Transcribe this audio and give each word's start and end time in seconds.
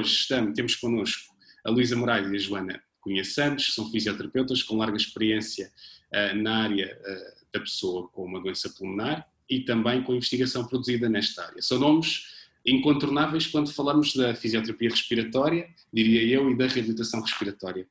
hoje 0.00 0.14
estamos, 0.14 0.54
temos 0.54 0.74
connosco 0.76 1.34
a 1.62 1.70
Luísa 1.70 1.94
Moraes 1.94 2.30
e 2.30 2.36
a 2.36 2.38
Joana 2.38 2.82
Cunha 3.00 3.24
Santos, 3.24 3.74
são 3.74 3.90
fisioterapeutas 3.90 4.62
com 4.62 4.78
larga 4.78 4.96
experiência 4.96 5.70
uh, 6.12 6.36
na 6.36 6.64
área 6.64 6.98
uh, 6.98 7.44
da 7.52 7.60
pessoa 7.60 8.08
com 8.08 8.24
uma 8.24 8.40
doença 8.40 8.70
pulmonar 8.70 9.28
e 9.48 9.60
também 9.60 10.02
com 10.02 10.14
investigação 10.14 10.66
produzida 10.66 11.08
nesta 11.08 11.44
área. 11.44 11.60
São 11.60 11.78
nomes 11.78 12.24
incontornáveis 12.64 13.46
quando 13.46 13.72
falamos 13.72 14.14
da 14.14 14.34
fisioterapia 14.34 14.90
respiratória, 14.90 15.68
diria 15.92 16.22
eu, 16.22 16.50
e 16.50 16.56
da 16.56 16.66
reabilitação 16.66 17.20
respiratória. 17.20 17.86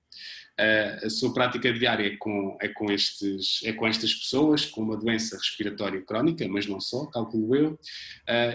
Uh, 0.60 1.06
a 1.06 1.10
sua 1.10 1.34
prática 1.34 1.72
diária 1.72 2.06
é 2.06 2.18
com, 2.18 2.58
é, 2.60 2.68
com 2.68 2.92
estes, 2.92 3.62
é 3.64 3.72
com 3.72 3.88
estas 3.88 4.14
pessoas 4.14 4.66
com 4.66 4.82
uma 4.82 4.98
doença 4.98 5.38
respiratória 5.38 6.02
crónica, 6.02 6.46
mas 6.50 6.68
não 6.68 6.82
só, 6.82 7.06
calculo 7.06 7.56
eu, 7.56 7.72
uh, 7.72 7.80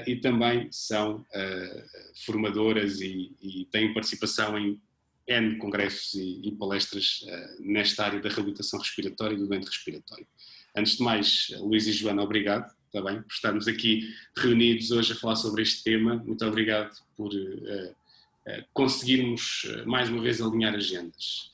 e 0.06 0.16
também 0.16 0.68
são 0.70 1.20
uh, 1.20 1.84
formadoras 2.26 3.00
e, 3.00 3.32
e, 3.40 3.64
têm 3.72 3.94
participação 3.94 4.58
em 4.58 4.78
N 5.26 5.56
congressos 5.56 6.12
e, 6.12 6.40
e 6.44 6.52
palestras 6.52 7.24
nesta 7.58 8.04
área 8.04 8.20
da 8.20 8.28
reabilitação 8.28 8.78
respiratória 8.78 9.34
e 9.34 9.38
do 9.38 9.46
doente 9.46 9.64
respiratório. 9.66 10.26
Antes 10.76 10.98
de 10.98 11.02
mais, 11.02 11.48
Luís 11.58 11.86
e 11.86 11.92
Joana, 11.92 12.22
obrigado 12.22 12.70
também 12.92 13.22
por 13.22 13.32
estarmos 13.32 13.66
aqui 13.66 14.14
reunidos 14.36 14.90
hoje 14.90 15.14
a 15.14 15.16
falar 15.16 15.36
sobre 15.36 15.62
este 15.62 15.82
tema. 15.82 16.16
Muito 16.16 16.44
obrigado 16.44 16.94
por 17.16 17.30
conseguirmos 18.72 19.66
mais 19.86 20.08
uma 20.08 20.22
vez 20.22 20.40
alinhar 20.40 20.74
agendas. 20.74 21.50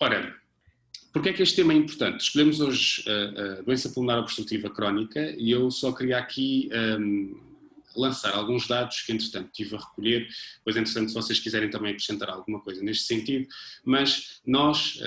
Ora, 0.00 0.34
porque 1.12 1.28
é 1.28 1.32
que 1.32 1.42
este 1.42 1.56
tema 1.56 1.72
é 1.72 1.76
importante? 1.76 2.22
Escolhemos 2.22 2.60
hoje 2.60 3.04
a, 3.08 3.58
a 3.58 3.62
doença 3.62 3.88
pulmonar 3.88 4.18
obstrutiva 4.18 4.68
crónica 4.68 5.34
e 5.38 5.50
eu 5.50 5.70
só 5.70 5.92
queria 5.92 6.18
aqui 6.18 6.68
um, 6.98 7.40
lançar 7.96 8.34
alguns 8.34 8.66
dados 8.66 9.02
que, 9.02 9.12
entretanto, 9.12 9.50
tive 9.52 9.76
a 9.76 9.78
recolher, 9.78 10.26
pois, 10.64 10.76
entretanto, 10.76 11.08
se 11.08 11.14
vocês 11.14 11.38
quiserem 11.38 11.70
também 11.70 11.92
acrescentar 11.92 12.28
alguma 12.28 12.60
coisa 12.60 12.82
neste 12.82 13.04
sentido, 13.04 13.46
mas 13.84 14.40
nós, 14.44 14.98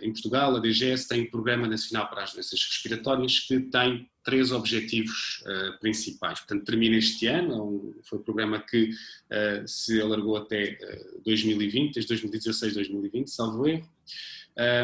em 0.00 0.12
Portugal, 0.12 0.56
a 0.56 0.58
DGS 0.58 1.06
tem 1.06 1.22
um 1.22 1.30
Programa 1.30 1.68
Nacional 1.68 2.08
para 2.08 2.24
as 2.24 2.32
Doenças 2.32 2.60
Respiratórias 2.64 3.38
que 3.38 3.60
tem 3.60 4.10
três 4.24 4.52
objetivos 4.52 5.42
uh, 5.42 5.78
principais. 5.80 6.40
Portanto, 6.40 6.64
termina 6.64 6.96
este 6.96 7.26
ano, 7.26 7.94
foi 8.04 8.18
um 8.18 8.22
programa 8.22 8.60
que 8.60 8.90
uh, 8.90 9.66
se 9.66 10.00
alargou 10.00 10.36
até 10.36 10.78
uh, 11.16 11.22
2020, 11.24 11.94
desde 11.94 12.08
2016 12.08 12.74
2020, 12.74 13.28
salvo 13.28 13.66
erro, 13.66 13.88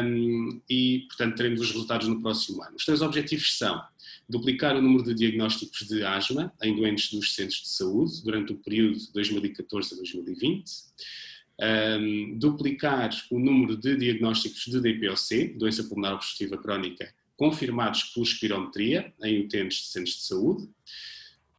um, 0.03 0.61
e, 0.69 1.05
portanto, 1.07 1.35
teremos 1.35 1.61
os 1.61 1.71
resultados 1.71 2.07
no 2.07 2.21
próximo 2.21 2.63
ano. 2.63 2.75
Os 2.75 2.85
três 2.85 3.01
objetivos 3.01 3.57
são 3.57 3.81
duplicar 4.27 4.75
o 4.75 4.81
número 4.81 5.03
de 5.03 5.13
diagnósticos 5.13 5.87
de 5.87 6.03
asma 6.03 6.53
em 6.61 6.75
doentes 6.75 7.11
dos 7.11 7.33
centros 7.33 7.61
de 7.61 7.69
saúde 7.69 8.23
durante 8.23 8.53
o 8.53 8.57
período 8.57 8.97
de 8.97 9.11
2014 9.13 9.93
a 9.93 9.97
2020, 9.97 10.71
um, 11.61 12.37
duplicar 12.37 13.09
o 13.31 13.39
número 13.39 13.75
de 13.75 13.95
diagnósticos 13.95 14.65
de 14.65 14.79
DPOC, 14.79 15.55
doença 15.57 15.83
pulmonar 15.83 16.13
obstrutiva 16.13 16.57
crónica, 16.57 17.13
confirmados 17.39 18.03
por 18.03 18.21
espirometria 18.21 19.13
em 19.23 19.39
utentes 19.39 19.77
de 19.77 19.87
centros 19.87 20.15
de 20.17 20.23
saúde. 20.23 20.69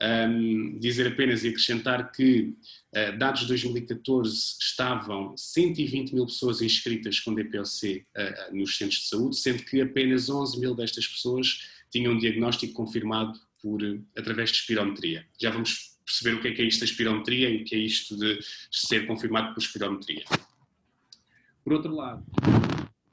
Um, 0.02 0.78
dizer 0.78 1.08
apenas 1.08 1.44
e 1.44 1.48
acrescentar 1.48 2.10
que, 2.12 2.54
uh, 2.94 3.18
dados 3.18 3.42
de 3.42 3.48
2014, 3.48 4.56
estavam 4.58 5.36
120 5.36 6.14
mil 6.14 6.24
pessoas 6.26 6.62
inscritas 6.62 7.20
com 7.20 7.34
DPOC 7.34 8.06
uh, 8.16 8.56
nos 8.56 8.76
centros 8.78 9.00
de 9.00 9.08
saúde, 9.08 9.36
sendo 9.36 9.62
que 9.62 9.80
apenas 9.80 10.30
11 10.30 10.58
mil 10.58 10.74
destas 10.74 11.06
pessoas 11.06 11.68
tinham 11.90 12.14
um 12.14 12.18
diagnóstico 12.18 12.72
confirmado 12.72 13.38
por, 13.60 13.80
através 14.16 14.50
de 14.50 14.58
espirometria. 14.58 15.26
Já 15.38 15.50
vamos 15.50 15.98
perceber 16.04 16.36
o 16.36 16.40
que 16.40 16.48
é, 16.48 16.52
que 16.52 16.62
é 16.62 16.64
isto 16.64 16.80
da 16.80 16.86
espirometria 16.86 17.50
e 17.50 17.62
o 17.62 17.64
que 17.64 17.74
é 17.74 17.78
isto 17.78 18.16
de 18.16 18.38
ser 18.70 19.06
confirmado 19.06 19.52
por 19.52 19.62
espirometria. 19.62 20.24
Por 21.62 21.74
outro 21.74 21.94
lado, 21.94 22.24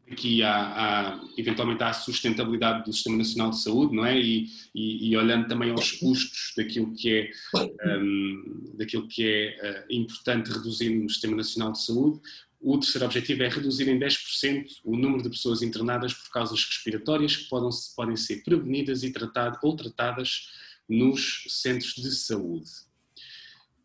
aqui 0.10 0.42
há, 0.42 0.56
há, 0.56 1.22
eventualmente 1.38 1.84
a 1.84 1.94
sustentabilidade 1.94 2.86
do 2.86 2.94
Sistema 2.94 3.18
Nacional 3.18 3.50
de 3.52 3.62
Saúde, 3.62 3.96
não 3.96 4.06
é? 4.06 4.18
E, 4.18 4.48
e, 4.74 5.10
e 5.10 5.18
olhando 5.18 5.48
também 5.48 5.70
aos 5.72 5.92
custos 5.94 6.54
daquilo 6.56 6.94
que 6.94 7.10
é, 7.10 7.98
um, 8.00 8.74
daquilo 8.78 9.08
que 9.08 9.24
é 9.24 9.86
uh, 9.90 9.94
importante 9.94 10.52
reduzir 10.52 10.90
no 10.90 11.10
Sistema 11.10 11.36
Nacional 11.36 11.72
de 11.72 11.84
Saúde, 11.84 12.22
o 12.60 12.78
terceiro 12.80 13.06
objetivo 13.06 13.44
é 13.44 13.50
reduzir 13.50 13.88
em 13.88 14.00
10% 14.00 14.80
o 14.84 14.98
número 14.98 15.22
de 15.22 15.30
pessoas 15.30 15.62
internadas 15.62 16.14
por 16.14 16.30
causas 16.32 16.64
respiratórias 16.64 17.36
que 17.36 17.50
podem, 17.50 17.70
podem 17.96 18.16
ser 18.16 18.44
prevenidas 18.44 19.04
e 19.04 19.12
tratado, 19.12 19.60
ou 19.62 19.76
tratadas 19.76 20.50
nos 20.90 21.44
centros 21.50 21.94
de 21.96 22.12
saúde. 22.12 22.70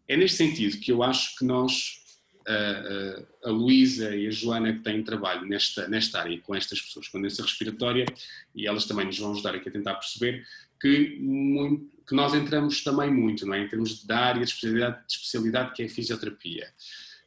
É 0.08 0.16
neste 0.16 0.38
sentido 0.38 0.78
que 0.78 0.90
eu 0.90 1.02
acho 1.02 1.36
que 1.36 1.44
nós 1.44 2.01
a, 2.46 3.48
a, 3.48 3.50
Luísa 3.50 4.14
e 4.14 4.26
a 4.26 4.30
Joana 4.30 4.72
que 4.72 4.80
têm 4.80 5.02
trabalho 5.02 5.46
nesta, 5.46 5.88
nesta 5.88 6.20
área 6.20 6.38
com 6.40 6.54
estas 6.54 6.80
pessoas 6.80 7.08
com 7.08 7.20
doença 7.20 7.42
respiratória 7.42 8.04
e 8.54 8.66
elas 8.66 8.84
também 8.84 9.06
nos 9.06 9.18
vão 9.18 9.32
ajudar 9.32 9.54
aqui 9.54 9.68
a 9.68 9.72
tentar 9.72 9.94
perceber 9.94 10.46
que, 10.80 11.18
muito, 11.20 11.90
que 12.06 12.14
nós 12.14 12.34
entramos 12.34 12.82
também 12.82 13.10
muito 13.10 13.46
não 13.46 13.54
é? 13.54 13.60
em 13.60 13.68
termos 13.68 14.04
da 14.04 14.18
área 14.18 14.42
de 14.42 14.48
especialidade, 14.48 15.06
de 15.06 15.12
especialidade 15.12 15.72
que 15.74 15.82
é 15.82 15.86
a 15.86 15.88
fisioterapia. 15.88 16.72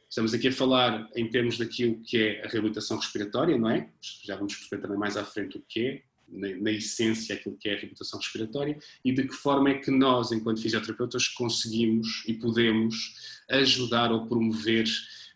Estamos 0.08 0.32
aqui 0.32 0.48
a 0.48 0.52
falar 0.52 1.08
em 1.14 1.28
termos 1.28 1.58
daquilo 1.58 2.00
que 2.00 2.16
é 2.16 2.44
a 2.44 2.48
reabilitação 2.48 2.96
respiratória, 2.96 3.58
não 3.58 3.68
é? 3.68 3.88
Já 4.24 4.36
vamos 4.36 4.54
perceber 4.54 4.80
também 4.80 4.96
mais 4.96 5.16
à 5.16 5.24
frente 5.24 5.58
o 5.58 5.64
que 5.68 5.86
é, 5.86 6.02
na, 6.28 6.48
na, 6.56 6.70
essência 6.70 7.34
aquilo 7.34 7.56
que 7.56 7.68
é 7.68 7.72
a 7.72 7.76
reabilitação 7.76 8.18
respiratória 8.18 8.78
e 9.04 9.12
de 9.12 9.26
que 9.26 9.34
forma 9.34 9.70
é 9.70 9.74
que 9.74 9.90
nós, 9.90 10.32
enquanto 10.32 10.60
fisioterapeutas, 10.60 11.28
conseguimos 11.28 12.24
e 12.26 12.34
podemos 12.34 13.14
ajudar 13.48 14.12
ou 14.12 14.26
promover 14.26 14.86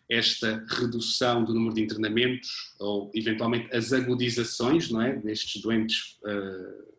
esta 0.09 0.65
redução 0.67 1.43
do 1.43 1.53
número 1.53 1.73
de 1.73 1.81
internamentos 1.81 2.73
ou 2.77 3.09
eventualmente 3.15 3.73
as 3.73 3.93
agudizações 3.93 4.89
não 4.89 5.01
é, 5.01 5.15
destes 5.15 5.61
doentes, 5.61 6.19
uh, 6.23 6.91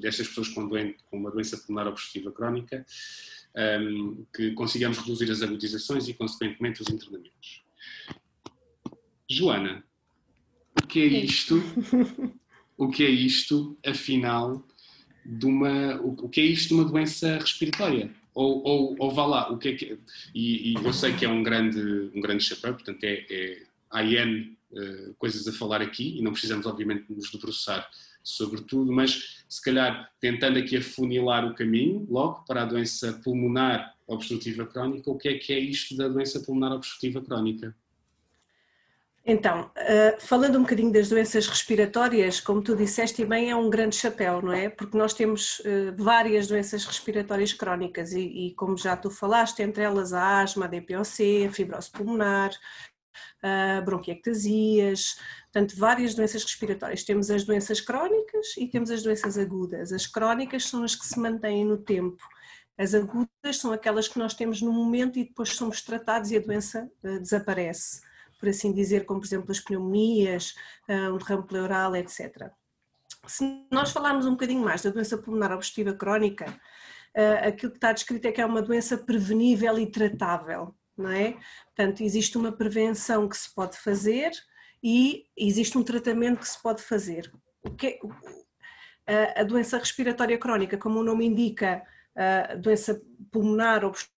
destas 0.00 0.26
pessoas 0.28 0.48
com, 0.48 0.68
doente, 0.68 0.98
com 1.08 1.16
uma 1.16 1.30
doença 1.30 1.56
pulmonar 1.56 1.86
obstrutiva 1.86 2.32
crónica, 2.32 2.84
um, 3.56 4.26
que 4.34 4.50
consigamos 4.50 4.98
reduzir 4.98 5.30
as 5.30 5.42
agudizações 5.42 6.08
e 6.08 6.14
consequentemente 6.14 6.82
os 6.82 6.88
internamentos. 6.88 7.62
Joana, 9.30 9.84
o 10.82 10.86
que 10.88 11.00
é 11.00 11.06
isto? 11.06 11.62
o 12.76 12.88
que 12.88 13.04
é 13.04 13.10
isto, 13.10 13.76
afinal, 13.84 14.66
de 15.24 15.46
uma, 15.46 15.96
o, 16.02 16.28
que 16.28 16.40
é 16.40 16.44
isto 16.44 16.68
de 16.68 16.74
uma 16.74 16.84
doença 16.84 17.38
respiratória? 17.38 18.10
Ou, 18.34 18.62
ou, 18.64 18.96
ou 18.98 19.10
vá 19.12 19.26
lá, 19.26 19.52
o 19.52 19.58
que 19.58 19.68
é 19.68 19.74
que, 19.74 19.98
e, 20.34 20.72
e, 20.72 20.74
eu 20.74 20.92
sei 20.92 21.14
que 21.14 21.24
é 21.24 21.28
um 21.28 21.42
grande, 21.42 22.10
um 22.14 22.20
grande 22.20 22.42
chapéu, 22.42 22.74
portanto 22.74 23.04
é, 23.04 23.24
é 23.30 23.62
há 23.90 24.02
uh, 24.02 25.14
coisas 25.18 25.46
a 25.46 25.52
falar 25.52 25.80
aqui 25.80 26.18
e 26.18 26.22
não 26.22 26.32
precisamos 26.32 26.66
obviamente 26.66 27.04
nos 27.08 27.30
debruçar 27.30 27.88
sobre 28.24 28.62
tudo, 28.62 28.90
mas 28.90 29.44
se 29.48 29.62
calhar 29.62 30.10
tentando 30.18 30.58
aqui 30.58 30.76
afunilar 30.76 31.46
o 31.46 31.54
caminho 31.54 32.06
logo 32.10 32.44
para 32.44 32.62
a 32.62 32.64
doença 32.64 33.12
pulmonar 33.22 33.94
obstrutiva 34.06 34.66
crónica, 34.66 35.10
o 35.10 35.16
que 35.16 35.28
é 35.28 35.38
que 35.38 35.52
é 35.52 35.58
isto 35.58 35.96
da 35.96 36.08
doença 36.08 36.40
pulmonar 36.40 36.72
obstrutiva 36.72 37.22
crónica? 37.22 37.74
Então, 39.26 39.70
uh, 39.70 40.20
falando 40.20 40.58
um 40.58 40.62
bocadinho 40.62 40.92
das 40.92 41.08
doenças 41.08 41.46
respiratórias, 41.46 42.40
como 42.40 42.60
tu 42.60 42.76
disseste 42.76 43.22
e 43.22 43.24
bem, 43.24 43.50
é 43.50 43.56
um 43.56 43.70
grande 43.70 43.96
chapéu, 43.96 44.42
não 44.42 44.52
é? 44.52 44.68
Porque 44.68 44.98
nós 44.98 45.14
temos 45.14 45.60
uh, 45.60 45.96
várias 45.96 46.46
doenças 46.46 46.84
respiratórias 46.84 47.54
crónicas 47.54 48.12
e, 48.12 48.20
e, 48.20 48.54
como 48.54 48.76
já 48.76 48.94
tu 48.94 49.10
falaste, 49.10 49.62
entre 49.62 49.82
elas 49.82 50.12
a 50.12 50.42
asma, 50.42 50.66
a 50.66 50.68
DPOC, 50.68 51.46
a 51.46 51.50
fibrose 51.50 51.90
pulmonar, 51.90 52.50
uh, 53.42 53.82
bronquiectasias, 53.82 55.18
portanto, 55.50 55.74
várias 55.78 56.14
doenças 56.14 56.42
respiratórias. 56.42 57.02
Temos 57.02 57.30
as 57.30 57.44
doenças 57.44 57.80
crónicas 57.80 58.54
e 58.58 58.68
temos 58.68 58.90
as 58.90 59.02
doenças 59.02 59.38
agudas. 59.38 59.90
As 59.90 60.06
crónicas 60.06 60.66
são 60.66 60.84
as 60.84 60.94
que 60.94 61.06
se 61.06 61.18
mantêm 61.18 61.64
no 61.64 61.78
tempo. 61.78 62.22
As 62.76 62.92
agudas 62.92 63.56
são 63.56 63.72
aquelas 63.72 64.06
que 64.06 64.18
nós 64.18 64.34
temos 64.34 64.60
no 64.60 64.70
momento 64.70 65.18
e 65.18 65.24
depois 65.24 65.50
somos 65.50 65.80
tratados 65.80 66.30
e 66.30 66.36
a 66.36 66.40
doença 66.40 66.90
desaparece 67.02 68.02
por 68.44 68.50
assim 68.50 68.72
dizer, 68.72 69.06
como 69.06 69.20
por 69.20 69.26
exemplo 69.26 69.50
as 69.50 69.58
pneumonias, 69.58 70.54
ah, 70.86 71.10
um 71.10 71.16
derrame 71.16 71.46
pleural, 71.46 71.96
etc. 71.96 72.50
Se 73.26 73.66
nós 73.70 73.90
falarmos 73.90 74.26
um 74.26 74.32
bocadinho 74.32 74.62
mais 74.62 74.82
da 74.82 74.90
doença 74.90 75.16
pulmonar 75.16 75.50
obstrutiva 75.52 75.94
crónica, 75.94 76.54
ah, 77.16 77.48
aquilo 77.48 77.72
que 77.72 77.78
está 77.78 77.90
descrito 77.90 78.28
é 78.28 78.32
que 78.32 78.42
é 78.42 78.44
uma 78.44 78.60
doença 78.60 78.98
prevenível 78.98 79.78
e 79.78 79.86
tratável, 79.86 80.74
não 80.94 81.10
é? 81.10 81.38
Portanto, 81.74 82.02
existe 82.02 82.36
uma 82.36 82.52
prevenção 82.52 83.26
que 83.26 83.36
se 83.36 83.52
pode 83.54 83.78
fazer 83.78 84.30
e 84.82 85.24
existe 85.34 85.78
um 85.78 85.82
tratamento 85.82 86.40
que 86.40 86.48
se 86.48 86.60
pode 86.60 86.82
fazer. 86.82 87.32
O 87.62 87.70
que 87.70 87.98
é, 89.06 89.40
a 89.40 89.42
doença 89.42 89.78
respiratória 89.78 90.36
crónica, 90.36 90.76
como 90.76 91.00
o 91.00 91.04
nome 91.04 91.24
indica, 91.24 91.82
a 92.14 92.56
doença 92.56 93.00
pulmonar 93.32 93.86
obstrutiva 93.86 94.13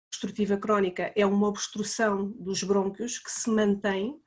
crónica 0.60 1.12
é 1.14 1.26
uma 1.26 1.48
obstrução 1.48 2.32
dos 2.38 2.62
brônquios 2.62 3.18
que 3.18 3.30
se 3.30 3.50
mantém 3.50 4.20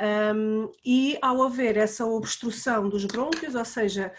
Um, 0.00 0.70
e 0.84 1.18
ao 1.20 1.42
haver 1.42 1.76
essa 1.76 2.06
obstrução 2.06 2.88
dos 2.88 3.04
brônquios, 3.04 3.56
ou 3.56 3.64
seja, 3.64 4.12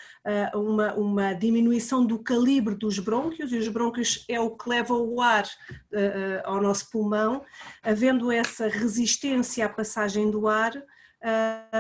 uh, 0.53 0.59
uma, 0.59 0.93
uma, 0.95 1.33
diminuição 1.33 2.05
do 2.05 2.19
calibre 2.19 2.75
dos 2.75 2.99
brônquios, 2.99 3.53
e 3.53 3.57
os 3.57 3.69
brônquios 3.69 4.25
é 4.27 4.37
o 4.41 4.57
que 4.57 4.67
leva 4.67 4.93
o 4.93 5.21
ar 5.21 5.45
uh, 5.45 6.41
ao 6.43 6.61
nosso 6.61 6.89
pulmão, 6.91 7.45
havendo 7.81 8.29
essa 8.29 8.67
resistência 8.67 9.65
à 9.65 9.69
passagem 9.69 10.29
do 10.29 10.49
ar, 10.49 10.73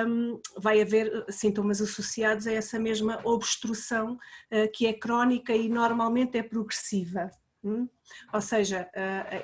um, 0.07 0.39
vai 0.57 0.81
haver 0.81 1.25
sintomas 1.29 1.81
associados 1.81 2.47
a 2.47 2.53
essa 2.53 2.79
mesma 2.79 3.19
obstrução 3.25 4.13
uh, 4.13 4.71
que 4.73 4.87
é 4.87 4.93
crónica 4.93 5.53
e 5.53 5.67
normalmente 5.67 6.37
é 6.37 6.43
progressiva. 6.43 7.29
Hum? 7.63 7.89
Ou 8.33 8.41
seja, 8.41 8.89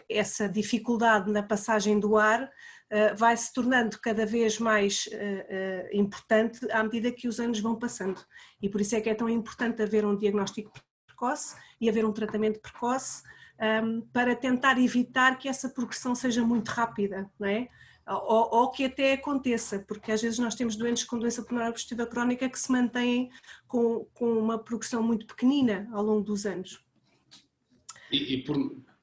essa 0.10 0.48
dificuldade 0.48 1.30
na 1.32 1.44
passagem 1.44 2.00
do 2.00 2.16
ar 2.16 2.50
eh, 2.90 3.14
vai 3.16 3.36
se 3.36 3.52
tornando 3.52 4.00
cada 4.00 4.26
vez 4.26 4.60
mais 4.60 5.10
eh, 5.12 5.46
eh, 5.50 5.90
importante 5.98 6.70
à 6.72 6.84
medida 6.84 7.12
que 7.12 7.28
os 7.28 7.40
anos 7.40 7.60
vão 7.60 7.78
passando. 7.78 8.24
E 8.62 8.70
por 8.70 8.80
isso 8.80 8.96
é 8.96 9.02
que 9.02 9.10
é 9.10 9.16
tão 9.16 9.28
importante 9.28 9.82
haver 9.82 10.06
um 10.06 10.16
diagnóstico 10.16 10.72
precoce 11.08 11.56
e 11.82 11.90
haver 11.90 12.06
um 12.06 12.14
tratamento 12.14 12.62
precoce 12.62 13.24
ehm, 13.60 14.02
para 14.14 14.36
tentar 14.36 14.80
evitar 14.80 15.38
que 15.40 15.50
essa 15.50 15.70
progressão 15.70 16.14
seja 16.14 16.44
muito 16.44 16.70
rápida, 16.70 17.30
não 17.40 17.48
é? 17.48 17.68
Ou, 18.08 18.50
ou, 18.60 18.72
que 18.72 18.86
até 18.86 19.14
aconteça, 19.14 19.80
porque 19.80 20.12
às 20.12 20.22
vezes 20.22 20.38
nós 20.38 20.54
temos 20.54 20.76
doentes 20.76 21.04
com 21.04 21.18
doença 21.18 21.42
pulmonar 21.42 21.72
obstrutiva 21.72 22.06
crónica 22.06 22.48
que 22.48 22.60
se 22.60 22.72
mantêm 22.72 23.32
com, 23.68 24.06
com 24.14 24.32
uma 24.38 24.60
progressão 24.60 25.02
muito 25.02 25.26
pequenina 25.26 25.90
ao 25.92 26.04
longo 26.04 26.22
dos 26.22 26.46
anos. 26.46 26.85
E, 28.16 28.34
e 28.34 28.44
por... 28.44 28.56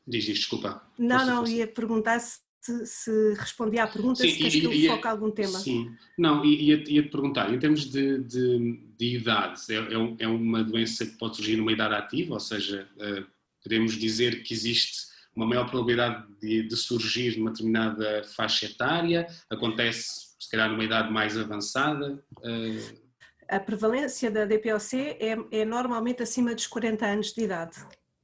Diz 0.06 0.24
isto, 0.24 0.40
desculpa. 0.40 0.82
Não, 0.98 1.24
não, 1.24 1.46
ia 1.46 1.66
perguntar 1.66 2.18
se 2.18 2.40
se, 2.62 2.86
se 2.86 3.34
respondi 3.34 3.78
à 3.78 3.88
pergunta, 3.88 4.22
sim, 4.22 4.30
se 4.30 4.38
queres 4.38 4.54
que 4.54 4.86
eu 4.86 4.94
foque 4.94 5.08
algum 5.08 5.30
tema. 5.32 5.58
Sim, 5.58 5.92
não, 6.16 6.44
ia-te 6.44 6.92
ia 6.92 7.10
perguntar, 7.10 7.52
em 7.52 7.58
termos 7.58 7.84
de, 7.90 8.18
de, 8.18 8.80
de 8.96 9.16
idade, 9.16 9.60
é, 9.68 9.74
é, 9.74 10.16
é, 10.20 10.28
uma 10.28 10.62
doença 10.62 11.04
que 11.04 11.18
pode 11.18 11.36
surgir 11.36 11.56
numa 11.56 11.72
idade 11.72 11.94
ativa, 11.94 12.34
ou 12.34 12.40
seja, 12.40 12.88
uh, 12.96 13.26
podemos 13.62 13.94
dizer 13.94 14.44
que 14.44 14.54
existe 14.54 15.10
uma 15.34 15.44
maior 15.44 15.68
probabilidade 15.68 16.24
de, 16.40 16.62
de, 16.62 16.76
surgir 16.76 17.36
numa 17.36 17.50
determinada 17.50 18.22
faixa 18.36 18.66
etária, 18.66 19.26
acontece 19.50 20.32
se 20.38 20.48
calhar 20.48 20.70
numa 20.70 20.84
idade 20.84 21.12
mais 21.12 21.36
avançada? 21.36 22.22
Uh... 22.38 23.02
A 23.48 23.58
prevalência 23.58 24.30
da 24.30 24.44
DPOC 24.44 24.94
é, 24.94 25.36
é, 25.50 25.64
normalmente 25.64 26.22
acima 26.22 26.54
dos 26.54 26.66
40 26.66 27.06
anos 27.06 27.32
de 27.32 27.42
idade. 27.42 27.76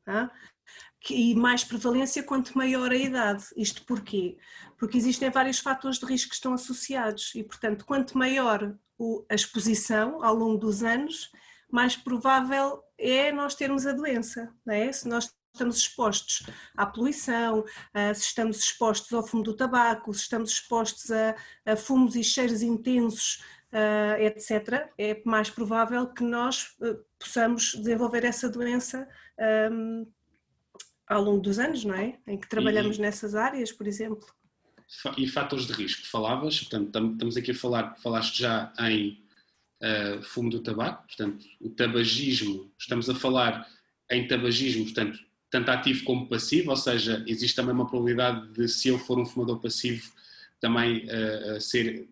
Tá? 0.05 0.31
E 1.11 1.35
mais 1.35 1.65
prevalência 1.65 2.23
quanto 2.23 2.56
maior 2.56 2.91
a 2.91 2.97
idade. 2.97 3.45
Isto 3.56 3.85
porquê? 3.85 4.37
Porque 4.77 4.99
existem 4.99 5.31
vários 5.31 5.59
fatores 5.59 5.99
de 5.99 6.06
risco 6.06 6.31
que 6.31 6.35
estão 6.35 6.53
associados 6.53 7.35
e, 7.35 7.43
portanto, 7.43 7.85
quanto 7.85 8.19
maior 8.19 8.75
a 9.29 9.35
exposição 9.35 10.23
ao 10.25 10.35
longo 10.35 10.59
dos 10.59 10.83
anos, 10.83 11.31
mais 11.71 11.97
provável 11.97 12.83
é 12.99 13.31
nós 13.31 13.55
termos 13.55 13.87
a 13.87 13.93
doença, 13.93 14.53
não 14.67 14.75
é? 14.75 14.91
Se 14.91 15.09
nós 15.09 15.33
estamos 15.53 15.77
expostos 15.77 16.47
à 16.77 16.87
poluição, 16.87 17.65
se 18.15 18.23
estamos 18.23 18.59
expostos 18.59 19.12
ao 19.12 19.27
fumo 19.27 19.43
do 19.43 19.55
tabaco, 19.56 20.12
se 20.12 20.23
estamos 20.23 20.51
expostos 20.51 21.11
a, 21.11 21.35
a 21.67 21.77
fumos 21.77 22.17
e 22.17 22.25
cheiros 22.25 22.62
intensos, 22.62 23.43
etc., 24.21 24.91
é 24.97 25.21
mais 25.25 25.51
provável 25.51 26.06
que 26.06 26.23
nós 26.23 26.75
eh, 26.83 26.97
possamos 27.19 27.75
desenvolver 27.75 28.25
essa 28.25 28.49
doença 28.49 29.06
ao 31.08 31.22
longo 31.22 31.40
dos 31.40 31.58
anos, 31.58 31.84
não 31.84 31.94
é? 31.94 32.19
Em 32.26 32.37
que 32.37 32.49
trabalhamos 32.49 32.99
e, 32.99 33.00
nessas 33.00 33.34
áreas, 33.34 33.72
por 33.72 33.87
exemplo. 33.87 34.26
E 35.16 35.26
fatores 35.26 35.66
de 35.66 35.72
risco, 35.72 36.06
falavas, 36.06 36.60
portanto, 36.60 37.12
estamos 37.12 37.37
aqui 37.37 37.50
a 37.50 37.55
falar, 37.55 37.96
falaste 37.96 38.40
já 38.40 38.72
em 38.81 39.22
uh, 39.82 40.22
fumo 40.22 40.50
do 40.50 40.62
tabaco, 40.62 41.06
portanto, 41.06 41.44
o 41.60 41.69
tabagismo, 41.70 42.70
estamos 42.78 43.08
a 43.08 43.14
falar 43.14 43.66
em 44.10 44.26
tabagismo, 44.26 44.84
portanto, 44.84 45.19
tanto 45.50 45.70
ativo 45.70 46.05
como 46.05 46.28
passivo, 46.28 46.70
ou 46.70 46.76
seja, 46.76 47.22
existe 47.26 47.56
também 47.56 47.75
uma 47.75 47.87
probabilidade 47.87 48.52
de, 48.52 48.69
se 48.69 48.88
eu 48.88 48.99
for 48.99 49.19
um 49.19 49.26
fumador 49.26 49.60
passivo, 49.60 50.10
também 50.60 51.06
uh, 51.06 51.60
ser 51.60 52.08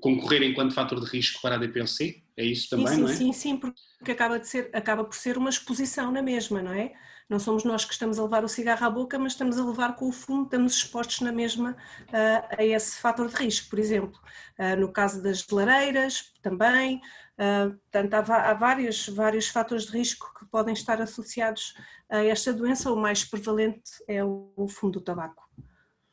concorrer 0.00 0.42
enquanto 0.42 0.74
fator 0.74 1.00
de 1.00 1.06
risco 1.06 1.40
para 1.40 1.54
a 1.54 1.58
DPLC? 1.58 2.22
É 2.36 2.44
isso 2.44 2.68
também, 2.68 2.88
sim, 2.88 3.00
não 3.00 3.08
é? 3.08 3.14
Sim, 3.14 3.32
sim, 3.32 3.56
porque 3.56 4.12
acaba, 4.12 4.38
de 4.38 4.46
ser, 4.46 4.70
acaba 4.72 5.04
por 5.04 5.14
ser 5.14 5.38
uma 5.38 5.48
exposição 5.48 6.12
na 6.12 6.20
mesma, 6.20 6.60
não 6.60 6.72
é? 6.72 6.92
Não 7.28 7.40
somos 7.40 7.64
nós 7.64 7.84
que 7.84 7.92
estamos 7.92 8.18
a 8.18 8.22
levar 8.22 8.44
o 8.44 8.48
cigarro 8.48 8.86
à 8.86 8.90
boca, 8.90 9.18
mas 9.18 9.32
estamos 9.32 9.58
a 9.58 9.64
levar 9.64 9.96
com 9.96 10.08
o 10.08 10.12
fumo, 10.12 10.44
estamos 10.44 10.76
expostos 10.76 11.20
na 11.20 11.32
mesma 11.32 11.72
uh, 11.72 12.56
a 12.56 12.64
esse 12.64 13.00
fator 13.00 13.28
de 13.28 13.34
risco, 13.34 13.68
por 13.68 13.80
exemplo. 13.80 14.20
Uh, 14.56 14.80
no 14.80 14.92
caso 14.92 15.20
das 15.20 15.44
lareiras, 15.48 16.32
também. 16.40 17.00
Uh, 17.36 17.76
portanto, 17.90 18.14
há, 18.14 18.50
há 18.50 18.54
vários, 18.54 19.08
vários 19.08 19.48
fatores 19.48 19.86
de 19.86 19.92
risco 19.92 20.32
que 20.38 20.46
podem 20.46 20.72
estar 20.72 21.02
associados 21.02 21.74
a 22.08 22.24
esta 22.24 22.52
doença. 22.52 22.92
O 22.92 22.96
mais 22.96 23.24
prevalente 23.24 23.90
é 24.06 24.24
o, 24.24 24.52
o 24.56 24.68
fumo 24.68 24.92
do 24.92 25.00
tabaco. 25.00 25.44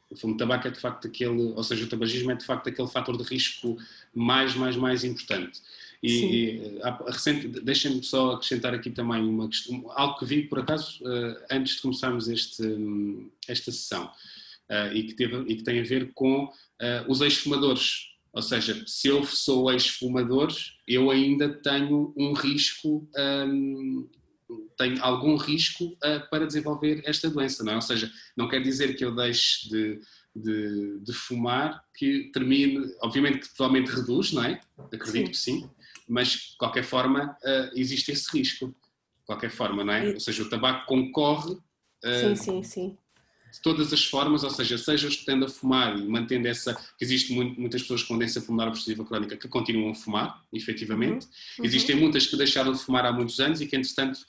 O 0.10 0.16
fumo 0.16 0.34
de 0.34 0.40
tabaco 0.40 0.68
é 0.68 0.72
de 0.72 0.80
facto 0.80 1.08
aquele, 1.08 1.54
ou 1.54 1.64
seja, 1.64 1.86
o 1.86 1.90
tabagismo 1.90 2.32
é 2.32 2.36
de 2.36 2.46
facto 2.46 2.70
aquele 2.70 2.88
fator 2.88 3.18
de 3.18 3.24
risco 3.24 3.78
mais, 4.14 4.56
mais, 4.56 4.76
mais 4.76 5.04
importante. 5.04 5.62
E, 6.04 6.82
recente, 7.08 7.48
deixem-me 7.48 8.04
só 8.04 8.34
acrescentar 8.34 8.74
aqui 8.74 8.92
também 8.92 9.24
uma 9.24 9.48
questão, 9.48 9.90
algo 9.92 10.20
que 10.20 10.26
vi 10.26 10.42
por 10.44 10.60
acaso 10.60 11.02
uh, 11.02 11.46
antes 11.50 11.76
de 11.76 11.82
começarmos 11.82 12.28
este, 12.28 12.62
um, 12.62 13.32
esta 13.48 13.72
sessão 13.72 14.12
uh, 14.70 14.94
e, 14.94 15.04
que 15.04 15.14
teve, 15.14 15.38
e 15.48 15.56
que 15.56 15.64
tem 15.64 15.80
a 15.80 15.84
ver 15.84 16.12
com 16.14 16.44
uh, 16.44 16.52
os 17.08 17.22
ex-fumadores. 17.22 18.10
Ou 18.34 18.42
seja, 18.42 18.84
se 18.86 19.08
eu 19.08 19.24
sou 19.24 19.72
ex-fumador, 19.72 20.54
eu 20.86 21.10
ainda 21.10 21.48
tenho 21.48 22.14
um 22.18 22.34
risco, 22.34 23.08
um, 23.48 24.10
tenho 24.78 25.02
algum 25.02 25.38
risco 25.38 25.96
para 26.30 26.48
desenvolver 26.48 27.02
esta 27.06 27.30
doença, 27.30 27.64
não 27.64 27.74
é? 27.74 27.76
Ou 27.76 27.82
seja, 27.82 28.12
não 28.36 28.50
quer 28.50 28.62
dizer 28.62 28.96
que 28.96 29.06
eu 29.06 29.16
deixe 29.16 29.70
de, 29.70 30.02
de, 30.36 31.00
de, 31.00 31.14
fumar, 31.14 31.86
que 31.96 32.32
termine, 32.34 32.92
obviamente 33.04 33.38
que 33.38 33.56
provavelmente 33.56 33.92
reduz, 33.92 34.34
não 34.34 34.44
é? 34.44 34.60
Acredito 34.92 35.28
sim. 35.38 35.60
que 35.60 35.62
sim, 35.62 35.70
mas 36.14 36.30
de 36.30 36.58
qualquer 36.60 36.84
forma 36.84 37.36
uh, 37.44 37.72
existe 37.74 38.12
esse 38.12 38.30
risco, 38.32 38.68
de 38.68 39.26
qualquer 39.26 39.50
forma, 39.50 39.84
não 39.84 39.92
é? 39.92 40.14
Ou 40.14 40.20
seja, 40.20 40.44
o 40.44 40.50
tabaco 40.50 40.86
concorre 40.86 41.54
uh, 41.54 42.36
sim, 42.36 42.36
sim, 42.36 42.64
sim. 42.64 42.98
de 43.52 43.60
todas 43.64 43.92
as 43.92 44.06
formas, 44.06 44.44
ou 44.44 44.52
seja, 44.52 44.78
seja 44.78 45.08
estando 45.08 45.46
a 45.46 45.50
fumar 45.50 45.98
e 45.98 46.08
mantendo 46.08 46.48
essa, 46.48 46.76
que 46.76 47.04
existe 47.04 47.34
muito, 47.34 47.60
muitas 47.60 47.82
pessoas 47.82 48.04
com 48.04 48.16
doença 48.16 48.40
pulmonar 48.42 48.68
obstrutiva 48.68 49.04
crónica 49.04 49.36
que 49.36 49.48
continuam 49.48 49.90
a 49.90 49.96
fumar, 49.96 50.40
efetivamente, 50.54 51.26
uhum. 51.26 51.32
Uhum. 51.60 51.66
existem 51.66 51.96
muitas 51.96 52.28
que 52.28 52.38
deixaram 52.38 52.72
de 52.72 52.78
fumar 52.78 53.08
há 53.08 53.12
muitos 53.12 53.40
anos 53.40 53.60
e 53.60 53.66
que 53.66 53.76
entretanto, 53.76 54.20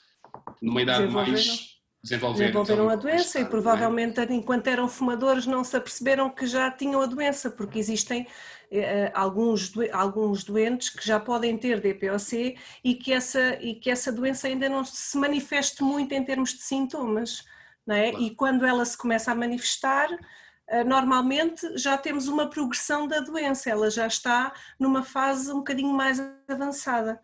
numa 0.59 0.81
idade 0.81 1.13
mais 1.13 1.74
desenvolveram, 2.05 2.61
desenvolveram 2.61 2.89
a 2.89 2.95
doença 2.95 3.39
e 3.39 3.45
provavelmente 3.45 4.19
é? 4.19 4.27
enquanto 4.29 4.67
eram 4.67 4.87
fumadores 4.87 5.47
não 5.47 5.63
se 5.63 5.75
aperceberam 5.75 6.29
que 6.29 6.45
já 6.45 6.69
tinham 6.69 7.01
a 7.01 7.07
doença, 7.07 7.49
porque 7.49 7.79
existem 7.79 8.27
eh, 8.71 9.11
alguns, 9.13 9.73
alguns 9.91 10.43
doentes 10.43 10.91
que 10.91 11.05
já 11.05 11.19
podem 11.19 11.57
ter 11.57 11.81
DPOC 11.81 12.57
e 12.83 12.93
que, 12.93 13.11
essa, 13.11 13.57
e 13.59 13.73
que 13.73 13.89
essa 13.89 14.11
doença 14.11 14.47
ainda 14.47 14.69
não 14.69 14.85
se 14.85 15.17
manifeste 15.17 15.81
muito 15.81 16.13
em 16.13 16.23
termos 16.23 16.53
de 16.53 16.61
sintomas, 16.61 17.43
não 17.85 17.95
é? 17.95 18.11
Claro. 18.11 18.23
E 18.23 18.35
quando 18.35 18.65
ela 18.65 18.85
se 18.85 18.97
começa 18.97 19.31
a 19.31 19.35
manifestar, 19.35 20.07
eh, 20.67 20.83
normalmente 20.83 21.75
já 21.75 21.97
temos 21.97 22.27
uma 22.27 22.47
progressão 22.51 23.07
da 23.07 23.19
doença, 23.19 23.71
ela 23.71 23.89
já 23.89 24.05
está 24.05 24.53
numa 24.79 25.01
fase 25.01 25.51
um 25.51 25.57
bocadinho 25.57 25.93
mais 25.93 26.21
avançada. 26.47 27.19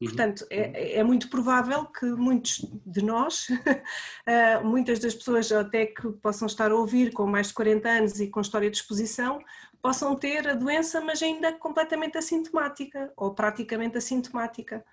Uhum. 0.00 0.08
Portanto, 0.08 0.46
é, 0.50 0.66
uhum. 0.66 1.00
é, 1.00 1.04
muito 1.04 1.28
provável 1.28 1.86
que 1.86 2.04
muitos 2.06 2.64
de 2.84 3.02
nós, 3.02 3.48
eh, 4.26 4.60
muitas 4.60 4.98
das 4.98 5.14
pessoas 5.14 5.50
até 5.50 5.86
que 5.86 6.08
possam 6.22 6.46
estar 6.46 6.70
a 6.70 6.74
ouvir 6.74 7.12
com 7.12 7.26
mais 7.26 7.48
de 7.48 7.54
40 7.54 7.88
anos 7.88 8.20
e 8.20 8.28
com 8.28 8.40
história 8.40 8.70
de 8.70 8.76
exposição, 8.76 9.40
possam 9.80 10.14
ter 10.14 10.46
a 10.48 10.54
doença, 10.54 11.00
mas 11.00 11.22
ainda 11.22 11.52
completamente 11.52 12.18
assintomática 12.18 13.12
ou 13.16 13.32
praticamente 13.32 13.96
assintomática. 13.96 14.84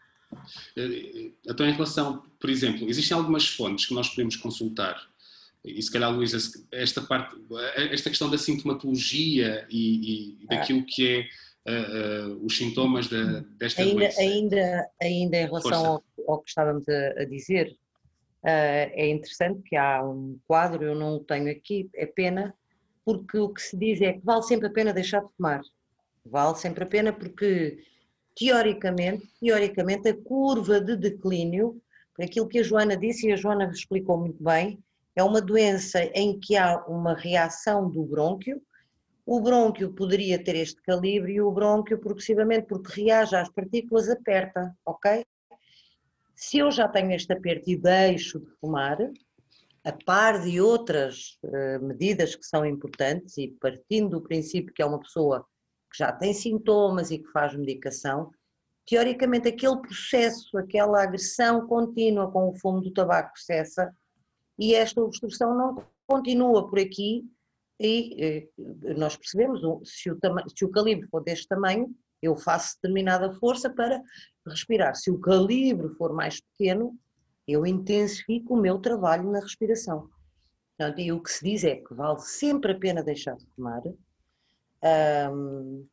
Eh, 0.78 1.32
então, 1.46 1.68
em 1.68 1.74
relação, 1.74 2.24
por 2.40 2.50
exemplo, 2.50 2.90
existem 2.90 3.18
algumas 3.18 3.48
fontes 3.48 3.86
que 3.86 3.94
nós 3.94 4.10
podemos 4.10 4.38
consultar 4.38 4.96
e 5.64 5.82
se 5.82 5.90
calhar, 5.90 6.14
Luísa, 6.14 6.38
esta 6.72 7.02
parte, 7.02 7.38
esta 7.76 8.10
questão 8.10 8.30
da 8.30 8.38
sintomatologia 8.38 9.66
e, 9.70 10.38
e 10.44 10.48
daquilo 10.48 10.84
que 10.86 11.08
é 11.08 11.30
uh, 11.67 12.32
uh, 12.32 12.46
os 12.46 12.58
sintomas 12.58 13.08
de, 13.08 13.41
desta 13.58 13.82
ainda, 13.82 13.96
doença. 13.96 14.22
Ainda, 14.22 14.89
ainda 15.01 15.38
em 15.38 15.46
relação 15.46 15.86
ao, 15.86 16.03
ao, 16.27 16.39
que 16.41 16.50
estávamos 16.50 16.88
a, 16.88 17.22
a 17.22 17.25
dizer, 17.25 17.70
uh, 18.43 18.89
é 18.93 19.10
interessante 19.10 19.62
que 19.63 19.75
há 19.75 20.03
um 20.03 20.38
quadro, 20.48 20.84
eu 20.84 20.96
não 20.96 21.15
o 21.15 21.24
tenho 21.24 21.50
aqui, 21.51 21.89
é 21.96 22.05
pena, 22.05 22.53
porque 23.05 23.38
o 23.38 23.50
que 23.50 23.62
se 23.62 23.77
diz 23.77 24.01
é 24.01 24.13
que 24.13 24.22
vale 24.24 24.43
sempre 24.43 24.67
a 24.67 24.72
pena 24.72 24.93
deixar 24.93 25.22
de 25.22 25.32
fumar. 25.36 25.62
Vale 26.25 26.55
sempre 26.55 26.84
a 26.84 26.88
pena 26.88 27.12
porque, 27.12 27.84
teoricamente, 28.36 29.27
teoricamente 29.39 30.08
a 30.08 30.15
curva 30.15 30.79
de 30.79 30.96
declínio, 30.96 31.82
aquilo 32.22 32.48
que 32.48 32.60
a 32.60 32.63
Joana 32.63 32.96
disse 32.96 33.27
e 33.27 33.34
a 33.34 33.36
Joana 33.36 33.65
explicou 33.65 34.17
muito 34.17 34.41
bem, 34.41 34.79
é 35.15 35.24
uma 35.24 35.41
doença 35.41 36.03
em 36.13 36.39
que 36.39 36.55
há 36.55 36.84
uma 36.88 37.13
reação 37.13 37.89
do 37.89 38.03
brônquio 38.03 38.62
O 39.25 39.39
brônquio 39.39 39.94
poderia 39.94 40.44
ter 40.44 40.56
este 40.56 40.82
calibre 40.82 41.34
e 41.34 41.42
o 41.42 41.51
brônquio 41.51 41.98
progressivamente, 41.98 42.68
porque 42.68 43.01
reage 43.01 43.36
às 43.36 43.50
partículas, 43.50 44.10
aperta, 44.10 44.75
ok? 44.86 45.25
Se 46.36 46.58
eu 46.58 46.70
já 46.70 46.88
tenho 46.89 47.12
este 47.12 47.32
aperto 47.32 47.70
e 47.70 47.77
deixo 47.77 48.39
de 48.39 48.50
fumar, 48.60 48.98
a 49.86 49.92
par 50.06 50.42
de 50.42 50.60
outras 50.60 51.38
uh, 51.44 51.84
medidas 51.86 52.36
que 52.36 52.46
são 52.46 52.65
importantes 52.65 53.38
e 53.38 53.50
partindo 53.62 54.10
do 54.10 54.22
princípio 54.22 54.74
que 54.74 54.82
é 54.82 54.86
uma 54.86 55.00
pessoa 55.00 55.46
que 55.92 55.98
já 55.98 56.12
tem 56.12 56.34
sintomas 56.34 57.12
e 57.12 57.20
que 57.20 57.32
faz 57.32 57.56
medicação, 57.56 58.32
teoricamente 58.86 59.48
aquele 59.48 59.77
processo, 59.82 60.58
aquela 60.58 61.03
agressão 61.03 61.68
contínua 61.68 62.32
com 62.32 62.50
o 62.50 62.56
fumo 62.56 62.82
do 62.82 62.92
tabaco 62.92 63.38
cessa 63.38 63.94
e 64.58 64.74
esta 64.74 65.01
obstrução 65.01 65.56
não 65.56 65.84
continua 66.08 66.68
por 66.68 66.80
aqui 66.80 67.25
e 67.84 68.16
eh, 68.18 68.94
nós 68.96 69.18
percebemos, 69.18 69.60
se 69.84 70.10
o, 70.10 70.18
se 70.56 70.63
o 70.63 70.70
calibre 70.70 71.06
for 71.10 71.22
deste 71.22 71.48
tamanho, 71.48 71.94
eu 72.22 72.38
faço 72.38 72.75
determinada 72.75 73.34
força 73.34 73.70
para 73.70 74.02
respirar. 74.48 74.96
Se 74.96 75.12
o 75.12 75.20
calibre 75.20 75.90
for 75.98 76.13
mais 76.13 76.40
pequeno, 76.40 76.98
eu 77.46 77.66
intensifico 77.66 78.54
o 78.54 78.62
meu 78.62 78.80
trabalho 78.80 79.30
na 79.30 79.42
respiração. 79.42 80.10
Portanto, 80.78 81.00
e 81.00 81.12
o 81.12 81.22
que 81.22 81.30
se 81.30 81.44
diz 81.44 81.66
é 81.66 81.75
que 81.75 81.94
vale 81.94 82.22
sempre 82.22 82.72
a 82.72 82.80
pena 82.80 83.04
deixar 83.04 83.36
de 83.36 83.46
fumar. 83.48 83.82
Um, 85.32 85.86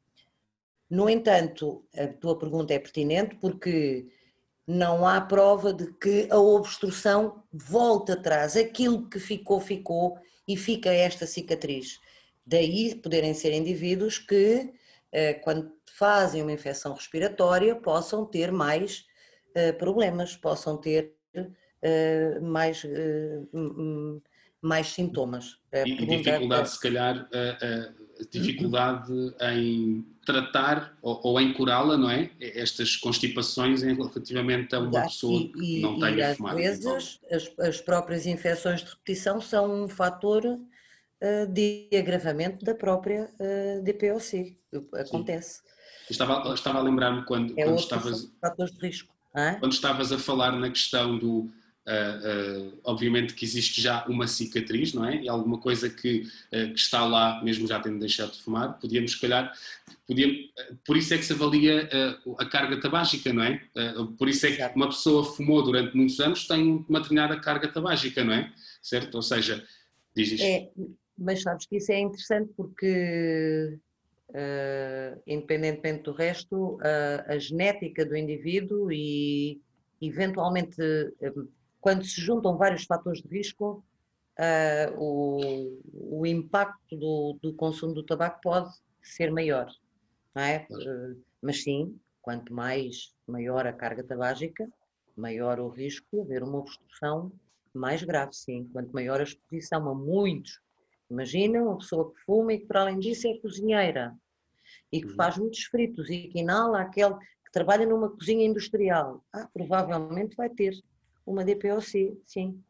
no 0.89 1.09
entanto, 1.09 1.85
a 1.97 2.07
tua 2.07 2.39
pergunta 2.39 2.73
é 2.73 2.79
pertinente 2.79 3.37
porque 3.37 4.09
não 4.65 5.07
há 5.07 5.21
prova 5.21 5.73
de 5.73 5.93
que 5.95 6.29
a 6.31 6.39
obstrução 6.39 7.43
volta 7.53 8.13
atrás. 8.13 8.57
Aquilo 8.57 9.09
que 9.09 9.19
ficou, 9.19 9.61
ficou 9.61 10.17
e 10.51 10.57
fica 10.57 10.91
esta 10.91 11.27
cicatriz. 11.27 12.01
Daí 12.45 12.97
poderem 12.97 13.33
ser 13.33 13.53
indivíduos 13.53 14.19
que, 14.19 14.73
eh, 15.13 15.35
quando 15.35 15.73
fazem 15.87 16.43
uma 16.43 16.53
infecção 16.53 16.93
respiratória, 16.93 17.77
possam 17.77 18.27
ter 18.27 18.51
mais 18.51 19.07
eh, 19.55 19.73
problemas, 19.73 20.37
possam 20.37 20.77
ter 20.77 21.15
eh, 21.83 22.41
mais, 22.41 22.85
mais 24.61 24.89
sintomas. 24.89 25.61
E 25.73 26.07
dificuldade, 26.07 26.71
se 26.71 26.81
calhar, 26.81 27.29
dificuldade 28.31 29.13
em 29.41 30.05
tratar 30.25 30.97
ou, 31.03 31.21
ou 31.25 31.41
em 31.41 31.53
curá-la, 31.53 31.97
não 31.97 32.11
é? 32.11 32.31
Estas 32.41 32.97
constipações 32.97 33.83
relativamente 33.83 34.75
a 34.75 34.81
uma 34.81 35.03
pessoa 35.03 35.41
e, 35.41 35.49
que 35.49 35.81
não 35.81 35.99
tenha 35.99 36.33
e 36.33 36.35
fumado. 36.35 36.59
Às 36.59 36.63
vezes 36.63 37.21
as, 37.31 37.51
as, 37.59 37.81
próprias 37.81 38.27
infecções 38.27 38.81
de 38.81 38.91
repetição 38.91 39.41
são 39.41 39.85
um 39.85 39.89
fator 39.89 40.45
uh, 40.45 41.47
de 41.53 41.89
agravamento 41.97 42.65
da 42.65 42.75
própria 42.75 43.31
uh, 43.41 43.83
DPOC. 43.83 44.59
Acontece. 44.95 45.63
Estava, 46.09 46.53
estava 46.55 46.79
a 46.79 46.83
lembrar-me 46.83 47.25
quando, 47.25 47.59
é 47.59 47.65
quando 47.65 47.79
estavas. 47.79 48.33
Fatores 48.41 48.73
de 48.73 48.87
risco. 48.87 49.15
Quando 49.61 49.73
estavas 49.73 50.11
a 50.11 50.19
falar 50.19 50.53
na 50.53 50.69
questão 50.71 51.17
do, 51.17 51.49
Uh, 51.89 52.69
uh, 52.69 52.81
obviamente 52.85 53.35
que 53.35 53.45
existe 53.45 53.81
já 53.81 54.05
uma 54.07 54.27
cicatriz, 54.27 54.93
não 54.93 55.05
é? 55.07 55.23
E 55.23 55.29
alguma 55.29 55.59
coisa 55.59 55.89
que, 55.89 56.21
uh, 56.53 56.73
que, 56.75 56.79
está 56.79 57.07
lá, 57.07 57.43
mesmo 57.43 57.67
já 57.67 57.81
tendo 57.81 57.99
deixado 57.99 58.33
de 58.33 58.43
fumar, 58.43 58.79
podíamos, 58.79 59.13
se 59.13 59.21
calhar, 59.21 59.51
podíamos, 60.07 60.37
por 60.87 60.97
isso 60.97 61.15
é 61.15 61.19
que 61.19 61.25
se 61.25 61.33
avalia 61.33 61.89
a 62.39 62.45
carga 62.45 62.79
tabágica, 62.79 63.33
não 63.33 63.43
é? 63.43 63.61
por 64.19 64.29
isso 64.29 64.47
é 64.47 64.53
que 64.53 64.77
uma 64.77 64.89
pessoa 64.89 65.25
fumou 65.25 65.63
durante 65.63 65.97
muitos 65.97 66.21
anos 66.21 66.47
tem 66.47 66.85
uma 66.89 67.01
determinada 67.01 67.41
carga 67.41 67.67
tabágica, 67.67 68.23
não 68.23 68.35
é? 68.35 68.53
Certo? 68.83 69.15
Ou 69.15 69.23
seja, 69.23 69.65
diz 70.15 70.33
isto. 70.33 70.45
É, 70.45 70.69
mas 71.17 71.43
sabes 71.43 71.67
que 71.67 71.79
isso 71.79 71.91
é 71.93 71.99
interessante 71.99 72.53
porque, 72.57 73.79
independentemente 75.27 76.03
do 76.05 76.13
resto, 76.13 76.79
a 77.27 77.39
genética 77.39 78.05
do 78.05 78.17
indivíduo 78.17 78.93
e 78.93 79.61
eventualmente 80.01 80.77
quando 81.81 82.05
se 82.05 82.21
juntam 82.21 82.57
vários 82.57 82.85
fatores 82.85 83.23
de 83.23 83.29
risco, 83.29 83.85
uh, 84.39 84.99
o, 84.99 86.21
o, 86.21 86.27
impacto 86.27 86.97
do, 86.97 87.39
do, 87.43 87.55
consumo 87.55 87.95
do 87.95 88.05
tabaco 88.05 88.41
pode 88.43 88.71
ser 89.03 89.31
maior, 89.31 89.67
não 90.35 90.43
é? 90.43 90.67
Uh, 90.71 91.23
mas 91.43 91.63
sim, 91.63 91.99
quanto 92.21 92.53
mais 92.53 93.15
maior 93.27 93.67
a 93.67 93.73
carga 93.73 94.05
tabágica, 94.05 94.69
maior 95.17 95.59
o 95.61 95.69
risco 95.69 96.07
de 96.13 96.21
haver 96.21 96.43
uma 96.43 96.59
obstrução 96.59 97.33
mais 97.73 98.03
grave, 98.03 98.35
sim. 98.35 98.69
Quanto 98.73 98.93
maior 98.93 99.21
a 99.21 99.25
exposição 99.25 99.89
a 99.89 99.95
muitos. 99.95 100.61
Imagina 101.11 101.63
uma 101.63 101.79
pessoa 101.79 102.13
que 102.13 102.21
fuma 102.21 102.53
e 102.53 102.59
que, 102.59 102.67
para 102.67 102.83
além 102.83 102.99
disso, 102.99 103.27
é 103.29 103.39
cozinheira 103.39 104.17
e 104.93 105.01
que 105.01 105.09
uhum. 105.09 105.15
faz 105.15 105.37
muitos 105.37 105.65
fritos 105.65 106.09
e 106.09 106.29
que 106.29 106.41
inala 106.41 106.81
aquele 106.81 107.15
que 107.15 107.53
trabalha 107.53 107.87
numa 107.87 108.11
cozinha 108.11 108.47
industrial. 108.47 109.25
Ah, 109.33 109.49
provavelmente 109.53 110.37
vai 110.37 110.49
ter 110.49 110.75
uma 111.31 111.45
DPOC, 111.45 112.21
sim. 112.27 112.61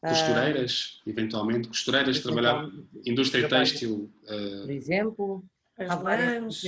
Costureiras, 0.00 1.02
uh, 1.04 1.10
eventualmente, 1.10 1.68
costureiras, 1.68 2.20
trabalhar 2.20 2.68
indústria 3.04 3.48
têxtil. 3.48 4.10
Uh... 4.24 4.62
Por 4.62 4.70
exemplo, 4.70 5.44
há 5.78 5.96
várias, 5.96 6.62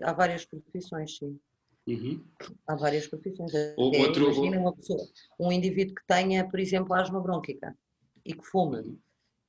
há 0.00 0.12
várias 0.12 0.44
profissões, 0.44 1.16
sim. 1.16 1.38
Uhum. 1.86 2.24
Há 2.66 2.74
várias 2.74 3.06
profissões. 3.06 3.52
Ou 3.76 3.94
é, 3.94 3.98
outro... 3.98 4.24
Imagina 4.24 4.58
uma 4.58 4.74
pessoa, 4.74 5.06
um 5.38 5.52
indivíduo 5.52 5.94
que 5.94 6.06
tenha, 6.06 6.48
por 6.48 6.58
exemplo, 6.58 6.94
asma 6.94 7.20
brônquica 7.20 7.76
e 8.24 8.34
que 8.34 8.44
fume, 8.44 8.78
uhum. 8.78 8.98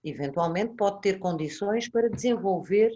eventualmente 0.04 0.76
pode 0.76 1.02
ter 1.02 1.20
condições 1.20 1.90
para 1.90 2.10
desenvolver 2.10 2.92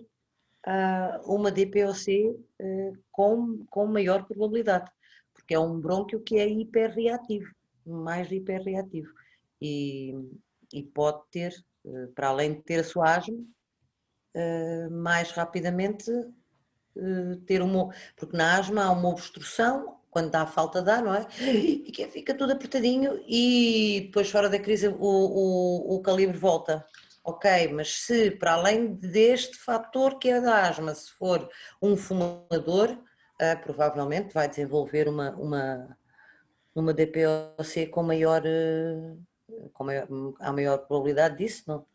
uh, 0.68 1.34
uma 1.34 1.52
DPOC 1.52 2.30
uh, 2.30 2.98
com, 3.12 3.66
com 3.70 3.88
maior 3.88 4.26
probabilidade, 4.26 4.90
porque 5.34 5.56
é 5.56 5.60
um 5.60 5.80
brônquio 5.80 6.20
que 6.22 6.38
é 6.38 6.48
hiperreativo 6.48 7.52
mais 7.86 8.32
hiperreativo 8.32 9.12
e, 9.62 10.14
e 10.74 10.84
pode 10.84 11.22
ter, 11.32 11.54
eh, 11.86 12.08
para 12.16 12.30
além 12.30 12.56
de 12.56 12.62
ter 12.64 12.80
a 12.80 12.84
sua 12.84 13.16
asma, 13.16 13.38
eh, 14.34 14.88
mais 14.90 15.32
rapidamente 15.32 16.10
eh, 16.98 17.38
ter 17.46 17.62
uma. 17.62 17.90
Porque 18.16 18.36
na 18.36 18.58
asma 18.58 18.86
há 18.86 18.92
uma 18.92 19.10
obstrução, 19.10 20.00
quando 20.10 20.36
há 20.36 20.46
falta 20.46 20.80
ar, 20.92 21.04
não 21.04 21.14
é? 21.14 21.28
E 21.40 21.92
que 21.92 22.08
fica 22.08 22.34
tudo 22.34 22.54
apertadinho 22.54 23.22
e 23.28 24.04
depois, 24.08 24.30
fora 24.30 24.50
da 24.50 24.60
crise, 24.60 24.88
o, 24.88 24.96
o, 25.00 25.96
o 25.96 26.02
calibre 26.02 26.38
volta. 26.38 26.86
Ok, 27.24 27.68
mas 27.74 27.94
se 28.06 28.32
para 28.32 28.54
além 28.54 28.96
deste 28.96 29.56
fator 29.58 30.18
que 30.18 30.30
é 30.30 30.42
da 30.42 30.68
asma, 30.68 30.96
se 30.96 31.12
for 31.12 31.48
um 31.80 31.96
fumador, 31.96 32.98
provavelmente 33.64 34.34
vai 34.34 34.48
desenvolver 34.50 35.08
uma, 35.08 35.30
uma, 35.36 35.98
numa 36.76 36.94
DPOC 36.94 37.88
com 37.90 38.04
maior, 38.04 38.42
eh, 38.46 39.14
com 39.74 39.84
maior, 39.84 40.08
há 40.40 40.52
maior 40.52 40.78
probabilidade 40.80 41.38
disso, 41.38 41.64
não? 41.68 41.86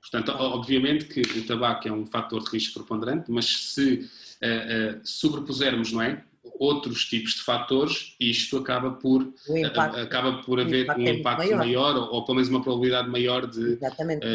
Portanto, 0.00 0.30
obviamente 0.38 1.06
que 1.06 1.20
o 1.20 1.46
tabaco 1.46 1.88
é 1.88 1.92
um 1.92 2.06
fator 2.06 2.42
de 2.42 2.50
risco 2.50 2.74
preponderante, 2.74 3.30
mas 3.30 3.72
se 3.72 4.08
uh, 4.40 4.98
uh, 4.98 5.00
sobrepusermos, 5.02 5.92
não 5.92 6.00
é, 6.00 6.22
outros 6.60 7.04
tipos 7.06 7.34
de 7.34 7.42
fatores, 7.42 8.14
isto 8.20 8.56
acaba 8.56 8.92
por, 8.92 9.32
impacto, 9.48 9.98
acaba 9.98 10.42
por 10.42 10.60
haver 10.60 10.88
um 10.90 11.00
impacto 11.02 11.42
é 11.42 11.46
maior, 11.46 11.58
maior 11.58 11.96
ou, 11.96 12.14
ou, 12.14 12.24
pelo 12.24 12.36
menos 12.36 12.48
uma 12.48 12.62
probabilidade 12.62 13.08
maior 13.08 13.46
de 13.46 13.78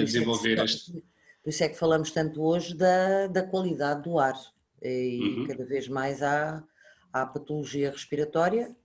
desenvolver 0.04 0.60
é 0.60 0.66
este. 0.66 1.04
Por 1.42 1.50
isso 1.50 1.64
é 1.64 1.70
que 1.70 1.78
falamos 1.78 2.12
tanto 2.12 2.44
hoje 2.44 2.76
da, 2.76 3.28
da 3.28 3.42
qualidade 3.42 4.04
do 4.04 4.20
ar 4.20 4.40
e 4.84 5.20
uhum. 5.22 5.48
cada 5.48 5.66
vez 5.66 5.88
mais 5.88 6.22
há, 6.22 6.64
há 7.14 7.26
patologia 7.26 7.92
respiratória. 7.92 8.76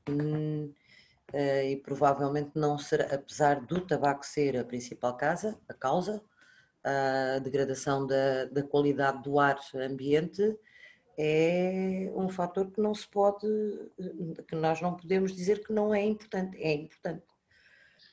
Eh, 1.32 1.72
e 1.72 1.76
provavelmente 1.76 2.52
não 2.54 2.78
será, 2.78 3.14
apesar 3.14 3.60
do 3.60 3.80
tabaco 3.80 4.24
ser 4.24 4.56
a 4.56 4.64
principal 4.64 5.16
causa, 5.16 5.58
a 5.68 5.74
causa, 5.74 6.22
a 6.84 7.38
degradação 7.40 8.06
da, 8.06 8.44
da 8.44 8.62
qualidade 8.62 9.22
do 9.22 9.38
ar 9.40 9.58
ambiente 9.74 10.56
é 11.18 12.12
um 12.14 12.28
fator 12.28 12.70
que 12.70 12.80
não 12.80 12.94
se 12.94 13.08
pode, 13.08 13.46
que 14.46 14.54
nós 14.54 14.80
não 14.80 14.94
podemos 14.94 15.34
dizer 15.34 15.64
que 15.64 15.72
não 15.72 15.94
é 15.94 16.04
importante, 16.04 16.56
é 16.58 16.74
importante. 16.74 17.24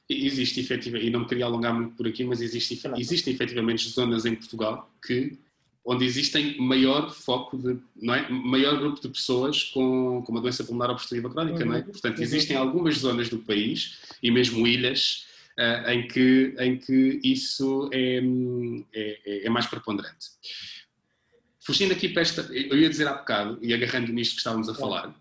Existe 0.09 0.61
efetivamente, 0.61 1.07
e 1.07 1.09
não 1.09 1.21
me 1.21 1.27
queria 1.27 1.45
alongar 1.45 1.73
muito 1.73 1.95
por 1.95 2.07
aqui, 2.07 2.23
mas 2.23 2.41
existe, 2.41 2.81
existem 2.97 3.33
efetivamente 3.33 3.87
zonas 3.89 4.25
em 4.25 4.35
Portugal 4.35 4.91
que 5.05 5.39
onde 5.85 6.05
existem 6.05 6.57
maior 6.57 7.13
foco 7.13 7.57
de, 7.57 7.77
não 8.01 8.13
é? 8.13 8.29
maior 8.29 8.79
grupo 8.79 9.01
de 9.01 9.09
pessoas 9.09 9.63
com, 9.63 10.23
com 10.25 10.31
uma 10.31 10.41
doença 10.41 10.63
pulmonar 10.63 10.91
obstrutiva 10.91 11.29
crónica, 11.29 11.59
uhum. 11.59 11.65
não 11.65 11.75
é? 11.75 11.79
Uhum. 11.79 11.85
Portanto, 11.85 12.17
uhum. 12.17 12.23
existem 12.23 12.55
algumas 12.55 12.97
zonas 12.97 13.29
do 13.29 13.39
país 13.39 13.99
e 14.21 14.31
mesmo 14.31 14.65
ilhas 14.65 15.25
uh, 15.59 15.89
em, 15.89 16.07
que, 16.07 16.55
em 16.57 16.77
que 16.77 17.19
isso 17.23 17.89
é, 17.91 18.21
é, 18.93 19.45
é, 19.45 19.49
mais 19.49 19.67
preponderante. 19.67 20.27
Fugindo 21.59 21.91
aqui 21.91 22.09
para 22.09 22.21
esta, 22.21 22.41
eu 22.53 22.77
ia 22.77 22.89
dizer 22.89 23.07
há 23.07 23.13
bocado, 23.13 23.59
e 23.61 23.73
agarrando 23.73 24.11
nisto 24.11 24.33
que 24.33 24.37
estávamos 24.39 24.69
a 24.69 24.75
falar, 24.75 25.13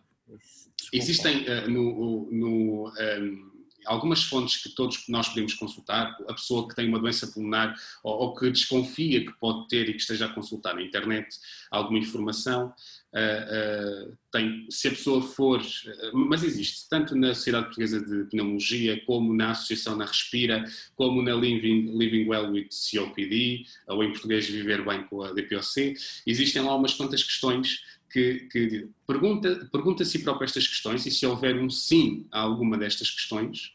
existem 0.92 1.44
uh, 1.44 1.68
no, 1.68 2.28
no 2.30 2.88
um, 2.88 3.51
algumas 3.84 4.24
fontes 4.24 4.62
que 4.62 4.70
todos 4.70 5.04
nós 5.08 5.28
podemos 5.28 5.54
consultar, 5.54 6.16
a 6.28 6.34
pessoa 6.34 6.68
que 6.68 6.74
tem 6.74 6.88
uma 6.88 6.98
doença 6.98 7.26
pulmonar 7.26 7.74
ou, 8.02 8.14
ou 8.14 8.34
que 8.34 8.50
desconfia 8.50 9.24
que 9.24 9.32
pode 9.38 9.68
ter 9.68 9.88
e 9.88 9.92
que 9.92 10.00
esteja 10.00 10.26
a 10.26 10.32
consultar 10.32 10.74
na 10.74 10.82
internet 10.82 11.28
alguma 11.70 11.98
informação, 11.98 12.72
Uh, 13.14 14.08
uh, 14.08 14.18
tem, 14.30 14.66
se 14.70 14.88
a 14.88 14.90
pessoa 14.90 15.20
for, 15.20 15.60
uh, 15.60 16.16
mas 16.16 16.42
existe, 16.42 16.88
tanto 16.88 17.14
na 17.14 17.34
Sociedade 17.34 17.66
Portuguesa 17.66 18.00
de 18.00 18.24
Pneumologia, 18.30 19.04
como 19.04 19.34
na 19.34 19.50
Associação 19.50 19.94
na 19.94 20.06
Respira, 20.06 20.64
como 20.96 21.20
na 21.20 21.34
Living, 21.34 21.94
Living 21.94 22.26
Well 22.26 22.52
with 22.52 22.68
COPD, 22.70 23.66
ou 23.88 24.02
em 24.02 24.12
português 24.12 24.48
Viver 24.48 24.82
Bem 24.82 25.04
com 25.04 25.20
a 25.20 25.30
DPOC, 25.34 25.94
existem 26.26 26.62
lá 26.62 26.74
umas 26.74 26.94
quantas 26.94 27.22
questões 27.22 27.82
que, 28.12 28.48
que 28.50 28.88
pergunta, 29.06 29.68
pergunta 29.72 30.02
a 30.02 30.06
si 30.06 30.18
próprio 30.20 30.44
estas 30.44 30.66
questões 30.66 31.06
e 31.06 31.10
se 31.10 31.26
houver 31.26 31.56
um 31.56 31.70
sim 31.70 32.26
a 32.30 32.40
alguma 32.40 32.76
destas 32.76 33.10
questões, 33.10 33.74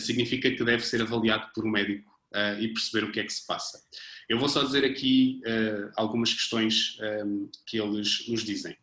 significa 0.00 0.50
que 0.50 0.64
deve 0.64 0.84
ser 0.84 1.02
avaliado 1.02 1.50
por 1.54 1.64
um 1.64 1.70
médico 1.70 2.10
e 2.60 2.68
perceber 2.68 3.06
o 3.06 3.12
que 3.12 3.20
é 3.20 3.24
que 3.24 3.32
se 3.32 3.46
passa. 3.46 3.80
Eu 4.28 4.38
vou 4.38 4.48
só 4.48 4.64
dizer 4.64 4.84
aqui 4.84 5.40
uh, 5.46 5.92
algumas 5.94 6.32
questões 6.32 6.98
um, 7.00 7.04
ehm, 7.04 7.48
que 7.64 7.78
eles 7.78 8.26
nos 8.28 8.42
dizem. 8.42 8.76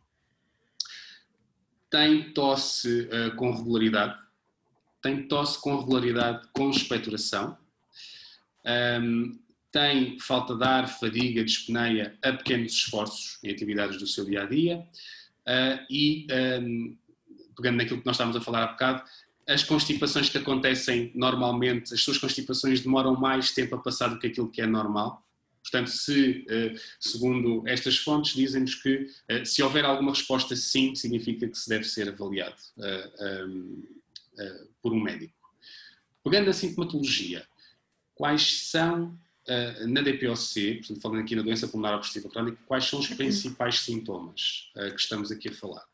Tem 1.90 2.32
tosse 2.32 3.02
uh, 3.02 3.36
com 3.36 3.54
regularidade? 3.54 4.18
Tem 5.02 5.28
tosse 5.28 5.60
com 5.60 5.78
regularidade 5.78 6.48
com 6.50 6.70
expectoração? 6.70 7.58
Um, 8.64 8.70
ehm, 8.70 9.38
tem 9.74 10.20
falta 10.20 10.54
de 10.54 10.62
ar, 10.62 10.88
fadiga, 10.88 11.42
dispneia 11.42 12.16
a 12.22 12.32
pequenos 12.32 12.74
esforços 12.74 13.40
em 13.42 13.50
atividades 13.50 13.98
do 13.98 14.06
seu 14.06 14.24
dia 14.24 14.44
a 14.44 14.46
dia? 14.46 14.86
Uh, 15.46 15.84
e, 15.90 16.26
ehm, 16.30 16.96
pegando 17.56 17.78
naquilo 17.78 17.98
que 17.98 18.06
nós 18.06 18.14
estávamos 18.14 18.36
a 18.36 18.40
falar 18.40 18.62
há 18.62 18.66
bocado, 18.68 19.02
as 19.48 19.64
constipações 19.64 20.30
que 20.30 20.38
acontecem 20.38 21.10
normalmente, 21.12 21.92
as 21.92 22.00
suas 22.00 22.18
constipações 22.18 22.82
demoram 22.82 23.16
mais 23.16 23.50
tempo 23.50 23.74
a 23.74 23.78
passar 23.78 24.08
do 24.08 24.18
que 24.20 24.28
aquilo 24.28 24.48
que 24.48 24.62
é 24.62 24.66
normal. 24.66 25.26
Portanto, 25.60 25.90
se, 25.90 26.46
eh, 26.48 26.74
segundo 27.00 27.66
estas 27.66 27.96
fontes, 27.96 28.34
dizem-nos 28.34 28.76
que 28.76 29.08
eh, 29.28 29.44
se 29.44 29.62
houver 29.62 29.84
alguma 29.84 30.12
resposta 30.12 30.54
sim, 30.54 30.94
significa 30.94 31.48
que 31.48 31.58
se 31.58 31.68
deve 31.68 31.84
ser 31.84 32.08
avaliado 32.08 32.56
eh, 32.78 34.66
por 34.80 34.92
um 34.92 35.00
médico. 35.00 35.34
Pegando 36.22 36.50
a 36.50 36.52
sintomatologia, 36.52 37.46
quais 38.14 38.70
são, 38.70 39.18
na 39.86 40.00
DPOC, 40.00 40.78
portanto, 40.78 41.00
falando 41.00 41.20
aqui 41.20 41.36
na 41.36 41.42
doença 41.42 41.68
pulmonar 41.68 41.96
obstrutiva 41.96 42.32
crónica, 42.32 42.58
quais 42.66 42.84
são 42.84 42.98
os 42.98 43.08
principais 43.08 43.80
sintomas 43.80 44.70
que 44.74 45.00
estamos 45.00 45.30
aqui 45.30 45.48
a 45.48 45.52
falar? 45.52 45.84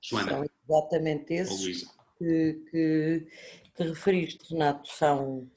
Joana? 0.00 0.30
São 0.30 0.46
exatamente 0.68 1.34
esses 1.34 1.84
que, 2.18 2.60
que, 2.70 3.26
que 3.76 3.82
referiste, 3.82 4.52
Renato, 4.52 4.88
são... 4.88 5.50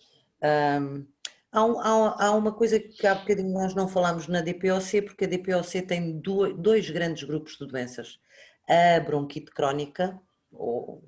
Um, 0.43 1.05
Há, 1.53 1.59
há, 1.59 2.27
há, 2.27 2.31
uma 2.31 2.53
coisa 2.53 2.79
que 2.79 3.05
há 3.05 3.13
bocadinho 3.13 3.51
nós 3.51 3.75
não 3.75 3.85
falamos 3.85 4.25
na 4.27 4.39
DPOC, 4.39 5.01
porque 5.01 5.25
a 5.25 5.27
DPOC 5.27 5.81
tem 5.81 6.17
dois 6.21 6.89
grandes 6.89 7.23
grupos 7.25 7.57
de 7.57 7.67
doenças. 7.67 8.19
A 8.69 9.01
bronquite 9.01 9.51
crónica, 9.51 10.17
ou, 10.49 11.03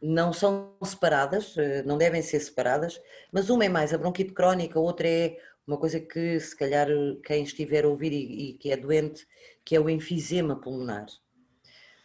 não 0.00 0.32
são 0.32 0.74
separadas, 0.82 1.56
eh, 1.56 1.82
não 1.82 1.98
devem 1.98 2.22
ser 2.22 2.40
separadas, 2.40 3.00
mas 3.32 3.50
uma 3.50 3.64
é 3.64 3.68
mais 3.68 3.92
a 3.92 3.98
bronquite 3.98 4.32
crónica, 4.32 4.78
outra 4.78 5.08
é 5.08 5.38
uma 5.66 5.76
coisa 5.76 6.00
que 6.00 6.40
se 6.40 6.56
calhar 6.56 6.88
quem 7.24 7.42
estiver 7.42 7.84
a 7.84 7.88
ouvir 7.88 8.12
e, 8.12 8.50
e 8.50 8.52
que 8.54 8.70
é 8.70 8.76
doente, 8.76 9.26
que 9.64 9.76
é 9.76 9.80
o 9.80 9.90
enfisema 9.90 10.56
pulmonar. 10.60 11.06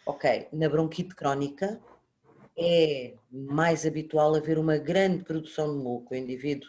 Ok, 0.06 0.48
na 0.52 0.68
bronquite 0.68 1.16
crónica 1.16 1.80
é 2.58 3.14
mais 3.32 3.86
habitual 3.86 4.36
haver 4.36 4.60
uma 4.60 4.78
grande 4.78 5.24
produção 5.24 5.76
de 5.78 5.84
muco, 5.84 6.14
o 6.14 6.18
indivíduo 6.18 6.68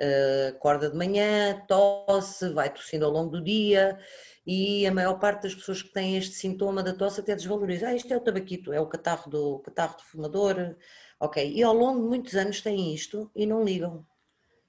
uh, 0.00 0.48
acorda 0.50 0.90
de 0.90 0.96
manhã, 0.96 1.64
tosse, 1.66 2.52
vai 2.52 2.72
tossindo 2.72 3.04
ao 3.04 3.10
longo 3.10 3.30
do 3.30 3.42
dia 3.42 3.98
e 4.46 4.86
a 4.86 4.92
maior 4.92 5.18
parte 5.18 5.44
das 5.44 5.54
pessoas 5.54 5.82
que 5.82 5.92
têm 5.92 6.16
este 6.16 6.34
sintoma 6.34 6.82
da 6.82 6.92
tosse 6.92 7.20
até 7.20 7.34
desvaloriza. 7.34 7.88
Ah, 7.88 7.94
isto 7.94 8.12
é 8.12 8.16
o 8.16 8.20
tabaquito, 8.20 8.72
é 8.72 8.80
o 8.80 8.86
catarro 8.86 9.30
do, 9.30 9.58
catarro 9.60 9.96
do 9.96 10.02
fumador. 10.04 10.76
Ok, 11.18 11.52
e 11.54 11.62
ao 11.62 11.74
longo 11.74 12.02
de 12.02 12.08
muitos 12.08 12.34
anos 12.34 12.60
têm 12.60 12.94
isto 12.94 13.30
e 13.34 13.46
não 13.46 13.64
ligam. 13.64 14.06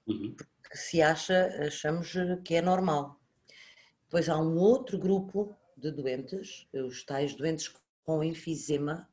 Uhum. 0.06 0.34
Porque 0.34 0.76
se 0.76 1.02
acha, 1.02 1.48
achamos 1.66 2.14
que 2.44 2.54
é 2.54 2.62
normal. 2.62 3.20
Depois 4.04 4.28
há 4.28 4.38
um 4.38 4.56
outro 4.56 4.98
grupo 4.98 5.54
de 5.76 5.90
doentes, 5.90 6.66
os 6.72 7.04
tais 7.04 7.34
doentes 7.34 7.70
com 8.04 8.24
enfisema, 8.24 9.06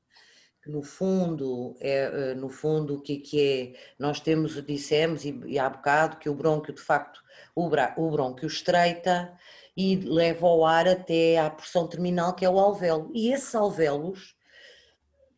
que 0.64 0.70
no 0.70 0.82
fundo 0.82 1.76
é 1.82 2.32
eh, 2.32 2.36
no 2.36 2.48
fundo 2.48 2.96
o 2.96 3.02
que, 3.02 3.18
é 3.18 3.20
que 3.20 3.42
é 3.42 3.80
nós 4.00 4.22
temos 4.22 4.64
dissemos 4.66 5.26
e, 5.26 5.38
e 5.46 5.60
há 5.60 5.70
bocado 5.70 6.18
que 6.18 6.30
o 6.30 6.34
brônquio 6.34 6.74
de 6.74 6.82
facto 6.82 7.22
o, 7.54 7.66
o 7.66 8.12
brônquio 8.12 8.48
estreita 8.48 9.38
e 9.76 9.96
leva 9.96 10.48
o 10.48 10.66
ar 10.66 10.88
até 10.88 11.40
à 11.40 11.50
porção 11.50 11.88
terminal 11.88 12.34
que 12.34 12.46
é 12.46 12.50
o 12.50 12.60
alvéolo 12.60 13.12
e 13.14 13.32
esses 13.32 13.54
alvéolos 13.56 14.36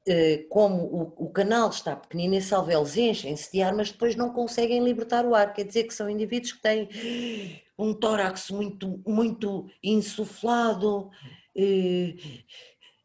eh, 0.07 0.45
como 0.49 0.83
o, 0.83 1.25
o 1.25 1.29
canal 1.31 1.69
está 1.69 1.95
pequenino, 1.95 2.35
esses 2.35 2.53
alvéolos 2.53 2.95
enchem-se 2.95 3.51
de 3.51 3.61
ar, 3.63 3.73
mas 3.73 3.91
depois 3.91 4.15
não 4.15 4.31
conseguem 4.31 4.83
libertar 4.83 5.25
o 5.25 5.33
ar. 5.33 5.51
Quer 5.51 5.63
dizer 5.63 5.85
que 5.85 5.93
são 5.95 6.07
indivíduos 6.07 6.51
que 6.53 6.61
têm 6.61 7.61
um 7.77 7.91
tórax 7.91 8.51
muito, 8.51 9.01
muito 9.05 9.67
insuflado, 9.83 11.09
eh, 11.57 12.15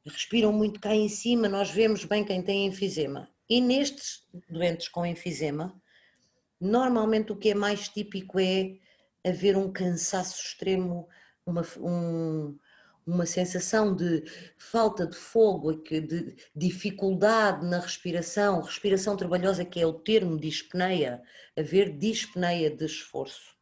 respiram 0.05 0.53
muito 0.53 0.79
cá 0.79 0.95
em 0.95 1.09
cima, 1.09 1.49
nós 1.49 1.71
vemos 1.71 2.05
bem 2.05 2.23
quem 2.23 2.43
tem 2.43 2.67
enfisema. 2.67 3.31
E 3.49 3.63
nestes 3.63 4.27
doentes 4.49 4.89
com 4.89 5.05
enfisema, 5.07 5.75
normalmente 6.61 7.33
o 7.33 7.37
que 7.37 7.51
é 7.51 7.55
mais 7.55 7.89
típico 7.89 8.39
é 8.39 8.77
haver 9.25 9.57
um 9.57 9.73
cansaço 9.73 10.43
extremo, 10.43 11.09
uma, 11.47 11.63
um, 11.79 12.57
uma 13.07 13.27
sensação 13.27 13.95
de 13.95 14.25
falta 14.57 15.07
de 15.07 15.17
fogo, 15.17 15.73
de 15.73 16.37
dificuldade 16.55 17.67
na 17.67 17.81
respiração, 17.81 18.61
respiração 18.61 19.17
trabalhosa, 19.17 19.65
que 19.65 19.81
é 19.81 19.87
o 19.87 19.93
termo 19.93 20.39
dispneia, 20.39 21.23
haver 21.57 21.97
dispneia 21.97 22.71
de 22.71 22.85
esforço, 22.85 23.57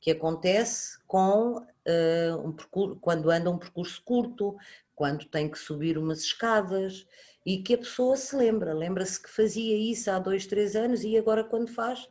que 0.00 0.10
acontece 0.10 0.98
com 1.06 1.58
uh, 1.58 2.46
um 2.46 2.52
percurso, 2.52 2.96
quando 3.00 3.30
anda 3.30 3.50
um 3.50 3.58
percurso 3.58 4.02
curto, 4.04 4.56
quando 4.94 5.26
tem 5.26 5.50
que 5.50 5.58
subir 5.58 5.98
umas 5.98 6.20
escadas 6.20 7.06
e 7.44 7.62
que 7.62 7.74
a 7.74 7.78
pessoa 7.78 8.16
se 8.16 8.34
lembra, 8.34 8.72
lembra-se 8.72 9.22
que 9.22 9.28
fazia 9.28 9.76
isso 9.76 10.10
há 10.10 10.18
dois, 10.18 10.46
três 10.46 10.74
anos 10.74 11.04
e 11.04 11.16
agora 11.16 11.44
quando 11.44 11.68
faz, 11.68 12.08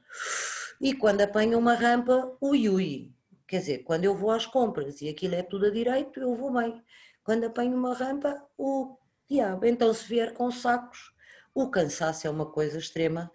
e 0.80 0.94
quando 0.94 1.22
apanha 1.22 1.58
uma 1.58 1.74
rampa, 1.74 2.38
ui 2.40 2.70
ui, 2.70 3.15
quer 3.48 3.60
dizer, 3.60 3.84
quando 3.84 4.06
eu 4.06 4.16
vou 4.16 4.32
às 4.32 4.46
compras 4.46 5.02
e 5.02 5.10
aquilo 5.10 5.36
é 5.36 5.44
tudo 5.44 5.68
a 5.68 5.70
direito, 5.70 6.20
eu 6.20 6.36
vou 6.36 6.54
bem, 6.54 6.82
quando 7.24 7.46
apanho 7.46 7.76
uma 7.76 7.94
rampa, 7.94 8.44
o 8.58 8.98
diabo, 9.30 9.66
então 9.66 9.94
se 9.94 10.08
vier 10.08 10.34
com 10.34 10.52
sacos, 10.52 11.14
o 11.54 11.70
cansaço 11.70 12.28
é 12.28 12.30
uma 12.30 12.46
coisa 12.46 12.78
extrema 12.78 13.32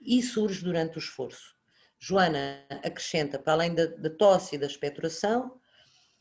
e 0.00 0.22
surge 0.22 0.64
durante 0.64 0.96
o 0.96 1.00
esforço. 1.00 1.56
Joana 1.98 2.64
acrescenta, 2.84 3.38
para 3.38 3.54
além 3.54 3.74
da, 3.74 3.86
da 3.86 4.10
tosse 4.10 4.54
e 4.54 4.58
da 4.58 4.66
expectoração, 4.66 5.58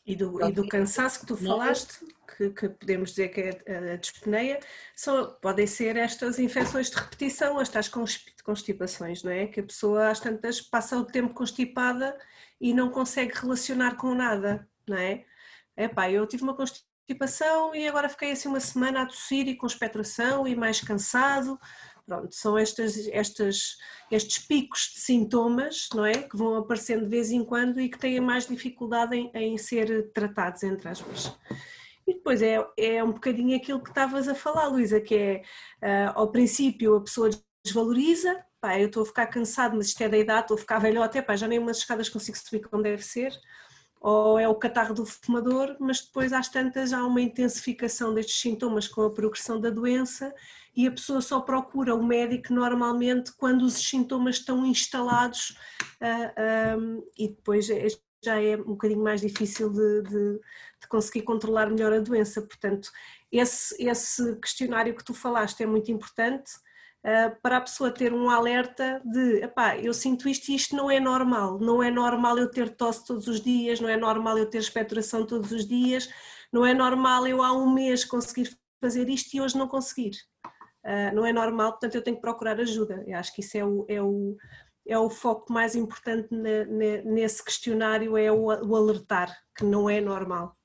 e 0.05 0.15
do, 0.15 0.43
e 0.47 0.51
do 0.51 0.67
cansaço 0.67 1.21
que 1.21 1.25
tu 1.25 1.35
falaste, 1.35 2.05
que, 2.37 2.51
que, 2.51 2.69
podemos 2.69 3.09
dizer 3.09 3.29
que 3.29 3.41
é 3.65 3.93
a 3.93 3.95
dispneia, 3.95 4.59
são, 4.95 5.35
podem 5.41 5.65
ser 5.65 5.97
estas 5.97 6.37
infecções 6.37 6.91
de 6.91 6.95
repetição, 6.95 7.59
estas 7.59 7.89
constipações, 8.43 9.23
não 9.23 9.31
é? 9.31 9.47
Que 9.47 9.61
a 9.61 9.63
pessoa 9.63 10.09
às 10.09 10.19
tantas 10.19 10.61
passa 10.61 10.95
o 10.97 11.05
tempo 11.05 11.33
constipada 11.33 12.15
e 12.59 12.73
não 12.73 12.89
consegue 12.89 13.33
relacionar 13.35 13.95
com 13.95 14.13
nada, 14.13 14.67
não 14.87 14.97
é? 14.97 15.25
Epá, 15.77 16.09
eu 16.09 16.25
tive 16.27 16.43
uma 16.43 16.55
constipação 16.55 17.75
e 17.75 17.87
agora 17.87 18.09
fiquei 18.09 18.31
assim 18.31 18.47
uma 18.47 18.59
semana 18.59 19.01
a 19.01 19.05
tossir 19.05 19.47
e 19.47 19.55
com 19.55 19.67
expectoração 19.67 20.47
e 20.47 20.55
mais 20.55 20.81
cansado, 20.81 21.59
Pronto, 22.05 22.35
são 22.35 22.55
estas, 22.55 23.07
estas, 23.07 23.77
estes 24.11 24.37
picos 24.45 24.91
de 24.93 24.99
sintomas, 24.99 25.89
não 25.93 26.05
é? 26.05 26.13
Que 26.13 26.37
vão 26.37 26.55
aparecendo 26.55 27.03
de 27.03 27.09
vez 27.09 27.31
em 27.31 27.43
quando 27.43 27.81
e 27.81 27.89
que 27.89 27.97
têm 27.97 28.19
mais 28.19 28.47
dificuldade 28.47 29.15
em, 29.15 29.31
em 29.33 29.57
ser 29.57 30.11
tratados, 30.13 30.61
entre 30.61 30.87
aspas. 30.87 31.35
E 32.05 32.13
depois 32.13 32.43
é, 32.43 32.63
é 32.77 33.03
um 33.03 33.11
bocadinho 33.11 33.57
aquilo 33.57 33.81
que 33.81 33.89
estavas 33.89 34.27
a 34.27 34.35
falar, 34.35 34.67
Luísa, 34.67 35.01
que 35.01 35.15
é, 35.15 35.41
uh, 35.81 36.19
ao 36.19 36.31
princípio 36.31 36.95
a 36.95 37.01
pessoa 37.01 37.31
desvaloriza, 37.65 38.45
pá, 38.65 38.80
eu 38.80 38.88
estou 38.88 39.04
a 39.04 39.06
ficar 39.06 39.28
cansado, 39.28 39.78
mas 39.78 39.88
isto 39.88 40.01
é 40.01 40.10
da 40.10 40.17
idade, 40.17 40.41
estou 40.41 40.56
a 40.56 40.58
ficar 40.58 40.80
velhote, 40.80 41.21
pá, 41.21 41.36
já 41.36 41.47
nem 41.47 41.60
umas 41.60 41.78
escadas 41.78 42.10
consigo 42.10 42.36
subir 42.36 42.67
como 42.67 42.82
deve 42.82 43.04
ser, 43.04 43.32
ou 44.01 44.39
é 44.39 44.47
o 44.47 44.56
catarro 44.56 44.95
do 44.95 45.06
fumador, 45.06 45.78
mas 45.80 46.01
depois 46.01 46.34
às 46.34 46.49
tantas 46.49 46.91
há 46.91 47.06
uma 47.06 47.21
intensificação 47.21 48.12
destes 48.12 48.41
sintomas 48.41 48.88
com 48.88 49.04
a 49.04 49.12
progressão 49.12 49.62
da 49.62 49.69
doença 49.69 50.34
e 50.75 50.88
a 50.88 50.91
pessoa 50.91 51.21
só 51.21 51.39
procura 51.41 51.93
o 51.93 52.04
médico 52.04 52.54
normalmente 52.54 53.32
quando 53.38 53.62
os 53.62 53.75
sintomas 53.75 54.38
estão 54.38 54.65
instalados 54.65 55.51
uh, 56.01 56.34
ah, 56.36 56.78
um, 56.78 57.04
e 57.17 57.30
depois 57.30 57.69
é, 57.69 57.88
já 58.23 58.41
é 58.41 58.56
um 58.58 58.73
bocadinho 58.73 59.04
mais 59.04 59.21
difícil 59.21 59.69
de, 59.69 60.01
de, 60.01 60.39
de, 60.82 60.88
conseguir 60.89 61.21
controlar 61.21 61.69
melhor 61.69 61.93
a 61.93 61.99
doença. 61.99 62.41
Portanto, 62.41 62.91
esse, 63.32 63.75
esse 63.82 64.36
questionário 64.38 64.95
que 64.95 65.04
tu 65.04 65.13
falaste 65.13 65.62
é 65.62 65.65
muito 65.65 65.91
importante 65.91 66.51
uh, 67.05 67.39
para 67.41 67.57
a 67.57 67.61
pessoa 67.61 67.91
ter 67.91 68.11
um 68.11 68.29
alerta 68.29 69.01
de, 69.05 69.43
epá, 69.43 69.77
eu 69.77 69.93
sinto 69.93 70.27
isto 70.27 70.49
e 70.49 70.55
isto 70.55 70.75
não 70.75 70.89
é 70.89 70.99
normal, 70.99 71.59
não 71.59 71.81
é 71.81 71.91
normal 71.91 72.37
eu 72.37 72.49
ter 72.49 72.75
tosse 72.75 73.05
todos 73.05 73.27
os 73.27 73.39
dias, 73.39 73.79
não 73.79 73.87
é 73.87 73.95
normal 73.95 74.37
eu 74.37 74.49
ter 74.49 74.57
expectoração 74.57 75.25
todos 75.25 75.51
os 75.51 75.67
dias, 75.67 76.09
não 76.51 76.65
é 76.65 76.73
normal 76.73 77.27
eu 77.27 77.41
há 77.43 77.53
um 77.53 77.71
mês 77.71 78.03
conseguir 78.03 78.57
fazer 78.81 79.07
isto 79.09 79.33
e 79.35 79.41
hoje 79.41 79.57
não 79.57 79.67
conseguir. 79.67 80.15
Uh, 80.83 81.15
não 81.15 81.25
é 81.25 81.31
normal, 81.31 81.71
portanto 81.71 81.95
eu 81.95 82.03
tenho 82.03 82.17
que 82.17 82.21
procurar 82.21 82.59
ajuda. 82.59 83.03
Eu 83.07 83.17
acho 83.17 83.33
que 83.33 83.41
isso 83.41 83.57
é 83.57 83.65
o, 83.65 83.85
é 83.87 84.01
o, 84.01 84.37
é 84.87 84.97
o 84.97 85.09
foco 85.09 85.51
mais 85.51 85.75
importante 85.75 86.29
nesse 87.05 87.43
questionário, 87.43 88.17
é 88.17 88.31
o, 88.31 88.45
o 88.45 88.75
alertar 88.75 89.35
que 89.55 89.63
não 89.63 89.89
é 89.89 89.99
normal 89.99 90.55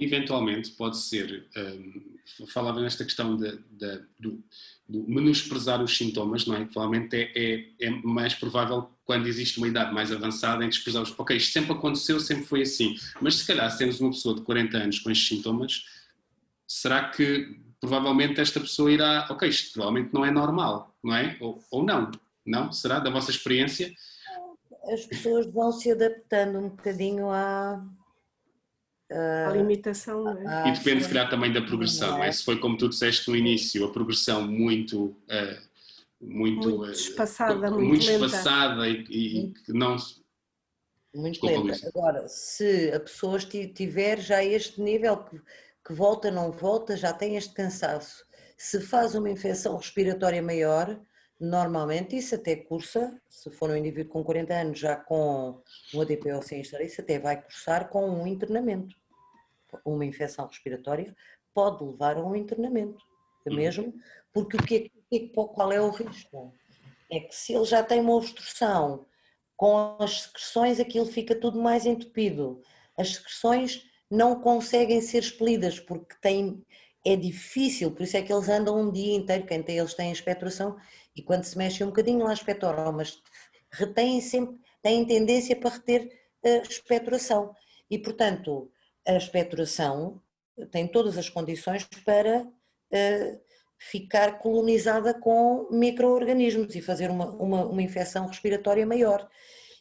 eventualmente 0.00 0.70
pode 0.70 0.96
ser, 0.96 1.46
um, 1.56 2.46
falava 2.46 2.80
nesta 2.80 3.04
questão 3.04 3.36
de, 3.36 3.58
de, 3.70 4.02
do, 4.18 4.42
do, 4.88 5.08
menosprezar 5.08 5.82
os 5.82 5.96
sintomas, 5.96 6.46
não 6.46 6.56
é? 6.56 6.64
Provavelmente 6.64 7.14
é, 7.14 7.32
é, 7.34 7.66
é, 7.80 7.90
mais 8.02 8.34
provável 8.34 8.90
quando 9.04 9.26
existe 9.26 9.58
uma 9.58 9.68
idade 9.68 9.92
mais 9.92 10.10
avançada 10.10 10.64
em 10.64 10.68
desprezar 10.68 11.02
os. 11.02 11.16
Ok, 11.18 11.36
isto 11.36 11.52
sempre 11.52 11.72
aconteceu, 11.72 12.18
sempre 12.18 12.46
foi 12.46 12.62
assim, 12.62 12.96
mas 13.20 13.36
se 13.36 13.46
calhar 13.46 13.70
se 13.70 13.78
temos 13.78 14.00
uma 14.00 14.10
pessoa 14.10 14.34
de 14.34 14.40
40 14.40 14.78
anos 14.78 14.98
com 14.98 15.10
estes 15.10 15.28
sintomas, 15.28 15.84
será 16.66 17.10
que 17.10 17.60
provavelmente 17.78 18.40
esta 18.40 18.58
pessoa 18.58 18.90
irá. 18.90 19.26
Ok, 19.30 19.48
isto 19.48 19.74
provavelmente 19.74 20.14
não 20.14 20.24
é 20.24 20.30
normal, 20.30 20.94
não 21.02 21.14
é? 21.14 21.36
Ou, 21.40 21.62
ou 21.70 21.84
não? 21.84 22.10
Não? 22.44 22.72
Será? 22.72 22.98
Da 22.98 23.10
vossa 23.10 23.30
experiência? 23.30 23.92
As 24.92 25.04
pessoas 25.04 25.46
vão 25.46 25.72
se 25.72 25.90
adaptando 25.90 26.58
um 26.58 26.68
bocadinho 26.70 27.30
à 27.30 27.84
a 29.12 29.50
limitação, 29.52 30.22
não 30.22 30.38
é? 30.38 30.44
Ah, 30.46 30.68
e 30.68 30.72
depende, 30.72 31.02
se 31.02 31.08
calhar, 31.08 31.28
também 31.28 31.52
da 31.52 31.62
progressão. 31.62 32.22
É? 32.22 32.28
é? 32.28 32.32
Se 32.32 32.44
foi 32.44 32.58
como 32.58 32.76
tu 32.76 32.88
disseste 32.88 33.28
no 33.28 33.36
início, 33.36 33.84
a 33.84 33.92
progressão 33.92 34.46
muito. 34.46 35.06
Uh, 35.06 35.70
muito, 36.20 36.68
muito 36.68 36.92
espaçada, 36.92 37.68
uh, 37.68 37.72
muito, 37.72 37.88
muito 37.88 38.10
espaçada 38.10 38.86
e, 38.86 39.04
e 39.08 39.52
que 39.52 39.72
não. 39.72 39.96
Muito 41.14 41.40
Desculpa, 41.40 41.60
lenta. 41.60 41.88
Agora, 41.88 42.28
se 42.28 42.92
a 42.92 43.00
pessoa 43.00 43.38
tiver 43.38 44.20
já 44.20 44.44
este 44.44 44.80
nível 44.80 45.16
que, 45.24 45.40
que 45.84 45.92
volta, 45.92 46.30
não 46.30 46.52
volta, 46.52 46.96
já 46.96 47.12
tem 47.12 47.36
este 47.36 47.52
cansaço. 47.52 48.24
Se 48.56 48.80
faz 48.80 49.14
uma 49.14 49.30
infecção 49.30 49.76
respiratória 49.76 50.42
maior, 50.42 51.00
normalmente 51.40 52.16
isso 52.16 52.34
até 52.34 52.54
cursa, 52.54 53.18
se 53.28 53.50
for 53.50 53.70
um 53.70 53.76
indivíduo 53.76 54.12
com 54.12 54.22
40 54.22 54.54
anos 54.54 54.78
já 54.78 54.94
com 54.94 55.60
um 55.94 56.00
ADPO 56.00 56.42
sem 56.42 56.60
estar, 56.60 56.80
isso 56.82 57.00
até 57.00 57.18
vai 57.18 57.42
cursar 57.42 57.88
com 57.88 58.08
um 58.08 58.26
internamento 58.26 58.99
uma 59.84 60.04
infecção 60.04 60.46
respiratória 60.46 61.14
pode 61.54 61.84
levar 61.84 62.16
a 62.16 62.24
um 62.24 62.34
internamento, 62.36 63.04
é 63.46 63.50
mesmo, 63.50 63.94
porque 64.32 64.56
o 64.56 64.62
que 64.62 64.92
é, 65.12 65.28
qual 65.28 65.72
é 65.72 65.80
o 65.80 65.90
risco? 65.90 66.54
É 67.10 67.20
que 67.20 67.34
se 67.34 67.52
ele 67.52 67.64
já 67.64 67.82
tem 67.82 68.00
uma 68.00 68.14
obstrução 68.14 69.06
com 69.56 69.96
as 69.98 70.22
secreções, 70.22 70.80
aquilo 70.80 71.06
fica 71.06 71.34
tudo 71.34 71.60
mais 71.60 71.84
entupido. 71.84 72.62
As 72.96 73.16
secreções 73.16 73.84
não 74.10 74.40
conseguem 74.40 75.00
ser 75.00 75.18
expelidas 75.18 75.78
porque 75.78 76.14
tem, 76.20 76.64
é 77.04 77.16
difícil, 77.16 77.90
por 77.90 78.02
isso 78.02 78.16
é 78.16 78.22
que 78.22 78.32
eles 78.32 78.48
andam 78.48 78.80
um 78.80 78.90
dia 78.90 79.14
inteiro, 79.14 79.46
quem 79.46 79.62
tem, 79.62 79.78
eles 79.78 79.94
têm 79.94 80.10
expectoração 80.10 80.76
e 81.14 81.22
quando 81.22 81.44
se 81.44 81.58
mexe 81.58 81.82
um 81.84 81.88
bocadinho 81.88 82.24
lá 82.24 82.32
expectoram, 82.32 82.92
mas 82.92 83.20
retêm 83.72 84.20
sempre, 84.20 84.58
têm 84.82 85.04
tendência 85.04 85.56
para 85.56 85.70
reter 85.70 86.08
a 86.44 86.48
expectoração. 86.58 87.54
E 87.90 87.98
portanto, 87.98 88.70
a 89.14 89.18
expectoração 89.18 90.20
tem 90.70 90.86
todas 90.86 91.16
as 91.16 91.28
condições 91.28 91.84
para 92.04 92.42
uh, 92.42 93.40
ficar 93.78 94.38
colonizada 94.38 95.14
com 95.14 95.68
micro-organismos 95.70 96.74
e 96.74 96.82
fazer 96.82 97.10
uma, 97.10 97.30
uma, 97.30 97.64
uma, 97.66 97.82
infecção 97.82 98.26
respiratória 98.26 98.84
maior. 98.86 99.28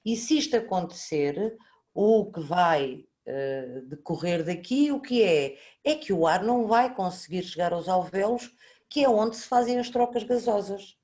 E 0.05 0.15
se 0.15 0.37
isto 0.37 0.55
acontecer, 0.55 1.57
o 1.93 2.31
que 2.31 2.39
vai 2.39 3.05
uh, 3.27 3.81
decorrer 3.87 4.43
daqui, 4.43 4.91
o 4.91 5.01
que 5.01 5.23
é? 5.23 5.57
É 5.83 5.95
que 5.95 6.13
o 6.13 6.25
ar 6.25 6.43
não 6.43 6.67
vai 6.67 6.93
conseguir 6.93 7.43
chegar 7.43 7.73
aos 7.73 7.89
alvéolos, 7.89 8.49
que 8.89 9.03
é 9.03 9.09
onde 9.09 9.35
se 9.35 9.47
fazem 9.47 9.79
as 9.79 9.89
trocas 9.89 10.23
gasosas. 10.23 10.95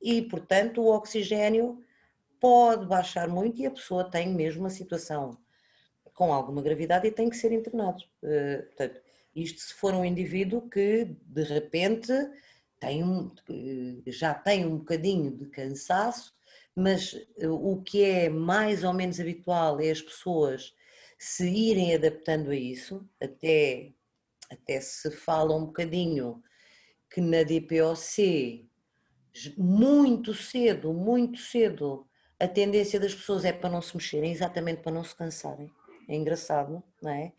E, 0.00 0.22
portanto, 0.22 0.80
o 0.80 0.94
oxigênio 0.94 1.82
pode 2.40 2.86
baixar 2.86 3.28
muito 3.28 3.60
e 3.60 3.66
a 3.66 3.70
pessoa 3.70 4.04
tem 4.08 4.28
mesmo 4.28 4.60
uma 4.60 4.70
situação 4.70 5.38
com 6.14 6.32
alguma 6.32 6.62
gravidade 6.62 7.08
e 7.08 7.10
tem 7.10 7.28
que 7.28 7.36
ser 7.36 7.52
internado. 7.52 8.02
Eh, 8.22 8.62
portanto, 8.68 9.00
isto 9.34 9.60
se 9.60 9.74
for 9.74 9.92
um 9.94 10.04
indivíduo 10.04 10.68
que 10.70 11.04
de 11.26 11.42
repente 11.42 12.12
tem 12.80 13.02
um, 13.02 13.30
já 14.06 14.32
tem 14.32 14.64
um 14.64 14.78
bocadinho 14.78 15.36
de 15.36 15.46
cansaço, 15.46 16.32
mas 16.74 17.14
eh, 17.36 17.48
o 17.48 17.82
que 17.82 18.02
é 18.02 18.28
mais 18.28 18.84
ou 18.84 18.94
menos 18.94 19.20
habitual 19.20 19.80
é 19.80 19.90
as 19.90 20.00
pessoas 20.00 20.74
se 21.18 21.48
irem 21.48 21.94
adaptando 21.94 22.50
a 22.50 22.56
isso, 22.56 23.06
até, 23.20 23.92
até 24.50 24.80
se 24.80 25.10
fala 25.10 25.56
um 25.56 25.66
bocadinho 25.66 26.42
que 27.10 27.20
na 27.20 27.42
DPOC, 27.42 28.68
muito 29.56 30.34
cedo, 30.34 30.92
muito 30.92 31.38
cedo, 31.40 32.06
a 32.38 32.46
tendência 32.48 33.00
das 33.00 33.14
pessoas 33.14 33.44
é 33.44 33.52
para 33.52 33.70
não 33.70 33.80
se 33.82 33.96
mexerem, 33.96 34.32
exatamente 34.32 34.82
para 34.82 34.92
não 34.92 35.04
se 35.04 35.14
cansarem 35.14 35.70
é 36.08 36.14
engraçado, 36.14 36.82
não 37.02 37.10
é? 37.10 37.32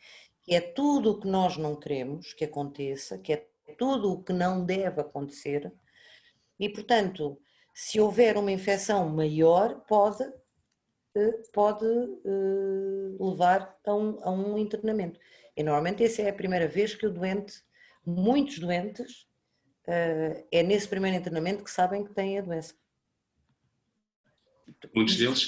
Que 0.43 0.55
é 0.55 0.61
tudo 0.61 1.11
o 1.11 1.19
que 1.19 1.27
nós 1.27 1.57
não 1.57 1.75
queremos 1.75 2.33
que 2.33 2.45
aconteça, 2.45 3.17
que 3.17 3.33
é 3.33 3.47
tudo 3.77 4.11
o 4.11 4.23
que 4.23 4.33
não 4.33 4.63
deve 4.65 5.01
acontecer, 5.01 5.73
e 6.59 6.69
portanto, 6.69 7.39
se 7.73 7.99
houver 7.99 8.37
uma 8.37 8.51
infecção 8.51 9.09
maior, 9.09 9.81
pode, 9.81 10.23
eh, 11.15 11.41
pode 11.51 11.85
eh, 11.85 13.17
levar 13.19 13.77
a 13.85 13.93
um, 13.93 14.19
a 14.23 14.31
um 14.31 14.57
internamento. 14.57 15.19
E 15.57 15.63
normalmente 15.63 16.03
essa 16.03 16.21
é 16.21 16.29
a 16.29 16.33
primeira 16.33 16.67
vez 16.67 16.95
que 16.95 17.05
o 17.05 17.11
doente, 17.11 17.61
muitos 18.05 18.59
doentes, 18.59 19.27
eh, 19.87 20.45
é 20.51 20.63
nesse 20.63 20.87
primeiro 20.87 21.17
internamento 21.17 21.63
que 21.63 21.71
sabem 21.71 22.03
que 22.03 22.13
têm 22.13 22.39
a 22.39 22.41
doença. 22.41 22.73
Muitos 24.93 25.17
deles. 25.17 25.47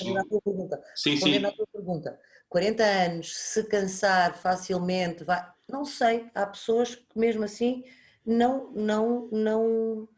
Sim, 0.96 1.18
sim. 1.18 1.46
a 1.46 1.52
tua 1.52 1.68
pergunta. 1.68 2.20
40 2.50 2.84
anos, 2.84 3.36
se 3.36 3.64
cansar 3.64 4.38
facilmente, 4.38 5.24
vai, 5.24 5.46
não 5.68 5.84
sei, 5.84 6.30
há 6.34 6.46
pessoas 6.46 6.96
que 6.96 7.18
mesmo 7.18 7.44
assim 7.44 7.84
não, 8.26 8.72
não, 8.72 9.28
não, 9.32 10.10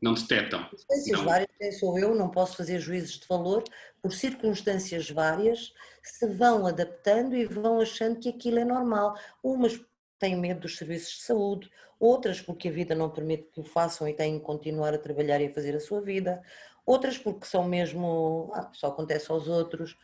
não 0.00 0.14
detectam. 0.14 0.60
Circunstâncias 0.68 1.18
não. 1.18 1.24
várias, 1.24 1.48
quem 1.58 1.72
sou 1.72 1.98
eu, 1.98 2.14
não 2.14 2.30
posso 2.30 2.56
fazer 2.56 2.78
juízes 2.78 3.18
de 3.18 3.26
valor, 3.26 3.64
por 4.02 4.12
circunstâncias 4.12 5.10
várias, 5.10 5.72
se 6.02 6.26
vão 6.26 6.66
adaptando 6.66 7.34
e 7.34 7.44
vão 7.44 7.80
achando 7.80 8.20
que 8.20 8.28
aquilo 8.28 8.58
é 8.58 8.64
normal. 8.64 9.16
Umas 9.42 9.80
têm 10.18 10.36
medo 10.36 10.60
dos 10.60 10.76
serviços 10.76 11.16
de 11.16 11.22
saúde, 11.22 11.70
outras 11.98 12.40
porque 12.40 12.68
a 12.68 12.72
vida 12.72 12.94
não 12.94 13.10
permite 13.10 13.48
que 13.52 13.60
o 13.60 13.64
façam 13.64 14.08
e 14.08 14.14
têm 14.14 14.38
que 14.38 14.44
continuar 14.44 14.94
a 14.94 14.98
trabalhar 14.98 15.40
e 15.40 15.46
a 15.46 15.52
fazer 15.52 15.74
a 15.74 15.80
sua 15.80 16.00
vida, 16.00 16.42
outras 16.84 17.18
porque 17.18 17.46
são 17.46 17.64
mesmo, 17.64 18.50
ah, 18.54 18.70
só 18.72 18.88
acontece 18.88 19.30
aos 19.30 19.48
outros, 19.48 19.96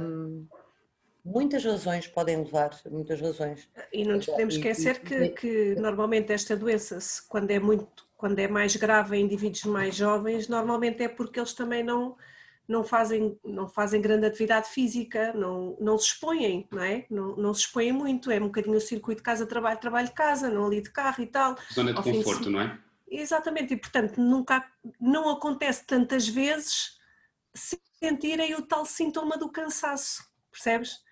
um, 0.00 0.46
muitas 1.24 1.64
razões 1.64 2.06
podem 2.06 2.38
levar, 2.38 2.70
muitas 2.90 3.20
razões. 3.20 3.68
E 3.92 4.04
não 4.04 4.16
nos 4.16 4.26
podemos 4.26 4.54
esquecer 4.54 5.00
que, 5.00 5.28
que 5.30 5.74
normalmente 5.76 6.32
esta 6.32 6.56
doença, 6.56 6.98
quando 7.28 7.50
é 7.50 7.58
muito, 7.58 8.06
quando 8.16 8.38
é 8.38 8.48
mais 8.48 8.76
grave 8.76 9.16
em 9.16 9.24
indivíduos 9.24 9.64
mais 9.64 9.94
jovens, 9.94 10.48
normalmente 10.48 11.02
é 11.02 11.08
porque 11.08 11.38
eles 11.38 11.52
também 11.52 11.82
não 11.82 12.16
não 12.68 12.84
fazem, 12.84 13.40
não 13.42 13.66
fazem 13.66 13.98
grande 13.98 14.26
atividade 14.26 14.68
física, 14.68 15.32
não, 15.32 15.74
não 15.80 15.98
se 15.98 16.08
expõem, 16.08 16.68
não 16.70 16.82
é? 16.82 17.06
Não, 17.08 17.34
não 17.34 17.54
se 17.54 17.60
expõem 17.62 17.92
muito, 17.92 18.30
é 18.30 18.36
um 18.36 18.48
bocadinho 18.48 18.76
o 18.76 18.80
circuito 18.80 19.22
casa-trabalho, 19.22 19.80
trabalho-casa, 19.80 20.50
não 20.50 20.66
ali 20.66 20.82
de 20.82 20.90
carro 20.90 21.22
e 21.22 21.26
tal. 21.26 21.56
Zona 21.72 21.94
de 21.94 22.02
conforto, 22.02 22.42
de... 22.42 22.50
não 22.50 22.60
é? 22.60 22.78
Exatamente, 23.10 23.72
e 23.72 23.76
portanto 23.78 24.20
nunca, 24.20 24.62
não 25.00 25.30
acontece 25.30 25.86
tantas 25.86 26.28
vezes 26.28 26.98
sentirem 27.98 28.54
o 28.54 28.62
tal 28.62 28.84
sintoma 28.84 29.36
do 29.36 29.50
cansaço, 29.50 30.24
percebes? 30.50 31.06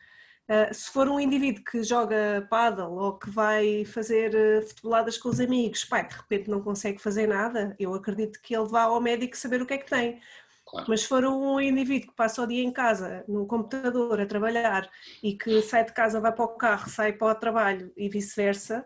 Uh, 0.48 0.72
se 0.72 0.90
for 0.90 1.08
um 1.08 1.18
indivíduo 1.18 1.64
que 1.64 1.82
joga 1.82 2.46
paddle 2.48 2.92
ou 2.92 3.18
que 3.18 3.28
vai 3.28 3.84
fazer 3.84 4.32
uh, 4.32 4.66
futeboladas 4.66 5.18
com 5.18 5.28
os 5.28 5.40
amigos, 5.40 5.84
pai, 5.84 6.06
de 6.06 6.14
repente 6.14 6.48
não 6.48 6.62
consegue 6.62 7.00
fazer 7.00 7.26
nada, 7.26 7.74
eu 7.80 7.92
acredito 7.94 8.40
que 8.40 8.54
ele 8.54 8.68
vá 8.68 8.82
ao 8.82 9.00
médico 9.00 9.36
saber 9.36 9.60
o 9.60 9.66
que 9.66 9.74
é 9.74 9.78
que 9.78 9.90
tem. 9.90 10.20
Claro. 10.64 10.86
Mas 10.88 11.00
se 11.00 11.08
for 11.08 11.24
um 11.24 11.60
indivíduo 11.60 12.10
que 12.10 12.16
passa 12.16 12.42
o 12.42 12.46
dia 12.46 12.62
em 12.62 12.72
casa, 12.72 13.24
no 13.28 13.46
computador, 13.46 14.20
a 14.20 14.26
trabalhar 14.26 14.88
e 15.22 15.36
que 15.36 15.62
sai 15.62 15.84
de 15.84 15.92
casa, 15.92 16.20
vai 16.20 16.32
para 16.32 16.44
o 16.44 16.56
carro, 16.56 16.88
sai 16.90 17.12
para 17.12 17.32
o 17.32 17.34
trabalho 17.34 17.92
e 17.96 18.08
vice-versa, 18.08 18.84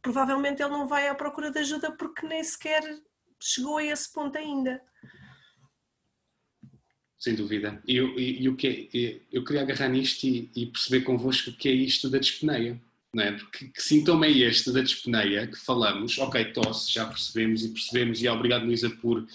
provavelmente 0.00 0.62
ele 0.62 0.72
não 0.72 0.86
vai 0.86 1.08
à 1.08 1.14
procura 1.14 1.50
de 1.50 1.58
ajuda 1.58 1.92
porque 1.92 2.26
nem 2.26 2.42
sequer 2.44 2.82
chegou 3.40 3.78
a 3.78 3.84
esse 3.84 4.10
ponto 4.12 4.36
ainda. 4.38 4.82
Sem 7.24 7.34
dúvida. 7.34 7.80
E, 7.88 7.96
e, 7.96 8.42
e 8.42 8.48
o 8.50 8.54
que 8.54 8.90
é, 8.92 9.16
eu 9.32 9.42
queria 9.42 9.62
agarrar 9.62 9.88
nisto 9.88 10.24
e, 10.24 10.50
e, 10.54 10.66
perceber 10.66 11.06
convosco 11.06 11.48
o 11.48 11.54
que 11.54 11.70
é 11.70 11.72
isto 11.72 12.10
da 12.10 12.18
dispneia. 12.18 12.78
não 13.14 13.24
é? 13.24 13.32
Porque 13.32 13.68
que 13.68 13.82
sintoma 13.82 14.26
é 14.26 14.30
este 14.30 14.70
da 14.70 14.82
dispneia 14.82 15.46
que 15.46 15.56
falamos? 15.56 16.18
Ok, 16.18 16.44
tosse, 16.52 16.92
já 16.92 17.06
percebemos 17.06 17.64
e 17.64 17.70
percebemos, 17.70 18.22
e 18.22 18.28
obrigado, 18.28 18.66
Luísa, 18.66 18.90
por 18.90 19.26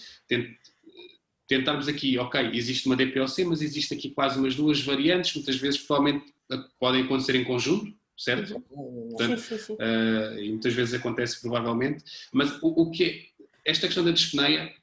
tentarmos 1.48 1.88
aqui, 1.88 2.16
ok, 2.20 2.52
existe 2.54 2.86
uma 2.86 2.96
DPOC, 2.96 3.44
mas 3.46 3.64
existe 3.64 3.96
aqui 3.96 4.12
quase 4.12 4.38
umas 4.38 4.54
duas 4.54 4.80
variantes, 4.82 5.34
muitas 5.34 5.56
vezes 5.56 5.80
provavelmente 5.80 6.32
podem 6.80 7.02
acontecer 7.02 7.34
em 7.38 7.44
conjunto, 7.44 7.92
certo? 8.16 8.62
Portanto, 8.70 9.40
sim, 9.40 9.58
sim, 9.58 9.64
sim. 9.66 9.74
Uh, 9.74 10.40
e 10.40 10.50
muitas 10.50 10.76
vezes 10.76 10.94
acontece 10.94 11.42
provavelmente, 11.42 12.04
mas 12.32 12.52
o, 12.62 12.84
o 12.84 12.92
que 12.92 13.04
é, 13.04 13.46
esta 13.66 13.88
questão 13.88 14.06
da 14.06 14.12
dispneia 14.12 14.78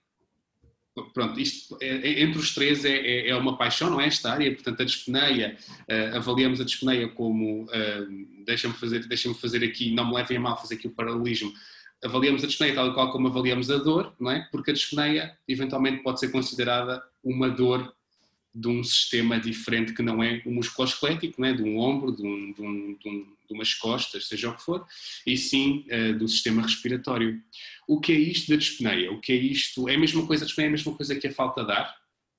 pronto, 1.12 1.38
isto 1.38 1.76
é, 1.80 1.88
é, 1.88 2.22
entre 2.22 2.38
os 2.38 2.54
três 2.54 2.84
é, 2.84 2.96
é, 2.96 3.28
é, 3.28 3.36
uma 3.36 3.56
paixão, 3.56 3.90
não 3.90 4.00
é 4.00 4.06
esta 4.06 4.32
área, 4.32 4.52
portanto 4.52 4.80
a 4.80 4.84
dispneia, 4.84 5.56
uh, 5.90 6.16
avaliamos 6.16 6.60
a 6.60 6.64
dispneia 6.64 7.08
como, 7.08 7.64
uh, 7.64 8.44
deixa-me 8.44 8.74
fazer, 8.74 9.06
deixa 9.06 9.32
fazer 9.34 9.64
aqui, 9.64 9.92
não 9.92 10.08
me 10.08 10.14
levem 10.14 10.36
a 10.36 10.40
mal 10.40 10.60
fazer 10.60 10.74
aqui 10.74 10.86
o 10.86 10.90
paralelismo, 10.90 11.52
avaliamos 12.04 12.42
a 12.44 12.46
dispneia 12.46 12.74
tal 12.74 12.94
qual 12.94 13.10
como 13.10 13.28
avaliamos 13.28 13.70
a 13.70 13.76
dor, 13.78 14.14
não 14.18 14.30
é? 14.30 14.48
Porque 14.50 14.70
a 14.70 14.74
dispneia 14.74 15.36
eventualmente 15.46 16.02
pode 16.02 16.20
ser 16.20 16.28
considerada 16.28 17.02
uma 17.22 17.48
dor 17.48 17.94
de 18.54 18.68
um 18.68 18.82
sistema 18.82 19.38
diferente 19.38 19.92
que 19.92 20.02
não 20.02 20.22
é 20.22 20.40
o 20.46 20.50
musculoesquelético, 20.50 21.40
não 21.40 21.48
é? 21.48 21.52
de 21.52 21.62
um 21.62 21.78
ombro, 21.78 22.10
de, 22.10 22.22
um, 22.22 22.52
de, 22.52 22.62
um, 22.62 22.94
de, 22.94 23.08
um, 23.08 23.26
de, 23.46 23.54
umas 23.54 23.74
costas, 23.74 24.28
seja 24.28 24.50
o 24.50 24.56
que 24.56 24.62
for, 24.62 24.86
e 25.26 25.36
sim 25.36 25.86
uh, 25.90 26.18
do 26.18 26.28
sistema 26.28 26.62
respiratório. 26.62 27.40
O 27.88 28.00
que 28.00 28.12
é 28.12 28.16
isto 28.16 28.50
da 28.50 28.56
dispneia? 28.56 29.12
O 29.12 29.20
que 29.20 29.32
é 29.32 29.36
isto? 29.36 29.88
É 29.88 29.94
a 29.94 29.98
mesma 29.98 30.26
coisa, 30.26 30.44
a 30.44 30.46
dispneia 30.46 30.68
é 30.68 30.70
a 30.70 30.72
mesma 30.72 30.96
coisa 30.96 31.14
que 31.14 31.26
a 31.26 31.32
falta 31.32 31.64
de 31.64 31.72
ar? 31.72 31.94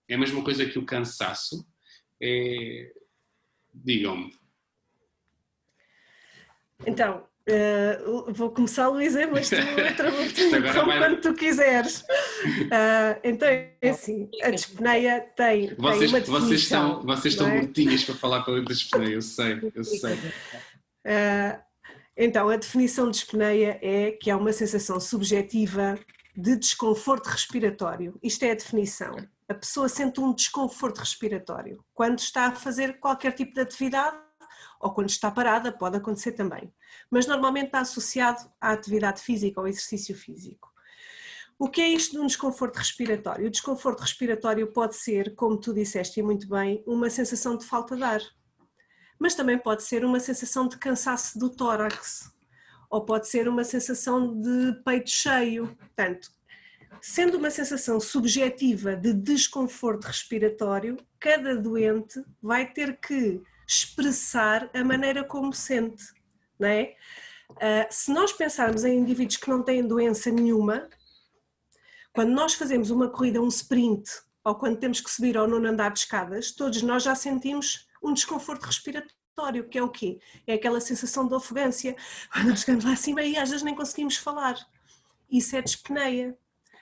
É 0.10 0.16
a 0.16 0.18
mesma 0.18 0.44
coisa 0.44 0.66
que 0.66 0.80
o 0.80 0.86
cansaço? 0.86 1.66
É... 2.22 2.92
Digam-me. 3.74 4.34
Então, 6.86 7.28
Uh, 7.50 8.34
vou 8.34 8.50
começar, 8.50 8.90
Luísa, 8.90 9.26
mas 9.28 9.48
tu 9.48 9.56
interrompe 9.56 11.00
quando 11.00 11.22
tu 11.22 11.34
quiseres. 11.34 12.02
Uh, 12.02 13.16
então, 13.24 13.48
é 13.48 13.90
assim, 13.90 14.30
a 14.44 14.50
dispneia 14.50 15.22
tem, 15.34 15.74
vocês, 15.78 16.12
tem 16.12 16.24
uma 16.26 16.40
Vocês 16.42 16.62
estão, 16.62 17.02
vocês 17.04 17.34
estão 17.36 17.48
é? 17.48 17.62
mortinhas 17.62 18.04
para 18.04 18.16
falar 18.16 18.42
para 18.42 18.62
da 18.62 18.74
dispneia, 18.74 19.14
eu 19.14 19.22
sei, 19.22 19.62
eu 19.74 19.84
sei. 19.86 20.20
Uh, 21.08 21.64
então, 22.18 22.50
a 22.50 22.58
definição 22.58 23.06
de 23.06 23.20
dispneia 23.20 23.80
é 23.82 24.12
que 24.12 24.30
é 24.30 24.36
uma 24.36 24.52
sensação 24.52 25.00
subjetiva 25.00 25.98
de 26.36 26.58
desconforto 26.58 27.28
respiratório. 27.28 28.20
Isto 28.22 28.44
é 28.44 28.52
a 28.52 28.56
definição. 28.56 29.16
A 29.48 29.54
pessoa 29.54 29.88
sente 29.88 30.20
um 30.20 30.34
desconforto 30.34 30.98
respiratório 31.00 31.84
quando 31.94 32.20
está 32.20 32.48
a 32.48 32.56
fazer 32.56 33.00
qualquer 33.00 33.32
tipo 33.32 33.54
de 33.54 33.62
atividade 33.62 34.18
ou 34.80 34.92
quando 34.92 35.10
está 35.10 35.32
parada, 35.32 35.72
pode 35.72 35.98
acontecer 35.98 36.34
também. 36.34 36.72
Mas 37.10 37.26
normalmente 37.26 37.68
está 37.68 37.80
associado 37.80 38.40
à 38.62 38.72
atividade 38.72 39.22
física, 39.22 39.60
ao 39.60 39.68
exercício 39.68 40.16
físico. 40.16 40.72
O 41.58 41.70
que 41.70 41.82
é 41.82 41.90
isto 41.90 42.12
de 42.12 42.20
um 42.20 42.28
desconforto 42.28 42.78
respiratório? 42.78 43.48
O 43.48 43.50
desconforto 43.50 44.02
respiratório 44.02 44.72
pode 44.72 44.96
ser, 44.96 45.34
como 45.34 45.58
tu 45.58 45.74
disseste 45.74 46.22
muito 46.22 46.48
bem, 46.48 46.84
uma 46.86 47.10
sensação 47.10 47.58
de 47.58 47.66
falta 47.66 47.96
de 47.96 48.04
ar, 48.04 48.22
mas 49.20 49.36
também 49.36 49.58
pode 49.58 49.84
ser 49.84 50.06
uma 50.06 50.20
sensação 50.20 50.68
de 50.68 50.78
cansaço 50.78 51.38
do 51.40 51.50
tórax, 51.50 52.32
ou 52.90 53.04
pode 53.04 53.28
ser 53.28 53.48
uma 53.48 53.64
sensação 53.64 54.40
de 54.40 54.74
peito 54.84 55.10
cheio. 55.10 55.76
Portanto, 55.78 56.32
sendo 57.02 57.38
uma 57.38 57.50
sensação 57.50 58.00
subjetiva 58.00 58.96
de 58.96 59.14
desconforto 59.14 60.06
respiratório, 60.06 60.98
cada 61.20 61.56
doente 61.56 62.24
vai 62.42 62.72
ter 62.72 62.98
que 62.98 63.42
expressar 63.68 64.70
a 64.74 64.84
maneira 64.84 65.24
como 65.24 65.54
sente, 65.54 66.06
não 66.58 66.68
é? 66.68 66.96
Uh, 67.52 67.88
se 67.90 68.12
nós 68.12 68.32
pensarmos 68.34 68.84
em 68.84 68.98
indivíduos 68.98 69.38
que 69.38 69.50
não 69.50 69.64
têm 69.64 69.86
doença 69.86 70.30
nenhuma, 70.30 70.88
quando 72.14 72.32
nós 72.32 72.54
fazemos 72.54 72.90
uma 72.90 73.10
corrida, 73.10 73.42
um 73.42 73.48
sprint, 73.48 74.10
ou 74.44 74.56
quando 74.56 74.78
temos 74.78 75.02
que 75.02 75.10
subir 75.10 75.38
ao 75.38 75.48
nono 75.48 75.68
andar 75.68 75.92
de 75.92 76.00
escadas, 76.00 76.52
todos 76.52 76.82
nós 76.82 77.04
já 77.04 77.14
sentimos 77.14 77.87
um 78.02 78.14
desconforto 78.14 78.66
respiratório, 78.66 79.68
que 79.70 79.78
é 79.78 79.84
o 79.84 79.90
quê? 79.90 80.20
É 80.46 80.54
aquela 80.54 80.82
sensação 80.82 81.28
de 81.28 81.34
ofegância, 81.34 81.96
quando 82.32 82.58
chegamos 82.58 82.86
lá 82.86 82.94
acima 82.94 83.22
e 83.22 83.38
às 83.38 83.50
vezes 83.50 83.64
nem 83.64 83.76
conseguimos 83.76 84.18
falar. 84.18 84.56
Isso 85.30 85.56
é 85.56 85.62
dispneia 85.62 86.38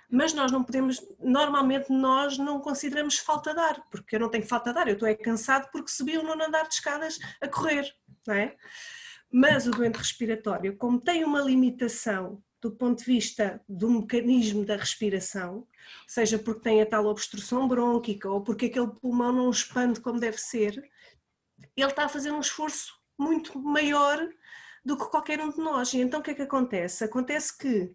mas 0.10 0.34
nós 0.34 0.52
não 0.52 0.64
podemos, 0.64 1.06
normalmente 1.20 1.92
nós 1.92 2.38
não 2.38 2.60
consideramos 2.60 3.18
falta 3.18 3.54
de 3.54 3.60
ar, 3.60 3.84
porque 3.90 4.16
eu 4.16 4.20
não 4.20 4.30
tenho 4.30 4.46
falta 4.46 4.72
de 4.72 4.80
ar, 4.80 4.88
eu 4.88 4.94
estou 4.94 5.08
é 5.08 5.16
cansado 5.16 5.70
porque 5.72 5.92
subi 5.92 6.18
o 6.18 6.24
nono 6.24 6.44
andar 6.44 6.68
de 6.68 6.76
escadas 6.76 7.20
a 7.42 7.48
correr, 7.48 7.92
não 8.26 8.36
é? 8.36 8.56
Mas 9.32 9.68
o 9.68 9.72
doente 9.72 9.98
respiratório, 9.98 10.78
como 10.78 11.02
tem 11.02 11.24
uma 11.24 11.42
limitação 11.42 12.42
do 12.66 12.72
ponto 12.72 12.98
de 12.98 13.06
vista 13.06 13.62
do 13.70 13.92
mecanismo 13.92 14.66
da 14.66 14.76
respiração, 14.76 15.68
seja 16.08 16.40
porque 16.40 16.62
tem 16.62 16.82
a 16.82 16.86
tal 16.86 17.06
obstrução 17.06 17.68
brônquica 17.68 18.28
ou 18.28 18.42
porque 18.42 18.66
aquele 18.66 18.88
pulmão 18.88 19.32
não 19.32 19.52
expande 19.52 20.02
como 20.02 20.20
deve 20.20 20.40
ser, 20.40 20.84
ele 21.78 21.88
está 21.88 22.06
a 22.06 22.10
fazer 22.10 22.32
um 22.32 22.40
esforço 22.40 23.00
muito 23.20 23.60
maior 23.60 24.18
do 24.84 24.98
que 24.98 25.06
qualquer 25.06 25.40
um 25.42 25.52
de 25.52 25.60
nós. 25.60 25.94
E 25.94 26.00
então 26.00 26.22
o 26.22 26.24
que 26.24 26.32
é 26.32 26.34
que 26.34 26.42
acontece? 26.42 27.04
Acontece 27.04 27.56
que 27.56 27.94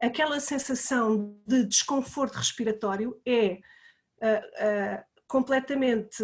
aquela 0.00 0.38
sensação 0.38 1.36
de 1.44 1.64
desconforto 1.64 2.36
respiratório 2.36 3.20
é 3.26 3.58
uh, 4.22 5.00
uh, 5.00 5.04
completamente. 5.26 6.22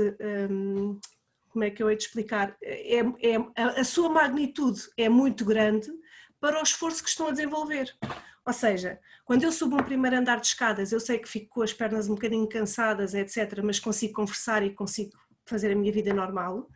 Um, 0.49 1.01
como 1.49 1.65
é 1.65 1.71
que 1.71 1.83
eu 1.83 1.91
hei 1.91 1.97
de 1.97 2.05
explicar? 2.05 2.57
É, 2.63 2.99
é, 2.99 3.37
a, 3.57 3.81
a 3.81 3.85
sua 3.85 4.09
magnitude 4.09 4.83
é 4.97 5.09
muito 5.09 5.45
grande 5.45 5.91
para 6.41 6.59
o 6.59 6.63
esforço 6.63 7.03
que 7.03 7.09
estão 7.09 7.29
a 7.29 7.33
desenvolver. 7.33 7.95
Ou 8.45 8.53
seja, 8.53 8.99
quando 9.25 9.43
eu 9.43 9.53
subo 9.53 9.77
um 9.77 9.85
primeiro 9.85 10.17
andar 10.17 10.41
de 10.41 10.47
escadas, 10.47 10.91
eu 10.91 11.01
sei 11.01 11.19
que 11.19 11.29
fico 11.29 11.49
com 11.55 11.63
as 11.63 11.73
pernas 11.73 12.09
um 12.09 12.15
bocadinho 12.15 12.49
cansadas, 12.49 13.13
etc., 13.15 13.61
mas 13.63 13.79
consigo 13.79 14.15
conversar 14.15 14.63
e 14.63 14.75
consigo 14.75 15.13
fazer 15.45 15.73
a 15.73 15.75
minha 15.75 15.93
vida 15.93 16.15
normal. 16.15 16.69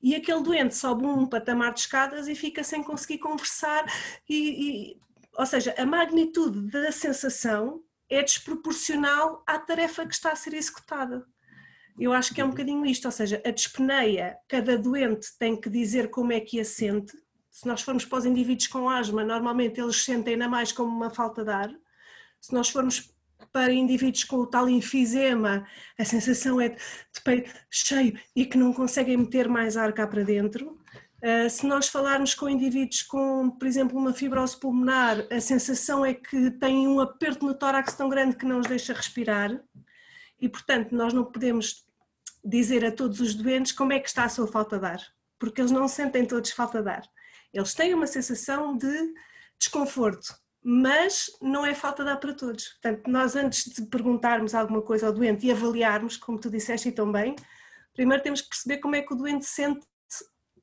E 0.00 0.14
aquele 0.14 0.42
doente 0.42 0.74
sobe 0.76 1.06
um 1.06 1.26
patamar 1.26 1.72
de 1.74 1.80
escadas 1.80 2.28
e 2.28 2.34
fica 2.34 2.64
sem 2.64 2.82
conseguir 2.82 3.18
conversar 3.18 3.84
e, 4.28 4.94
e 4.94 5.00
ou 5.36 5.46
seja, 5.46 5.74
a 5.78 5.86
magnitude 5.86 6.70
da 6.70 6.92
sensação 6.92 7.82
é 8.08 8.22
desproporcional 8.22 9.42
à 9.46 9.58
tarefa 9.58 10.06
que 10.06 10.14
está 10.14 10.32
a 10.32 10.36
ser 10.36 10.54
executada. 10.54 11.26
Eu 11.98 12.12
acho 12.12 12.34
que 12.34 12.40
é 12.40 12.44
um 12.44 12.50
bocadinho 12.50 12.84
isto, 12.84 13.06
ou 13.06 13.12
seja, 13.12 13.40
a 13.44 13.50
dispneia, 13.50 14.36
cada 14.48 14.76
doente 14.76 15.28
tem 15.38 15.58
que 15.58 15.70
dizer 15.70 16.10
como 16.10 16.32
é 16.32 16.40
que 16.40 16.60
a 16.60 16.64
sente. 16.64 17.16
Se 17.52 17.68
nós 17.68 17.82
formos 17.82 18.06
para 18.06 18.18
os 18.18 18.24
indivíduos 18.24 18.66
com 18.66 18.88
asma, 18.88 19.22
normalmente 19.22 19.78
eles 19.78 20.02
sentem 20.02 20.32
ainda 20.32 20.48
mais 20.48 20.72
como 20.72 20.90
uma 20.90 21.10
falta 21.10 21.44
de 21.44 21.50
ar. 21.50 21.70
Se 22.40 22.54
nós 22.54 22.70
formos 22.70 23.14
para 23.52 23.72
indivíduos 23.72 24.24
com 24.24 24.36
o 24.36 24.46
tal 24.46 24.68
enfisema, 24.70 25.66
a 25.98 26.04
sensação 26.04 26.58
é 26.58 26.70
de 26.70 27.20
peito 27.22 27.52
cheio 27.70 28.18
e 28.34 28.46
que 28.46 28.56
não 28.56 28.72
conseguem 28.72 29.18
meter 29.18 29.48
mais 29.48 29.76
ar 29.76 29.92
cá 29.92 30.06
para 30.06 30.24
dentro. 30.24 30.78
Uh, 31.22 31.48
se 31.48 31.66
nós 31.66 31.88
falarmos 31.88 32.34
com 32.34 32.48
indivíduos 32.48 33.02
com, 33.02 33.50
por 33.50 33.68
exemplo, 33.68 33.98
uma 33.98 34.14
fibrose 34.14 34.58
pulmonar, 34.58 35.26
a 35.30 35.40
sensação 35.40 36.04
é 36.04 36.14
que 36.14 36.50
têm 36.52 36.88
um 36.88 37.00
aperto 37.00 37.44
no 37.44 37.54
tórax 37.54 37.92
tão 37.94 38.08
grande 38.08 38.34
que 38.34 38.46
não 38.46 38.60
os 38.60 38.66
deixa 38.66 38.94
respirar 38.94 39.62
e, 40.40 40.48
portanto, 40.48 40.92
nós 40.92 41.12
não 41.12 41.24
podemos 41.24 41.86
dizer 42.42 42.84
a 42.84 42.90
todos 42.90 43.20
os 43.20 43.34
doentes 43.34 43.72
como 43.72 43.92
é 43.92 44.00
que 44.00 44.08
está 44.08 44.24
a 44.24 44.28
sua 44.28 44.48
falta 44.48 44.78
de 44.78 44.86
ar, 44.86 45.00
porque 45.38 45.60
eles 45.60 45.70
não 45.70 45.86
sentem 45.86 46.26
todos 46.26 46.50
falta 46.50 46.82
de 46.82 46.88
ar. 46.88 47.02
Eles 47.52 47.74
têm 47.74 47.94
uma 47.94 48.06
sensação 48.06 48.76
de 48.76 49.14
desconforto, 49.58 50.34
mas 50.62 51.30
não 51.40 51.66
é 51.66 51.74
falta 51.74 52.04
de 52.04 52.10
ar 52.10 52.18
para 52.18 52.34
todos. 52.34 52.68
Portanto, 52.68 53.08
nós 53.08 53.36
antes 53.36 53.64
de 53.72 53.86
perguntarmos 53.86 54.54
alguma 54.54 54.82
coisa 54.82 55.06
ao 55.06 55.12
doente 55.12 55.46
e 55.46 55.52
avaliarmos, 55.52 56.16
como 56.16 56.38
tu 56.38 56.50
disseste 56.50 56.88
e 56.88 56.92
tão 56.92 57.10
bem, 57.10 57.36
primeiro 57.94 58.22
temos 58.22 58.40
que 58.40 58.48
perceber 58.48 58.78
como 58.78 58.96
é 58.96 59.02
que 59.02 59.12
o 59.12 59.16
doente 59.16 59.44
sente 59.44 59.86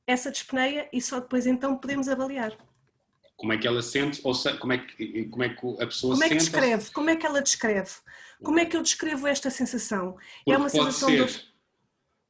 essa 0.08 0.32
dispneia 0.32 0.90
e 0.92 1.02
só 1.02 1.20
depois 1.20 1.46
então 1.46 1.78
podemos 1.78 2.10
avaliar. 2.10 2.58
Como 3.38 3.54
é 3.54 3.58
que 3.58 3.68
ela 3.68 3.82
sente, 3.82 4.20
ou 4.24 4.34
se, 4.34 4.52
como, 4.58 4.74
é 4.74 4.80
que, 4.80 5.26
como 5.26 5.44
é 5.44 5.50
que 5.50 5.66
a 5.82 5.88
pessoa 5.88 6.16
como 6.16 6.18
sente? 6.18 6.18
Como 6.18 6.24
é 6.24 6.30
que 6.30 6.36
descreve? 6.36 6.92
Como 6.92 7.10
é 7.10 7.16
que 7.16 7.26
ela 7.26 7.42
descreve? 7.42 7.92
Como 8.44 8.60
é 8.60 8.66
que 8.66 8.76
eu 8.76 8.82
descrevo 8.82 9.28
esta 9.28 9.50
sensação? 9.50 10.18
Porque 10.44 10.52
é 10.52 10.58
uma 10.58 10.70
sensação 10.70 11.10
ser, 11.10 11.26
do... 11.26 11.49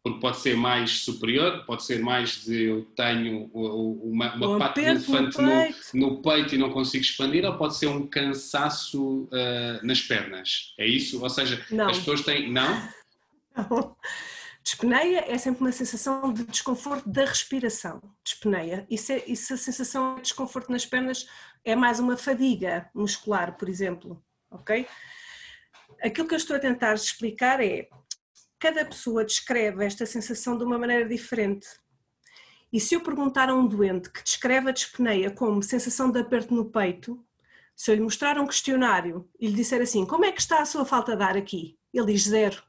Porque 0.02 0.20
pode 0.20 0.38
ser 0.38 0.56
mais 0.56 1.02
superior, 1.02 1.66
pode 1.66 1.84
ser 1.84 2.00
mais 2.00 2.46
de 2.46 2.64
eu 2.64 2.86
tenho 2.96 3.46
uma, 3.54 4.34
uma 4.34 4.56
um 4.56 4.58
pata 4.58 4.80
de 4.80 4.88
elefante 4.88 5.42
no 5.42 5.50
peito. 5.50 5.78
No, 5.94 6.10
no, 6.10 6.22
peito 6.22 6.56
e 6.56 6.58
não 6.58 6.72
consigo 6.72 7.04
expandir, 7.04 7.44
ou 7.44 7.58
pode 7.58 7.76
ser 7.76 7.88
um 7.88 8.08
cansaço 8.08 9.24
uh, 9.24 9.86
nas 9.86 10.02
pernas. 10.02 10.74
É 10.78 10.88
isso? 10.88 11.22
Ou 11.22 11.30
seja, 11.30 11.66
não. 11.70 11.90
as 11.90 11.98
pessoas 11.98 12.22
têm. 12.22 12.50
Não? 12.50 12.90
Não. 13.58 13.96
Dispneia 14.64 15.26
é 15.28 15.38
sempre 15.38 15.62
uma 15.62 15.72
sensação 15.72 16.32
de 16.32 16.44
desconforto 16.46 17.10
da 17.10 17.26
respiração. 17.26 18.02
Dispneia. 18.24 18.86
E 18.90 18.98
se, 18.98 19.24
e 19.26 19.36
se 19.36 19.54
a 19.54 19.58
sensação 19.58 20.16
de 20.16 20.22
desconforto 20.22 20.72
nas 20.72 20.86
pernas 20.86 21.28
é 21.66 21.76
mais 21.76 22.00
uma 22.00 22.16
fadiga 22.16 22.90
muscular, 22.94 23.58
por 23.58 23.68
exemplo, 23.68 24.22
ok? 24.52 24.86
Aquilo 26.04 26.28
que 26.28 26.34
eu 26.34 26.38
estou 26.38 26.56
a 26.56 26.60
tentar 26.60 26.94
explicar 26.94 27.60
é 27.62 27.90
cada 28.60 28.86
pessoa 28.86 29.24
descreve 29.24 29.86
esta 29.86 30.06
sensação 30.06 30.58
de 30.58 30.64
uma 30.64 30.78
maneira 30.78 31.08
diferente. 31.08 31.68
E 32.72 32.80
se 32.80 32.94
eu 32.94 33.02
perguntar 33.02 33.50
a 33.50 33.56
um 33.56 33.66
doente 33.66 34.12
que 34.12 34.24
descreve 34.24 34.70
a 34.70 34.74
dispneia 34.74 35.32
como 35.32 35.64
sensação 35.64 36.12
de 36.12 36.20
aperto 36.20 36.54
no 36.54 36.66
peito, 36.66 37.24
se 37.76 37.90
eu 37.90 37.96
lhe 37.96 38.02
mostrar 38.02 38.38
um 38.38 38.46
questionário 38.46 39.28
e 39.40 39.48
lhe 39.48 39.56
disser 39.56 39.82
assim, 39.82 40.06
como 40.06 40.26
é 40.26 40.32
que 40.32 40.42
está 40.42 40.62
a 40.62 40.66
sua 40.66 40.86
falta 40.86 41.16
de 41.16 41.24
ar 41.24 41.38
aqui? 41.38 41.80
Ele 41.94 42.14
diz 42.14 42.24
zero. 42.24 42.62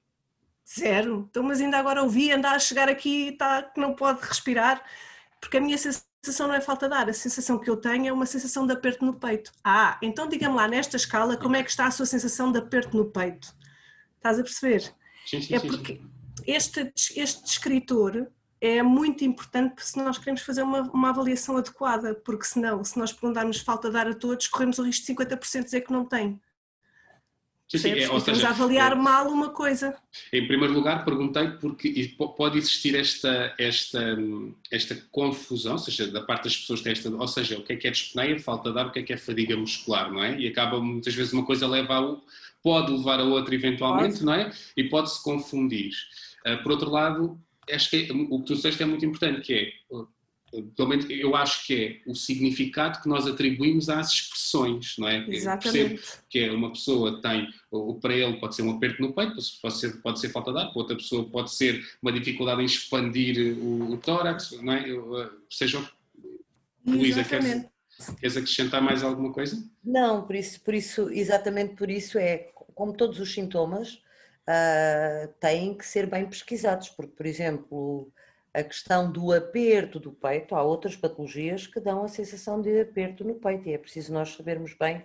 Zero. 0.78 1.26
Então, 1.28 1.42
mas 1.42 1.60
ainda 1.60 1.78
agora 1.78 2.02
ouvi 2.02 2.30
andar 2.30 2.54
a 2.54 2.60
chegar 2.60 2.88
aqui 2.88 3.26
e 3.26 3.28
está 3.30 3.62
que 3.62 3.80
não 3.80 3.92
pode 3.94 4.24
respirar, 4.24 4.82
porque 5.40 5.56
a 5.56 5.60
minha 5.60 5.76
sensação 5.76 6.46
não 6.46 6.54
é 6.54 6.60
falta 6.60 6.88
de 6.88 6.94
ar, 6.94 7.10
a 7.10 7.12
sensação 7.12 7.58
que 7.58 7.68
eu 7.68 7.76
tenho 7.76 8.06
é 8.06 8.12
uma 8.12 8.24
sensação 8.24 8.66
de 8.66 8.72
aperto 8.72 9.04
no 9.04 9.14
peito. 9.14 9.50
Ah, 9.64 9.98
então 10.00 10.28
diga-me 10.28 10.54
lá 10.54 10.68
nesta 10.68 10.96
escala 10.96 11.36
como 11.36 11.56
é 11.56 11.64
que 11.64 11.70
está 11.70 11.86
a 11.86 11.90
sua 11.90 12.06
sensação 12.06 12.52
de 12.52 12.58
aperto 12.60 12.96
no 12.96 13.10
peito. 13.10 13.52
Estás 14.16 14.38
a 14.38 14.42
perceber? 14.42 14.94
Sim, 15.26 15.40
sim, 15.40 15.54
é 15.54 15.60
porque 15.60 15.94
sim. 15.94 16.10
este, 16.46 16.92
este 17.16 17.42
descritor 17.44 18.26
é 18.60 18.82
muito 18.82 19.24
importante 19.24 19.84
se 19.84 19.96
nós 19.98 20.18
queremos 20.18 20.42
fazer 20.42 20.62
uma, 20.62 20.82
uma 20.92 21.08
avaliação 21.10 21.56
adequada, 21.56 22.14
porque 22.14 22.44
senão, 22.44 22.84
se 22.84 22.98
nós 22.98 23.12
perguntarmos 23.12 23.58
falta 23.60 23.90
de 23.90 23.96
ar 23.96 24.08
a 24.08 24.14
todos, 24.14 24.48
corremos 24.48 24.78
o 24.78 24.82
risco 24.84 25.06
de 25.06 25.14
50% 25.14 25.64
dizer 25.64 25.80
que 25.80 25.92
não 25.92 26.04
tem. 26.04 26.38
Sim, 27.70 27.78
sim, 27.78 27.90
é, 27.90 28.10
ou 28.10 28.18
estamos 28.18 28.40
seja, 28.40 28.48
a 28.48 28.50
avaliar 28.50 28.92
é- 28.92 28.94
mal 28.96 29.28
uma 29.28 29.50
coisa. 29.50 29.96
Em 30.32 30.44
primeiro 30.44 30.74
lugar, 30.74 31.04
perguntei 31.04 31.52
porque 31.52 32.12
po- 32.18 32.30
pode 32.34 32.58
existir 32.58 32.96
esta, 32.96 33.54
esta, 33.56 34.18
esta 34.72 34.96
confusão, 35.12 35.74
ou 35.74 35.78
seja, 35.78 36.08
da 36.08 36.20
parte 36.20 36.44
das 36.44 36.56
pessoas 36.56 36.80
tem 36.80 36.90
esta, 36.90 37.08
ou 37.08 37.28
seja, 37.28 37.56
o 37.58 37.62
que 37.62 37.74
é 37.74 37.76
que 37.76 37.86
é 37.86 37.92
dispneia, 37.92 38.36
falta 38.40 38.72
de 38.72 38.78
ar, 38.78 38.88
o 38.88 38.90
que 38.90 38.98
é 38.98 39.02
que 39.04 39.12
é 39.12 39.16
fadiga 39.16 39.56
muscular, 39.56 40.12
não 40.12 40.20
é? 40.20 40.36
E 40.40 40.48
acaba 40.48 40.80
muitas 40.80 41.14
vezes 41.14 41.32
uma 41.32 41.46
coisa 41.46 41.68
leva 41.68 41.94
a, 41.96 42.16
pode 42.62 42.92
levar 42.92 43.20
a 43.20 43.24
outra 43.24 43.54
eventualmente, 43.54 44.14
Pode. 44.14 44.24
não 44.24 44.34
é? 44.34 44.52
E 44.76 44.84
pode-se 44.84 45.22
confundir. 45.22 45.92
Ah, 46.44 46.56
por 46.58 46.72
outro 46.72 46.90
lado, 46.90 47.40
acho 47.70 47.90
que 47.90 47.96
é- 48.08 48.12
o 48.12 48.38
que 48.40 48.46
tu 48.46 48.54
disseste 48.54 48.82
é 48.82 48.86
muito 48.86 49.04
importante, 49.04 49.40
que 49.42 49.52
é, 49.54 49.72
pelo 50.74 50.88
menos 50.88 51.06
eu 51.08 51.36
acho 51.36 51.64
que 51.66 51.74
é 52.06 52.10
o 52.10 52.14
significado 52.14 53.00
que 53.00 53.08
nós 53.08 53.24
atribuímos 53.26 53.88
às 53.88 54.10
expressões, 54.10 54.96
não 54.98 55.06
é? 55.08 55.18
Eu 55.20 55.24
percebo 55.26 55.36
Exatamente. 55.94 56.02
que 56.28 56.38
é 56.40 56.50
uma 56.50 56.70
pessoa 56.72 57.20
tem, 57.22 57.48
para 58.02 58.14
ele 58.16 58.36
pode 58.38 58.56
ser 58.56 58.62
um 58.62 58.70
aperto 58.72 59.00
no 59.00 59.12
peito, 59.12 59.36
pode 59.62 59.78
ser, 59.78 60.02
pode 60.02 60.18
ser 60.18 60.30
falta 60.30 60.52
de 60.52 60.58
ar, 60.58 60.70
para 60.70 60.78
outra 60.78 60.96
pessoa 60.96 61.24
pode 61.28 61.54
ser 61.54 61.86
uma 62.02 62.10
dificuldade 62.10 62.60
em 62.62 62.64
expandir 62.64 63.56
o, 63.58 63.92
o 63.92 63.96
tórax, 63.98 64.50
não 64.60 64.72
é? 64.72 64.88
Eh, 64.90 65.30
Seja, 65.48 65.78
o- 65.78 66.90
Luísa, 66.90 67.22
queres, 67.22 67.44
Exatamente. 67.44 67.69
Queres 68.18 68.36
acrescentar 68.36 68.80
mais 68.82 69.02
alguma 69.02 69.32
coisa? 69.32 69.56
Não, 69.84 70.26
por 70.26 70.34
isso, 70.36 70.60
por 70.62 70.74
isso, 70.74 71.10
exatamente 71.10 71.74
por 71.74 71.90
isso 71.90 72.18
é, 72.18 72.50
como 72.74 72.92
todos 72.96 73.18
os 73.20 73.32
sintomas, 73.32 74.02
ah, 74.46 75.28
têm 75.40 75.76
que 75.76 75.86
ser 75.86 76.06
bem 76.06 76.26
pesquisados, 76.28 76.88
porque, 76.90 77.12
por 77.16 77.26
exemplo, 77.26 78.12
a 78.52 78.62
questão 78.62 79.10
do 79.10 79.32
aperto 79.32 80.00
do 80.00 80.12
peito, 80.12 80.54
há 80.54 80.62
outras 80.62 80.96
patologias 80.96 81.66
que 81.66 81.78
dão 81.80 82.02
a 82.04 82.08
sensação 82.08 82.60
de 82.60 82.80
aperto 82.80 83.22
no 83.24 83.34
peito 83.36 83.68
e 83.68 83.74
é 83.74 83.78
preciso 83.78 84.12
nós 84.12 84.34
sabermos 84.34 84.74
bem 84.74 85.04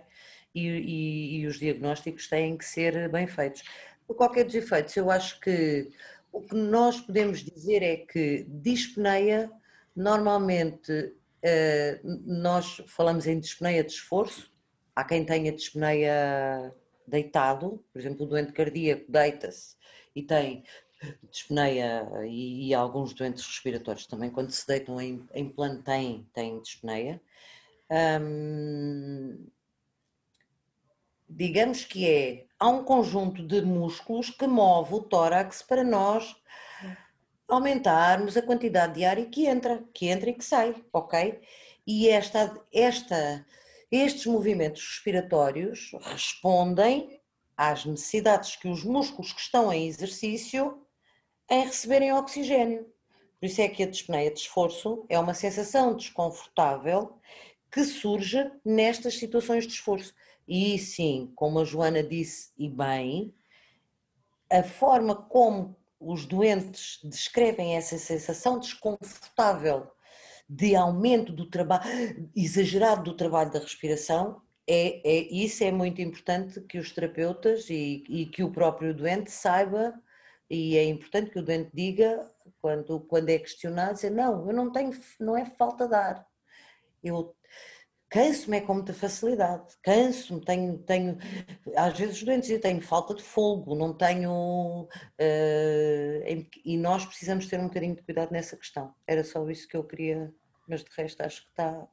e, 0.54 0.66
e- 0.66 1.36
e 1.40 1.46
os 1.46 1.58
diagnósticos 1.58 2.28
têm 2.28 2.56
que 2.56 2.64
ser 2.64 3.08
bem 3.10 3.26
feitos. 3.26 3.62
Por 4.06 4.16
qualquer 4.16 4.44
dos 4.44 4.54
efeitos, 4.54 4.96
eu 4.96 5.10
acho 5.10 5.38
que 5.40 5.90
o 6.32 6.40
que 6.42 6.54
nós 6.54 7.00
podemos 7.00 7.40
dizer 7.42 7.82
é 7.82 7.96
que 7.98 8.44
dispneia, 8.48 9.50
normalmente 9.94 11.14
nós 12.24 12.82
falamos 12.86 13.26
em 13.26 13.38
dispneia 13.38 13.84
de 13.84 13.92
esforço, 13.92 14.52
há 14.94 15.04
quem 15.04 15.24
tenha 15.24 15.52
dispneia 15.52 16.74
deitado, 17.06 17.84
por 17.92 18.00
exemplo, 18.00 18.26
o 18.26 18.28
doente 18.28 18.52
cardíaco 18.52 19.10
deita-se 19.10 19.76
e 20.14 20.22
tem 20.22 20.64
dispneia 21.30 22.08
e, 22.26 22.68
e 22.68 22.74
alguns 22.74 23.12
doentes 23.12 23.46
respiratórios 23.46 24.06
também, 24.06 24.30
quando 24.30 24.50
se 24.50 24.66
deitam 24.66 25.00
em, 25.00 25.26
em 25.34 25.48
plano, 25.48 25.82
têm, 25.82 26.26
têm 26.32 26.60
dispneia. 26.60 27.20
Hum, 28.20 29.46
digamos 31.28 31.84
que 31.84 32.08
é, 32.08 32.46
há 32.58 32.68
um 32.68 32.84
conjunto 32.84 33.46
de 33.46 33.60
músculos 33.62 34.30
que 34.30 34.46
move 34.46 34.94
o 34.94 35.02
tórax 35.02 35.62
para 35.62 35.84
nós 35.84 36.34
aumentarmos 37.48 38.36
a 38.36 38.42
quantidade 38.42 38.94
de 38.94 39.04
ar 39.04 39.16
que 39.26 39.46
entra, 39.46 39.84
que 39.94 40.06
entra 40.08 40.30
e 40.30 40.34
que 40.34 40.44
sai, 40.44 40.74
ok? 40.92 41.40
E 41.86 42.08
esta, 42.08 42.60
esta, 42.72 43.46
estes 43.90 44.26
movimentos 44.26 44.82
respiratórios 44.82 45.92
respondem 46.00 47.20
às 47.56 47.84
necessidades 47.84 48.56
que 48.56 48.68
os 48.68 48.84
músculos 48.84 49.32
que 49.32 49.40
estão 49.40 49.72
em 49.72 49.86
exercício 49.86 50.82
em 51.48 51.64
receberem 51.64 52.12
oxigênio. 52.12 52.92
Por 53.38 53.46
isso 53.46 53.60
é 53.60 53.68
que 53.68 53.82
a 53.82 53.90
dispneia 53.90 54.30
de 54.30 54.40
esforço 54.40 55.04
é 55.08 55.18
uma 55.18 55.34
sensação 55.34 55.94
desconfortável 55.94 57.18
que 57.70 57.84
surge 57.84 58.50
nestas 58.64 59.18
situações 59.18 59.66
de 59.66 59.74
esforço. 59.74 60.14
E 60.48 60.78
sim, 60.78 61.32
como 61.34 61.60
a 61.60 61.64
Joana 61.64 62.02
disse 62.02 62.50
e 62.56 62.68
bem, 62.68 63.34
a 64.50 64.62
forma 64.62 65.14
como 65.14 65.76
os 66.00 66.26
doentes 66.26 67.00
descrevem 67.04 67.76
essa 67.76 67.98
sensação 67.98 68.58
desconfortável 68.58 69.90
de 70.48 70.76
aumento 70.76 71.32
do 71.32 71.48
trabalho, 71.48 72.30
exagerado 72.34 73.02
do 73.04 73.16
trabalho 73.16 73.50
da 73.50 73.58
respiração, 73.58 74.40
é, 74.68 75.00
é, 75.08 75.32
isso 75.32 75.62
é 75.62 75.70
muito 75.70 76.02
importante 76.02 76.60
que 76.62 76.78
os 76.78 76.90
terapeutas 76.92 77.70
e, 77.70 78.02
e 78.08 78.26
que 78.26 78.42
o 78.42 78.50
próprio 78.50 78.92
doente 78.92 79.30
saiba, 79.30 79.94
e 80.50 80.76
é 80.76 80.84
importante 80.84 81.30
que 81.30 81.38
o 81.38 81.42
doente 81.42 81.70
diga, 81.72 82.28
quando, 82.60 83.00
quando 83.00 83.28
é 83.28 83.38
questionado, 83.38 83.94
dizer, 83.94 84.10
não, 84.10 84.48
eu 84.48 84.54
não 84.54 84.72
tenho, 84.72 84.90
não 85.20 85.36
é 85.36 85.44
falta 85.44 85.86
de 85.86 85.94
ar, 85.94 86.26
eu 87.02 87.36
canso-me 88.16 88.56
é 88.56 88.60
com 88.62 88.72
muita 88.72 88.94
facilidade, 88.94 89.76
canso-me, 89.82 90.40
tenho, 90.40 90.78
tenho, 90.78 91.18
às 91.76 91.98
vezes 91.98 92.16
os 92.16 92.22
doentes 92.22 92.46
dizem, 92.48 92.62
tenho 92.62 92.80
falta 92.80 93.14
de 93.14 93.22
fogo, 93.22 93.74
não 93.74 93.92
tenho, 93.92 94.88
uh, 94.88 96.46
e 96.64 96.78
nós 96.78 97.04
precisamos 97.04 97.44
ter 97.46 97.60
um 97.60 97.64
bocadinho 97.64 97.94
de 97.94 98.02
cuidado 98.02 98.32
nessa 98.32 98.56
questão, 98.56 98.94
era 99.06 99.22
só 99.22 99.46
isso 99.50 99.68
que 99.68 99.76
eu 99.76 99.84
queria, 99.84 100.32
mas 100.66 100.82
de 100.82 100.88
resto 100.96 101.20
acho 101.20 101.42
que 101.42 101.50
está, 101.50 101.86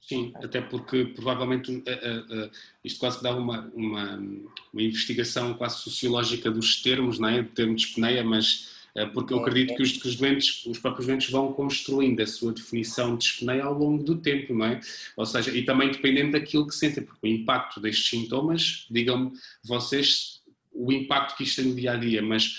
Sim, 0.00 0.32
até 0.34 0.60
porque 0.60 1.04
provavelmente 1.14 1.80
eh, 1.86 2.24
eh, 2.28 2.50
isto 2.82 2.98
quase 2.98 3.18
que 3.18 3.22
dá 3.22 3.36
uma, 3.36 3.70
uma, 3.72 4.16
uma 4.16 4.82
investigação 4.82 5.54
quase 5.54 5.76
sociológica 5.76 6.50
dos 6.50 6.82
termos, 6.82 7.20
não 7.20 7.28
é? 7.28 7.38
O 7.38 7.48
termo 7.48 7.76
de 7.76 7.84
dispneia, 7.84 8.24
mas 8.24 8.81
porque 9.06 9.32
eu 9.32 9.38
acredito 9.38 9.74
que 9.74 9.82
os, 9.82 9.92
que 9.92 10.06
os 10.06 10.16
doentes, 10.16 10.66
os 10.66 10.78
próprios 10.78 11.06
doentes 11.06 11.30
vão 11.30 11.52
construindo 11.52 12.20
a 12.20 12.26
sua 12.26 12.52
definição 12.52 13.16
de 13.16 13.24
dispneia 13.24 13.64
ao 13.64 13.72
longo 13.72 14.02
do 14.02 14.18
tempo, 14.18 14.54
não 14.54 14.66
é? 14.66 14.80
Ou 15.16 15.24
seja, 15.24 15.50
e 15.50 15.64
também 15.64 15.90
dependendo 15.90 16.32
daquilo 16.32 16.66
que 16.66 16.74
sentem, 16.74 17.02
porque 17.02 17.26
o 17.26 17.30
impacto 17.30 17.80
destes 17.80 18.10
sintomas, 18.10 18.86
digam-me 18.90 19.32
vocês 19.64 20.42
o 20.74 20.92
impacto 20.92 21.36
que 21.36 21.44
isto 21.44 21.62
tem 21.62 21.70
no 21.70 21.76
dia 21.76 21.92
a 21.92 21.96
dia, 21.96 22.22
mas 22.22 22.54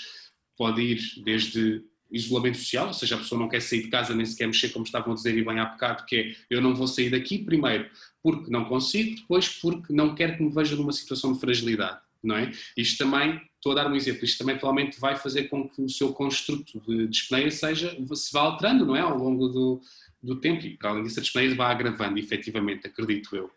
pode 0.56 0.80
ir 0.80 1.00
desde 1.24 1.82
isolamento 2.10 2.58
social, 2.58 2.88
ou 2.88 2.94
seja, 2.94 3.16
a 3.16 3.18
pessoa 3.18 3.40
não 3.40 3.48
quer 3.48 3.60
sair 3.60 3.82
de 3.82 3.88
casa 3.88 4.14
nem 4.14 4.24
sequer 4.24 4.46
mexer, 4.46 4.68
como 4.68 4.84
estavam 4.84 5.12
a 5.12 5.16
dizer 5.16 5.36
e 5.36 5.44
bem 5.44 5.58
há 5.58 5.64
bocado, 5.64 6.04
que 6.04 6.16
é 6.16 6.36
eu 6.48 6.60
não 6.60 6.74
vou 6.74 6.86
sair 6.86 7.10
daqui 7.10 7.38
primeiro 7.38 7.90
porque 8.22 8.50
não 8.50 8.64
consigo, 8.64 9.16
depois 9.16 9.48
porque 9.48 9.92
não 9.92 10.14
quero 10.14 10.36
que 10.36 10.42
me 10.42 10.50
veja 10.50 10.76
numa 10.76 10.92
situação 10.92 11.32
de 11.32 11.40
fragilidade, 11.40 11.98
não 12.22 12.36
é? 12.36 12.52
Isto 12.76 13.04
também, 13.04 13.40
estou 13.64 13.72
a 13.72 13.76
dar 13.76 13.90
um 13.90 13.96
exemplo, 13.96 14.26
isto 14.26 14.36
também 14.36 14.58
provavelmente 14.58 15.00
vai 15.00 15.16
fazer 15.16 15.44
com 15.44 15.66
que 15.66 15.80
o 15.80 15.88
seu 15.88 16.12
construto 16.12 16.78
de 16.80 17.08
dispneia 17.08 17.50
seja, 17.50 17.96
se 18.14 18.30
vá 18.30 18.42
alterando, 18.42 18.84
não 18.84 18.94
é? 18.94 19.00
Ao 19.00 19.16
longo 19.16 19.48
do, 19.48 19.80
do 20.22 20.38
tempo 20.38 20.66
e 20.66 20.76
para 20.76 20.90
além 20.90 21.04
disso 21.04 21.18
a 21.18 21.22
dispneia 21.22 21.54
vai 21.54 21.72
agravando, 21.72 22.18
efetivamente, 22.18 22.86
acredito 22.86 23.34
eu, 23.34 23.50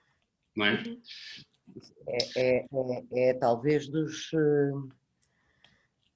não 0.56 0.66
é? 0.66 0.82
é, 2.08 2.18
é, 2.38 2.66
é, 2.72 3.30
é 3.30 3.34
talvez 3.34 3.90
dos, 3.90 4.32
eh, 4.34 4.72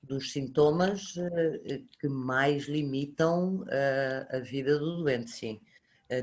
dos 0.02 0.32
sintomas 0.32 1.16
eh, 1.18 1.82
que 2.00 2.08
mais 2.08 2.70
limitam 2.70 3.66
eh, 3.68 4.26
a 4.32 4.40
vida 4.40 4.80
do 4.80 5.04
doente, 5.04 5.32
sim. 5.32 5.60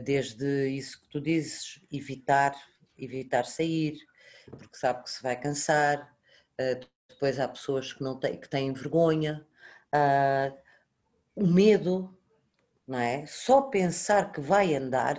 Desde 0.04 0.68
isso 0.68 1.00
que 1.00 1.08
tu 1.08 1.18
dizes, 1.18 1.80
evitar, 1.90 2.54
evitar 2.98 3.46
sair, 3.46 3.98
porque 4.50 4.76
sabe 4.76 5.02
que 5.02 5.10
se 5.10 5.22
vai 5.22 5.40
cansar. 5.40 6.14
Depois 7.18 7.40
há 7.40 7.48
pessoas 7.48 7.92
que, 7.92 8.02
não 8.02 8.18
têm, 8.18 8.38
que 8.40 8.48
têm 8.48 8.72
vergonha. 8.72 9.46
Ah, 9.92 10.52
O 11.36 11.46
medo, 11.46 12.16
não 12.86 12.98
é? 12.98 13.26
Só 13.26 13.62
pensar 13.62 14.32
que 14.32 14.40
vai 14.40 14.74
andar 14.74 15.18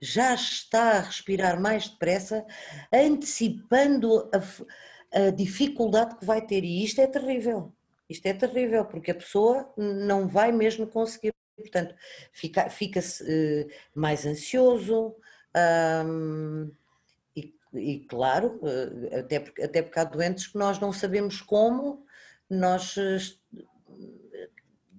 já 0.00 0.34
está 0.34 0.92
a 0.92 1.00
respirar 1.00 1.60
mais 1.60 1.88
depressa, 1.88 2.44
antecipando 2.92 4.30
a, 4.32 5.26
a 5.26 5.30
dificuldade 5.30 6.16
que 6.18 6.24
vai 6.24 6.44
ter. 6.44 6.64
E 6.64 6.84
isto 6.84 7.00
é 7.00 7.06
terrível. 7.06 7.72
Isto 8.08 8.26
é 8.26 8.34
terrível, 8.34 8.84
porque 8.84 9.10
a 9.10 9.14
pessoa 9.14 9.72
não 9.76 10.28
vai 10.28 10.52
mesmo 10.52 10.86
conseguir. 10.86 11.32
Portanto, 11.56 11.94
fica- 12.32 12.70
fica-se 12.70 13.24
eh, 13.28 13.66
mais 13.94 14.24
ansioso. 14.26 15.14
ahm, 15.54 16.70
e, 17.74 18.00
claro, 18.00 18.58
eh, 18.62 19.18
até 19.20 19.40
porque, 19.40 19.62
até 19.62 19.82
porque 19.82 19.98
há 19.98 20.04
doentes 20.04 20.46
que 20.46 20.58
nós 20.58 20.78
não 20.78 20.92
sabemos 20.92 21.40
como, 21.40 22.04
nós 22.48 22.96
eh, 22.96 23.18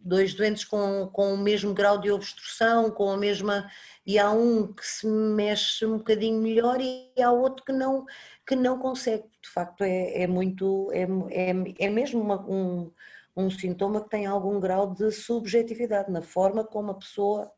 dois 0.03 0.33
doentes 0.33 0.65
com, 0.65 1.07
com 1.11 1.33
o 1.33 1.37
mesmo 1.37 1.73
grau 1.73 1.99
de 1.99 2.11
obstrução, 2.11 2.91
com 2.91 3.11
a 3.11 3.17
mesma. 3.17 3.69
E 4.05 4.17
há 4.17 4.31
um 4.31 4.73
que 4.73 4.85
se 4.85 5.07
mexe 5.07 5.85
um 5.85 5.97
bocadinho 5.97 6.41
melhor 6.41 6.79
e 6.81 7.11
há 7.21 7.31
outro 7.31 7.63
que 7.63 7.71
não, 7.71 8.05
que 8.45 8.55
não 8.55 8.79
consegue. 8.79 9.25
De 9.41 9.49
facto, 9.49 9.83
é, 9.83 10.23
é 10.23 10.27
muito. 10.27 10.91
É, 10.91 11.03
é, 11.31 11.85
é 11.85 11.89
mesmo 11.89 12.21
uma, 12.21 12.41
um, 12.49 12.91
um 13.35 13.49
sintoma 13.49 14.01
que 14.03 14.09
tem 14.09 14.25
algum 14.25 14.59
grau 14.59 14.93
de 14.93 15.11
subjetividade 15.11 16.11
na 16.11 16.21
forma 16.21 16.63
como 16.63 16.91
a 16.91 16.95
pessoa 16.95 17.51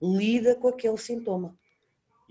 lida 0.00 0.56
com 0.56 0.68
aquele 0.68 0.98
sintoma. 0.98 1.56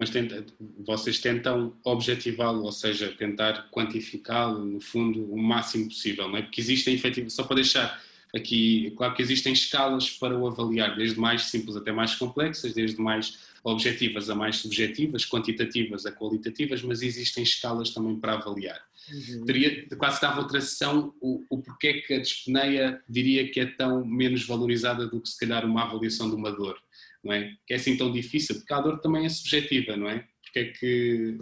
Mas 0.01 0.09
tenta, 0.09 0.43
vocês 0.79 1.19
tentam 1.19 1.75
objetivá-lo, 1.83 2.63
ou 2.63 2.71
seja, 2.71 3.13
tentar 3.15 3.69
quantificá-lo, 3.69 4.65
no 4.65 4.81
fundo, 4.81 5.31
o 5.31 5.39
máximo 5.39 5.89
possível, 5.89 6.27
não 6.27 6.37
é? 6.37 6.41
Porque 6.41 6.59
existem, 6.59 6.95
efetivamente, 6.95 7.33
só 7.33 7.43
para 7.43 7.57
deixar 7.57 8.01
aqui, 8.35 8.91
claro 8.97 9.13
que 9.13 9.21
existem 9.21 9.53
escalas 9.53 10.09
para 10.09 10.35
o 10.35 10.47
avaliar, 10.47 10.95
desde 10.95 11.19
mais 11.19 11.43
simples 11.43 11.75
até 11.75 11.91
mais 11.91 12.15
complexas, 12.15 12.73
desde 12.73 12.99
mais 12.99 13.37
objetivas 13.63 14.27
a 14.27 14.33
mais 14.33 14.55
subjetivas, 14.55 15.23
quantitativas 15.23 16.03
a 16.07 16.11
qualitativas, 16.11 16.81
mas 16.81 17.03
existem 17.03 17.43
escalas 17.43 17.91
também 17.91 18.15
para 18.15 18.33
avaliar. 18.33 18.81
Uhum. 19.13 19.45
Teria, 19.45 19.87
quase 19.97 20.19
dava 20.19 20.41
outra 20.41 20.59
sessão 20.61 21.13
o, 21.21 21.45
o 21.47 21.59
porquê 21.59 22.01
que 22.01 22.15
a 22.15 22.19
dispneia 22.19 22.99
diria 23.07 23.47
que 23.51 23.59
é 23.59 23.67
tão 23.67 24.03
menos 24.03 24.47
valorizada 24.47 25.05
do 25.05 25.21
que 25.21 25.29
se 25.29 25.37
calhar 25.37 25.63
uma 25.63 25.83
avaliação 25.83 26.27
de 26.27 26.35
uma 26.35 26.51
dor, 26.51 26.81
não 27.23 27.33
é? 27.33 27.51
Que 27.65 27.73
é 27.73 27.77
assim 27.77 27.97
tão 27.97 28.11
difícil, 28.11 28.55
porque 28.55 28.73
a 28.73 28.81
dor 28.81 28.99
também 28.99 29.25
é 29.25 29.29
subjetiva, 29.29 29.95
não 29.95 30.09
é? 30.09 30.25
Porque 30.43 30.59
é 30.59 30.65
que 30.65 31.37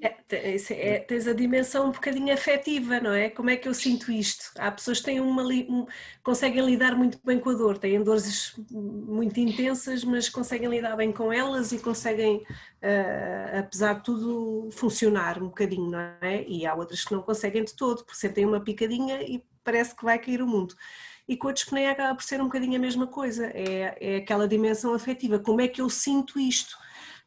é, 0.00 0.56
é, 0.70 0.98
tens 1.00 1.26
a 1.26 1.32
dimensão 1.32 1.88
um 1.88 1.92
bocadinho 1.92 2.32
afetiva, 2.32 3.00
não 3.00 3.12
é? 3.12 3.30
Como 3.30 3.50
é 3.50 3.56
que 3.56 3.66
eu 3.66 3.74
sinto 3.74 4.12
isto? 4.12 4.52
Há 4.56 4.70
pessoas 4.70 5.00
que 5.00 5.06
têm 5.06 5.20
uma, 5.20 5.42
um, 5.42 5.86
conseguem 6.22 6.64
lidar 6.64 6.94
muito 6.94 7.18
bem 7.24 7.40
com 7.40 7.50
a 7.50 7.54
dor, 7.54 7.78
têm 7.78 8.00
dores 8.02 8.54
muito 8.70 9.40
intensas, 9.40 10.04
mas 10.04 10.28
conseguem 10.28 10.68
lidar 10.68 10.94
bem 10.94 11.10
com 11.10 11.32
elas 11.32 11.72
e 11.72 11.80
conseguem, 11.80 12.36
uh, 12.36 13.58
apesar 13.58 13.94
de 13.94 14.04
tudo, 14.04 14.70
funcionar 14.70 15.42
um 15.42 15.46
bocadinho, 15.46 15.90
não 15.90 15.98
é? 15.98 16.44
E 16.46 16.64
há 16.64 16.74
outras 16.74 17.04
que 17.04 17.12
não 17.12 17.22
conseguem 17.22 17.64
de 17.64 17.74
todo, 17.74 18.04
porque 18.04 18.20
sentem 18.20 18.46
uma 18.46 18.60
picadinha 18.62 19.20
e 19.22 19.42
parece 19.64 19.96
que 19.96 20.04
vai 20.04 20.18
cair 20.20 20.40
o 20.40 20.46
mundo. 20.46 20.76
E 21.28 21.36
com 21.36 21.48
a 21.48 21.52
dispneia 21.52 21.90
acaba 21.90 22.14
por 22.14 22.24
ser 22.24 22.40
um 22.40 22.44
bocadinho 22.44 22.76
a 22.76 22.80
mesma 22.80 23.06
coisa, 23.06 23.46
é, 23.54 23.96
é 24.00 24.16
aquela 24.16 24.48
dimensão 24.48 24.94
afetiva. 24.94 25.38
Como 25.38 25.60
é 25.60 25.68
que 25.68 25.80
eu 25.80 25.90
sinto 25.90 26.40
isto? 26.40 26.74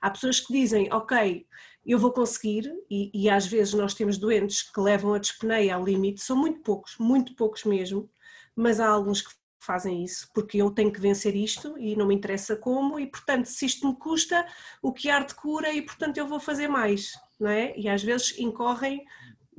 Há 0.02 0.10
pessoas 0.10 0.40
que 0.40 0.52
dizem, 0.52 0.92
ok, 0.92 1.46
eu 1.86 2.00
vou 2.00 2.12
conseguir, 2.12 2.72
e, 2.90 3.12
e, 3.14 3.30
às 3.30 3.46
vezes 3.46 3.74
nós 3.74 3.94
temos 3.94 4.18
doentes 4.18 4.62
que 4.64 4.80
levam 4.80 5.14
a 5.14 5.20
dispneia 5.20 5.76
ao 5.76 5.84
limite, 5.84 6.22
são 6.22 6.36
muito 6.36 6.62
poucos, 6.62 6.96
muito 7.00 7.36
poucos 7.36 7.64
mesmo, 7.64 8.10
mas 8.56 8.80
há 8.80 8.88
alguns 8.88 9.22
que 9.22 9.34
fazem 9.60 10.04
isso, 10.04 10.28
porque 10.34 10.58
eu 10.58 10.72
tenho 10.72 10.92
que 10.92 11.00
vencer 11.00 11.36
isto 11.36 11.78
e 11.78 11.96
não 11.96 12.08
me 12.08 12.16
interessa 12.16 12.56
como, 12.56 13.00
e 13.00 13.06
portanto, 13.08 13.46
se 13.46 13.66
isto 13.66 13.88
me 13.88 13.96
custa, 13.96 14.46
o 14.82 14.92
que 14.92 15.10
arte 15.10 15.36
cura, 15.36 15.72
e 15.72 15.82
portanto 15.82 16.18
eu 16.18 16.28
vou 16.28 16.40
fazer 16.40 16.68
mais, 16.68 17.14
não 17.40 17.50
é? 17.50 17.78
E 17.78 17.88
às 17.88 18.04
vezes 18.04 18.38
incorrem 18.40 19.06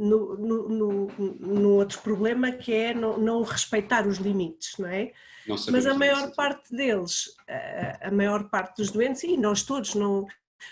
no, 0.03 0.36
no, 0.36 0.68
no, 0.68 1.07
no 1.38 1.70
outro 1.70 2.00
problema 2.00 2.50
que 2.50 2.72
é 2.72 2.92
não, 2.92 3.18
não, 3.18 3.42
respeitar 3.42 4.07
os 4.07 4.18
limites, 4.18 4.76
não 4.78 4.88
é? 4.88 5.12
Não 5.46 5.57
Mas 5.70 5.86
a 5.86 5.94
maior 5.94 6.34
parte 6.34 6.74
deles, 6.74 7.34
a, 7.48 8.09
a 8.09 8.11
maior 8.11 8.48
parte 8.48 8.76
dos 8.78 8.90
doentes, 8.90 9.22
e 9.24 9.36
nós 9.36 9.62
todos 9.62 9.94
não 9.94 10.26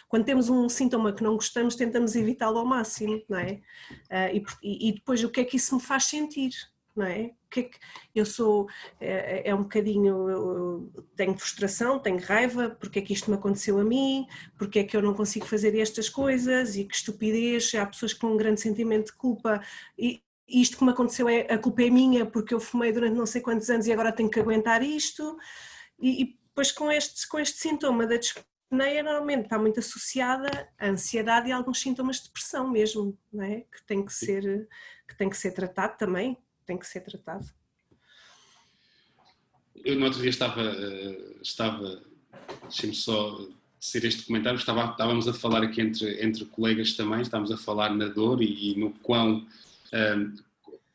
quando 0.09 0.25
temos 0.25 0.49
um 0.49 0.69
sintoma 0.69 1.13
que 1.13 1.23
não 1.23 1.35
gostamos, 1.35 1.75
tentamos 1.75 2.15
evitá-lo 2.15 2.59
ao 2.59 2.65
máximo, 2.65 3.21
não 3.29 3.39
é? 3.39 3.61
Uh, 4.09 4.45
e, 4.63 4.89
e, 4.89 4.93
depois 4.93 5.25
o 5.25 5.29
que 5.29 5.41
é 5.41 5.45
que 5.45 5.57
isso 5.57 5.75
me 5.75 5.83
faz 5.83 6.05
sentir, 6.05 6.53
não 7.01 7.07
é? 7.07 7.33
Que 7.51 7.61
é 7.61 7.63
que 7.65 7.79
eu 8.15 8.25
sou, 8.25 8.69
é, 9.01 9.49
é 9.51 9.55
um 9.55 9.63
bocadinho, 9.63 10.31
eu 10.31 10.93
tenho 11.17 11.37
frustração, 11.37 11.99
tenho 11.99 12.19
raiva, 12.21 12.71
porque 12.71 13.01
é 13.01 13.03
que 13.03 13.13
isto 13.13 13.31
me 13.31 13.37
aconteceu 13.37 13.79
a 13.79 13.85
mim, 13.85 14.27
porque 14.57 14.79
é 14.81 14.85
que 14.85 14.97
eu 14.97 15.03
não 15.03 15.15
consigo 15.15 15.47
fazer 15.47 15.77
estas 15.79 16.09
coisas 16.09 16.77
e 16.77 16.85
que 16.85 16.95
estupidez, 16.95 17.75
há 17.75 17.87
pessoas 17.87 18.15
com 18.15 18.29
um 18.29 18.37
grande 18.37 18.61
sentimento 18.61 19.07
de 19.07 19.15
culpa 19.15 19.61
e, 19.99 20.23
isto 20.53 20.77
que 20.79 20.85
me 20.85 20.91
aconteceu 20.91 21.29
é 21.29 21.43
a 21.43 21.57
culpa 21.57 21.83
é 21.83 21.91
minha 21.91 22.27
porque 22.27 22.53
eu 22.53 22.59
fumei 22.59 22.93
durante 22.93 23.15
não 23.15 23.25
sei 23.25 23.41
quantos 23.41 23.71
anos 23.71 23.87
e 23.87 23.93
agora 23.93 24.11
tenho 24.11 24.29
que 24.29 24.41
aguentar 24.41 24.83
isto 24.83 25.39
e, 25.97 26.23
e 26.23 26.39
depois 26.49 26.73
com 26.73 26.91
este, 26.91 27.29
com 27.29 27.39
este 27.39 27.59
sintoma 27.59 28.05
da 28.05 28.19
apneia 28.71 29.03
normalmente 29.03 29.45
está 29.45 29.59
muito 29.59 29.81
associada 29.81 30.69
à 30.79 30.89
ansiedade 30.89 31.49
e 31.49 31.53
a 31.53 31.57
alguns 31.57 31.81
sintomas 31.81 32.17
de 32.17 32.25
depressão 32.25 32.71
mesmo, 32.71 33.19
não 33.33 33.45
é? 33.45 33.63
Que 33.63 33.85
tem 33.85 34.05
que 34.05 34.13
ser, 34.13 34.69
que 35.09 35.17
tem 35.17 35.29
que 35.29 35.37
ser 35.37 35.51
tratado 35.53 35.97
também, 35.99 36.39
tem 36.71 36.79
que 36.79 36.87
ser 36.87 37.01
tratado. 37.01 37.45
Eu 39.85 39.99
no 39.99 40.05
outro 40.05 40.21
dia 40.21 40.31
estava, 40.31 40.63
eh, 40.63 41.37
estava 41.43 42.01
deixem-me 42.63 42.95
só 42.95 43.45
ser 43.81 44.05
este 44.05 44.23
comentário, 44.23 44.57
estava, 44.57 44.93
estávamos 44.93 45.27
a 45.27 45.33
falar 45.33 45.65
aqui 45.65 45.81
entre, 45.81 46.25
entre 46.25 46.45
colegas 46.45 46.93
também, 46.93 47.23
estávamos 47.23 47.51
a 47.51 47.57
falar 47.57 47.93
na 47.93 48.07
dor 48.07 48.41
e, 48.41 48.73
e 48.73 48.79
no 48.79 48.91
quão 49.03 49.47
um, 49.93 50.37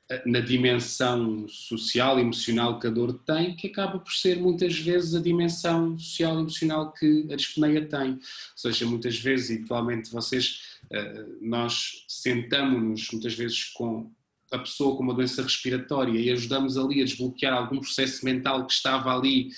eh, 0.10 0.24
na 0.26 0.40
dimensão 0.40 1.46
social 1.50 2.20
e 2.20 2.22
emocional 2.22 2.80
que 2.80 2.88
a 2.88 2.92
dor 2.92 3.14
tem, 3.26 3.56
que 3.56 3.68
acaba 3.68 4.00
por 4.00 4.14
ser 4.14 4.40
muitas 4.40 4.80
vezes 4.80 5.14
a 5.14 5.22
dimensão 5.22 6.00
social 6.00 6.38
e 6.38 6.42
emocional 6.42 6.94
que 6.94 7.28
a 7.32 7.36
dispneia 7.36 7.86
tem. 7.86 8.12
Ou 8.12 8.22
seja, 8.56 8.86
muitas 8.86 9.18
vezes, 9.18 9.50
e 9.50 9.64
atualmente 9.64 10.12
vocês, 10.12 10.80
eh, 10.90 11.26
nós 11.42 12.06
sentamos-nos 12.08 13.12
muitas 13.12 13.34
vezes 13.34 13.66
com 13.66 14.10
a 14.56 14.60
pessoa 14.60 14.96
com 14.96 15.04
uma 15.04 15.14
doença 15.14 15.42
respiratória 15.42 16.20
e 16.20 16.32
ajudamos 16.32 16.78
ali 16.78 17.02
a 17.02 17.06
desbloquear 17.06 17.54
algum 17.54 17.80
processo 17.80 18.24
mental 18.24 18.66
que 18.66 18.74
estava 18.74 19.16
ali 19.16 19.50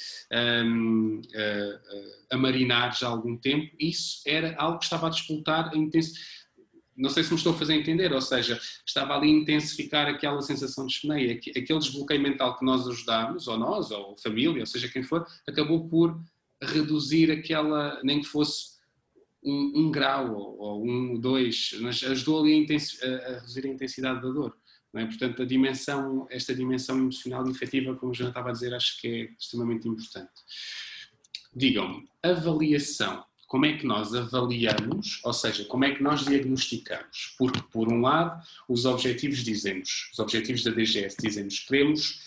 um, 0.65 1.21
a, 2.29 2.35
a, 2.35 2.37
marinar 2.37 2.97
já 2.97 3.07
há 3.07 3.11
algum 3.11 3.37
tempo, 3.37 3.75
isso 3.79 4.21
era 4.25 4.55
algo 4.57 4.79
que 4.79 4.85
estava 4.85 5.07
a 5.07 5.11
disputar 5.11 5.71
a 5.73 5.77
intensidade 5.77 6.37
não 6.97 7.11
sei 7.11 7.23
se 7.23 7.29
me 7.29 7.37
estou 7.37 7.53
a 7.53 7.57
fazer 7.57 7.75
entender, 7.75 8.11
ou 8.11 8.21
seja, 8.21 8.59
estava 8.83 9.15
ali 9.15 9.27
a 9.27 9.35
intensificar 9.35 10.07
aquela 10.07 10.41
sensação 10.41 10.87
de 10.87 10.93
espneia, 10.93 11.33
aquele 11.33 11.79
desbloqueio 11.79 12.19
mental 12.19 12.57
que 12.57 12.65
nós 12.65 12.87
ajudámos, 12.87 13.47
ou 13.47 13.55
nós, 13.55 13.91
ou 13.91 14.13
a 14.13 14.17
família, 14.17 14.61
ou 14.61 14.65
seja 14.65 14.89
quem 14.89 15.03
for, 15.03 15.25
acabou 15.47 15.87
por 15.87 16.19
reduzir 16.59 17.31
aquela, 17.31 18.01
nem 18.03 18.19
que 18.19 18.27
fosse 18.27 18.77
um, 19.43 19.73
um 19.75 19.91
grau 19.91 20.35
ou, 20.35 20.57
ou, 20.57 20.85
um, 20.85 21.19
dois, 21.19 21.77
mas 21.81 22.03
ajudou 22.03 22.41
ali 22.41 22.65
a, 22.65 23.05
a, 23.05 23.33
reduzir 23.35 23.65
a 23.65 23.69
intensidade 23.69 24.21
da 24.21 24.29
dor. 24.29 24.57
É? 24.95 25.05
Portanto, 25.05 25.45
dimensão, 25.45 26.27
esta 26.29 26.55
dimensão 26.55 26.97
emocional 26.97 27.47
e 27.47 27.51
efetiva, 27.51 27.95
como 27.95 28.13
já 28.13 28.29
estava 28.29 28.49
a 28.49 28.51
dizer, 28.51 28.73
acho 28.73 28.99
que 28.99 29.07
é 29.07 29.29
extremamente 29.39 29.87
importante. 29.87 30.31
Digam-me, 31.53 32.07
avaliação 32.23 33.25
como 33.47 33.65
é 33.65 33.77
que 33.77 33.85
nós 33.85 34.13
avaliamos, 34.13 35.21
ou 35.23 35.31
seja, 35.31 35.63
como 35.65 35.85
é 35.85 35.95
que 35.95 36.03
nós 36.03 36.25
diagnosticamos? 36.25 37.33
Porque, 37.37 37.61
por 37.71 37.91
um 37.91 38.01
lado, 38.01 38.45
os 38.67 38.85
objetivos 38.85 39.39
dizemos, 39.39 40.09
os 40.11 40.19
objetivos 40.19 40.63
da 40.63 40.71
DGS 40.71 41.15
dizemos 41.17 41.59
que 41.59 41.67
queremos 41.67 42.19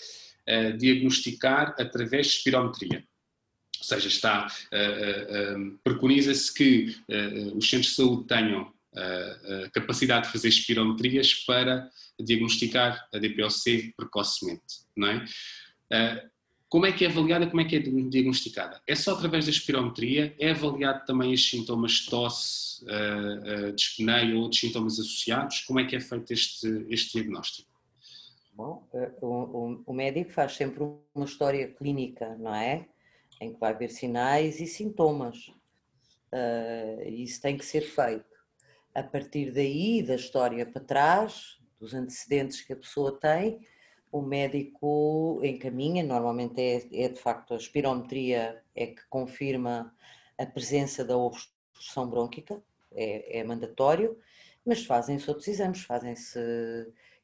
uh, 0.49 0.77
diagnosticar 0.79 1.75
através 1.79 2.27
de 2.27 2.33
espirometria. 2.37 3.05
Ou 3.79 3.85
seja, 3.85 4.09
está, 4.09 4.47
uh, 4.47 5.59
uh, 5.59 5.79
preconiza-se 5.85 6.53
que 6.55 6.97
os 7.55 7.69
centros 7.69 7.91
de 7.91 7.97
saúde 7.97 8.27
tenham 8.27 8.73
a 8.97 9.71
capacidade 9.71 10.27
de 10.27 10.33
fazer 10.33 10.49
espirometrias 10.49 11.35
para 11.35 11.89
diagnosticar 12.19 13.09
a 13.13 13.19
DPOC 13.19 13.95
precocemente, 13.97 14.81
não 14.97 15.09
é? 15.09 16.31
Como 16.71 16.87
é 16.87 16.93
que 16.93 17.05
é 17.05 17.09
avaliada, 17.09 17.49
como 17.49 17.61
é 17.61 17.65
que 17.65 17.75
é 17.75 17.79
diagnosticada? 17.81 18.81
É 18.87 18.95
só 18.95 19.15
através 19.15 19.47
da 19.47 19.51
espirometria? 19.51 20.37
É 20.39 20.53
avaliado 20.53 21.05
também 21.05 21.35
os 21.35 21.51
sintomas 21.51 21.91
de 21.93 22.09
tosse, 22.09 22.85
uh, 22.85 23.71
uh, 23.71 23.73
de 23.73 24.35
ou 24.35 24.43
outros 24.43 24.61
sintomas 24.61 24.93
associados? 25.01 25.63
Como 25.63 25.81
é 25.81 25.85
que 25.85 25.97
é 25.97 26.01
feito 26.01 26.33
este, 26.33 26.87
este 26.89 27.15
diagnóstico? 27.15 27.69
Bom, 28.55 28.87
eh, 28.95 29.11
o, 29.21 29.93
médico 29.93 30.31
faz 30.31 30.53
sempre 30.53 30.85
uma 31.13 31.25
história 31.25 31.67
clínica, 31.67 32.37
não 32.39 32.55
é? 32.55 32.87
Em 33.41 33.53
que 33.53 33.59
vai 33.59 33.75
ver 33.75 33.89
sinais 33.89 34.61
e 34.61 34.67
sintomas. 34.69 35.49
Uh, 36.33 37.09
isso 37.09 37.43
tem 37.43 37.57
que 37.59 37.65
ser 37.65 37.81
feito. 37.81 38.30
A 38.95 39.03
partir 39.03 39.53
daí, 39.53 40.03
da 40.03 40.17
história 40.17 40.67
para 40.67 40.83
trás, 40.83 41.59
dos 41.79 41.95
antecedentes 41.95 42.61
que 42.61 42.73
a 42.73 42.77
pessoa 42.77 43.19
tem, 43.19 43.61
o 44.13 44.21
médico 44.21 45.41
encaminha, 45.43 46.03
normalmente 46.03 46.61
é, 46.61 47.05
é, 47.05 47.09
de 47.09 47.19
facto 47.19 47.55
a 47.55 47.57
espirometria 47.57 48.63
é 48.75 48.87
que 48.87 49.03
confirma 49.09 49.95
a 50.37 50.45
presença 50.45 51.05
da 51.05 51.17
obstrução 51.17 52.09
brônquica, 52.09 52.61
é, 52.93 53.39
é 53.39 53.45
mandatório, 53.45 54.19
mas 54.67 54.85
fazem-se 54.85 55.29
outros 55.29 55.47
exames, 55.47 55.83
fazem-se 55.83 56.41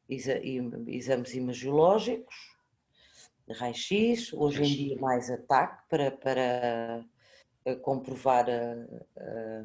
exames 0.09 1.35
imagiológicos, 1.35 2.57
raio-x, 3.51 4.33
hoje 4.33 4.63
em 4.63 4.67
dia 4.67 5.01
mais 5.01 5.31
ataque 5.31 5.83
para, 5.89 6.11
para 6.11 7.05
eh, 7.65 7.75
comprovar 7.77 8.47
a, 8.49 9.21
a 9.21 9.65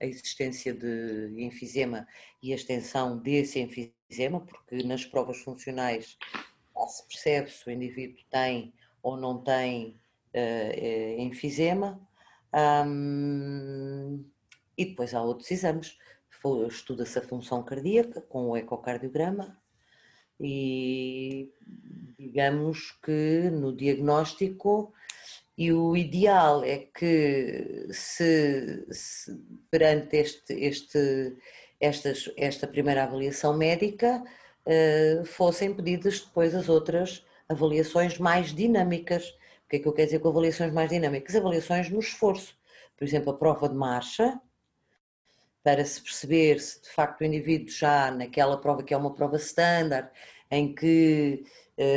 a 0.00 0.06
existência 0.06 0.72
de 0.72 1.34
enfisema 1.38 2.06
e 2.42 2.52
a 2.52 2.56
extensão 2.56 3.18
desse 3.18 3.60
enfisema, 3.60 4.40
porque 4.40 4.82
nas 4.84 5.04
provas 5.04 5.38
funcionais 5.38 6.16
se 6.88 7.06
percebe 7.08 7.50
se 7.50 7.68
o 7.68 7.72
indivíduo 7.72 8.22
tem 8.30 8.72
ou 9.02 9.16
não 9.16 9.42
tem 9.42 10.00
uh, 10.34 11.20
enfisema. 11.20 12.00
Um, 12.86 14.24
e 14.76 14.84
depois 14.86 15.14
há 15.14 15.22
outros 15.22 15.50
exames. 15.50 15.96
Estuda-se 16.68 17.18
a 17.18 17.22
função 17.22 17.64
cardíaca 17.64 18.20
com 18.20 18.50
o 18.50 18.56
ecocardiograma 18.56 19.60
e 20.40 21.52
digamos 22.16 22.92
que 23.02 23.50
no 23.50 23.74
diagnóstico 23.74 24.92
e 25.58 25.72
o 25.72 25.96
ideal 25.96 26.62
é 26.62 26.78
que 26.78 27.88
se, 27.90 28.86
se 28.92 29.36
perante 29.68 30.16
este, 30.16 30.54
este, 30.54 31.36
estas, 31.80 32.30
esta 32.36 32.68
primeira 32.68 33.02
avaliação 33.02 33.56
médica 33.56 34.22
uh, 34.22 35.24
fossem 35.24 35.74
pedidas 35.74 36.20
depois 36.20 36.54
as 36.54 36.68
outras 36.68 37.26
avaliações 37.48 38.18
mais 38.18 38.54
dinâmicas. 38.54 39.30
O 39.66 39.68
que 39.68 39.76
é 39.76 39.78
que 39.80 39.88
eu 39.88 39.92
quero 39.92 40.06
dizer 40.06 40.20
com 40.20 40.28
avaliações 40.28 40.72
mais 40.72 40.90
dinâmicas? 40.90 41.34
Avaliações 41.34 41.90
no 41.90 41.98
esforço. 41.98 42.56
Por 42.96 43.04
exemplo, 43.04 43.32
a 43.32 43.36
prova 43.36 43.68
de 43.68 43.74
marcha, 43.74 44.40
para 45.64 45.84
se 45.84 46.00
perceber 46.00 46.60
se 46.60 46.80
de 46.82 46.88
facto 46.90 47.22
o 47.22 47.24
indivíduo 47.24 47.68
já 47.68 48.12
naquela 48.12 48.60
prova 48.60 48.84
que 48.84 48.94
é 48.94 48.96
uma 48.96 49.12
prova 49.12 49.36
standard, 49.38 50.08
em 50.52 50.72
que 50.72 51.44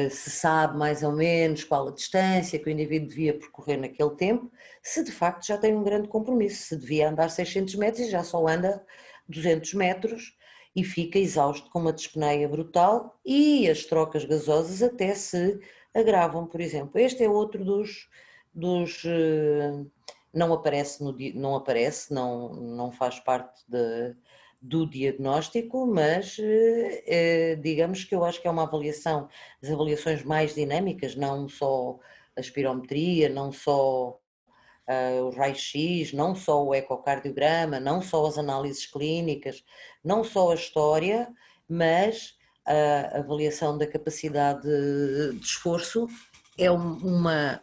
se 0.10 0.30
sabe 0.30 0.78
mais 0.78 1.02
ou 1.02 1.12
menos 1.12 1.64
qual 1.64 1.88
a 1.88 1.92
distância 1.92 2.60
que 2.60 2.68
o 2.68 2.72
indivíduo 2.72 3.10
devia 3.10 3.34
percorrer 3.38 3.78
naquele 3.78 4.12
tempo, 4.12 4.52
se 4.82 5.04
de 5.04 5.12
facto 5.12 5.46
já 5.48 5.58
tem 5.58 5.76
um 5.76 5.84
grande 5.84 6.08
compromisso, 6.08 6.64
se 6.64 6.78
devia 6.78 7.10
andar 7.10 7.30
600 7.30 7.76
metros 7.76 8.08
e 8.08 8.12
já 8.12 8.24
só 8.24 8.48
anda 8.48 8.84
200 9.28 9.74
metros 9.74 10.36
e 10.76 10.84
fica 10.84 11.18
exausto 11.20 11.70
com 11.70 11.80
uma 11.80 11.94
dispneia 11.94 12.48
brutal 12.48 13.20
e 13.26 13.70
as 13.70 13.84
trocas 13.84 14.24
gasosas 14.24 14.84
até 14.84 15.14
se 15.16 15.60
agravam, 15.94 16.46
por 16.46 16.62
exemplo. 16.62 17.00
Este 17.00 17.24
é 17.24 17.30
outro 17.30 17.66
dos, 17.66 18.08
dos 18.54 19.04
uh, 19.04 19.90
não 20.34 20.54
aparece, 20.54 21.04
no, 21.04 21.16
não, 21.34 21.56
aparece 21.56 22.14
não, 22.14 22.54
não 22.54 22.92
faz 22.92 23.20
parte 23.20 23.62
de, 23.68 24.16
do 24.62 24.86
diagnóstico, 24.86 25.88
mas 25.88 26.38
eh, 26.40 27.58
digamos 27.62 28.04
que 28.04 28.14
eu 28.14 28.24
acho 28.24 28.42
que 28.42 28.48
é 28.48 28.52
uma 28.52 28.64
avaliação, 28.64 29.28
as 29.62 29.70
avaliações 29.70 30.24
mais 30.24 30.54
dinâmicas, 30.54 31.16
não 31.16 31.50
só 31.50 31.98
a 32.36 32.42
espirometria, 32.42 33.28
não 33.28 33.52
só 33.52 34.20
uh, 34.88 35.24
o 35.26 35.30
raio-x, 35.32 36.14
não 36.14 36.36
só 36.36 36.64
o 36.64 36.76
ecocardiograma, 36.76 37.80
não 37.80 38.02
só 38.02 38.26
as 38.28 38.38
análises 38.38 38.86
clínicas, 38.86 39.64
não 40.04 40.24
só 40.24 40.52
a 40.52 40.56
história, 40.56 41.28
mas 41.68 42.36
a 42.66 43.18
avaliação 43.20 43.78
da 43.78 43.88
capacidade 43.88 44.62
de 44.62 45.44
esforço 45.44 46.08
é 46.58 46.70
uma, 46.70 47.62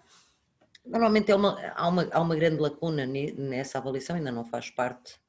Normalmente 0.89 1.31
é 1.31 1.37
uma, 1.37 1.61
há, 1.75 1.87
uma, 1.87 2.09
há 2.11 2.21
uma 2.21 2.35
grande 2.35 2.61
lacuna 2.61 3.07
nessa 3.07 3.77
avaliação, 3.79 4.17
ainda 4.17 4.33
não 4.33 4.45
faz 4.45 4.71
parte, 4.71 5.15
eh, 5.15 5.28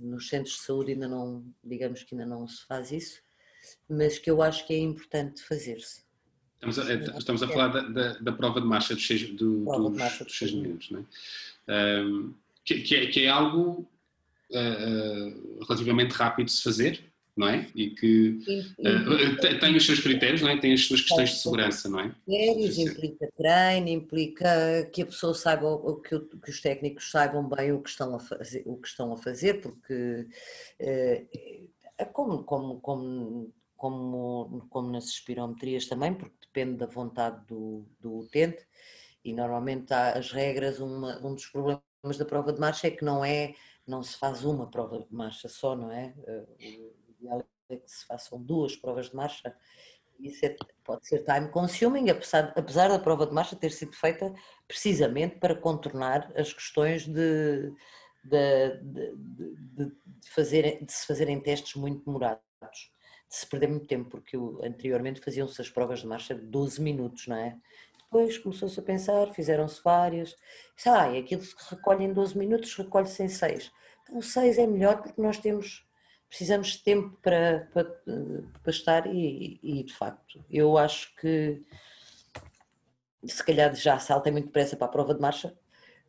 nos 0.00 0.28
centros 0.28 0.56
de 0.56 0.62
saúde 0.62 0.92
ainda 0.92 1.08
não, 1.08 1.44
digamos 1.62 2.02
que 2.02 2.14
ainda 2.14 2.26
não 2.26 2.46
se 2.46 2.64
faz 2.66 2.92
isso, 2.92 3.20
mas 3.88 4.18
que 4.18 4.30
eu 4.30 4.42
acho 4.42 4.66
que 4.66 4.74
é 4.74 4.78
importante 4.78 5.42
fazer-se. 5.42 6.04
Estamos 6.54 6.78
a, 6.78 6.92
eh, 6.92 7.18
estamos 7.18 7.42
a 7.42 7.48
falar 7.48 7.68
da, 7.68 7.80
da, 7.82 8.18
da, 8.18 8.32
prova 8.32 8.60
de 8.60 8.66
marcha 8.66 8.94
dos 8.94 9.06
6 9.06 9.34
do, 9.34 9.64
dos, 9.64 10.38
seis 10.38 10.52
minutos, 10.52 10.90
não 10.90 11.06
é? 11.68 12.00
Um, 12.02 12.34
que, 12.64 12.80
que, 12.80 12.96
é, 12.96 13.06
que 13.06 13.24
é 13.24 13.28
algo 13.28 13.86
uh, 14.50 15.64
relativamente 15.66 16.12
rápido 16.12 16.46
de 16.46 16.52
se 16.52 16.62
fazer, 16.62 17.12
não 17.36 17.48
é? 17.48 17.66
E 17.74 17.90
que 17.90 18.38
uh, 18.78 19.58
tem 19.60 19.76
os 19.76 19.84
seus 19.84 20.00
critérios, 20.00 20.40
não 20.40 20.50
é? 20.50 20.56
Tem 20.58 20.72
as 20.72 20.86
suas 20.86 21.00
questões 21.00 21.30
de 21.30 21.36
segurança, 21.38 21.88
não 21.88 22.00
é? 22.00 22.14
Critérios, 22.24 22.78
implica 22.78 23.32
treino, 23.36 23.88
implica 23.88 24.90
que 24.92 25.02
a 25.02 25.06
pessoa 25.06 25.34
saiba, 25.34 25.66
que, 26.00 26.18
que, 26.20 26.50
os 26.50 26.60
técnicos 26.60 27.10
saibam 27.10 27.48
bem 27.48 27.72
o 27.72 27.82
que 27.82 27.90
estão 27.90 28.14
a 28.14 28.20
fazer, 28.20 28.62
o 28.66 28.76
que 28.76 28.88
estão 28.88 29.12
a 29.12 29.16
fazer 29.16 29.60
porque 29.60 30.28
uh, 30.80 31.28
é 31.98 32.04
como, 32.04 32.44
como, 32.44 32.80
como, 32.80 33.52
como, 33.76 34.66
como 34.70 34.90
nas 34.90 35.06
espirometrias 35.06 35.86
também, 35.86 36.14
porque 36.14 36.36
depende 36.40 36.78
da 36.78 36.86
vontade 36.86 37.44
do, 37.46 37.84
do 38.00 38.18
utente 38.18 38.64
e 39.24 39.32
normalmente 39.32 39.92
há 39.92 40.12
as 40.12 40.30
regras, 40.30 40.78
uma, 40.78 41.18
um 41.24 41.34
dos 41.34 41.46
problemas 41.46 41.82
da 42.18 42.24
prova 42.24 42.52
de 42.52 42.60
marcha 42.60 42.86
é 42.86 42.90
que 42.90 43.04
não 43.04 43.24
é, 43.24 43.54
não 43.84 44.02
se 44.02 44.16
faz 44.16 44.44
uma 44.44 44.70
prova 44.70 45.00
de 45.00 45.12
marcha 45.12 45.48
só, 45.48 45.74
não 45.74 45.90
é? 45.90 46.14
Uh, 46.18 47.03
que 47.68 47.90
se 47.90 48.06
façam 48.06 48.40
duas 48.40 48.76
provas 48.76 49.10
de 49.10 49.16
marcha. 49.16 49.54
Isso 50.20 50.46
é, 50.46 50.56
pode 50.84 51.06
ser 51.06 51.24
time 51.24 51.48
consuming, 51.48 52.10
apesar, 52.10 52.52
apesar 52.56 52.88
da 52.88 52.98
prova 52.98 53.26
de 53.26 53.34
marcha 53.34 53.56
ter 53.56 53.70
sido 53.70 53.94
feita 53.96 54.32
precisamente 54.68 55.38
para 55.38 55.56
contornar 55.56 56.32
as 56.36 56.52
questões 56.52 57.06
de, 57.06 57.72
de, 58.22 58.80
de, 58.82 59.16
de, 59.76 60.30
fazer, 60.30 60.84
de 60.84 60.92
se 60.92 61.06
fazerem 61.06 61.40
testes 61.40 61.74
muito 61.74 62.04
demorados, 62.04 62.40
de 63.28 63.34
se 63.34 63.46
perder 63.46 63.68
muito 63.68 63.86
tempo, 63.86 64.08
porque 64.08 64.36
anteriormente 64.62 65.20
faziam-se 65.20 65.60
as 65.60 65.68
provas 65.68 66.00
de 66.00 66.06
marcha 66.06 66.34
de 66.34 66.46
12 66.46 66.80
minutos, 66.80 67.26
não 67.26 67.36
é? 67.36 67.58
Depois 68.04 68.38
começou-se 68.38 68.78
a 68.78 68.82
pensar, 68.82 69.34
fizeram-se 69.34 69.82
várias, 69.82 70.36
ah, 70.86 71.10
aquilo 71.18 71.42
que 71.42 71.74
recolhe 71.74 72.04
em 72.04 72.12
12 72.12 72.38
minutos, 72.38 72.74
recolhe-se 72.76 73.24
em 73.24 73.28
6. 73.28 73.72
Então 74.04 74.22
6 74.22 74.58
é 74.58 74.66
melhor 74.66 75.02
porque 75.02 75.20
nós 75.20 75.38
temos 75.38 75.84
precisamos 76.34 76.70
de 76.70 76.78
tempo 76.78 77.16
para, 77.22 77.68
para, 77.72 77.84
para 77.84 78.70
estar 78.70 79.06
e, 79.06 79.60
e, 79.62 79.84
de 79.84 79.94
facto, 79.94 80.44
eu 80.50 80.76
acho 80.76 81.14
que 81.14 81.62
se 83.24 83.42
calhar 83.44 83.72
já 83.76 84.00
saltei 84.00 84.32
muito 84.32 84.46
depressa 84.46 84.76
para 84.76 84.88
a 84.88 84.90
prova 84.90 85.14
de 85.14 85.20
marcha, 85.20 85.56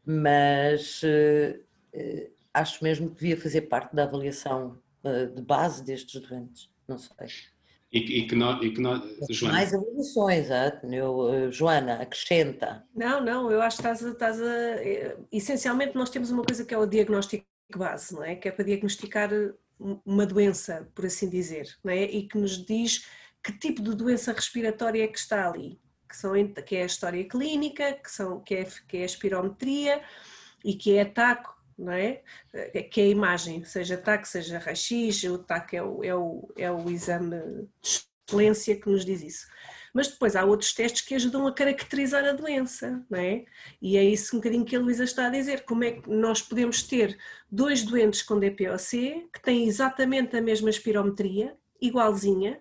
mas 0.03 1.03
uh, 1.03 2.31
acho 2.51 2.83
mesmo 2.83 3.09
que 3.11 3.21
devia 3.21 3.39
fazer 3.39 3.61
parte 3.61 3.95
da 3.95 4.03
avaliação 4.03 4.81
uh, 5.03 5.27
de 5.31 5.43
base 5.43 5.85
destes 5.85 6.19
doentes, 6.19 6.71
não 6.87 6.97
sei. 6.97 7.27
E, 7.93 7.99
e, 7.99 8.27
que 8.27 8.35
nós, 8.35 8.63
e 8.63 8.71
que 8.71 8.81
nós, 8.81 9.03
Joana. 9.29 9.57
Mais 9.57 9.73
avaliações, 9.75 10.47
eu, 10.91 11.51
Joana, 11.51 12.01
acrescenta. 12.01 12.83
Não, 12.95 13.23
não, 13.23 13.51
eu 13.51 13.61
acho 13.61 13.77
que 13.77 13.87
estás 13.87 14.03
a, 14.03 14.09
estás 14.09 14.41
a. 14.41 15.25
Essencialmente, 15.31 15.95
nós 15.95 16.09
temos 16.09 16.31
uma 16.31 16.43
coisa 16.43 16.65
que 16.65 16.73
é 16.73 16.77
o 16.77 16.87
diagnóstico 16.87 17.45
base, 17.77 18.13
não 18.13 18.23
é? 18.23 18.35
Que 18.35 18.49
é 18.49 18.51
para 18.51 18.65
diagnosticar 18.65 19.29
uma 19.79 20.25
doença, 20.25 20.89
por 20.95 21.05
assim 21.05 21.29
dizer, 21.29 21.77
não 21.83 21.91
é? 21.91 22.03
e 22.03 22.27
que 22.27 22.37
nos 22.37 22.63
diz 22.65 23.05
que 23.43 23.51
tipo 23.51 23.81
de 23.81 23.95
doença 23.95 24.33
respiratória 24.33 25.03
é 25.03 25.07
que 25.07 25.19
está 25.19 25.49
ali, 25.49 25.79
que, 26.07 26.15
são, 26.15 26.33
que 26.65 26.75
é 26.75 26.83
a 26.83 26.85
história 26.85 27.27
clínica, 27.27 27.93
que, 27.93 28.11
são, 28.11 28.39
que, 28.39 28.55
é, 28.55 28.67
que 28.87 28.97
é 28.97 29.01
a 29.03 29.05
espirometria 29.05 30.01
e 30.63 30.73
que 30.73 30.97
é 30.97 31.05
TAC, 31.05 31.47
não 31.77 31.91
é? 31.91 32.23
Que 32.89 33.01
é 33.01 33.03
a 33.03 33.09
imagem, 33.09 33.63
seja 33.65 33.97
TAC, 33.97 34.27
seja 34.27 34.59
raio-x, 34.59 35.23
o 35.25 35.37
TAC 35.37 35.75
é 35.75 35.83
o, 35.83 36.03
é, 36.03 36.15
o, 36.15 36.53
é 36.57 36.71
o 36.71 36.89
exame 36.89 37.37
de 37.81 38.05
excelência 38.27 38.75
que 38.79 38.89
nos 38.89 39.05
diz 39.05 39.21
isso 39.21 39.47
mas 39.95 40.09
depois 40.09 40.35
há 40.35 40.43
outros 40.43 40.73
testes 40.73 41.01
que 41.01 41.15
ajudam 41.15 41.47
a 41.47 41.53
caracterizar 41.53 42.25
a 42.25 42.33
doença, 42.33 43.01
não 43.09 43.17
é? 43.17 43.45
E 43.81 43.95
é 43.95 44.03
isso 44.03 44.35
um 44.35 44.39
bocadinho 44.39 44.65
que 44.65 44.75
a 44.75 44.79
Luísa 44.79 45.05
está 45.05 45.27
a 45.27 45.29
dizer, 45.29 45.63
como 45.63 45.85
é 45.85 45.91
que 45.91 46.09
nós 46.09 46.41
podemos 46.41 46.83
ter 46.83 47.17
dois 47.49 47.81
doentes 47.81 48.21
com 48.21 48.37
DPOC 48.37 49.29
que 49.31 49.41
têm 49.41 49.65
exatamente 49.65 50.35
a 50.35 50.41
mesma 50.41 50.69
espirometria, 50.69 51.55
igualzinha, 51.81 52.59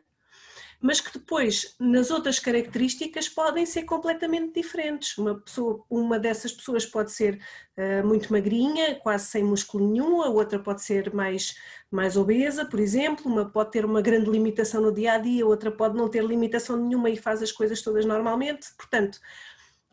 mas 0.85 1.01
que 1.01 1.19
depois 1.19 1.75
nas 1.81 2.11
outras 2.11 2.39
características 2.39 3.27
podem 3.27 3.65
ser 3.65 3.85
completamente 3.85 4.61
diferentes. 4.61 5.17
Uma, 5.17 5.41
pessoa, 5.41 5.83
uma 5.89 6.19
dessas 6.19 6.53
pessoas 6.53 6.85
pode 6.85 7.11
ser 7.11 7.41
uh, 7.79 8.07
muito 8.07 8.31
magrinha, 8.31 8.95
quase 8.97 9.25
sem 9.29 9.43
músculo 9.43 9.91
nenhum, 9.91 10.21
a 10.21 10.29
outra 10.29 10.59
pode 10.59 10.83
ser 10.83 11.11
mais, 11.15 11.55
mais 11.91 12.19
obesa, 12.19 12.67
por 12.67 12.79
exemplo, 12.79 13.33
uma 13.33 13.51
pode 13.51 13.71
ter 13.71 13.87
uma 13.87 14.03
grande 14.03 14.29
limitação 14.29 14.83
no 14.83 14.93
dia 14.93 15.15
a 15.15 15.19
dia, 15.19 15.47
outra 15.47 15.73
pode 15.73 15.97
não 15.97 16.07
ter 16.07 16.23
limitação 16.23 16.77
nenhuma 16.77 17.09
e 17.09 17.17
faz 17.17 17.43
as 17.43 17.51
coisas 17.51 17.81
todas 17.81 18.05
normalmente. 18.05 18.67
Portanto, 18.77 19.19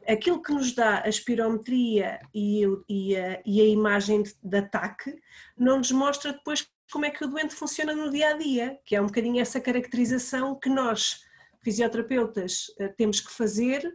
aquilo 0.05 0.41
que 0.41 0.51
nos 0.51 0.75
dá 0.75 1.03
a 1.05 1.07
espirometria 1.07 2.19
e, 2.35 2.63
e, 2.89 3.15
a, 3.15 3.41
e 3.45 3.61
a 3.61 3.65
imagem 3.65 4.23
de, 4.23 4.35
de 4.43 4.57
ataque 4.57 5.15
não 5.57 5.77
nos 5.77 5.91
mostra 5.93 6.33
depois 6.33 6.67
como 6.91 7.05
é 7.05 7.09
que 7.09 7.23
o 7.23 7.27
doente 7.27 7.55
funciona 7.55 7.95
no 7.95 8.11
dia 8.11 8.29
a 8.29 8.37
dia, 8.37 8.77
que 8.85 8.95
é 8.95 9.01
um 9.01 9.07
bocadinho 9.07 9.41
essa 9.41 9.59
caracterização 9.59 10.59
que 10.59 10.69
nós, 10.69 11.23
fisioterapeutas, 11.63 12.67
eh, 12.79 12.89
temos 12.89 13.19
que 13.19 13.31
fazer 13.31 13.91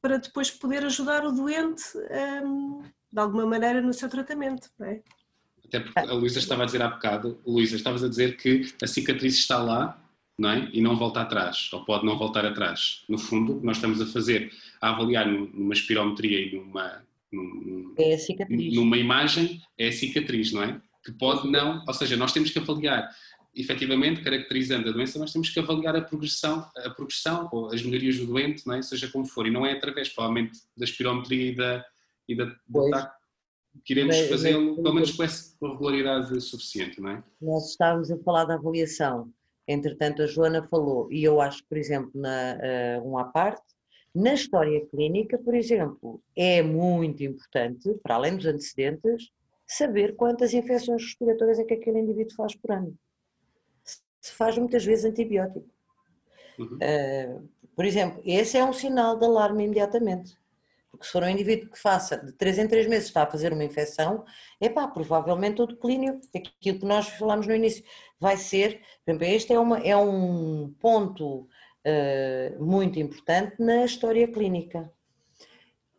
para 0.00 0.16
depois 0.16 0.50
poder 0.50 0.84
ajudar 0.84 1.24
o 1.24 1.32
doente 1.32 1.82
um, 2.44 2.82
de 3.12 3.20
alguma 3.20 3.46
maneira 3.46 3.80
no 3.80 3.92
seu 3.92 4.08
tratamento. 4.08 4.70
Não 4.78 4.86
é? 4.86 5.02
Até 5.64 5.80
porque 5.80 5.98
a 5.98 6.14
Luísa 6.14 6.38
estava 6.38 6.62
a 6.62 6.66
dizer 6.66 6.80
há 6.80 6.88
bocado, 6.88 7.40
Luísa, 7.46 7.76
estavas 7.76 8.02
a 8.02 8.08
dizer 8.08 8.36
que 8.36 8.72
a 8.82 8.86
cicatriz 8.86 9.34
está 9.34 9.62
lá 9.62 10.02
não 10.38 10.50
é? 10.50 10.70
e 10.72 10.80
não 10.80 10.96
volta 10.96 11.20
atrás, 11.20 11.68
ou 11.72 11.84
pode 11.84 12.06
não 12.06 12.16
voltar 12.16 12.46
atrás. 12.46 13.04
No 13.08 13.18
fundo, 13.18 13.56
o 13.56 13.60
que 13.60 13.66
nós 13.66 13.76
estamos 13.76 14.00
a 14.00 14.06
fazer, 14.06 14.52
a 14.80 14.90
avaliar 14.90 15.26
numa 15.26 15.74
espirometria 15.74 16.40
e 16.40 16.56
numa, 16.56 17.04
num, 17.30 17.94
é 17.98 18.16
numa 18.48 18.96
imagem, 18.96 19.60
é 19.76 19.88
a 19.88 19.92
cicatriz, 19.92 20.52
não 20.52 20.62
é? 20.62 20.80
Que 21.08 21.18
pode 21.18 21.50
não, 21.50 21.82
ou 21.86 21.94
seja, 21.94 22.16
nós 22.16 22.32
temos 22.32 22.50
que 22.50 22.58
avaliar 22.58 23.08
efetivamente, 23.56 24.22
caracterizando 24.22 24.88
a 24.88 24.92
doença, 24.92 25.18
nós 25.18 25.32
temos 25.32 25.50
que 25.50 25.58
avaliar 25.58 25.96
a 25.96 26.02
progressão, 26.02 26.64
a 26.76 26.90
progressão 26.90 27.48
ou 27.50 27.72
as 27.72 27.82
melhorias 27.82 28.16
do 28.18 28.26
doente, 28.26 28.64
não 28.66 28.74
é? 28.74 28.82
seja 28.82 29.08
como 29.08 29.26
for, 29.26 29.46
e 29.46 29.50
não 29.50 29.66
é 29.66 29.72
através, 29.72 30.08
provavelmente, 30.10 30.60
da 30.76 30.84
espirometria 30.84 31.50
e 31.50 31.56
da, 31.56 31.84
e 32.28 32.36
da, 32.36 33.12
que 33.84 33.94
iremos 33.94 34.16
fazê-lo, 34.28 34.76
pelo 34.76 34.94
menos 34.94 35.10
com 35.10 35.24
essa 35.24 35.56
regularidade 35.60 36.40
suficiente, 36.40 37.00
não 37.00 37.10
é? 37.10 37.24
Nós 37.40 37.70
estávamos 37.70 38.10
a 38.12 38.18
falar 38.18 38.44
da 38.44 38.54
avaliação, 38.54 39.32
entretanto 39.66 40.22
a 40.22 40.26
Joana 40.26 40.62
falou, 40.68 41.10
e 41.10 41.24
eu 41.24 41.40
acho 41.40 41.64
por 41.68 41.78
exemplo, 41.78 42.12
na, 42.14 42.58
uh, 43.00 43.10
um 43.10 43.18
à 43.18 43.24
parte, 43.24 43.62
na 44.14 44.34
história 44.34 44.86
clínica, 44.86 45.36
por 45.38 45.54
exemplo, 45.54 46.22
é 46.36 46.62
muito 46.62 47.22
importante, 47.24 47.92
para 48.02 48.14
além 48.14 48.36
dos 48.36 48.46
antecedentes, 48.46 49.30
saber 49.68 50.16
quantas 50.16 50.52
infecções 50.54 51.02
respiratórias 51.02 51.58
é 51.58 51.64
que 51.64 51.74
aquele 51.74 52.00
indivíduo 52.00 52.34
faz 52.34 52.54
por 52.56 52.72
ano 52.72 52.98
se 54.20 54.32
faz 54.32 54.58
muitas 54.58 54.84
vezes 54.84 55.04
antibiótico. 55.04 55.68
Uhum. 56.58 56.76
Uh, 56.76 57.48
por 57.74 57.84
exemplo, 57.84 58.20
esse 58.24 58.56
é 58.56 58.64
um 58.64 58.72
sinal 58.72 59.18
de 59.18 59.24
alarme 59.24 59.64
imediatamente. 59.64 60.36
Porque 60.90 61.06
se 61.06 61.12
for 61.12 61.22
um 61.22 61.28
indivíduo 61.28 61.70
que 61.70 61.78
faça 61.78 62.16
de 62.16 62.32
3 62.32 62.58
em 62.58 62.68
3 62.68 62.88
meses 62.88 63.08
está 63.08 63.22
a 63.22 63.30
fazer 63.30 63.52
uma 63.52 63.62
infecção, 63.62 64.24
é 64.60 64.68
pá, 64.68 64.88
provavelmente 64.88 65.62
o 65.62 65.66
declínio, 65.66 66.20
aquilo 66.34 66.80
que 66.80 66.86
nós 66.86 67.08
falámos 67.10 67.46
no 67.46 67.54
início, 67.54 67.84
vai 68.18 68.36
ser, 68.36 68.80
por 69.04 69.10
exemplo, 69.10 69.26
este 69.26 69.52
é, 69.52 69.58
uma, 69.58 69.78
é 69.78 69.96
um 69.96 70.74
ponto 70.80 71.42
uh, 71.42 72.64
muito 72.64 72.98
importante 72.98 73.54
na 73.60 73.84
história 73.84 74.26
clínica. 74.26 74.90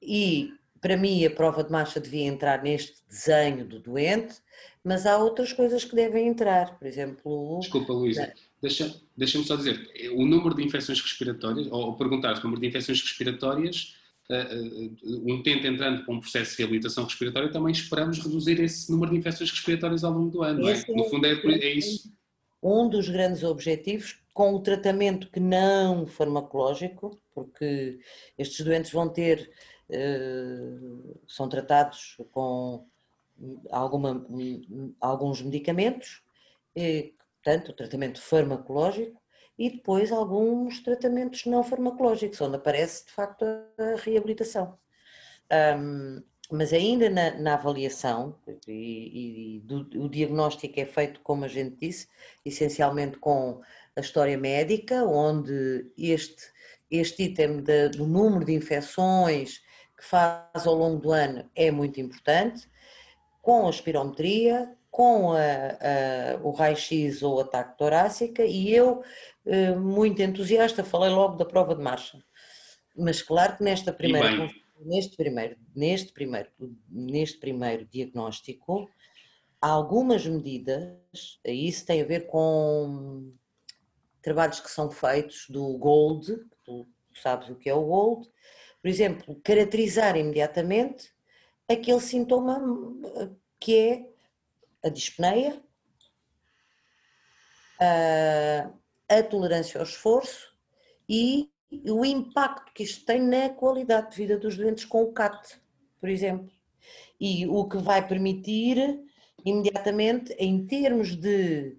E 0.02 0.54
para 0.82 0.98
mim 0.98 1.26
a 1.26 1.30
prova 1.30 1.64
de 1.64 1.72
marcha 1.72 2.00
devia 2.00 2.26
entrar 2.26 2.64
neste 2.64 2.98
desenho 3.08 3.66
do 3.66 3.80
doente, 3.80 4.36
mas 4.84 5.06
há 5.06 5.18
outras 5.18 5.54
coisas 5.54 5.84
que 5.84 5.96
devem 5.96 6.28
entrar, 6.28 6.78
por 6.78 6.88
exemplo. 6.88 7.60
Desculpa, 7.60 7.94
Luísa, 7.94 8.34
deixa-me 8.62 8.94
deixa 9.16 9.42
só 9.44 9.56
dizer: 9.56 9.90
o 10.14 10.26
número 10.26 10.56
de 10.56 10.64
infecções 10.64 11.02
respiratórias, 11.02 11.68
ou 11.72 11.96
perguntar 11.96 12.36
se 12.36 12.42
o 12.42 12.44
número 12.46 12.62
de 12.62 12.68
infecções 12.68 13.02
respiratórias, 13.02 13.96
uh, 14.30 15.28
um 15.28 15.36
utente 15.36 15.68
entrando 15.68 16.06
com 16.06 16.16
um 16.16 16.20
processo 16.20 16.52
de 16.52 16.64
reabilitação 16.64 17.04
respiratória, 17.04 17.52
também 17.52 17.72
esperamos 17.72 18.20
reduzir 18.20 18.60
esse 18.62 18.92
número 18.92 19.12
de 19.12 19.18
infecções 19.18 19.52
respiratórias 19.52 20.04
ao 20.04 20.14
longo 20.14 20.32
do 20.32 20.44
ano, 20.44 20.62
não 20.62 20.70
é? 20.70 20.84
No 20.88 21.04
fundo, 21.06 21.26
é, 21.26 21.34
é 21.34 21.74
isso. 21.74 22.12
Um 22.62 22.90
dos 22.90 23.08
grandes 23.08 23.44
objetivos, 23.44 24.18
com 24.34 24.54
o 24.54 24.60
tratamento 24.60 25.30
que 25.30 25.40
não 25.40 26.06
farmacológico, 26.06 27.18
porque 27.34 28.00
estes 28.38 28.66
doentes 28.66 28.92
vão 28.92 29.08
ter, 29.08 29.50
são 31.28 31.50
tratados 31.50 32.18
com 32.32 32.86
alguma, 33.72 34.26
alguns 35.00 35.42
medicamentos, 35.42 36.22
e, 36.76 37.14
portanto, 37.42 37.70
o 37.70 37.74
tratamento 37.74 38.22
farmacológico, 38.22 39.20
e 39.58 39.70
depois 39.70 40.12
alguns 40.12 40.82
tratamentos 40.82 41.46
não 41.46 41.64
farmacológicos, 41.64 42.40
onde 42.40 42.56
aparece 42.56 43.06
de 43.06 43.12
facto 43.12 43.44
a 43.44 43.96
reabilitação. 44.02 44.78
Um, 45.78 46.24
mas 46.52 46.74
ainda 46.74 47.10
na, 47.10 47.38
na 47.38 47.54
avaliação, 47.56 48.36
e, 48.68 49.58
e 49.58 49.60
do, 49.62 50.04
o 50.04 50.10
diagnóstico 50.10 50.80
é 50.80 50.86
feito, 50.86 51.20
como 51.22 51.46
a 51.46 51.48
gente 51.48 51.76
disse, 51.76 52.08
essencialmente 52.44 53.18
com 53.18 53.62
a 53.96 54.00
história 54.00 54.38
médica, 54.38 55.04
onde 55.04 55.92
este, 55.98 56.44
este 56.90 57.24
item 57.24 57.62
de, 57.62 57.90
do 57.90 58.08
número 58.08 58.46
de 58.46 58.54
infecções 58.54 59.62
que 60.00 60.06
faz 60.06 60.66
ao 60.66 60.74
longo 60.74 61.02
do 61.02 61.12
ano 61.12 61.50
é 61.54 61.70
muito 61.70 62.00
importante 62.00 62.70
com 63.42 63.68
a 63.68 63.70
espirometria, 63.70 64.74
com 64.90 65.34
a, 65.34 65.38
a, 65.38 66.38
o 66.42 66.52
raio-x 66.52 67.22
ou 67.22 67.42
ataque 67.42 67.78
torácica 67.78 68.46
e 68.46 68.74
eu, 68.74 69.04
eh, 69.46 69.76
muito 69.76 70.22
entusiasta, 70.22 70.84
falei 70.84 71.10
logo 71.10 71.36
da 71.36 71.46
prova 71.46 71.76
de 71.76 71.82
marcha. 71.82 72.18
Mas 72.96 73.22
claro 73.22 73.58
que 73.58 73.64
nesta 73.64 73.92
primeira, 73.92 74.50
neste 74.80 75.18
primeiro, 75.18 75.58
neste 75.76 76.14
primeiro, 76.14 76.50
neste 76.90 77.38
primeiro 77.38 77.86
diagnóstico, 77.86 78.90
há 79.62 79.68
algumas 79.68 80.26
medidas, 80.26 80.96
isso 81.46 81.86
tem 81.86 82.02
a 82.02 82.06
ver 82.06 82.28
com 82.28 83.34
trabalhos 84.22 84.62
que 84.62 84.72
são 84.72 84.90
feitos 84.90 85.46
do 85.50 85.78
Gold, 85.78 86.38
tu 86.64 86.88
sabes 87.14 87.50
o 87.50 87.56
que 87.56 87.70
é 87.70 87.74
o 87.74 87.86
Gold, 87.86 88.30
por 88.82 88.88
exemplo, 88.88 89.40
caracterizar 89.44 90.18
imediatamente 90.18 91.14
aquele 91.68 92.00
sintoma 92.00 92.62
eh, 93.18 93.30
que 93.60 93.78
é 93.78 94.10
a 94.84 94.90
dispneia, 94.90 95.62
a, 97.80 98.72
a 99.10 99.24
tolerância 99.24 99.80
ao 99.80 99.86
esforço 99.86 100.54
e 101.08 101.50
o 101.88 102.04
impacto 102.06 102.74
que 102.74 102.84
isto 102.84 103.06
tem 103.06 103.22
na 103.22 103.50
qualidade 103.50 104.12
de 104.12 104.18
vida 104.18 104.38
dos 104.38 104.58
doentes 104.58 104.86
com 104.86 105.04
o 105.04 105.14
CAT, 105.14 105.60
por 106.00 106.10
exemplo. 106.10 106.50
E 107.20 107.46
o 107.48 107.68
que 107.68 107.78
vai 107.78 108.08
permitir 108.08 109.00
imediatamente, 109.46 110.34
em 110.34 110.66
termos 110.66 111.16
de 111.16 111.78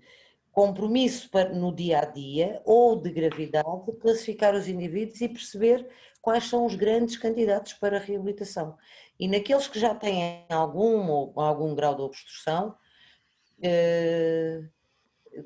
compromisso 0.53 1.31
no 1.55 1.75
dia 1.75 2.01
a 2.01 2.05
dia 2.05 2.61
ou 2.65 3.01
de 3.01 3.11
gravidade, 3.11 3.93
classificar 4.01 4.55
os 4.55 4.69
indivíduos 4.69 5.21
e 5.21 5.29
perceber 5.29 5.89
quais 6.21 6.45
são 6.45 6.67
os 6.67 6.75
grandes 6.75 7.17
candidatos 7.17 7.73
para 7.75 7.97
a 7.97 8.01
reabilitação. 8.01 8.77
E 9.19 9.29
naqueles 9.29 9.69
que 9.69 9.79
já 9.79 9.95
têm 9.95 10.45
algum, 10.49 11.33
algum 11.39 11.75
grau 11.75 11.95
de 11.95 12.03
obstrução, 12.03 12.75
eh, 13.63 14.63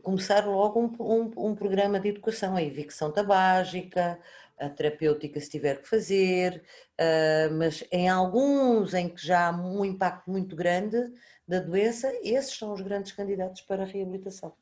começar 0.03 0.47
logo 0.47 0.81
um, 0.81 0.93
um, 1.01 1.51
um, 1.51 1.55
programa 1.55 2.01
de 2.01 2.09
educação, 2.09 2.57
a 2.57 2.63
evicção 2.63 3.11
tabágica, 3.11 4.19
a 4.59 4.69
terapêutica 4.69 5.41
se 5.41 5.51
tiver 5.51 5.83
que 5.83 5.89
fazer, 5.89 6.63
uh, 7.01 7.55
mas 7.55 7.85
em 7.91 8.09
alguns 8.09 8.95
em 8.95 9.09
que 9.09 9.27
já 9.27 9.49
há 9.49 9.51
um 9.51 9.85
impacto 9.85 10.31
muito 10.31 10.55
grande 10.55 10.97
da 11.47 11.61
doença, 11.61 12.13
esses 12.23 12.57
são 12.57 12.73
os 12.73 12.81
grandes 12.81 13.13
candidatos 13.13 13.63
para 13.63 13.83
a 13.83 13.87
reabilitação. 13.87 14.55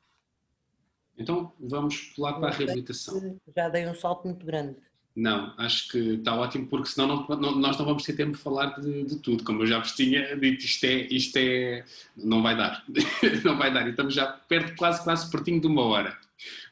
Então 1.16 1.52
vamos 1.60 2.14
pular 2.16 2.34
para 2.34 2.48
a 2.48 2.52
reabilitação. 2.52 3.38
Já 3.54 3.68
dei 3.68 3.86
um 3.86 3.94
salto 3.94 4.26
muito 4.26 4.44
grande. 4.44 4.76
Não, 5.14 5.52
acho 5.58 5.88
que 5.88 6.14
está 6.14 6.34
ótimo, 6.34 6.66
porque 6.66 6.88
senão 6.88 7.26
não, 7.28 7.36
não, 7.36 7.54
nós 7.56 7.76
não 7.76 7.84
vamos 7.84 8.02
ter 8.02 8.14
tempo 8.14 8.32
de 8.32 8.38
falar 8.38 8.80
de, 8.80 9.04
de, 9.04 9.18
tudo. 9.18 9.44
Como 9.44 9.62
eu 9.62 9.66
já 9.66 9.78
vos 9.78 9.92
tinha 9.92 10.34
dito, 10.36 10.64
isto 10.64 10.84
é. 10.84 10.94
Isto 11.10 11.36
é 11.36 11.84
não 12.16 12.42
vai 12.42 12.56
dar. 12.56 12.82
não 13.44 13.58
vai 13.58 13.72
dar. 13.72 13.86
E 13.86 13.90
estamos 13.90 14.14
já 14.14 14.26
perto, 14.26 14.74
quase, 14.76 15.04
quase 15.04 15.30
pertinho 15.30 15.60
de 15.60 15.66
uma 15.66 15.84
hora. 15.84 16.16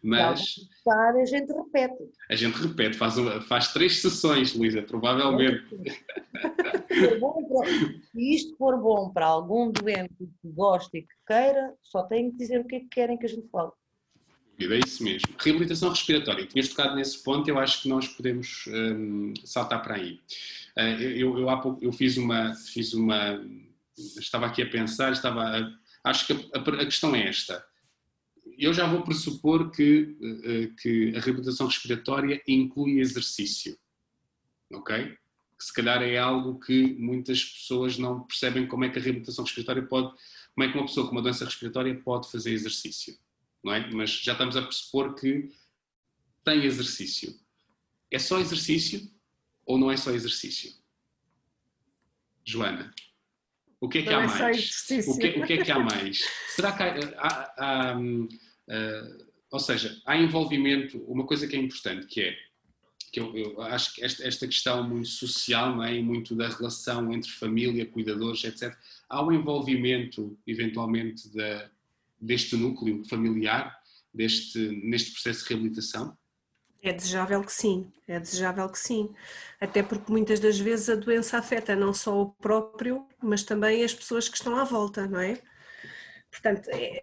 Mas. 0.02 0.68
A 0.88 1.24
gente 1.26 1.52
repete. 1.52 2.10
A 2.30 2.34
gente 2.34 2.56
repete, 2.56 2.96
faz, 2.96 3.14
faz 3.46 3.72
três 3.72 4.00
sessões, 4.00 4.54
Luísa, 4.54 4.82
provavelmente. 4.82 5.62
Se 8.10 8.34
isto 8.34 8.56
for 8.56 8.80
bom 8.80 9.10
para 9.10 9.26
algum 9.26 9.70
doente 9.70 10.14
que 10.18 10.48
goste 10.48 10.98
e 10.98 11.02
que 11.02 11.14
queira, 11.26 11.74
só 11.82 12.02
tem 12.04 12.30
que 12.30 12.38
dizer 12.38 12.60
o 12.60 12.64
que 12.64 12.76
é 12.76 12.80
que 12.80 12.88
querem 12.88 13.18
que 13.18 13.26
a 13.26 13.28
gente 13.28 13.46
fale 13.48 13.70
é 14.68 14.78
isso 14.78 15.02
mesmo. 15.02 15.28
Reabilitação 15.38 15.88
respiratória, 15.88 16.46
tinhas 16.46 16.68
tocado 16.68 16.94
nesse 16.94 17.22
ponto, 17.22 17.48
eu 17.48 17.58
acho 17.58 17.82
que 17.82 17.88
nós 17.88 18.06
podemos 18.08 18.64
um, 18.68 19.32
saltar 19.44 19.82
para 19.82 19.94
aí. 19.94 20.20
Uh, 20.76 21.02
eu, 21.02 21.38
eu, 21.38 21.50
há 21.50 21.56
pouco, 21.56 21.82
eu 21.82 21.92
fiz 21.92 22.16
uma, 22.16 22.54
fiz 22.54 22.92
uma, 22.92 23.40
estava 23.96 24.46
aqui 24.46 24.62
a 24.62 24.68
pensar, 24.68 25.12
estava 25.12 25.42
a, 25.42 25.72
acho 26.04 26.26
que 26.26 26.32
a, 26.32 26.58
a, 26.58 26.84
questão 26.84 27.14
é 27.14 27.28
esta. 27.28 27.64
Eu 28.58 28.74
já 28.74 28.86
vou 28.86 29.02
pressupor 29.02 29.70
que, 29.70 30.16
uh, 30.20 30.76
que 30.76 31.16
a 31.16 31.20
reabilitação 31.20 31.66
respiratória 31.66 32.42
inclui 32.46 33.00
exercício, 33.00 33.78
ok? 34.72 35.16
Que 35.58 35.64
se 35.64 35.72
calhar 35.72 36.02
é 36.02 36.18
algo 36.18 36.60
que 36.60 36.94
muitas 36.98 37.42
pessoas 37.42 37.96
não 37.96 38.20
percebem 38.20 38.66
como 38.66 38.84
é 38.84 38.90
que 38.90 38.98
a 38.98 39.02
reabilitação 39.02 39.44
respiratória 39.44 39.82
pode, 39.82 40.10
como 40.54 40.68
é 40.68 40.70
que 40.70 40.76
uma 40.76 40.86
pessoa 40.86 41.06
com 41.06 41.12
uma 41.12 41.22
doença 41.22 41.44
respiratória 41.44 41.94
pode 41.94 42.30
fazer 42.30 42.52
exercício 42.52 43.18
não 43.62 43.72
é? 43.72 43.90
Mas 43.90 44.10
já 44.10 44.32
estamos 44.32 44.56
a 44.56 44.62
pressupor 44.62 45.14
que 45.14 45.50
tem 46.44 46.64
exercício. 46.64 47.38
É 48.10 48.18
só 48.18 48.38
exercício 48.38 49.10
ou 49.64 49.78
não 49.78 49.90
é 49.90 49.96
só 49.96 50.10
exercício? 50.10 50.72
Joana, 52.44 52.92
o 53.80 53.88
que 53.88 53.98
é 53.98 54.02
que 54.02 54.10
não 54.10 54.18
há 54.18 54.24
é 54.24 54.26
mais? 54.26 54.70
O 55.06 55.18
que, 55.18 55.28
o 55.28 55.46
que, 55.46 55.52
é 55.52 55.64
que 55.64 55.70
há 55.70 55.78
mais? 55.78 56.26
Será 56.48 56.72
que 56.72 56.82
há, 56.82 57.54
há, 57.56 57.90
há 57.90 57.98
uh, 57.98 59.30
ou 59.50 59.58
seja, 59.58 60.00
há 60.06 60.16
envolvimento, 60.16 60.98
uma 61.04 61.26
coisa 61.26 61.46
que 61.46 61.56
é 61.56 61.58
importante, 61.58 62.06
que 62.06 62.20
é 62.20 62.36
que 63.12 63.18
eu, 63.18 63.36
eu 63.36 63.60
acho 63.62 63.94
que 63.94 64.04
esta, 64.04 64.26
esta, 64.26 64.46
questão 64.46 64.88
muito 64.88 65.08
social, 65.08 65.74
não 65.74 65.82
é? 65.82 65.96
E 65.96 66.02
muito 66.02 66.36
da 66.36 66.48
relação 66.48 67.12
entre 67.12 67.28
família, 67.30 67.84
cuidadores, 67.84 68.44
etc. 68.44 68.76
Há 69.08 69.20
um 69.24 69.32
envolvimento, 69.32 70.38
eventualmente, 70.46 71.28
da, 71.34 71.68
deste 72.20 72.56
núcleo 72.56 73.04
familiar, 73.08 73.74
deste, 74.12 74.58
neste 74.84 75.12
processo 75.12 75.44
de 75.44 75.50
reabilitação? 75.50 76.16
É 76.82 76.92
desejável 76.92 77.42
que 77.42 77.52
sim, 77.52 77.92
é 78.08 78.18
desejável 78.18 78.68
que 78.68 78.78
sim. 78.78 79.10
Até 79.60 79.82
porque 79.82 80.10
muitas 80.10 80.40
das 80.40 80.58
vezes 80.58 80.88
a 80.88 80.94
doença 80.94 81.38
afeta 81.38 81.76
não 81.76 81.92
só 81.92 82.20
o 82.20 82.30
próprio, 82.32 83.06
mas 83.22 83.42
também 83.42 83.84
as 83.84 83.94
pessoas 83.94 84.28
que 84.28 84.36
estão 84.36 84.56
à 84.56 84.64
volta, 84.64 85.06
não 85.06 85.20
é? 85.20 85.42
Portanto, 86.30 86.70
é, 86.70 87.02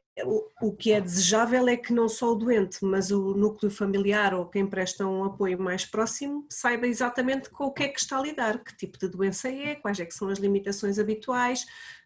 o, 0.61 0.71
que 0.71 0.93
é 0.93 1.01
desejável 1.01 1.67
é 1.67 1.75
que 1.75 1.93
não 1.93 2.07
só 2.07 2.31
o 2.31 2.35
doente, 2.35 2.77
mas 2.81 3.11
o 3.11 3.33
núcleo 3.33 3.69
familiar 3.69 4.33
ou 4.33 4.45
quem 4.45 4.65
presta 4.65 5.05
um 5.05 5.25
apoio 5.25 5.59
mais 5.59 5.85
próximo 5.85 6.45
saiba 6.49 6.87
exatamente 6.87 7.49
com 7.49 7.65
o 7.65 7.71
que 7.71 7.83
é 7.83 7.87
que 7.89 7.99
está 7.99 8.17
a 8.17 8.21
lidar, 8.21 8.63
que 8.63 8.75
tipo 8.75 8.97
de 8.97 9.09
doença 9.09 9.49
é, 9.49 9.75
quais 9.75 9.99
é 9.99 10.05
que 10.05 10.13
são 10.13 10.29
as 10.29 10.39
limitações 10.39 10.97
habituais 10.97 11.63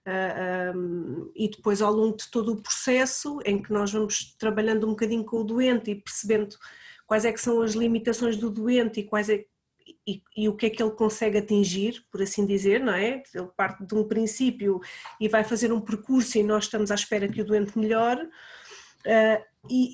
uh, 0.08 0.10
ah, 0.10 0.74
um, 0.76 1.32
e 1.36 1.48
depois 1.48 1.82
ao 1.82 1.94
longo 1.94 2.18
de 2.18 2.30
todo 2.32 2.54
o 2.54 2.62
processo 2.62 3.40
em 3.46 3.62
que 3.62 3.72
nós 3.72 3.92
vamos 3.92 4.36
trabalhando 4.38 4.88
um 4.88 4.92
bocadinho 4.92 5.24
com 5.24 5.38
o 5.38 5.44
doente 5.44 5.92
e 5.92 5.96
percebendo 5.96 6.58
quais 7.06 7.24
é 7.24 7.32
que 7.32 7.42
são 7.42 7.62
as 7.62 7.74
limitações 7.74 8.36
do 8.36 8.50
doente 8.50 9.02
e 9.02 9.04
quais 9.04 9.30
é 9.30 9.46
e, 10.08 10.22
e, 10.36 10.50
o 10.50 10.56
que 10.56 10.66
é 10.66 10.70
que 10.70 10.82
ele 10.82 10.92
consegue 10.92 11.38
atingir, 11.38 12.04
por 12.12 12.22
assim 12.22 12.46
dizer, 12.46 12.80
não 12.80 12.94
é? 12.94 13.24
Ele 13.34 13.50
parte 13.56 13.86
de 13.86 13.96
um 13.96 14.08
princípio 14.08 14.80
e 15.20 15.28
vai 15.28 15.44
fazer 15.44 15.72
um 15.72 15.82
percurso 15.82 16.38
e 16.38 16.44
nós 16.44 16.66
estamos 16.66 16.92
à 16.92 16.96
espera 16.96 17.28
que 17.28 17.42
o 17.42 17.46
doente 17.46 17.78
melhore. 17.78 18.24
Uh, 19.06 19.44
e, 19.70 19.90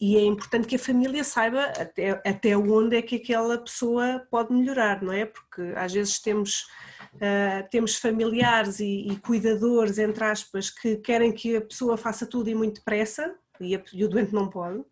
e, 0.00 0.16
é 0.16 0.24
importante 0.24 0.66
que 0.66 0.76
a 0.76 0.78
família 0.78 1.22
saiba 1.22 1.64
até, 1.64 2.10
até 2.26 2.56
onde 2.56 2.96
é 2.96 3.02
que 3.02 3.16
aquela 3.16 3.58
pessoa 3.58 4.26
pode 4.30 4.52
melhorar, 4.52 5.02
não 5.02 5.12
é? 5.12 5.26
Porque 5.26 5.62
às 5.76 5.92
vezes 5.92 6.20
temos, 6.20 6.66
uh, 7.14 7.68
temos 7.70 7.96
familiares 7.96 8.80
e, 8.80 9.08
e, 9.08 9.16
cuidadores, 9.18 9.98
entre 9.98 10.24
aspas, 10.24 10.70
que 10.70 10.96
querem 10.96 11.32
que 11.32 11.56
a 11.56 11.60
pessoa 11.60 11.96
faça 11.96 12.26
tudo 12.26 12.48
e 12.48 12.54
muito 12.54 12.76
depressa 12.76 13.34
e, 13.60 13.76
a, 13.76 13.82
e 13.92 14.04
o 14.04 14.08
doente 14.08 14.32
não 14.32 14.48
pode. 14.48 14.82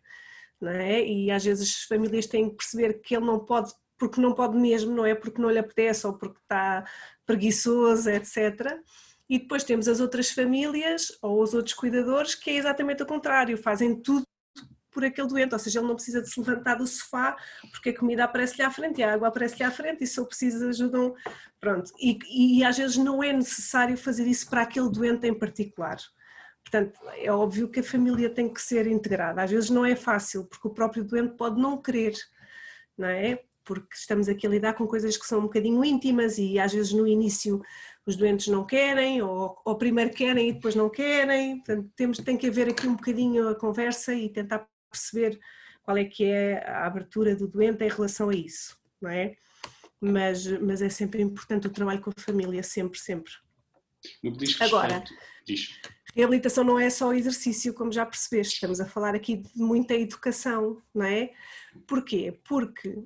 Não 0.61 0.71
é? 0.71 1.03
E 1.03 1.31
às 1.31 1.43
vezes 1.43 1.69
as 1.69 1.83
famílias 1.83 2.27
têm 2.27 2.49
que 2.49 2.57
perceber 2.57 3.01
que 3.01 3.15
ele 3.15 3.25
não 3.25 3.39
pode 3.39 3.71
porque 3.99 4.21
não 4.21 4.33
pode 4.33 4.57
mesmo, 4.57 4.95
não 4.95 5.05
é 5.05 5.13
porque 5.13 5.41
não 5.41 5.51
lhe 5.51 5.59
apetece 5.59 6.07
ou 6.07 6.13
porque 6.13 6.39
está 6.39 6.85
preguiçoso, 7.25 8.09
etc. 8.09 8.79
E 9.29 9.37
depois 9.37 9.63
temos 9.63 9.87
as 9.87 9.99
outras 9.99 10.31
famílias 10.31 11.15
ou 11.21 11.43
os 11.43 11.53
outros 11.53 11.75
cuidadores 11.75 12.33
que 12.33 12.49
é 12.49 12.55
exatamente 12.55 13.03
o 13.03 13.05
contrário, 13.05 13.57
fazem 13.57 14.01
tudo 14.01 14.25
por 14.91 15.05
aquele 15.05 15.27
doente, 15.27 15.53
ou 15.53 15.59
seja, 15.59 15.79
ele 15.79 15.87
não 15.87 15.95
precisa 15.95 16.21
de 16.21 16.29
se 16.29 16.39
levantar 16.39 16.75
do 16.75 16.87
sofá 16.87 17.37
porque 17.71 17.89
a 17.89 17.97
comida 17.97 18.23
aparece-lhe 18.23 18.63
à 18.63 18.71
frente 18.71 18.99
e 18.99 19.03
a 19.03 19.13
água 19.13 19.27
aparece-lhe 19.27 19.63
à 19.63 19.69
frente 19.69 20.03
e 20.03 20.07
se 20.07 20.19
eu 20.19 20.25
preciso 20.25 20.67
ajudam, 20.67 21.13
pronto. 21.59 21.91
E, 21.99 22.17
e 22.57 22.63
às 22.63 22.77
vezes 22.77 22.97
não 22.97 23.21
é 23.21 23.31
necessário 23.31 23.95
fazer 23.97 24.25
isso 24.25 24.49
para 24.49 24.63
aquele 24.63 24.89
doente 24.89 25.27
em 25.27 25.33
particular. 25.33 25.97
Portanto, 26.63 26.99
é 27.17 27.31
óbvio 27.31 27.69
que 27.69 27.79
a 27.79 27.83
família 27.83 28.29
tem 28.29 28.51
que 28.51 28.61
ser 28.61 28.87
integrada. 28.87 29.43
Às 29.43 29.51
vezes 29.51 29.69
não 29.69 29.85
é 29.85 29.95
fácil, 29.95 30.45
porque 30.45 30.67
o 30.67 30.73
próprio 30.73 31.03
doente 31.03 31.35
pode 31.35 31.59
não 31.61 31.81
querer, 31.81 32.13
não 32.97 33.07
é? 33.07 33.43
Porque 33.69 33.93
estamos 33.93 34.27
aqui 34.27 34.47
a 34.47 34.49
lidar 34.49 34.73
com 34.73 34.87
coisas 34.87 35.15
que 35.15 35.27
são 35.27 35.37
um 35.37 35.43
bocadinho 35.43 35.85
íntimas 35.85 36.39
e 36.39 36.57
às 36.57 36.73
vezes 36.73 36.91
no 36.91 37.05
início 37.05 37.61
os 38.03 38.15
doentes 38.15 38.47
não 38.47 38.65
querem, 38.65 39.21
ou, 39.21 39.61
ou 39.63 39.77
primeiro 39.77 40.09
querem 40.09 40.49
e 40.49 40.53
depois 40.53 40.73
não 40.73 40.89
querem, 40.89 41.57
portanto 41.57 41.87
temos, 41.95 42.17
tem 42.17 42.35
que 42.35 42.47
haver 42.47 42.67
aqui 42.67 42.87
um 42.87 42.95
bocadinho 42.95 43.47
a 43.47 43.53
conversa 43.53 44.11
e 44.15 44.27
tentar 44.27 44.67
perceber 44.89 45.39
qual 45.83 45.95
é 45.97 46.03
que 46.03 46.23
é 46.23 46.67
a 46.67 46.87
abertura 46.87 47.35
do 47.35 47.47
doente 47.47 47.83
em 47.83 47.89
relação 47.89 48.29
a 48.29 48.33
isso, 48.33 48.75
não 48.99 49.11
é? 49.11 49.35
Mas, 50.01 50.47
mas 50.59 50.81
é 50.81 50.89
sempre 50.89 51.21
importante 51.21 51.67
o 51.67 51.71
trabalho 51.71 52.01
com 52.01 52.09
a 52.09 52.19
família, 52.19 52.63
sempre, 52.63 52.97
sempre. 52.99 53.31
No 54.23 54.31
que 54.31 54.39
diz 54.39 54.49
respeito, 54.49 54.75
Agora, 54.75 55.03
diz. 55.45 55.79
reabilitação 56.15 56.63
não 56.63 56.79
é 56.79 56.89
só 56.89 57.13
exercício, 57.13 57.71
como 57.75 57.91
já 57.91 58.03
percebeste, 58.03 58.55
estamos 58.55 58.79
a 58.79 58.87
falar 58.87 59.13
aqui 59.13 59.37
de 59.37 59.51
muita 59.55 59.93
educação, 59.93 60.81
não 60.91 61.05
é? 61.05 61.29
Porquê? 61.85 62.39
Porque 62.43 63.05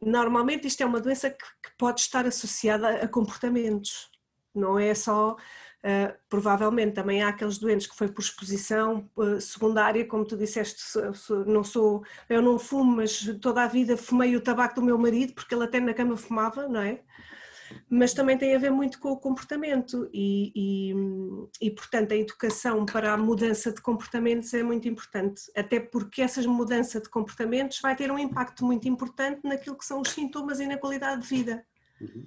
normalmente 0.00 0.66
isto 0.66 0.82
é 0.82 0.86
uma 0.86 1.00
doença 1.00 1.30
que, 1.30 1.44
que 1.62 1.70
pode 1.78 2.00
estar 2.00 2.26
associada 2.26 2.88
a 2.88 3.08
comportamentos, 3.08 4.10
não 4.54 4.78
é 4.78 4.94
só. 4.94 5.36
Uh, 5.84 6.16
provavelmente 6.30 6.94
também 6.94 7.22
há 7.22 7.28
aqueles 7.28 7.58
doentes 7.58 7.86
que 7.86 7.94
foi 7.94 8.08
por 8.08 8.22
exposição 8.22 9.10
uh, 9.16 9.38
secundária, 9.38 10.06
como 10.06 10.24
tu 10.24 10.34
disseste, 10.34 10.82
não 11.46 11.62
sou, 11.62 12.02
eu 12.26 12.40
não 12.40 12.58
fumo, 12.58 12.96
mas 12.96 13.20
toda 13.38 13.62
a 13.62 13.68
vida 13.68 13.94
fumei 13.94 14.34
o 14.34 14.40
tabaco 14.40 14.76
do 14.76 14.82
meu 14.82 14.96
marido, 14.96 15.34
porque 15.34 15.54
ele 15.54 15.64
até 15.64 15.80
na 15.80 15.92
cama 15.92 16.16
fumava, 16.16 16.66
não 16.66 16.80
é? 16.80 17.02
Mas 17.88 18.12
também 18.12 18.36
tem 18.36 18.54
a 18.54 18.58
ver 18.58 18.70
muito 18.70 18.98
com 18.98 19.10
o 19.10 19.16
comportamento 19.16 20.08
e, 20.12 20.52
e, 20.54 20.94
e, 21.60 21.70
portanto 21.70 22.12
a 22.12 22.16
educação 22.16 22.84
para 22.84 23.12
a 23.12 23.16
mudança 23.16 23.72
de 23.72 23.80
comportamentos 23.80 24.52
é 24.54 24.62
muito 24.62 24.88
importante, 24.88 25.42
até 25.56 25.80
porque 25.80 26.22
essa 26.22 26.42
mudança 26.42 27.00
de 27.00 27.08
comportamentos 27.08 27.80
vai 27.80 27.94
ter 27.94 28.10
um 28.10 28.18
impacto 28.18 28.64
muito 28.64 28.88
importante 28.88 29.40
naquilo 29.44 29.76
que 29.76 29.84
são 29.84 30.00
os 30.00 30.10
sintomas 30.10 30.60
e 30.60 30.66
na 30.66 30.78
qualidade 30.78 31.22
de 31.22 31.28
vida. 31.28 31.64
Uhum. 32.00 32.26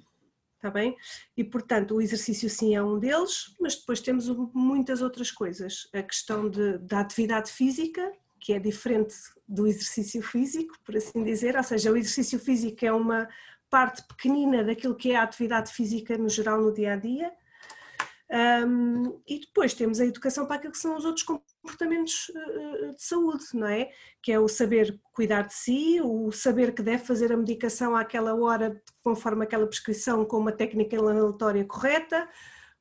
Está 0.56 0.70
bem? 0.70 0.96
E 1.36 1.44
portanto 1.44 1.94
o 1.94 2.02
exercício 2.02 2.50
sim 2.50 2.74
é 2.74 2.82
um 2.82 2.98
deles, 2.98 3.54
mas 3.60 3.76
depois 3.76 4.00
temos 4.00 4.26
muitas 4.52 5.00
outras 5.00 5.30
coisas. 5.30 5.88
A 5.94 6.02
questão 6.02 6.50
de, 6.50 6.78
da 6.78 6.98
atividade 6.98 7.52
física, 7.52 8.12
que 8.40 8.52
é 8.52 8.58
diferente 8.58 9.14
do 9.46 9.66
exercício 9.66 10.20
físico, 10.20 10.74
por 10.84 10.96
assim 10.96 11.22
dizer, 11.22 11.56
ou 11.56 11.62
seja, 11.62 11.92
o 11.92 11.96
exercício 11.96 12.40
físico 12.40 12.84
é 12.84 12.92
uma 12.92 13.28
parte 13.70 14.02
pequenina 14.06 14.64
daquilo 14.64 14.94
que 14.94 15.12
é 15.12 15.16
a 15.16 15.22
atividade 15.22 15.72
física 15.72 16.16
no 16.16 16.28
geral 16.28 16.60
no 16.60 16.72
dia 16.72 16.94
a 16.94 16.96
dia. 16.96 17.32
Um, 18.30 19.22
e 19.26 19.40
depois 19.40 19.72
temos 19.72 20.00
a 20.00 20.04
educação 20.04 20.44
para 20.44 20.56
aquilo 20.56 20.72
que 20.72 20.78
são 20.78 20.94
os 20.96 21.04
outros 21.06 21.24
comportamentos 21.24 22.28
uh, 22.28 22.94
de 22.94 23.02
saúde, 23.02 23.44
não 23.54 23.66
é? 23.66 23.90
Que 24.22 24.32
é 24.32 24.38
o 24.38 24.46
saber 24.46 25.00
cuidar 25.12 25.42
de 25.42 25.54
si, 25.54 25.98
o 26.02 26.30
saber 26.30 26.74
que 26.74 26.82
deve 26.82 27.04
fazer 27.04 27.32
a 27.32 27.36
medicação 27.36 27.96
àquela 27.96 28.34
hora, 28.34 28.82
conforme 29.02 29.44
aquela 29.44 29.66
prescrição, 29.66 30.26
com 30.26 30.36
uma 30.36 30.52
técnica 30.52 30.96
inalatória 30.96 31.64
correta, 31.64 32.28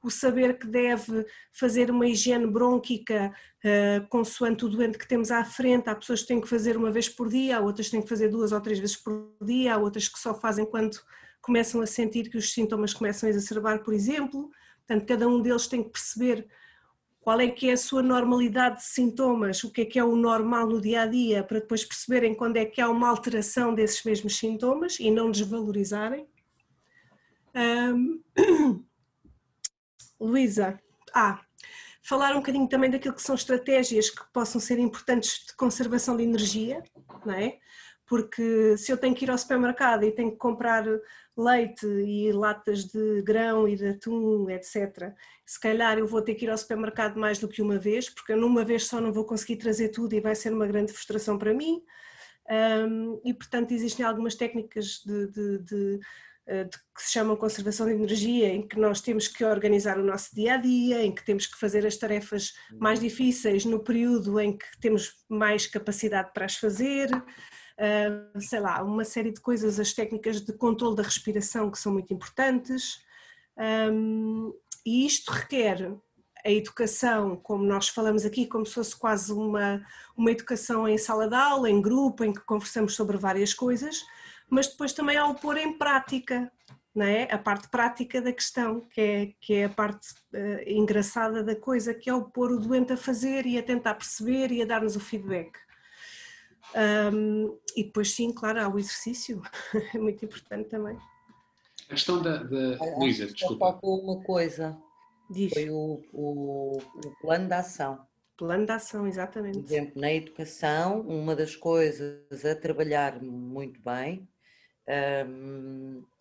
o 0.02 0.10
saber 0.10 0.58
que 0.58 0.68
deve 0.68 1.26
fazer 1.52 1.90
uma 1.90 2.08
higiene 2.08 2.48
brônquica 2.48 3.34
uh, 3.64 4.08
consoante 4.08 4.66
o 4.66 4.70
doente 4.70 4.98
que 4.98 5.08
temos 5.08 5.32
à 5.32 5.44
frente. 5.44 5.90
Há 5.90 5.96
pessoas 5.96 6.22
que 6.22 6.28
têm 6.28 6.42
que 6.42 6.48
fazer 6.48 6.78
uma 6.78 6.92
vez 6.92 7.10
por 7.10 7.30
dia, 7.30 7.58
há 7.58 7.60
outras 7.60 7.88
que 7.88 7.92
têm 7.92 8.02
que 8.02 8.10
fazer 8.10 8.30
duas 8.30 8.52
ou 8.52 8.62
três 8.62 8.80
vezes 8.80 8.96
por 8.96 9.34
dia, 9.42 9.74
há 9.74 9.78
outras 9.78 10.08
que 10.08 10.20
só 10.20 10.34
fazem 10.34 10.66
quando 10.66 10.98
começam 11.42 11.82
a 11.82 11.86
sentir 11.86 12.30
que 12.30 12.38
os 12.38 12.54
sintomas 12.54 12.94
começam 12.94 13.28
a 13.28 13.30
exacerbar, 13.30 13.84
por 13.84 13.94
exemplo. 13.94 14.52
Portanto, 14.86 15.08
cada 15.08 15.28
um 15.28 15.42
deles 15.42 15.68
tem 15.68 15.84
que 15.84 15.90
perceber 15.90 16.48
qual 17.28 17.42
é 17.42 17.50
que 17.50 17.70
é 17.70 17.74
a 17.74 17.78
sua 17.78 18.02
normalidade 18.02 18.78
de 18.78 18.86
sintomas, 18.86 19.62
o 19.64 19.70
que 19.70 19.82
é 19.82 19.86
que 19.86 20.00
é 20.00 20.04
o 20.04 20.16
normal 20.16 20.66
no 20.66 20.80
dia 20.80 21.02
a 21.02 21.06
dia, 21.06 21.44
para 21.44 21.60
depois 21.60 21.84
perceberem 21.84 22.34
quando 22.34 22.56
é 22.56 22.64
que 22.64 22.80
há 22.80 22.90
uma 22.90 23.10
alteração 23.10 23.76
desses 23.76 24.02
mesmos 24.06 24.38
sintomas 24.38 24.98
e 24.98 25.12
não 25.12 25.30
desvalorizarem. 25.30 26.26
Um, 27.54 28.22
Luísa, 30.20 30.80
ah, 31.14 31.42
falar 32.02 32.34
um 32.34 32.40
bocadinho 32.40 32.68
também 32.68 32.90
daquilo 32.90 33.14
que 33.14 33.22
são 33.22 33.36
estratégias 33.36 34.10
que 34.10 34.24
possam 34.32 34.62
ser 34.62 34.80
importantes 34.80 35.46
de 35.46 35.56
conservação 35.56 36.16
de 36.16 36.24
energia, 36.24 36.82
não 37.26 37.34
é? 37.34 37.58
Porque 38.06 38.78
se 38.78 38.92
eu 38.92 38.98
tenho 38.98 39.14
que 39.14 39.26
ir 39.26 39.32
ao 39.32 39.38
supermercado 39.38 40.04
e 40.04 40.12
tenho 40.12 40.32
que 40.32 40.38
comprar 40.38 40.86
leite 41.38 41.86
e 41.86 42.32
latas 42.32 42.86
de 42.86 43.22
grão 43.22 43.68
e 43.68 43.76
de 43.76 43.90
atum, 43.90 44.50
etc., 44.50 45.14
se 45.46 45.60
calhar 45.60 45.98
eu 45.98 46.08
vou 46.08 46.22
ter 46.22 46.36
que 46.36 46.46
ir 46.46 46.50
ao 46.50 46.58
supermercado 46.58 47.20
mais 47.20 47.38
do 47.38 47.48
que 47.48 47.62
uma 47.62 47.78
vez, 47.78 48.10
porque 48.10 48.36
numa 48.36 48.64
vez 48.64 48.88
só 48.88 49.00
não 49.02 49.12
vou 49.12 49.26
conseguir 49.26 49.58
trazer 49.58 49.90
tudo 49.90 50.14
e 50.16 50.22
vai 50.22 50.34
ser 50.34 50.54
uma 50.54 50.66
grande 50.66 50.94
frustração 50.94 51.38
para 51.38 51.54
mim. 51.54 51.84
Um, 52.50 53.20
e 53.26 53.34
portanto 53.34 53.74
existem 53.74 54.06
algumas 54.06 54.34
técnicas 54.34 55.04
de, 55.06 55.28
de, 55.28 55.58
de 55.60 56.00
que 56.96 57.04
se 57.04 57.12
chamam 57.12 57.36
conservação 57.36 57.86
de 57.86 57.92
energia, 57.92 58.48
em 58.48 58.66
que 58.66 58.80
nós 58.80 59.02
temos 59.02 59.28
que 59.28 59.44
organizar 59.44 60.00
o 60.00 60.04
nosso 60.04 60.34
dia 60.34 60.54
a 60.54 60.58
dia, 60.58 61.04
em 61.04 61.14
que 61.14 61.26
temos 61.26 61.46
que 61.46 61.60
fazer 61.60 61.86
as 61.86 61.98
tarefas 61.98 62.54
mais 62.80 63.02
difíceis 63.02 63.66
no 63.66 63.84
período 63.84 64.40
em 64.40 64.58
que 64.58 64.66
temos 64.80 65.12
mais 65.28 65.68
capacidade 65.68 66.32
para 66.34 66.46
as 66.46 66.56
fazer, 66.56 67.14
uh, 67.14 68.42
sei 68.42 68.62
lá, 68.62 68.82
uma 68.82 69.04
série 69.04 69.32
de 69.32 69.42
coisas, 69.42 69.78
as 69.78 69.94
técnicas 69.94 70.40
de 70.40 70.54
controle 70.54 70.96
da 70.96 71.04
respiração 71.04 71.70
que 71.70 71.78
são 71.78 71.92
muito 71.92 72.14
importantes, 72.14 73.06
um, 73.92 74.54
e 74.86 75.06
isto 75.06 75.30
requer 75.32 75.94
a 76.46 76.50
educação, 76.50 77.36
como 77.36 77.66
nós 77.66 77.90
falamos 77.90 78.24
aqui, 78.24 78.46
como 78.46 78.66
se 78.66 78.74
fosse 78.74 78.96
quase 78.96 79.34
uma, 79.34 79.86
uma 80.16 80.32
educação 80.32 80.88
em 80.88 80.98
sala 80.98 81.28
de 81.28 81.36
aula, 81.36 81.70
em 81.70 81.82
grupo, 81.82 82.24
em 82.24 82.32
que 82.32 82.40
conversamos 82.42 82.96
sobre 82.96 83.18
várias 83.18 83.54
coisas, 83.54 84.02
mas 84.50 84.68
depois 84.68 84.94
também 84.94 85.18
ao 85.18 85.36
pôr 85.36 85.58
em 85.58 85.78
prática, 85.78 86.52
não 86.96 87.06
é? 87.06 87.24
a 87.32 87.38
parte 87.38 87.70
prática 87.70 88.22
da 88.22 88.32
questão, 88.32 88.82
que 88.82 89.02
é, 89.02 89.34
que 89.40 89.54
é 89.54 89.66
a 89.66 89.70
parte 89.70 90.14
uh, 90.34 90.68
engraçada 90.68 91.44
da 91.44 91.56
coisa, 91.56 91.94
que 91.94 92.10
é 92.10 92.14
o 92.14 92.26
pôr 92.26 92.52
o 92.52 92.60
doente 92.60 92.94
a 92.94 92.98
fazer 92.98 93.46
e 93.46 93.58
a 93.58 93.64
tentar 93.64 93.96
perceber 93.96 94.52
e 94.52 94.62
a 94.62 94.66
dar-nos 94.66 94.96
o 94.96 95.00
feedback. 95.00 95.52
Um, 97.14 97.58
e 97.76 97.84
depois 97.84 98.12
sim, 98.12 98.34
claro, 98.34 98.62
há 98.62 98.68
o 98.68 98.80
exercício, 98.80 99.42
é 99.94 99.98
muito 99.98 100.26
importante 100.26 100.70
também. 100.70 100.98
A 101.90 101.94
questão 101.94 102.22
da, 102.22 102.44
da... 102.44 102.78
Luísa, 102.98 103.28
desculpa. 103.28 103.80
uma 103.84 104.22
coisa, 104.24 104.78
Diz. 105.30 105.54
foi 105.54 105.70
o, 105.70 106.02
o, 106.12 106.78
o 106.78 107.16
plano 107.22 107.48
de 107.48 107.54
ação. 107.54 108.06
Plano 108.36 108.66
de 108.66 108.72
ação, 108.72 109.08
exatamente. 109.08 109.60
Por 109.60 109.66
exemplo, 109.66 110.02
na 110.02 110.14
educação, 110.14 111.02
uma 111.02 111.36
das 111.36 111.56
coisas 111.56 112.46
a 112.46 112.56
trabalhar 112.56 113.22
muito 113.22 113.80
bem 113.82 114.28
é, 114.88 115.26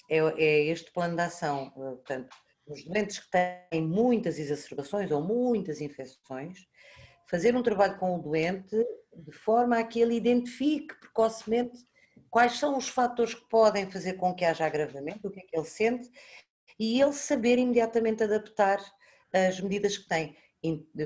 é, 0.09 0.65
este 0.67 0.91
plano 0.93 1.17
de 1.17 1.23
ação. 1.23 1.71
Portanto, 1.71 2.37
nos 2.67 2.85
doentes 2.85 3.19
que 3.21 3.31
têm 3.31 3.83
muitas 3.83 4.39
exacerbações 4.39 5.11
ou 5.11 5.23
muitas 5.23 5.81
infecções, 5.81 6.67
fazer 7.29 7.57
um 7.57 7.63
trabalho 7.63 7.99
com 7.99 8.17
o 8.17 8.23
doente 8.23 8.77
de 9.15 9.33
forma 9.33 9.79
a 9.79 9.85
que 9.85 10.01
ele 10.01 10.15
identifique 10.15 10.95
precocemente 11.01 11.79
quais 12.29 12.59
são 12.59 12.77
os 12.77 12.89
fatores 12.89 13.35
que 13.35 13.49
podem 13.49 13.91
fazer 13.91 14.15
com 14.15 14.35
que 14.35 14.45
haja 14.45 14.67
agravamento, 14.67 15.29
o 15.29 15.31
que 15.31 15.41
é 15.41 15.43
que 15.43 15.57
ele 15.57 15.65
sente, 15.65 16.11
e 16.79 17.01
ele 17.01 17.13
saber 17.13 17.59
imediatamente 17.59 18.23
adaptar 18.23 18.79
as 19.33 19.61
medidas 19.61 19.97
que 19.97 20.09
tem 20.09 20.37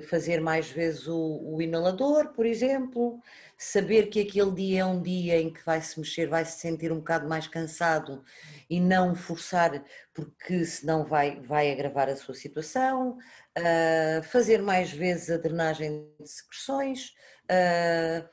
fazer 0.08 0.40
mais 0.40 0.70
vezes 0.70 1.06
o, 1.06 1.40
o, 1.42 1.60
inalador, 1.60 2.28
por 2.32 2.46
exemplo, 2.46 3.20
saber 3.56 4.06
que 4.06 4.20
aquele 4.20 4.52
dia 4.52 4.80
é 4.80 4.84
um 4.84 5.02
dia 5.02 5.40
em 5.40 5.52
que 5.52 5.64
vai 5.64 5.80
se 5.80 5.98
mexer, 5.98 6.26
vai 6.26 6.44
se 6.44 6.58
sentir 6.58 6.92
um 6.92 6.98
bocado 6.98 7.28
mais 7.28 7.46
cansado 7.46 8.22
e 8.68 8.80
não 8.80 9.14
forçar, 9.14 9.84
porque 10.14 10.64
senão 10.64 11.04
vai, 11.04 11.40
vai 11.40 11.70
agravar 11.70 12.08
a 12.08 12.16
sua 12.16 12.34
situação, 12.34 13.18
uh, 13.58 14.22
fazer 14.24 14.62
mais 14.62 14.90
vezes 14.90 15.30
a 15.30 15.36
drenagem 15.36 16.08
de 16.18 16.28
secreções, 16.28 17.14
uh, 17.50 18.28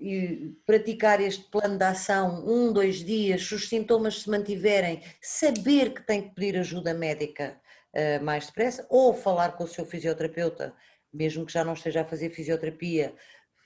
e 0.00 0.54
praticar 0.64 1.20
este 1.20 1.44
plano 1.50 1.76
de 1.76 1.84
ação 1.84 2.42
um, 2.46 2.72
dois 2.72 3.04
dias, 3.04 3.46
se 3.46 3.54
os 3.54 3.68
sintomas 3.68 4.22
se 4.22 4.30
mantiverem, 4.30 5.02
saber 5.20 5.92
que 5.92 6.06
tem 6.06 6.22
que 6.22 6.34
pedir 6.34 6.58
ajuda 6.58 6.94
médica 6.94 7.60
uh, 7.94 8.24
mais 8.24 8.46
depressa, 8.46 8.86
ou 8.88 9.14
falar 9.14 9.52
com 9.52 9.64
o 9.64 9.68
seu 9.68 9.84
fisioterapeuta, 9.84 10.74
mesmo 11.12 11.46
que 11.46 11.52
já 11.52 11.64
não 11.64 11.74
esteja 11.74 12.02
a 12.02 12.04
fazer 12.04 12.30
fisioterapia, 12.30 13.14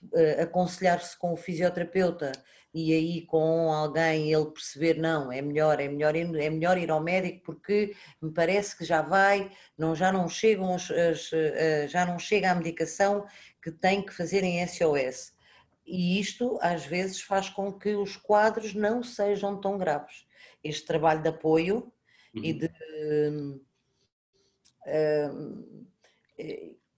uh, 0.05 0.43
aconselhar-se 0.43 1.17
com 1.19 1.33
o 1.33 1.37
fisioterapeuta 1.37 2.33
e 2.75 2.93
aí 2.93 3.23
com 3.23 3.73
alguém 3.73 4.33
ele 4.33 4.51
perceber 4.51 4.99
não, 4.99 5.33
é 5.33 5.41
melhor, 5.41 5.81
é 5.81 5.89
melhor, 5.89 6.15
ir, 6.15 6.27
é 6.37 6.51
melhor 6.51 6.77
ir 6.77 6.91
ao 6.91 7.03
médico 7.03 7.43
porque 7.43 7.97
me 8.21 8.31
parece 8.31 8.77
que 8.77 8.85
já 8.85 9.01
vai, 9.01 9.51
não, 9.79 9.95
já 9.97 10.13
não 10.13 10.29
chegam 10.29 10.75
as, 10.75 10.91
as, 10.91 11.33
uh, 11.33 11.89
já 11.89 12.05
não 12.05 12.19
chega 12.19 12.51
a 12.51 12.55
medicação 12.55 13.25
que 13.63 13.71
tem 13.71 14.05
que 14.05 14.13
fazer 14.13 14.45
em 14.45 14.67
SOS. 14.67 15.35
E 15.87 16.21
isto 16.21 16.59
às 16.61 16.85
vezes 16.85 17.21
faz 17.23 17.49
com 17.49 17.73
que 17.73 17.95
os 17.95 18.17
quadros 18.17 18.75
não 18.75 19.03
sejam 19.03 19.61
tão 19.61 19.79
graves. 19.79 20.27
Este 20.63 20.85
trabalho 20.85 21.23
de 21.23 21.29
apoio 21.29 21.93
uhum. 22.35 22.45
e 22.45 22.53
de 22.53 22.71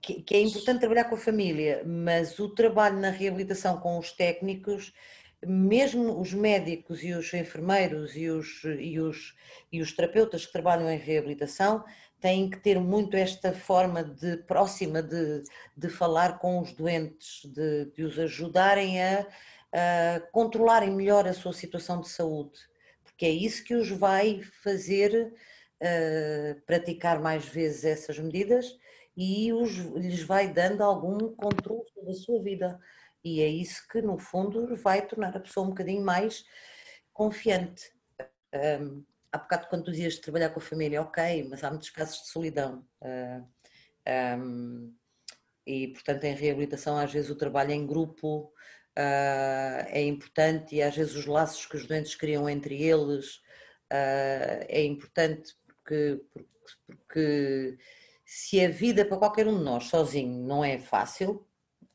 que, 0.00 0.34
é 0.36 0.40
importante 0.40 0.80
trabalhar 0.80 1.04
com 1.04 1.14
a 1.14 1.18
família, 1.18 1.82
mas 1.84 2.38
o 2.38 2.48
trabalho 2.48 2.98
na 2.98 3.10
reabilitação 3.10 3.78
com 3.78 3.98
os 3.98 4.12
técnicos, 4.12 4.92
mesmo 5.46 6.20
os 6.20 6.32
médicos 6.32 7.02
e 7.02 7.12
os 7.12 7.32
enfermeiros 7.32 8.16
e 8.16 8.28
os, 8.28 8.62
e 8.64 8.98
os, 8.98 9.36
e 9.70 9.80
os 9.80 9.92
terapeutas 9.92 10.46
que 10.46 10.52
trabalham 10.52 10.90
em 10.90 10.98
reabilitação 10.98 11.84
têm 12.20 12.50
que 12.50 12.58
ter 12.58 12.80
muito 12.80 13.16
esta 13.16 13.52
forma 13.52 14.02
de 14.02 14.38
próxima 14.38 15.02
de, 15.02 15.44
de 15.76 15.88
falar 15.88 16.38
com 16.38 16.60
os 16.60 16.72
doentes, 16.72 17.44
de, 17.44 17.84
de 17.94 18.02
os 18.02 18.18
ajudarem 18.18 19.00
a, 19.00 19.26
a 19.72 20.20
controlarem 20.32 20.90
melhor 20.90 21.28
a 21.28 21.32
sua 21.32 21.52
situação 21.52 22.00
de 22.00 22.08
saúde, 22.08 22.58
porque 23.04 23.26
é 23.26 23.30
isso 23.30 23.62
que 23.62 23.74
os 23.74 23.88
vai 23.90 24.40
fazer 24.64 25.32
uh, 25.82 26.60
praticar 26.62 27.20
mais 27.20 27.46
vezes 27.46 27.84
essas 27.84 28.18
medidas 28.18 28.76
e 29.16 29.52
os, 29.52 29.76
lhes 29.96 30.22
vai 30.22 30.52
dando 30.52 30.82
algum 30.82 31.34
controle 31.34 31.88
sobre 31.92 32.10
a 32.10 32.14
sua 32.14 32.42
vida. 32.42 32.80
E 33.24 33.42
é 33.42 33.48
isso 33.48 33.86
que, 33.88 34.00
no 34.00 34.18
fundo, 34.18 34.76
vai 34.76 35.04
tornar 35.04 35.36
a 35.36 35.40
pessoa 35.40 35.66
um 35.66 35.70
bocadinho 35.70 36.04
mais 36.04 36.44
confiante. 37.12 37.92
Um, 38.54 39.04
há 39.32 39.38
bocado, 39.38 39.66
quando 39.68 39.84
tu 39.84 39.90
dizias 39.90 40.14
de 40.14 40.20
trabalhar 40.20 40.50
com 40.50 40.60
a 40.60 40.62
família, 40.62 41.02
ok, 41.02 41.48
mas 41.50 41.64
há 41.64 41.70
muitos 41.70 41.90
casos 41.90 42.22
de 42.22 42.28
solidão. 42.28 42.86
Uh, 43.02 43.44
um, 44.40 44.94
e, 45.66 45.88
portanto, 45.88 46.24
em 46.24 46.34
reabilitação, 46.34 46.96
às 46.96 47.12
vezes 47.12 47.28
o 47.28 47.36
trabalho 47.36 47.72
em 47.72 47.86
grupo 47.86 48.52
uh, 48.96 49.84
é 49.88 50.02
importante 50.02 50.76
e 50.76 50.82
às 50.82 50.96
vezes 50.96 51.14
os 51.14 51.26
laços 51.26 51.66
que 51.66 51.76
os 51.76 51.86
doentes 51.86 52.14
criam 52.14 52.48
entre 52.48 52.82
eles 52.82 53.36
uh, 53.92 54.64
é 54.68 54.82
importante 54.84 55.54
porque, 55.88 56.20
porque, 56.32 56.48
porque, 56.86 57.78
se 58.26 58.62
a 58.62 58.68
vida 58.68 59.06
para 59.06 59.16
qualquer 59.16 59.48
um 59.48 59.56
de 59.56 59.64
nós 59.64 59.84
sozinho 59.84 60.46
não 60.46 60.62
é 60.62 60.78
fácil, 60.78 61.46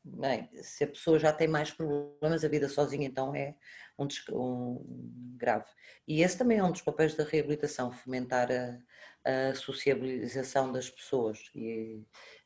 bem, 0.02 0.50
se 0.62 0.82
a 0.82 0.88
pessoa 0.88 1.18
já 1.18 1.32
tem 1.32 1.46
mais 1.46 1.70
problemas, 1.70 2.44
a 2.44 2.48
vida 2.48 2.68
sozinha 2.68 3.06
então 3.06 3.32
é 3.34 3.54
um, 3.96 4.08
um 4.32 5.36
grave. 5.36 5.70
E 6.08 6.22
esse 6.22 6.36
também 6.36 6.58
é 6.58 6.64
um 6.64 6.72
dos 6.72 6.82
papéis 6.82 7.14
da 7.14 7.22
reabilitação, 7.22 7.92
fomentar 7.92 8.48
a, 8.50 9.50
a 9.50 9.54
sociabilização 9.54 10.72
das 10.72 10.90
pessoas. 10.90 11.38
E, 11.54 12.02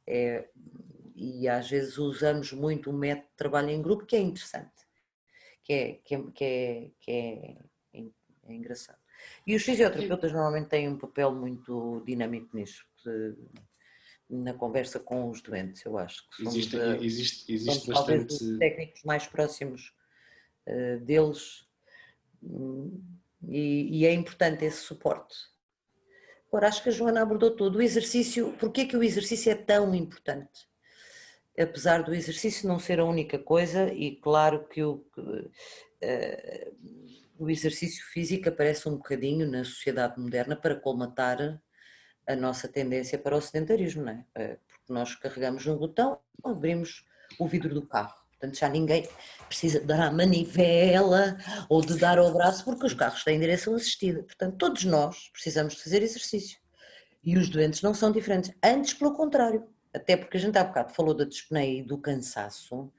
é, 0.06 0.46
e 1.16 1.48
às 1.48 1.70
vezes 1.70 1.96
usamos 1.96 2.52
muito 2.52 2.90
o 2.90 2.92
método 2.92 3.28
de 3.30 3.36
trabalho 3.36 3.70
em 3.70 3.80
grupo, 3.80 4.04
que 4.04 4.16
é 4.16 4.20
interessante, 4.20 4.86
que 5.64 5.72
é, 5.72 5.92
que 6.04 6.14
é, 6.14 6.22
que 6.34 6.44
é, 6.44 6.90
que 7.00 7.10
é, 7.10 8.02
é 8.44 8.54
engraçado. 8.54 9.07
E 9.46 9.54
os 9.54 9.62
fisioterapeutas 9.62 10.32
normalmente 10.32 10.68
têm 10.68 10.88
um 10.88 10.98
papel 10.98 11.32
muito 11.32 12.02
dinâmico 12.06 12.56
nisso, 12.56 12.84
na 14.28 14.52
conversa 14.52 15.00
com 15.00 15.30
os 15.30 15.40
doentes, 15.40 15.84
eu 15.84 15.96
acho. 15.96 16.28
Que 16.36 16.46
existe, 16.46 16.76
de, 16.76 17.04
existe, 17.04 17.52
existe 17.52 17.88
bastante. 17.90 18.34
Os 18.34 18.58
técnicos 18.58 19.02
mais 19.04 19.26
próximos 19.26 19.94
uh, 20.66 21.00
deles 21.00 21.66
hum, 22.42 23.02
e, 23.48 24.00
e, 24.00 24.06
é 24.06 24.12
importante 24.12 24.64
esse 24.64 24.82
suporte. 24.82 25.34
Agora, 26.48 26.68
acho 26.68 26.82
que 26.82 26.88
a 26.88 26.92
Joana 26.92 27.22
abordou 27.22 27.56
tudo. 27.56 27.78
O 27.78 27.82
exercício, 27.82 28.52
porquê 28.58 28.84
que 28.84 28.96
o 28.96 29.02
exercício 29.02 29.50
é 29.50 29.54
tão 29.54 29.94
importante? 29.94 30.68
Apesar 31.58 32.02
do 32.02 32.14
exercício 32.14 32.68
não 32.68 32.78
ser 32.78 33.00
a 33.00 33.04
única 33.04 33.38
coisa, 33.38 33.92
e 33.92 34.16
claro 34.16 34.66
que 34.68 34.82
o. 34.82 35.04
Uh, 35.16 37.08
o 37.38 37.48
exercício 37.48 38.04
físico 38.06 38.48
aparece 38.48 38.88
um 38.88 38.96
bocadinho 38.96 39.48
na 39.50 39.64
sociedade 39.64 40.20
moderna 40.20 40.56
para 40.56 40.74
colmatar 40.74 41.60
a 42.26 42.36
nossa 42.36 42.68
tendência 42.68 43.18
para 43.18 43.36
o 43.36 43.40
sedentarismo, 43.40 44.04
não 44.04 44.12
é? 44.12 44.24
Eh, 44.34 44.58
porque 44.66 44.92
nós 44.92 45.14
carregamos 45.14 45.66
um 45.66 45.76
botão, 45.76 46.18
abrimos 46.44 47.04
o 47.38 47.46
vidro 47.46 47.72
do 47.72 47.86
carro. 47.86 48.14
Portanto, 48.30 48.58
já 48.58 48.68
ninguém 48.68 49.08
precisa 49.48 49.80
dar 49.80 50.00
a 50.00 50.12
manivela 50.12 51.36
ou 51.68 51.80
de 51.80 51.98
dar 51.98 52.18
ao 52.18 52.32
braço, 52.32 52.64
porque 52.64 52.86
os 52.86 52.94
carros 52.94 53.24
têm 53.24 53.40
direção 53.40 53.74
assistida. 53.74 54.22
Portanto, 54.22 54.56
todos 54.56 54.84
nós 54.84 55.28
precisamos 55.32 55.74
de 55.74 55.82
fazer 55.82 56.02
exercício. 56.02 56.58
E 57.24 57.36
os 57.36 57.48
doentes 57.48 57.82
não 57.82 57.94
são 57.94 58.12
diferentes. 58.12 58.52
Antes, 58.62 58.94
pelo 58.94 59.14
contrário. 59.14 59.66
Até 59.92 60.16
porque 60.16 60.36
a 60.36 60.40
gente 60.40 60.56
há 60.58 60.64
bocado 60.64 60.92
falou 60.92 61.14
da 61.14 61.24
dispneia 61.24 61.80
e 61.80 61.82
do 61.82 61.98
cansaço. 61.98 62.92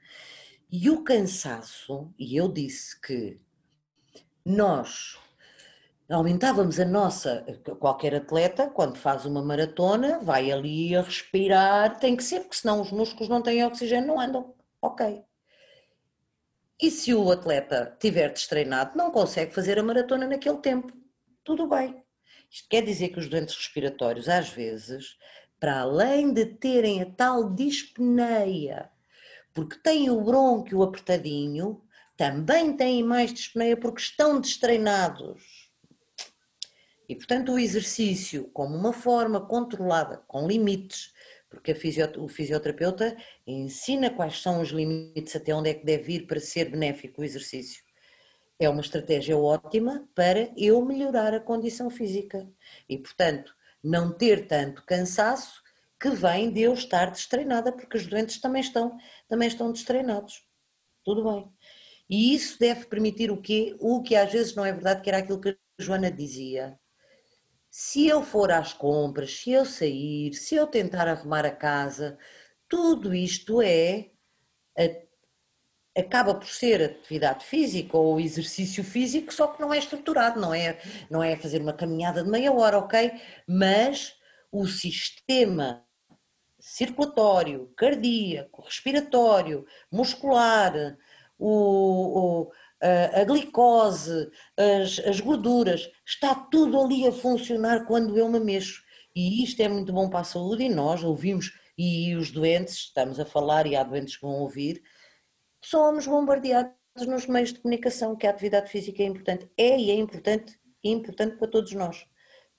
E 0.70 0.90
o 0.90 1.02
cansaço, 1.02 2.12
e 2.18 2.36
eu 2.36 2.46
disse 2.46 3.00
que 3.00 3.40
nós 4.44 5.18
aumentávamos 6.08 6.80
a 6.80 6.84
nossa, 6.84 7.44
qualquer 7.78 8.14
atleta, 8.14 8.68
quando 8.68 8.96
faz 8.96 9.24
uma 9.24 9.42
maratona, 9.42 10.18
vai 10.18 10.50
ali 10.50 10.94
a 10.96 11.02
respirar, 11.02 11.98
tem 11.98 12.16
que 12.16 12.24
ser, 12.24 12.40
porque 12.40 12.56
senão 12.56 12.80
os 12.80 12.90
músculos 12.90 13.28
não 13.28 13.42
têm 13.42 13.64
oxigênio, 13.64 14.08
não 14.08 14.20
andam. 14.20 14.54
Ok. 14.82 15.22
E 16.80 16.90
se 16.90 17.14
o 17.14 17.30
atleta 17.30 17.96
tiver 18.00 18.32
destreinado, 18.32 18.96
não 18.96 19.10
consegue 19.10 19.54
fazer 19.54 19.78
a 19.78 19.82
maratona 19.82 20.26
naquele 20.26 20.58
tempo. 20.58 20.92
Tudo 21.44 21.68
bem. 21.68 22.02
Isto 22.50 22.68
quer 22.68 22.82
dizer 22.82 23.10
que 23.10 23.18
os 23.18 23.28
doentes 23.28 23.54
respiratórios, 23.54 24.28
às 24.28 24.48
vezes, 24.48 25.16
para 25.60 25.80
além 25.80 26.32
de 26.32 26.46
terem 26.46 27.02
a 27.02 27.06
tal 27.06 27.50
dispneia, 27.50 28.90
porque 29.52 29.76
têm 29.76 30.10
o 30.10 30.22
brônquio 30.22 30.82
apertadinho, 30.82 31.82
também 32.20 32.76
têm 32.76 33.02
mais 33.02 33.32
dispneia 33.32 33.74
porque 33.78 34.02
estão 34.02 34.38
destreinados. 34.38 35.70
E, 37.08 37.16
portanto, 37.16 37.50
o 37.50 37.58
exercício, 37.58 38.50
como 38.52 38.76
uma 38.76 38.92
forma 38.92 39.40
controlada, 39.40 40.18
com 40.28 40.46
limites, 40.46 41.14
porque 41.48 41.72
o 42.18 42.28
fisioterapeuta 42.28 43.16
ensina 43.46 44.10
quais 44.10 44.42
são 44.42 44.60
os 44.60 44.68
limites, 44.68 45.34
até 45.34 45.54
onde 45.54 45.70
é 45.70 45.74
que 45.74 45.86
deve 45.86 46.12
ir 46.12 46.26
para 46.26 46.38
ser 46.38 46.66
benéfico 46.66 47.22
o 47.22 47.24
exercício. 47.24 47.82
É 48.58 48.68
uma 48.68 48.82
estratégia 48.82 49.38
ótima 49.38 50.06
para 50.14 50.52
eu 50.58 50.84
melhorar 50.84 51.32
a 51.32 51.40
condição 51.40 51.88
física 51.88 52.46
e, 52.86 52.98
portanto, 52.98 53.56
não 53.82 54.12
ter 54.12 54.46
tanto 54.46 54.84
cansaço 54.84 55.62
que 55.98 56.10
vem 56.10 56.52
de 56.52 56.60
eu 56.60 56.74
estar 56.74 57.10
destreinada, 57.10 57.72
porque 57.72 57.96
os 57.96 58.06
doentes 58.06 58.38
também 58.42 58.60
estão, 58.60 58.98
também 59.26 59.48
estão 59.48 59.72
destreinados. 59.72 60.46
Tudo 61.02 61.24
bem. 61.24 61.50
E 62.10 62.34
isso 62.34 62.58
deve 62.58 62.86
permitir 62.86 63.30
o 63.30 63.40
quê? 63.40 63.76
O 63.78 64.02
que 64.02 64.16
às 64.16 64.32
vezes 64.32 64.54
não 64.54 64.64
é 64.64 64.72
verdade, 64.72 65.00
que 65.00 65.08
era 65.08 65.18
aquilo 65.18 65.40
que 65.40 65.50
a 65.50 65.54
Joana 65.78 66.10
dizia. 66.10 66.76
Se 67.70 68.08
eu 68.08 68.22
for 68.24 68.50
às 68.50 68.72
compras, 68.72 69.38
se 69.38 69.52
eu 69.52 69.64
sair, 69.64 70.34
se 70.34 70.56
eu 70.56 70.66
tentar 70.66 71.06
arrumar 71.06 71.46
a 71.46 71.52
casa, 71.52 72.18
tudo 72.68 73.14
isto 73.14 73.62
é 73.62 74.10
acaba 75.96 76.34
por 76.34 76.48
ser 76.48 76.82
atividade 76.82 77.44
física 77.44 77.96
ou 77.96 78.20
exercício 78.20 78.82
físico, 78.82 79.32
só 79.32 79.48
que 79.48 79.60
não 79.60 79.72
é 79.72 79.78
estruturado, 79.78 80.40
não 80.40 80.54
é, 80.54 80.80
não 81.10 81.22
é 81.22 81.36
fazer 81.36 81.60
uma 81.60 81.72
caminhada 81.72 82.22
de 82.22 82.30
meia 82.30 82.52
hora, 82.52 82.78
ok? 82.78 83.12
Mas 83.46 84.14
o 84.50 84.66
sistema 84.66 85.84
circulatório, 86.58 87.72
cardíaco, 87.76 88.62
respiratório, 88.62 89.66
muscular, 89.90 90.96
o, 91.40 92.44
o 92.46 92.52
a, 92.80 93.20
a, 93.20 93.24
glicose, 93.24 94.30
as, 94.56 94.98
as 95.00 95.20
gorduras, 95.20 95.90
está 96.06 96.34
tudo 96.34 96.80
ali 96.80 97.06
a 97.06 97.12
funcionar 97.12 97.86
quando 97.86 98.16
eu 98.16 98.28
me 98.28 98.38
mexo. 98.38 98.82
E 99.14 99.42
isto 99.42 99.60
é 99.60 99.68
muito 99.68 99.92
bom 99.92 100.08
para 100.08 100.20
a 100.20 100.24
saúde 100.24 100.64
e 100.64 100.68
nós 100.68 101.02
ouvimos, 101.02 101.52
e 101.76 102.14
os 102.14 102.30
doentes, 102.30 102.74
estamos 102.74 103.18
a 103.18 103.24
falar 103.24 103.66
e 103.66 103.74
há 103.74 103.82
doentes 103.82 104.16
que 104.16 104.22
vão 104.22 104.40
ouvir, 104.40 104.82
somos 105.62 106.06
bombardeados 106.06 106.72
nos 107.06 107.26
meios 107.26 107.52
de 107.52 107.60
comunicação 107.60 108.16
que 108.16 108.26
a 108.26 108.30
atividade 108.30 108.70
física 108.70 109.02
é 109.02 109.06
importante. 109.06 109.50
É 109.56 109.78
e 109.78 109.90
é 109.90 109.94
importante, 109.94 110.58
é 110.84 110.88
importante 110.88 111.36
para 111.36 111.48
todos 111.48 111.72
nós. 111.72 112.06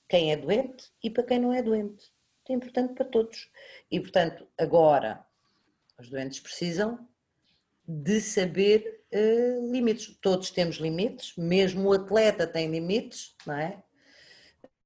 Quem 0.10 0.32
é 0.32 0.36
doente 0.36 0.92
e 1.04 1.10
para 1.10 1.24
quem 1.24 1.40
não 1.40 1.54
é 1.54 1.62
doente. 1.62 2.12
É 2.50 2.54
importante 2.54 2.94
para 2.96 3.06
todos. 3.06 3.50
E, 3.90 4.00
portanto, 4.00 4.46
agora, 4.58 5.26
os 5.98 6.10
doentes 6.10 6.40
precisam 6.40 7.08
de 7.88 8.22
saber 8.22 9.02
uh, 9.14 9.72
limites. 9.72 10.18
Todos 10.22 10.50
temos 10.50 10.78
limites, 10.78 11.36
mesmo 11.38 11.90
o 11.90 11.94
atleta 11.94 12.48
tem 12.48 12.70
limites, 12.70 13.36
não 13.46 13.56
é? 13.56 13.82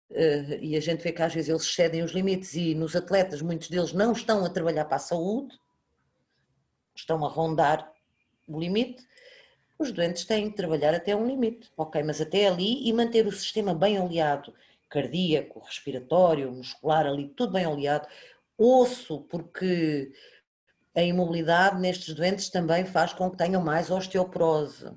Uh, 0.09 0.59
e 0.61 0.75
a 0.75 0.79
gente 0.79 1.03
vê 1.03 1.11
que 1.11 1.21
às 1.21 1.33
vezes 1.33 1.49
eles 1.49 1.63
excedem 1.63 2.03
os 2.03 2.11
limites 2.11 2.53
e 2.53 2.75
nos 2.75 2.95
atletas 2.95 3.41
muitos 3.41 3.69
deles 3.69 3.91
não 3.91 4.11
estão 4.11 4.45
a 4.45 4.49
trabalhar 4.49 4.85
para 4.85 4.97
a 4.97 4.99
saúde, 4.99 5.57
estão 6.95 7.25
a 7.25 7.27
rondar 7.27 7.91
o 8.47 8.59
limite, 8.59 9.05
os 9.77 9.91
doentes 9.91 10.23
têm 10.23 10.49
que 10.49 10.55
trabalhar 10.55 10.93
até 10.93 11.15
um 11.15 11.27
limite, 11.27 11.69
ok, 11.75 12.01
mas 12.03 12.21
até 12.21 12.47
ali 12.47 12.87
e 12.87 12.93
manter 12.93 13.27
o 13.27 13.31
sistema 13.31 13.73
bem 13.73 13.99
oleado, 13.99 14.53
cardíaco, 14.89 15.59
respiratório, 15.59 16.51
muscular, 16.51 17.05
ali 17.05 17.27
tudo 17.29 17.53
bem 17.53 17.65
oleado, 17.65 18.07
osso, 18.57 19.21
porque 19.23 20.13
a 20.95 21.01
imobilidade 21.01 21.79
nestes 21.79 22.13
doentes 22.13 22.49
também 22.49 22.85
faz 22.85 23.13
com 23.13 23.29
que 23.29 23.37
tenham 23.37 23.61
mais 23.61 23.91
osteoporose, 23.91 24.91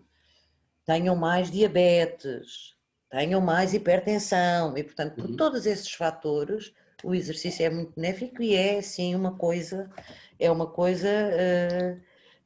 tenham 0.86 1.16
mais 1.16 1.50
diabetes, 1.50 2.76
tenham 3.10 3.40
mais 3.40 3.74
hipertensão 3.74 4.76
e, 4.76 4.84
portanto, 4.84 5.16
por 5.16 5.30
uhum. 5.30 5.36
todos 5.36 5.66
esses 5.66 5.92
fatores, 5.92 6.72
o 7.02 7.14
exercício 7.14 7.64
é 7.64 7.70
muito 7.70 7.92
benéfico 7.94 8.42
e 8.42 8.54
é, 8.54 8.80
sim, 8.80 9.14
uma 9.14 9.36
coisa, 9.36 9.90
é 10.38 10.50
uma 10.50 10.66
coisa 10.66 11.08
uh, 11.08 12.00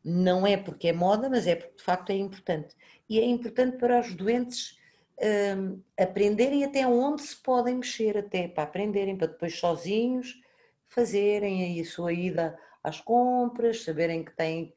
não 0.05 0.47
é 0.47 0.57
porque 0.57 0.89
é 0.89 0.93
moda, 0.93 1.29
mas 1.29 1.47
é 1.47 1.55
porque 1.55 1.77
de 1.77 1.83
facto 1.83 2.11
é 2.11 2.17
importante. 2.17 2.75
E 3.09 3.21
é 3.21 3.25
importante 3.25 3.77
para 3.77 4.01
os 4.01 4.15
doentes 4.15 4.79
um, 5.57 5.81
aprenderem 5.99 6.65
até 6.65 6.87
onde 6.87 7.23
se 7.23 7.37
podem 7.37 7.77
mexer, 7.77 8.17
até 8.19 8.49
para 8.49 8.65
aprenderem, 8.65 9.17
para 9.17 9.29
depois 9.29 9.59
sozinhos 9.59 10.41
fazerem 10.89 11.81
a 11.81 11.85
sua 11.85 12.13
ida 12.13 12.59
às 12.83 13.01
compras, 13.01 13.85
saberem 13.85 14.25
que 14.25 14.35
têm, 14.37 14.75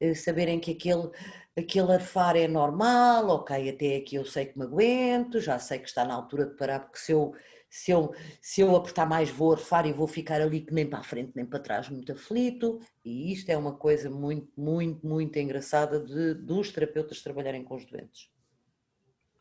eh, 0.00 0.14
saberem 0.14 0.58
que 0.58 0.72
aquele, 0.72 1.10
aquele 1.56 1.92
arfar 1.92 2.36
é 2.36 2.48
normal, 2.48 3.28
ok, 3.28 3.68
até 3.68 3.96
aqui 3.96 4.16
eu 4.16 4.24
sei 4.24 4.46
que 4.46 4.58
me 4.58 4.64
aguento, 4.64 5.40
já 5.40 5.58
sei 5.58 5.78
que 5.78 5.88
está 5.88 6.04
na 6.04 6.14
altura 6.14 6.46
de 6.46 6.56
parar, 6.56 6.80
porque 6.80 6.98
se 6.98 7.12
eu 7.12 7.34
se 7.72 7.90
eu, 7.90 8.14
se 8.38 8.60
eu 8.60 8.76
apertar 8.76 9.08
mais 9.08 9.30
vou 9.30 9.52
arfar 9.52 9.86
e 9.86 9.94
vou 9.94 10.06
ficar 10.06 10.42
ali 10.42 10.60
que 10.60 10.74
nem 10.74 10.86
para 10.86 10.98
a 10.98 11.02
frente 11.02 11.32
nem 11.34 11.46
para 11.46 11.58
trás 11.58 11.88
muito 11.88 12.12
aflito 12.12 12.78
e 13.02 13.32
isto 13.32 13.48
é 13.48 13.56
uma 13.56 13.74
coisa 13.74 14.10
muito, 14.10 14.52
muito, 14.60 15.06
muito 15.06 15.38
engraçada 15.38 15.98
de, 15.98 16.34
dos 16.34 16.70
terapeutas 16.70 17.22
trabalharem 17.22 17.64
com 17.64 17.76
os 17.76 17.86
doentes. 17.86 18.28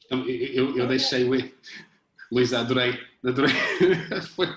Então, 0.05 0.25
eu, 0.25 0.77
eu 0.77 0.87
deixei 0.87 1.25
o... 1.25 1.31
Luísa, 2.31 2.61
adorei, 2.61 2.97
adorei. 3.21 3.53
Foi... 4.33 4.47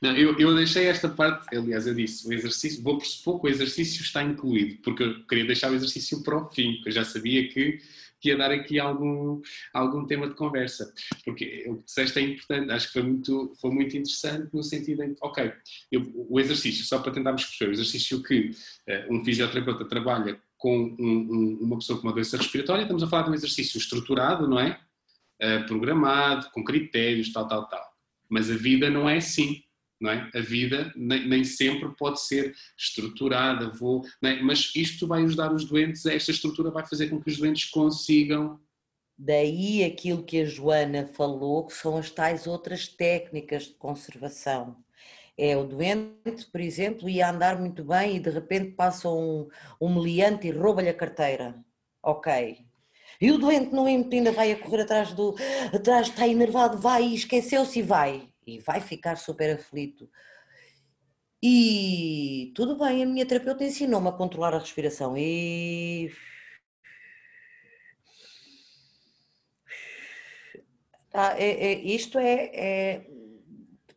Não, 0.00 0.16
eu, 0.16 0.38
eu 0.38 0.54
deixei 0.54 0.86
esta 0.86 1.08
parte, 1.08 1.56
aliás, 1.56 1.86
eu 1.86 1.94
disse, 1.94 2.28
o 2.28 2.32
exercício, 2.32 2.82
vou 2.82 2.98
pressupor 2.98 3.40
que 3.40 3.46
o 3.46 3.50
exercício 3.50 4.02
está 4.02 4.22
incluído, 4.22 4.76
porque 4.82 5.02
eu 5.02 5.26
queria 5.26 5.46
deixar 5.46 5.70
o 5.70 5.74
exercício 5.74 6.22
para 6.22 6.36
o 6.36 6.50
fim, 6.50 6.74
porque 6.74 6.90
eu 6.90 6.94
já 6.94 7.04
sabia 7.04 7.48
que 7.48 7.80
que 8.24 8.30
ia 8.30 8.38
dar 8.38 8.50
aqui 8.50 8.80
algum, 8.80 9.42
algum 9.74 10.06
tema 10.06 10.26
de 10.26 10.34
conversa. 10.34 10.90
Porque 11.22 11.66
o 11.68 11.76
que 11.76 11.84
disseste 11.84 12.18
é 12.18 12.22
importante, 12.22 12.72
acho 12.72 12.86
que 12.86 12.94
foi 12.94 13.02
muito, 13.02 13.52
foi 13.60 13.70
muito 13.70 13.94
interessante 13.94 14.48
no 14.50 14.62
sentido 14.62 15.02
em 15.02 15.12
que, 15.12 15.20
ok, 15.20 15.52
eu, 15.92 16.10
o 16.30 16.40
exercício, 16.40 16.86
só 16.86 17.00
para 17.00 17.12
tentarmos 17.12 17.44
perceber, 17.44 17.70
o 17.70 17.74
exercício 17.74 18.22
que 18.22 18.50
uh, 18.88 19.14
um 19.14 19.22
fisioterapeuta 19.22 19.84
trabalha 19.84 20.40
com 20.56 20.96
um, 20.98 20.98
um, 20.98 21.58
uma 21.60 21.78
pessoa 21.78 22.00
com 22.00 22.08
uma 22.08 22.14
doença 22.14 22.38
respiratória, 22.38 22.84
estamos 22.84 23.02
a 23.02 23.06
falar 23.06 23.24
de 23.24 23.30
um 23.32 23.34
exercício 23.34 23.76
estruturado, 23.76 24.48
não 24.48 24.58
é? 24.58 24.80
Uh, 25.42 25.66
programado, 25.66 26.50
com 26.50 26.64
critérios, 26.64 27.30
tal, 27.30 27.46
tal, 27.46 27.68
tal. 27.68 27.93
Mas 28.34 28.50
a 28.50 28.56
vida 28.56 28.90
não 28.90 29.08
é 29.08 29.18
assim 29.18 29.62
não 30.00 30.10
é? 30.10 30.30
A 30.34 30.40
vida 30.40 30.92
nem, 30.94 31.26
nem 31.26 31.44
sempre 31.44 31.88
pode 31.96 32.20
ser 32.20 32.54
estruturada, 32.76 33.70
vou, 33.70 34.04
é? 34.22 34.42
mas 34.42 34.70
isto 34.74 35.06
vai 35.06 35.22
ajudar 35.22 35.52
os 35.52 35.64
doentes, 35.64 36.04
esta 36.04 36.30
estrutura 36.30 36.70
vai 36.70 36.86
fazer 36.86 37.08
com 37.08 37.20
que 37.20 37.30
os 37.30 37.38
doentes 37.38 37.70
consigam. 37.70 38.60
Daí 39.16 39.84
aquilo 39.84 40.24
que 40.24 40.40
a 40.40 40.44
Joana 40.44 41.06
falou, 41.06 41.66
que 41.66 41.72
são 41.72 41.96
as 41.96 42.10
tais 42.10 42.46
outras 42.46 42.88
técnicas 42.88 43.64
de 43.64 43.74
conservação. 43.74 44.76
É 45.38 45.56
o 45.56 45.64
doente, 45.64 46.46
por 46.52 46.60
exemplo, 46.60 47.08
ia 47.08 47.30
andar 47.30 47.58
muito 47.58 47.84
bem 47.84 48.16
e 48.16 48.20
de 48.20 48.30
repente 48.30 48.72
passa 48.72 49.08
um, 49.08 49.48
um 49.80 49.94
meliante 49.94 50.46
e 50.46 50.50
rouba-lhe 50.50 50.88
a 50.88 50.94
carteira. 50.94 51.54
Ok, 52.02 52.58
e 53.20 53.30
o 53.30 53.38
doente 53.38 53.72
no 53.72 53.88
ímpeto 53.88 54.16
ainda 54.16 54.32
vai 54.32 54.52
a 54.52 54.58
correr 54.58 54.82
atrás 54.82 55.12
do. 55.12 55.34
atrás, 55.72 56.08
está 56.08 56.26
enervado, 56.26 56.78
vai 56.78 57.04
e 57.04 57.14
esqueceu-se 57.14 57.78
e 57.78 57.82
vai 57.82 58.28
e 58.46 58.58
vai 58.60 58.80
ficar 58.80 59.16
super 59.16 59.54
aflito. 59.54 60.08
E 61.42 62.52
tudo 62.54 62.78
bem, 62.78 63.02
a 63.02 63.06
minha 63.06 63.26
terapeuta 63.26 63.64
ensinou-me 63.64 64.08
a 64.08 64.12
controlar 64.12 64.54
a 64.54 64.58
respiração 64.58 65.16
e. 65.16 66.10
Ah, 71.12 71.34
é, 71.38 71.72
é, 71.72 71.74
isto 71.80 72.18
é, 72.18 72.50
é, 72.54 73.06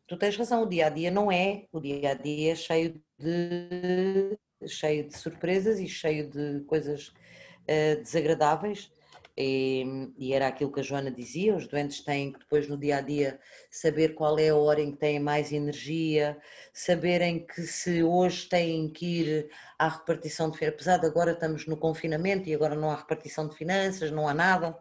Tu 0.08 0.18
tens 0.18 0.38
razão, 0.38 0.64
o 0.64 0.70
dia 0.70 0.88
a 0.88 0.90
dia 0.90 1.12
não 1.12 1.32
é. 1.32 1.66
O 1.72 1.80
dia 1.80 2.12
a 2.12 2.14
dia 2.14 2.54
é 2.54 2.56
cheio 2.56 3.02
de, 3.20 4.38
cheio 4.68 5.08
de 5.08 5.18
surpresas 5.18 5.80
e 5.80 5.88
cheio 5.88 6.30
de 6.30 6.62
coisas 6.66 7.10
uh, 7.10 8.02
desagradáveis 8.02 8.92
e, 9.38 10.12
e, 10.18 10.34
era 10.34 10.48
aquilo 10.48 10.72
que 10.72 10.80
a 10.80 10.84
Joana 10.84 11.12
dizia: 11.12 11.56
os 11.56 11.68
doentes 11.68 12.02
têm 12.04 12.32
que 12.32 12.40
depois 12.40 12.68
no 12.68 12.76
dia 12.76 12.98
a 12.98 13.02
dia 13.02 13.40
saber 13.70 14.16
qual 14.16 14.40
é 14.40 14.50
a 14.50 14.56
hora 14.56 14.82
em 14.82 14.92
que 14.92 14.98
têm 14.98 15.20
mais 15.20 15.52
energia, 15.52 16.36
saberem 16.74 17.46
que 17.46 17.62
se 17.62 18.02
hoje 18.02 18.50
têm 18.50 18.90
que 18.90 19.06
ir 19.06 19.50
à 19.78 19.90
repartição 19.90 20.50
de 20.50 20.66
apesar 20.66 20.98
de 20.98 21.06
agora 21.06 21.34
estamos 21.34 21.68
no 21.68 21.78
confinamento 21.78 22.50
e 22.50 22.56
agora 22.56 22.74
não 22.74 22.90
há 22.90 22.96
repartição 22.96 23.48
de 23.48 23.56
finanças, 23.56 24.10
não 24.10 24.28
há 24.28 24.34
nada, 24.34 24.76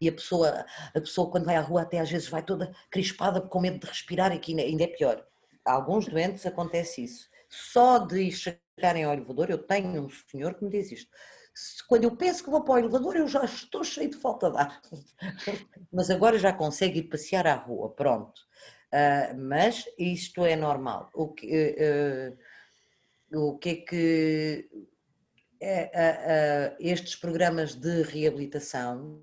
e 0.00 0.08
a 0.08 0.12
pessoa, 0.12 0.66
a 0.92 1.00
pessoa 1.00 1.30
quando 1.30 1.44
vai 1.44 1.54
à 1.54 1.60
rua 1.60 1.82
até 1.82 2.00
às 2.00 2.10
vezes 2.10 2.28
vai 2.28 2.42
toda 2.42 2.74
crispada 2.90 3.40
com 3.40 3.60
medo 3.60 3.78
de 3.78 3.86
respirar, 3.86 4.32
e 4.34 4.40
que 4.40 4.58
ainda 4.60 4.82
é 4.82 4.88
pior. 4.88 5.24
A 5.64 5.72
alguns 5.72 6.08
doentes 6.08 6.44
acontece 6.46 7.04
isso. 7.04 7.28
Só 7.48 7.98
de 7.98 8.30
chegarem 8.32 9.04
ao 9.04 9.12
elevador, 9.12 9.50
eu 9.50 9.58
tenho 9.58 10.04
um 10.04 10.08
senhor 10.30 10.54
que 10.54 10.64
me 10.64 10.70
diz 10.70 10.90
isto 10.90 11.10
quando 11.88 12.04
eu 12.04 12.16
penso 12.16 12.44
que 12.44 12.50
vou 12.50 12.62
para 12.62 12.74
o 12.74 12.78
elevador, 12.78 13.16
eu 13.16 13.28
já 13.28 13.44
estou 13.44 13.84
cheio 13.84 14.10
de 14.10 14.16
falta 14.16 14.50
de 14.50 14.58
ar. 14.58 14.80
mas 15.92 16.10
agora 16.10 16.38
já 16.38 16.52
consigo 16.52 16.96
ir 16.96 17.04
passear 17.04 17.46
à 17.46 17.54
rua, 17.54 17.90
pronto. 17.90 18.40
Uh, 18.92 19.38
mas 19.38 19.84
isto 19.98 20.44
é 20.44 20.56
normal. 20.56 21.10
O 21.14 21.28
que, 21.28 22.36
uh, 23.32 23.38
o 23.38 23.58
que 23.58 23.68
é 23.70 23.74
que 23.76 24.70
uh, 25.62 26.76
estes 26.80 27.14
programas 27.14 27.74
de 27.74 28.02
reabilitação 28.02 29.22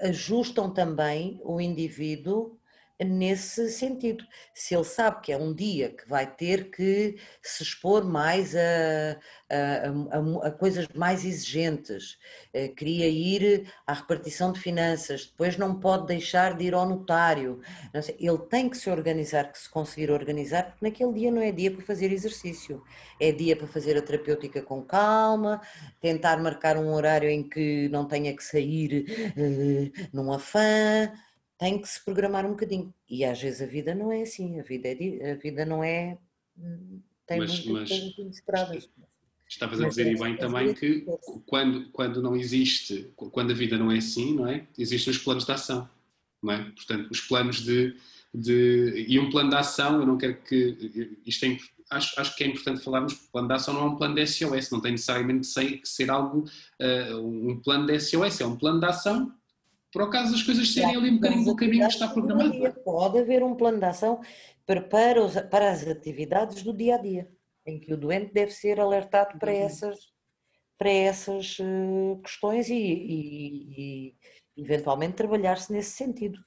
ajustam 0.00 0.72
também 0.72 1.40
o 1.42 1.60
indivíduo 1.60 2.55
nesse 3.04 3.70
sentido. 3.70 4.24
Se 4.54 4.74
ele 4.74 4.84
sabe 4.84 5.20
que 5.20 5.32
é 5.32 5.36
um 5.36 5.52
dia 5.52 5.90
que 5.90 6.08
vai 6.08 6.26
ter 6.26 6.70
que 6.70 7.16
se 7.42 7.62
expor 7.62 8.04
mais 8.04 8.54
a, 8.56 9.18
a, 9.50 10.16
a, 10.18 10.48
a 10.48 10.50
coisas 10.50 10.88
mais 10.94 11.24
exigentes, 11.24 12.18
eh, 12.52 12.68
queria 12.68 13.08
ir 13.08 13.70
à 13.86 13.92
repartição 13.92 14.52
de 14.52 14.60
finanças, 14.60 15.26
depois 15.26 15.56
não 15.58 15.78
pode 15.78 16.06
deixar 16.06 16.56
de 16.56 16.64
ir 16.64 16.74
ao 16.74 16.88
notário, 16.88 17.60
ele 18.18 18.38
tem 18.50 18.68
que 18.68 18.76
se 18.76 18.88
organizar, 18.88 19.52
que 19.52 19.58
se 19.58 19.68
conseguir 19.68 20.10
organizar, 20.10 20.70
porque 20.70 20.84
naquele 20.84 21.12
dia 21.12 21.30
não 21.30 21.42
é 21.42 21.52
dia 21.52 21.70
para 21.70 21.84
fazer 21.84 22.12
exercício, 22.12 22.82
é 23.20 23.30
dia 23.30 23.56
para 23.56 23.66
fazer 23.66 23.96
a 23.96 24.02
terapêutica 24.02 24.62
com 24.62 24.82
calma, 24.82 25.60
tentar 26.00 26.38
marcar 26.38 26.76
um 26.76 26.92
horário 26.92 27.28
em 27.28 27.42
que 27.42 27.88
não 27.90 28.06
tenha 28.06 28.34
que 28.34 28.42
sair 28.42 29.04
uh, 29.36 30.08
num 30.12 30.32
afã, 30.32 31.12
tem 31.58 31.80
que 31.80 31.88
se 31.88 32.04
programar 32.04 32.44
um 32.44 32.50
bocadinho. 32.50 32.92
E 33.08 33.24
às 33.24 33.40
vezes 33.40 33.62
a 33.62 33.66
vida 33.66 33.94
não 33.94 34.12
é 34.12 34.22
assim, 34.22 34.60
a 34.60 34.62
vida, 34.62 34.88
é, 34.88 35.32
a 35.32 35.34
vida 35.36 35.64
não 35.64 35.82
é. 35.82 36.18
Tem 37.26 37.38
mas, 37.38 37.64
muitas 37.64 37.66
mas, 37.66 37.88
coisas 37.88 38.18
inesperadas. 38.18 38.90
Estavas 39.48 39.80
a 39.80 39.88
dizer 39.88 40.12
e 40.12 40.18
bem 40.18 40.36
também 40.36 40.74
que 40.74 41.06
quando, 41.46 41.88
quando 41.90 42.20
não 42.20 42.36
existe, 42.36 43.12
quando 43.14 43.52
a 43.52 43.54
vida 43.54 43.78
não 43.78 43.92
é 43.92 43.98
assim, 43.98 44.34
não 44.34 44.46
é? 44.46 44.66
Existem 44.76 45.12
os 45.12 45.18
planos 45.18 45.44
de 45.44 45.52
ação, 45.52 45.88
não 46.42 46.52
é? 46.52 46.64
Portanto, 46.70 47.08
os 47.10 47.20
planos 47.20 47.60
de, 47.62 47.96
de 48.34 49.06
e 49.06 49.18
um 49.20 49.30
plano 49.30 49.50
de 49.50 49.56
ação, 49.56 50.00
eu 50.00 50.06
não 50.06 50.18
quero 50.18 50.42
que 50.42 51.16
isto 51.24 51.44
é, 51.46 51.56
acho, 51.90 52.20
acho 52.20 52.36
que 52.36 52.42
é 52.42 52.48
importante 52.48 52.82
falarmos, 52.82 53.12
o 53.12 53.30
plano 53.30 53.46
de 53.46 53.54
ação 53.54 53.74
não 53.74 53.82
é 53.82 53.84
um 53.84 53.96
plano 53.96 54.16
de 54.16 54.26
SOS, 54.26 54.70
não 54.70 54.80
tem 54.80 54.92
necessariamente 54.92 55.48
que 55.80 55.88
ser 55.88 56.10
algo, 56.10 56.44
uh, 56.80 57.16
um 57.24 57.60
plano 57.60 57.86
de 57.86 58.00
SOS, 58.00 58.40
é 58.40 58.46
um 58.46 58.56
plano 58.56 58.80
de 58.80 58.86
ação 58.86 59.32
por 59.96 60.02
acaso 60.02 60.34
as 60.34 60.42
coisas 60.42 60.70
serem 60.70 60.94
ali 60.94 61.08
um 61.08 61.14
bocadinho 61.14 61.44
do 61.46 61.56
caminho 61.56 61.86
que 61.86 61.94
está 61.94 62.06
programado. 62.06 62.74
Pode 62.84 63.18
haver 63.18 63.42
um 63.42 63.54
plano 63.54 63.78
de 63.78 63.86
ação 63.86 64.20
para, 64.66 64.82
para, 64.82 65.24
os, 65.24 65.34
para 65.50 65.70
as 65.70 65.88
atividades 65.88 66.62
do 66.62 66.76
dia 66.76 66.96
a 66.96 66.98
dia 66.98 67.26
em 67.66 67.80
que 67.80 67.94
o 67.94 67.96
doente 67.96 68.30
deve 68.30 68.50
ser 68.52 68.78
alertado 68.78 69.38
para 69.38 69.50
uhum. 69.50 69.58
essas, 69.58 69.98
para 70.76 70.90
essas 70.90 71.58
uh, 71.60 72.20
questões 72.22 72.68
e, 72.68 72.74
e, 72.74 74.14
e 74.54 74.62
eventualmente 74.62 75.14
trabalhar-se 75.14 75.72
nesse 75.72 75.96
sentido. 75.96 76.38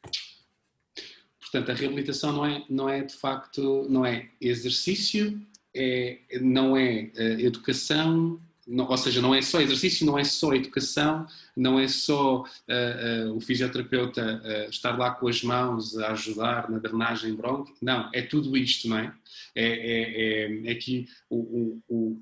Portanto, 1.39 1.71
a 1.71 1.73
reabilitação 1.73 2.31
não 2.31 2.45
é, 2.45 2.63
não 2.69 2.87
é 2.87 3.01
de 3.01 3.15
facto, 3.15 3.87
não 3.89 4.05
é 4.05 4.29
exercício, 4.39 5.41
é, 5.75 6.19
não 6.39 6.77
é 6.77 7.11
uh, 7.15 7.39
educação, 7.39 8.39
não, 8.69 8.87
ou 8.87 8.97
seja, 8.97 9.21
não 9.21 9.33
é 9.33 9.41
só 9.41 9.59
exercício, 9.59 10.05
não 10.05 10.17
é 10.17 10.23
só 10.23 10.53
educação, 10.53 11.25
não 11.57 11.79
é 11.79 11.87
só 11.87 12.43
uh, 12.43 13.29
uh, 13.29 13.35
o 13.35 13.41
fisioterapeuta 13.41 14.41
uh, 14.43 14.69
estar 14.69 14.97
lá 14.97 15.11
com 15.11 15.27
as 15.27 15.41
mãos 15.41 15.97
a 15.97 16.11
ajudar 16.11 16.69
na 16.69 16.77
drenagem 16.77 17.33
bronquial, 17.33 17.75
não, 17.81 18.09
é 18.13 18.21
tudo 18.21 18.55
isto, 18.55 18.87
não 18.87 18.99
é? 18.99 19.13
É, 19.55 19.65
é, 19.65 20.67
é, 20.67 20.71
é 20.71 20.75
que 20.75 21.07
o, 21.29 21.81
o, 21.89 22.21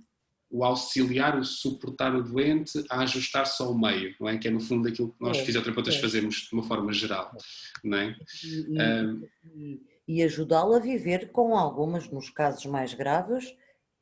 o, 0.50 0.64
auxiliar, 0.64 1.38
o 1.38 1.44
suportar 1.44 2.16
o 2.16 2.24
doente 2.24 2.84
a 2.90 3.02
ajustar-se 3.02 3.62
ao 3.62 3.78
meio, 3.78 4.16
não 4.18 4.30
é? 4.30 4.38
Que 4.38 4.48
é 4.48 4.52
no 4.52 4.62
fundo 4.62 4.88
aquilo 4.88 5.10
que 5.10 5.22
nós 5.22 5.38
é, 5.38 5.44
fisioterapeutas 5.44 5.96
é. 5.96 6.00
fazemos 6.00 6.48
de 6.48 6.54
uma 6.54 6.64
forma 6.64 6.94
geral, 6.94 7.36
não 7.84 7.98
é? 7.98 8.16
E, 8.44 8.78
e, 9.54 9.82
e 10.08 10.24
ajudá-lo 10.24 10.74
a 10.74 10.80
viver 10.80 11.30
com 11.32 11.58
algumas, 11.58 12.10
nos 12.10 12.30
casos 12.30 12.66
mais 12.66 12.94
graves, 12.94 13.54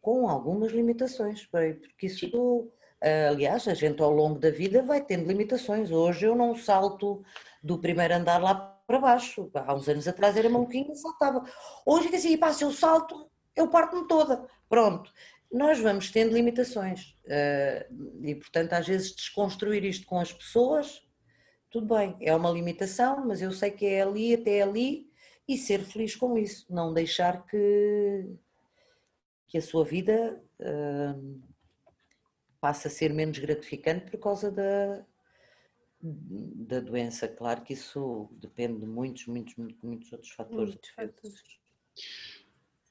com 0.05 0.29
algumas 0.29 0.71
limitações, 0.71 1.47
porque 1.47 2.05
isso, 2.05 2.71
eh, 3.01 3.27
aliás, 3.27 3.67
a 3.67 3.73
gente 3.73 4.03
ao 4.03 4.11
longo 4.11 4.37
da 4.37 4.51
vida 4.51 4.83
vai 4.83 5.03
tendo 5.03 5.25
limitações. 5.27 5.89
Hoje 5.89 6.27
eu 6.27 6.35
não 6.35 6.55
salto 6.55 7.23
do 7.63 7.79
primeiro 7.79 8.13
andar 8.13 8.39
lá 8.39 8.53
para 8.85 8.99
baixo. 8.99 9.49
Há 9.55 9.73
uns 9.73 9.89
anos 9.89 10.07
atrás 10.07 10.37
era 10.37 10.47
maluquinho 10.47 10.91
e 10.91 10.95
saltava. 10.95 11.43
Hoje 11.83 12.13
é 12.13 12.17
assim, 12.17 12.37
pá, 12.37 12.53
se 12.53 12.63
eu 12.63 12.71
salto, 12.71 13.27
eu 13.55 13.67
parto-me 13.67 14.07
toda. 14.07 14.47
Pronto. 14.69 15.11
Nós 15.51 15.79
vamos 15.79 16.11
tendo 16.11 16.35
limitações 16.35 17.17
eh, 17.25 17.87
e, 18.21 18.35
portanto, 18.35 18.73
às 18.73 18.85
vezes 18.85 19.15
desconstruir 19.15 19.83
isto 19.83 20.05
com 20.05 20.19
as 20.19 20.31
pessoas, 20.31 21.01
tudo 21.71 21.95
bem, 21.95 22.15
é 22.21 22.35
uma 22.35 22.51
limitação, 22.51 23.25
mas 23.25 23.41
eu 23.41 23.51
sei 23.51 23.71
que 23.71 23.87
é 23.87 24.03
ali 24.03 24.35
até 24.35 24.61
ali 24.61 25.07
e 25.47 25.57
ser 25.57 25.79
feliz 25.79 26.15
com 26.15 26.37
isso, 26.37 26.67
não 26.69 26.93
deixar 26.93 27.43
que 27.47 28.37
que 29.55 29.59
a 29.59 29.61
sua 29.61 29.85
vida 29.85 30.37
uh, 30.59 31.41
passa 32.59 32.89
a 32.89 32.91
ser 32.91 33.13
menos 33.13 33.39
gratificante 33.39 34.11
por 34.11 34.19
causa 34.19 34.51
da, 34.51 35.01
da 36.01 36.81
doença. 36.81 37.25
Claro 37.25 37.61
que 37.61 37.71
isso 37.71 38.27
depende 38.33 38.81
de 38.81 38.85
muitos, 38.85 39.27
muitos, 39.27 39.55
muitos, 39.55 39.81
muitos 39.81 40.11
outros 40.11 40.31
fatores. 40.33 40.71
Muitos 40.71 40.89
fatores. 40.89 41.41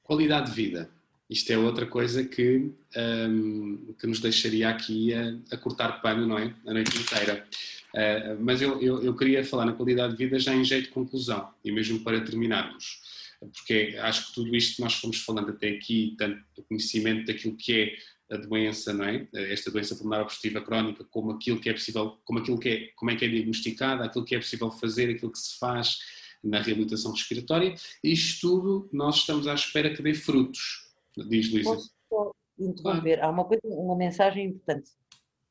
Qualidade 0.01 0.49
de 0.49 0.55
vida. 0.55 0.89
Isto 1.29 1.53
é 1.53 1.57
outra 1.59 1.85
coisa 1.85 2.23
que, 2.23 2.71
um, 2.97 3.93
que 3.99 4.07
nos 4.07 4.19
deixaria 4.19 4.67
aqui 4.67 5.13
a, 5.13 5.37
a, 5.51 5.57
cortar 5.57 6.01
pano, 6.01 6.25
não 6.25 6.39
é? 6.39 6.51
A 6.65 6.73
noite 6.73 6.97
inteira. 6.97 7.47
Uh, 7.93 8.43
mas 8.43 8.59
eu, 8.59 8.81
eu, 8.81 9.03
eu, 9.03 9.15
queria 9.15 9.45
falar 9.45 9.65
na 9.65 9.73
qualidade 9.73 10.13
de 10.13 10.25
vida 10.25 10.39
já 10.39 10.55
em 10.55 10.65
jeito 10.65 10.85
de 10.85 10.93
conclusão, 10.93 11.47
e 11.63 11.71
mesmo 11.71 11.99
para 11.99 12.25
terminarmos 12.25 13.04
porque 13.39 13.97
acho 13.99 14.27
que 14.27 14.33
tudo 14.33 14.55
isto 14.55 14.77
que 14.77 14.81
nós 14.81 14.95
fomos 14.95 15.17
falando 15.21 15.49
até 15.49 15.69
aqui, 15.69 16.15
tanto 16.17 16.43
do 16.55 16.63
conhecimento 16.63 17.25
daquilo 17.25 17.55
que 17.55 17.81
é 17.81 17.95
a 18.35 18.37
doença, 18.37 18.91
não 18.93 19.05
é? 19.05 19.27
Esta 19.33 19.69
doença 19.69 19.95
pulmonar 19.95 20.21
obstrutiva 20.21 20.61
crónica, 20.61 21.03
como 21.05 21.31
aquilo 21.31 21.59
que 21.59 21.69
é 21.69 21.73
possível, 21.73 22.17
como 22.23 22.39
aquilo 22.39 22.59
que 22.59 22.69
é, 22.69 22.87
como 22.95 23.11
é 23.11 23.15
que 23.15 23.25
é 23.25 23.27
diagnosticada, 23.27 24.05
aquilo 24.05 24.25
que 24.25 24.35
é 24.35 24.39
possível 24.39 24.71
fazer, 24.71 25.09
aquilo 25.09 25.31
que 25.31 25.39
se 25.39 25.57
faz 25.59 25.99
na 26.43 26.61
reabilitação 26.61 27.11
respiratória, 27.11 27.75
isto 28.03 28.47
tudo 28.47 28.89
nós 28.91 29.17
estamos 29.17 29.47
à 29.47 29.53
espera 29.53 29.93
que 29.93 30.01
dê 30.01 30.13
frutos, 30.13 30.91
diz 31.17 31.51
Luísa. 31.51 31.69
Posso 32.09 32.35
interromper? 32.57 33.17
Claro. 33.17 33.29
Há 33.29 33.29
uma, 33.29 33.45
coisa, 33.45 33.61
uma 33.65 33.95
mensagem 33.95 34.47
importante, 34.47 34.89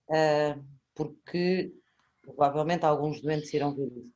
uh, 0.09 0.64
porque 0.95 1.72
provavelmente 2.22 2.85
alguns 2.85 3.20
doentes 3.20 3.53
irão 3.53 3.74
ver 3.74 3.87
isso 3.87 4.14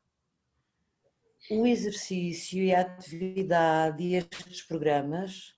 o 1.51 1.67
exercício 1.67 2.63
e 2.63 2.75
a 2.75 2.83
atividade 2.83 4.03
e 4.03 4.15
estes 4.15 4.63
programas 4.63 5.55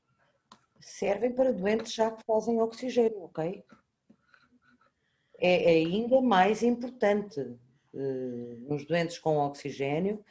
servem 0.80 1.32
para 1.32 1.53
doentes 1.53 1.93
já 1.93 2.11
que 2.11 2.24
fazem 2.24 2.61
oxigênio, 2.61 3.22
ok? 3.22 3.64
É 5.38 5.70
ainda 5.70 6.20
mais 6.20 6.62
importante 6.62 7.41
uh, 7.41 8.68
nos 8.68 8.86
doentes 8.86 9.18
com 9.18 9.38
oxigênio 9.38 10.22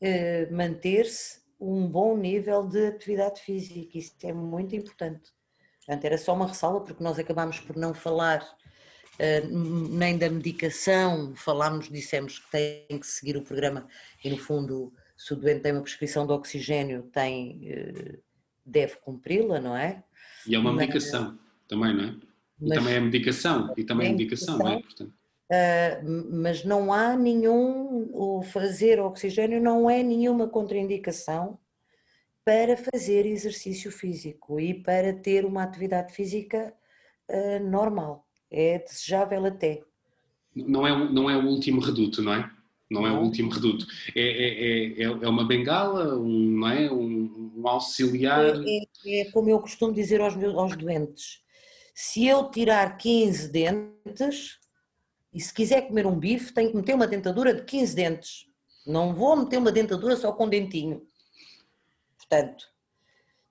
uh, 0.00 0.54
manter-se 0.54 1.42
um 1.60 1.86
bom 1.86 2.16
nível 2.16 2.66
de 2.66 2.86
atividade 2.86 3.40
física, 3.40 3.96
isso 3.96 4.14
é 4.22 4.32
muito 4.32 4.74
importante. 4.74 5.32
Portanto, 5.78 6.04
era 6.04 6.18
só 6.18 6.34
uma 6.34 6.46
ressalva, 6.46 6.80
porque 6.80 7.02
nós 7.02 7.18
acabámos 7.18 7.60
por 7.60 7.76
não 7.76 7.92
falar 7.92 8.42
uh, 8.42 9.48
nem 9.90 10.16
da 10.16 10.30
medicação, 10.30 11.34
falámos, 11.36 11.90
dissemos 11.90 12.38
que 12.38 12.50
tem 12.50 12.98
que 12.98 13.06
seguir 13.06 13.36
o 13.36 13.42
programa 13.42 13.86
e, 14.24 14.30
no 14.30 14.38
fundo, 14.38 14.92
se 15.16 15.32
o 15.32 15.36
doente 15.36 15.60
tem 15.60 15.72
uma 15.72 15.82
prescrição 15.82 16.26
de 16.26 16.32
oxigênio, 16.32 17.02
tem, 17.12 17.60
eh, 17.68 18.18
deve 18.64 18.96
cumpri-la, 18.96 19.60
não 19.60 19.76
é? 19.76 20.02
E 20.46 20.54
é 20.54 20.58
uma 20.58 20.72
medicação 20.72 21.38
também, 21.68 21.94
não 21.94 22.04
é? 22.04 22.16
E 22.60 22.68
mas, 22.68 22.78
também 22.78 22.94
é 22.94 23.00
medicação, 23.00 23.74
e 23.76 23.84
também 23.84 24.08
é 24.08 24.10
medicação, 24.10 24.58
não 24.58 24.68
é? 24.68 24.80
Portanto. 24.80 25.14
Uh, 25.44 26.34
mas 26.40 26.64
não 26.64 26.92
há 26.92 27.16
nenhum, 27.16 28.10
o 28.12 28.42
fazer 28.42 28.98
oxigênio 28.98 29.60
não 29.60 29.88
é 29.90 30.02
nenhuma 30.02 30.48
contraindicação 30.48 31.58
para 32.44 32.76
fazer 32.76 33.26
exercício 33.26 33.90
físico 33.92 34.58
e 34.58 34.74
para 34.74 35.12
ter 35.12 35.44
uma 35.44 35.62
atividade 35.62 36.12
física 36.12 36.74
uh, 37.28 37.70
normal. 37.70 38.26
É 38.50 38.78
desejável 38.78 39.46
até. 39.46 39.82
Não 40.54 40.86
é, 40.86 41.12
não 41.12 41.28
é 41.28 41.36
o 41.36 41.46
último 41.46 41.80
reduto, 41.80 42.22
não 42.22 42.34
é? 42.34 42.50
Não 42.94 43.06
é 43.06 43.12
o 43.12 43.20
último 43.20 43.50
reduto. 43.50 43.86
É, 44.14 44.20
é, 44.20 45.02
é, 45.02 45.04
é 45.04 45.28
uma 45.28 45.44
bengala, 45.44 46.16
um, 46.16 46.58
não 46.58 46.68
é? 46.68 46.90
um, 46.90 47.52
um 47.56 47.68
auxiliar. 47.68 48.44
É, 48.64 48.86
é, 49.06 49.20
é, 49.20 49.30
como 49.32 49.50
eu 49.50 49.60
costumo 49.60 49.92
dizer 49.92 50.20
aos, 50.20 50.36
meus, 50.36 50.54
aos 50.54 50.76
doentes: 50.76 51.40
se 51.92 52.26
eu 52.26 52.50
tirar 52.50 52.96
15 52.96 53.48
dentes, 53.48 54.58
e 55.32 55.40
se 55.40 55.52
quiser 55.52 55.88
comer 55.88 56.06
um 56.06 56.16
bife, 56.16 56.54
tenho 56.54 56.70
que 56.70 56.76
meter 56.76 56.94
uma 56.94 57.08
dentadura 57.08 57.52
de 57.52 57.64
15 57.64 57.96
dentes. 57.96 58.46
Não 58.86 59.12
vou 59.12 59.36
meter 59.36 59.58
uma 59.58 59.72
dentadura 59.72 60.16
só 60.16 60.32
com 60.32 60.46
um 60.46 60.48
dentinho. 60.48 61.02
Portanto, 62.16 62.66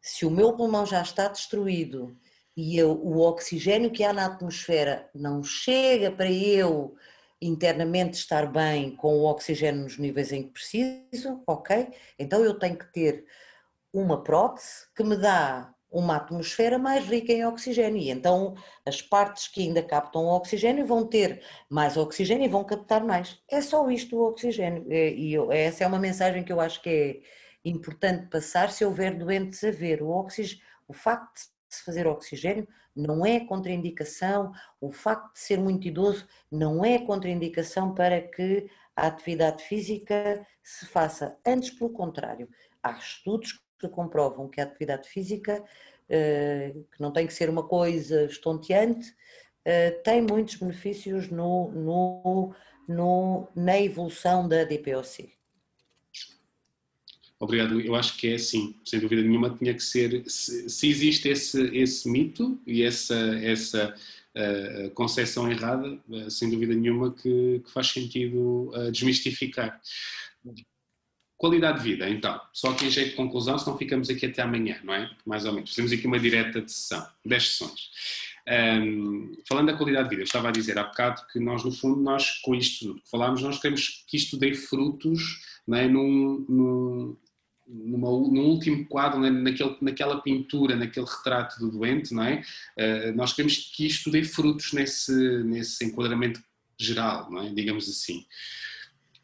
se 0.02 0.26
o 0.26 0.32
meu 0.32 0.54
pulmão 0.54 0.86
já 0.86 1.02
está 1.02 1.28
destruído 1.28 2.16
e 2.56 2.78
eu, 2.78 2.92
o 2.92 3.20
oxigênio 3.20 3.92
que 3.92 4.04
há 4.04 4.14
na 4.14 4.28
atmosfera 4.28 5.10
não 5.14 5.44
chega 5.44 6.12
para 6.12 6.32
eu 6.32 6.96
internamente 7.48 8.18
estar 8.18 8.46
bem 8.52 8.96
com 8.96 9.18
o 9.18 9.26
oxigênio 9.26 9.84
nos 9.84 9.98
níveis 9.98 10.32
em 10.32 10.44
que 10.44 10.52
preciso, 10.52 11.42
ok? 11.48 11.90
Então 12.18 12.44
eu 12.44 12.58
tenho 12.58 12.78
que 12.78 12.92
ter 12.92 13.26
uma 13.92 14.24
prótese 14.24 14.88
que 14.96 15.04
me 15.04 15.16
dá 15.16 15.74
uma 15.92 16.16
atmosfera 16.16 16.80
mais 16.80 17.06
rica 17.06 17.32
em 17.32 17.46
oxigênio 17.46 18.02
e 18.02 18.10
então 18.10 18.56
as 18.84 19.00
partes 19.00 19.48
que 19.48 19.62
ainda 19.62 19.84
captam 19.84 20.26
oxigênio 20.26 20.88
vão 20.88 21.06
ter 21.06 21.44
mais 21.70 21.96
oxigênio 21.96 22.46
e 22.46 22.50
vão 22.50 22.64
captar 22.64 23.04
mais. 23.04 23.40
É 23.48 23.62
só 23.62 23.88
isto 23.92 24.18
o 24.18 24.28
oxigênio 24.28 24.92
e 24.92 25.32
eu, 25.34 25.52
essa 25.52 25.84
é 25.84 25.88
uma 25.88 26.00
mensagem 26.00 26.44
que 26.44 26.52
eu 26.52 26.60
acho 26.60 26.82
que 26.82 26.90
é 26.90 27.70
importante 27.70 28.28
passar 28.28 28.72
se 28.72 28.84
houver 28.84 29.16
doentes 29.16 29.64
a 29.64 29.70
ver. 29.70 30.02
O, 30.02 30.10
oxigênio, 30.10 30.64
o 30.88 30.94
facto 30.94 31.42
de 31.42 31.53
se 31.74 31.84
fazer 31.84 32.08
oxigênio 32.08 32.68
não 32.96 33.26
é 33.26 33.40
contraindicação, 33.40 34.52
o 34.80 34.92
facto 34.92 35.34
de 35.34 35.40
ser 35.40 35.58
muito 35.58 35.88
idoso 35.88 36.28
não 36.52 36.86
é 36.86 37.00
contraindicação 37.00 37.94
para 37.94 38.22
que 38.22 38.70
a 38.96 39.08
atividade 39.08 39.64
física 39.64 40.46
se 40.62 40.86
faça. 40.86 41.38
Antes, 41.46 41.72
pelo 41.72 41.90
contrário, 41.90 42.48
há 42.82 42.92
estudos 42.92 43.60
que 43.80 43.88
comprovam 43.90 44.48
que 44.48 44.62
a 44.62 44.64
atividade 44.64 45.10
física, 45.10 45.64
eh, 46.08 46.74
que 46.92 47.02
não 47.02 47.12
tem 47.12 47.26
que 47.26 47.34
ser 47.34 47.50
uma 47.50 47.68
coisa 47.68 48.26
estonteante, 48.26 49.14
eh, 49.66 49.92
tem 50.04 50.22
muitos 50.22 50.56
benefícios 50.56 51.30
no, 51.30 51.72
no, 51.72 52.56
no, 52.88 53.48
na 53.56 53.80
evolução 53.80 54.48
da 54.48 54.64
DPOC. 54.64 55.34
Obrigado. 57.44 57.82
Eu 57.82 57.94
acho 57.94 58.16
que 58.16 58.30
é 58.30 58.36
assim, 58.36 58.74
sem 58.86 59.02
dúvida 59.02 59.22
nenhuma, 59.22 59.50
tinha 59.50 59.74
que 59.74 59.84
ser. 59.84 60.24
Se, 60.28 60.70
se 60.70 60.88
existe 60.88 61.28
esse, 61.28 61.62
esse 61.76 62.10
mito 62.10 62.58
e 62.66 62.84
essa, 62.84 63.16
essa 63.44 63.94
uh, 64.34 64.90
concepção 64.92 65.52
errada, 65.52 66.00
uh, 66.08 66.32
sem 66.32 66.50
dúvida 66.50 66.74
nenhuma 66.74 67.14
que, 67.14 67.62
que 67.66 67.70
faz 67.70 67.88
sentido 67.88 68.72
uh, 68.74 68.90
desmistificar. 68.90 69.78
Qualidade 71.36 71.80
de 71.80 71.84
vida, 71.84 72.10
então, 72.10 72.40
só 72.54 72.72
aqui 72.72 72.86
em 72.86 72.90
jeito 72.90 73.10
de 73.10 73.16
conclusão, 73.18 73.60
senão 73.60 73.78
ficamos 73.78 74.10
aqui 74.10 74.26
até 74.26 74.42
amanhã, 74.42 74.80
não 74.82 74.94
é? 74.94 75.12
Mais 75.26 75.44
ou 75.44 75.52
menos. 75.52 75.72
Fizemos 75.72 75.92
aqui 75.92 76.08
uma 76.08 76.18
direta 76.18 76.62
de 76.62 76.72
sessão, 76.72 77.06
10 77.26 77.48
sessões. 77.50 77.90
Um, 78.48 79.34
falando 79.46 79.68
da 79.68 79.78
qualidade 79.78 80.06
de 80.06 80.10
vida, 80.12 80.22
eu 80.22 80.26
estava 80.26 80.48
a 80.48 80.52
dizer 80.52 80.78
há 80.78 80.84
bocado 80.84 81.22
que 81.34 81.40
nós, 81.42 81.62
no 81.66 81.74
fundo, 81.74 82.00
nós 82.00 82.40
com 82.42 82.56
isto 82.56 82.86
tudo 82.86 83.02
que 83.02 83.10
falámos, 83.10 83.42
nós 83.42 83.60
queremos 83.60 84.06
que 84.08 84.16
isto 84.16 84.38
dê 84.38 84.54
frutos 84.54 85.42
não 85.68 85.78
é? 85.78 85.88
num, 85.88 86.46
num, 86.48 86.93
num 88.32 88.46
último 88.46 88.86
quadro, 88.86 89.20
naquele, 89.20 89.76
naquela 89.82 90.22
pintura, 90.22 90.76
naquele 90.76 91.06
retrato 91.06 91.60
do 91.60 91.72
doente, 91.72 92.14
não 92.14 92.24
é? 92.24 92.44
Uh, 92.78 93.16
nós 93.16 93.34
queremos 93.34 93.72
que 93.74 93.86
isto 93.86 94.12
dê 94.12 94.24
frutos 94.24 94.74
nesse, 94.74 95.14
nesse 95.44 95.84
enquadramento 95.86 96.42
geral, 96.78 97.32
não 97.32 97.44
é? 97.44 97.50
digamos 97.50 97.88
assim. 97.90 98.26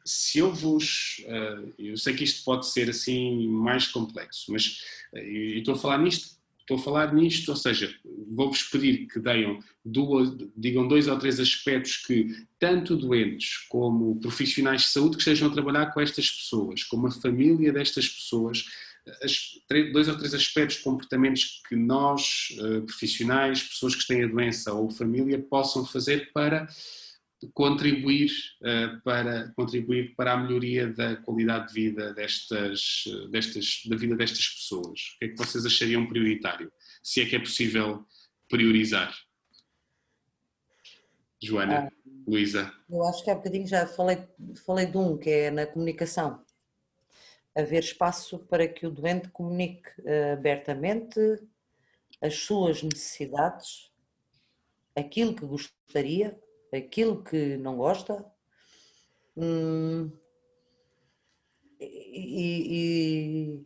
Se 0.05 0.39
eu 0.39 0.53
vos. 0.53 1.23
Uh, 1.26 1.73
eu 1.77 1.97
sei 1.97 2.13
que 2.13 2.23
isto 2.23 2.43
pode 2.43 2.67
ser 2.67 2.89
assim 2.89 3.47
mais 3.47 3.88
complexo, 3.88 4.51
mas 4.51 4.84
eu 5.13 5.59
estou 5.59 5.76
a 5.76 5.77
falar 5.77 5.99
nisto 5.99 6.39
Estou 6.69 6.77
a 6.77 6.84
falar 6.84 7.13
nisto, 7.15 7.49
ou 7.49 7.55
seja, 7.55 7.91
vou-vos 8.31 8.61
pedir 8.61 9.07
que 9.07 9.19
deem 9.19 9.59
duas, 9.84 10.31
digam 10.55 10.88
dois 10.88 11.07
ou 11.07 11.17
três 11.17 11.39
aspectos 11.39 11.97
que 11.97 12.45
tanto 12.59 12.95
doentes 12.95 13.57
como 13.69 14.19
profissionais 14.19 14.84
de 14.84 14.89
saúde 14.89 15.17
que 15.17 15.23
estejam 15.23 15.47
a 15.47 15.51
trabalhar 15.51 15.88
com 15.88 15.99
estas 15.99 16.30
pessoas, 16.30 16.84
como 16.84 17.07
a 17.07 17.11
família 17.11 17.73
destas 17.73 18.07
pessoas, 18.07 18.65
dois 19.94 20.07
ou 20.07 20.18
três 20.18 20.34
aspectos, 20.34 20.77
comportamentos 20.77 21.61
que 21.68 21.76
nós, 21.76 22.49
eh, 22.60 22.81
profissionais, 22.81 23.64
pessoas 23.64 23.95
que 23.95 24.07
têm 24.07 24.23
a 24.23 24.27
doença 24.27 24.73
ou 24.73 24.90
família, 24.90 25.40
possam 25.40 25.86
fazer 25.86 26.31
para 26.34 26.68
contribuir 27.53 28.31
uh, 28.61 29.02
para 29.02 29.52
contribuir 29.56 30.14
para 30.15 30.34
a 30.34 30.38
melhoria 30.38 30.88
da 30.88 31.15
qualidade 31.15 31.68
de 31.68 31.73
vida 31.73 32.14
destas, 32.14 33.03
destas 33.31 33.84
da 33.86 33.95
vida 33.95 34.15
destas 34.15 34.48
pessoas. 34.48 34.99
O 35.15 35.19
que 35.19 35.26
é 35.26 35.27
que 35.30 35.38
vocês 35.38 35.65
achariam 35.65 36.07
prioritário? 36.07 36.72
Se 37.02 37.22
é 37.22 37.26
que 37.26 37.36
é 37.36 37.40
possível 37.40 38.06
priorizar? 38.49 39.14
Joana, 41.41 41.88
ah, 41.88 42.11
Luísa. 42.27 42.73
Eu 42.90 43.03
acho 43.07 43.23
que 43.23 43.31
há 43.31 43.36
bocadinho 43.36 43.65
já 43.65 43.88
falei, 43.88 44.18
falei 44.65 44.86
de 44.86 44.98
um, 44.98 45.18
que 45.18 45.30
é 45.30 45.52
na 45.52 45.65
comunicação. 45.65 46.44
Haver 47.55 47.84
espaço 47.84 48.39
para 48.39 48.67
que 48.67 48.85
o 48.85 48.91
doente 48.91 49.30
comunique 49.30 49.89
uh, 50.01 50.34
abertamente 50.34 51.19
as 52.21 52.35
suas 52.35 52.84
necessidades, 52.84 53.91
aquilo 54.95 55.35
que 55.35 55.45
gostaria 55.45 56.38
aquilo 56.71 57.23
que 57.23 57.57
não 57.57 57.77
gosta. 57.77 58.26
Hum, 59.35 60.11
e, 61.80 63.65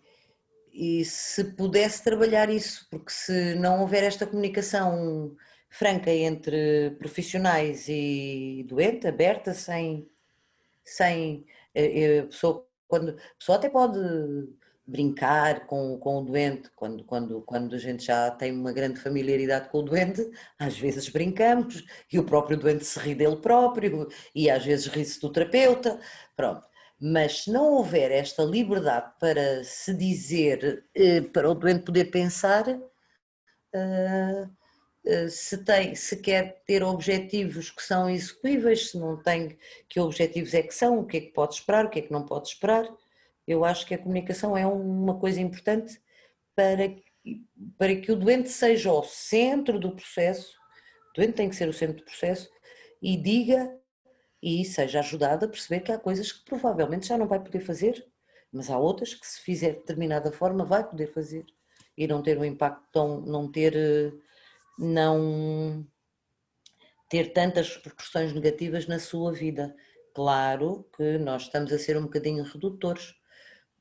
e, 0.71 0.99
e, 0.99 1.05
se 1.05 1.43
pudesse 1.55 2.03
trabalhar 2.03 2.49
isso, 2.49 2.87
porque 2.89 3.11
se 3.11 3.55
não 3.55 3.81
houver 3.81 4.03
esta 4.03 4.27
comunicação 4.27 5.35
franca 5.69 6.11
entre 6.11 6.91
profissionais 6.99 7.87
e 7.89 8.63
doente, 8.67 9.07
aberta, 9.07 9.53
sem, 9.53 10.07
sem 10.83 11.45
eh, 11.73 12.01
eh, 12.01 12.19
a 12.19 12.23
pessoa, 12.25 12.67
quando, 12.93 13.09
a 13.09 13.35
pessoa 13.39 13.57
até 13.57 13.69
pode 13.69 13.99
brincar 14.85 15.65
com, 15.65 15.97
com 15.97 16.19
o 16.19 16.21
doente, 16.21 16.69
quando, 16.75 17.03
quando, 17.05 17.41
quando 17.41 17.73
a 17.73 17.79
gente 17.79 18.05
já 18.05 18.29
tem 18.29 18.51
uma 18.51 18.71
grande 18.71 18.99
familiaridade 18.99 19.69
com 19.69 19.79
o 19.79 19.81
doente, 19.81 20.29
às 20.59 20.77
vezes 20.77 21.09
brincamos 21.09 21.83
e 22.11 22.19
o 22.19 22.23
próprio 22.23 22.55
doente 22.55 22.85
se 22.85 22.99
ri 22.99 23.15
dele 23.15 23.37
próprio 23.37 24.07
e 24.35 24.47
às 24.47 24.63
vezes 24.63 24.85
ri-se 24.85 25.19
do 25.19 25.31
terapeuta, 25.31 25.99
pronto. 26.35 26.67
Mas 26.99 27.45
se 27.45 27.51
não 27.51 27.73
houver 27.73 28.11
esta 28.11 28.43
liberdade 28.43 29.11
para 29.19 29.63
se 29.63 29.91
dizer, 29.91 30.85
eh, 30.95 31.21
para 31.21 31.49
o 31.49 31.55
doente 31.55 31.83
poder 31.85 32.05
pensar, 32.11 32.65
eh, 33.73 34.47
se, 35.29 35.57
tem, 35.63 35.95
se 35.95 36.17
quer 36.17 36.61
ter 36.65 36.83
objetivos 36.83 37.69
que 37.69 37.83
são 37.83 38.09
execuíveis, 38.09 38.91
se 38.91 38.97
não 38.97 39.21
tem, 39.21 39.57
que 39.89 39.99
objetivos 39.99 40.53
é 40.53 40.61
que 40.61 40.73
são, 40.73 40.99
o 40.99 41.05
que 41.05 41.17
é 41.17 41.21
que 41.21 41.31
pode 41.31 41.55
esperar, 41.55 41.85
o 41.85 41.89
que 41.89 41.99
é 41.99 42.01
que 42.01 42.11
não 42.11 42.25
pode 42.25 42.47
esperar, 42.49 42.87
eu 43.47 43.65
acho 43.65 43.85
que 43.85 43.93
a 43.93 43.97
comunicação 43.97 44.55
é 44.57 44.65
uma 44.65 45.19
coisa 45.19 45.41
importante 45.41 46.01
para, 46.55 46.95
para 47.77 47.95
que 47.95 48.11
o 48.11 48.15
doente 48.15 48.49
seja 48.49 48.91
o 48.91 49.03
centro 49.03 49.79
do 49.79 49.95
processo, 49.95 50.55
o 51.11 51.15
doente 51.15 51.33
tem 51.33 51.49
que 51.49 51.55
ser 51.55 51.67
o 51.67 51.73
centro 51.73 51.97
do 51.97 52.05
processo 52.05 52.49
e 53.01 53.17
diga 53.17 53.77
e 54.41 54.65
seja 54.65 54.99
ajudado 54.99 55.45
a 55.45 55.47
perceber 55.47 55.81
que 55.81 55.91
há 55.91 55.97
coisas 55.97 56.31
que 56.31 56.43
provavelmente 56.43 57.07
já 57.07 57.17
não 57.17 57.27
vai 57.27 57.39
poder 57.39 57.61
fazer, 57.61 58.05
mas 58.51 58.69
há 58.69 58.77
outras 58.77 59.13
que 59.13 59.25
se 59.25 59.41
fizer 59.41 59.71
de 59.71 59.79
determinada 59.79 60.31
forma 60.31 60.65
vai 60.65 60.87
poder 60.87 61.07
fazer. 61.07 61.45
E 61.97 62.07
não 62.07 62.21
ter 62.21 62.37
um 62.37 62.45
impacto 62.45 62.83
tão, 62.91 63.21
não 63.21 63.49
ter, 63.51 63.73
não 64.77 65.85
ter 67.09 67.31
tantas 67.31 67.75
repercussões 67.75 68.33
negativas 68.33 68.87
na 68.87 68.99
sua 68.99 69.31
vida. 69.31 69.75
Claro 70.15 70.89
que 70.95 71.17
nós 71.17 71.43
estamos 71.43 71.71
a 71.71 71.77
ser 71.77 71.97
um 71.97 72.03
bocadinho 72.03 72.43
redutores, 72.43 73.13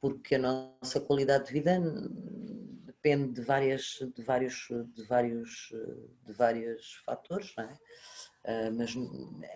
porque 0.01 0.35
a 0.35 0.39
nossa 0.39 1.01
qualidade 1.01 1.47
de 1.47 1.52
vida 1.52 1.81
depende 2.85 3.32
de, 3.32 3.40
várias, 3.40 3.98
de, 4.14 4.23
vários, 4.23 4.69
de, 4.94 5.05
vários, 5.05 5.73
de 6.27 6.32
vários 6.32 6.94
fatores, 7.05 7.52
não 7.56 7.64
é? 7.64 7.78
Uh, 8.44 8.73
mas 8.77 8.94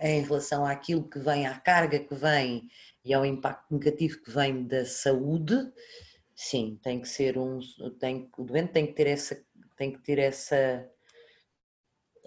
em 0.01 0.23
relação 0.23 0.65
àquilo 0.65 1.09
que 1.09 1.19
vem, 1.19 1.45
à 1.47 1.59
carga 1.59 1.99
que 1.99 2.15
vem 2.15 2.69
e 3.05 3.13
ao 3.13 3.27
impacto 3.27 3.75
negativo 3.75 4.23
que 4.23 4.31
vem 4.31 4.65
da 4.65 4.85
saúde, 4.85 5.57
sim, 6.35 6.79
tem 6.83 7.01
que 7.01 7.09
ser 7.09 7.37
um, 7.37 7.59
tem, 7.99 8.31
o 8.39 8.45
doente 8.45 8.73
tem 8.73 8.87
que 8.87 8.93
ter 8.93 9.09
essa, 9.09 9.45
tem 9.77 9.93
que 9.93 9.99
ter 10.03 10.19
essa 10.19 10.89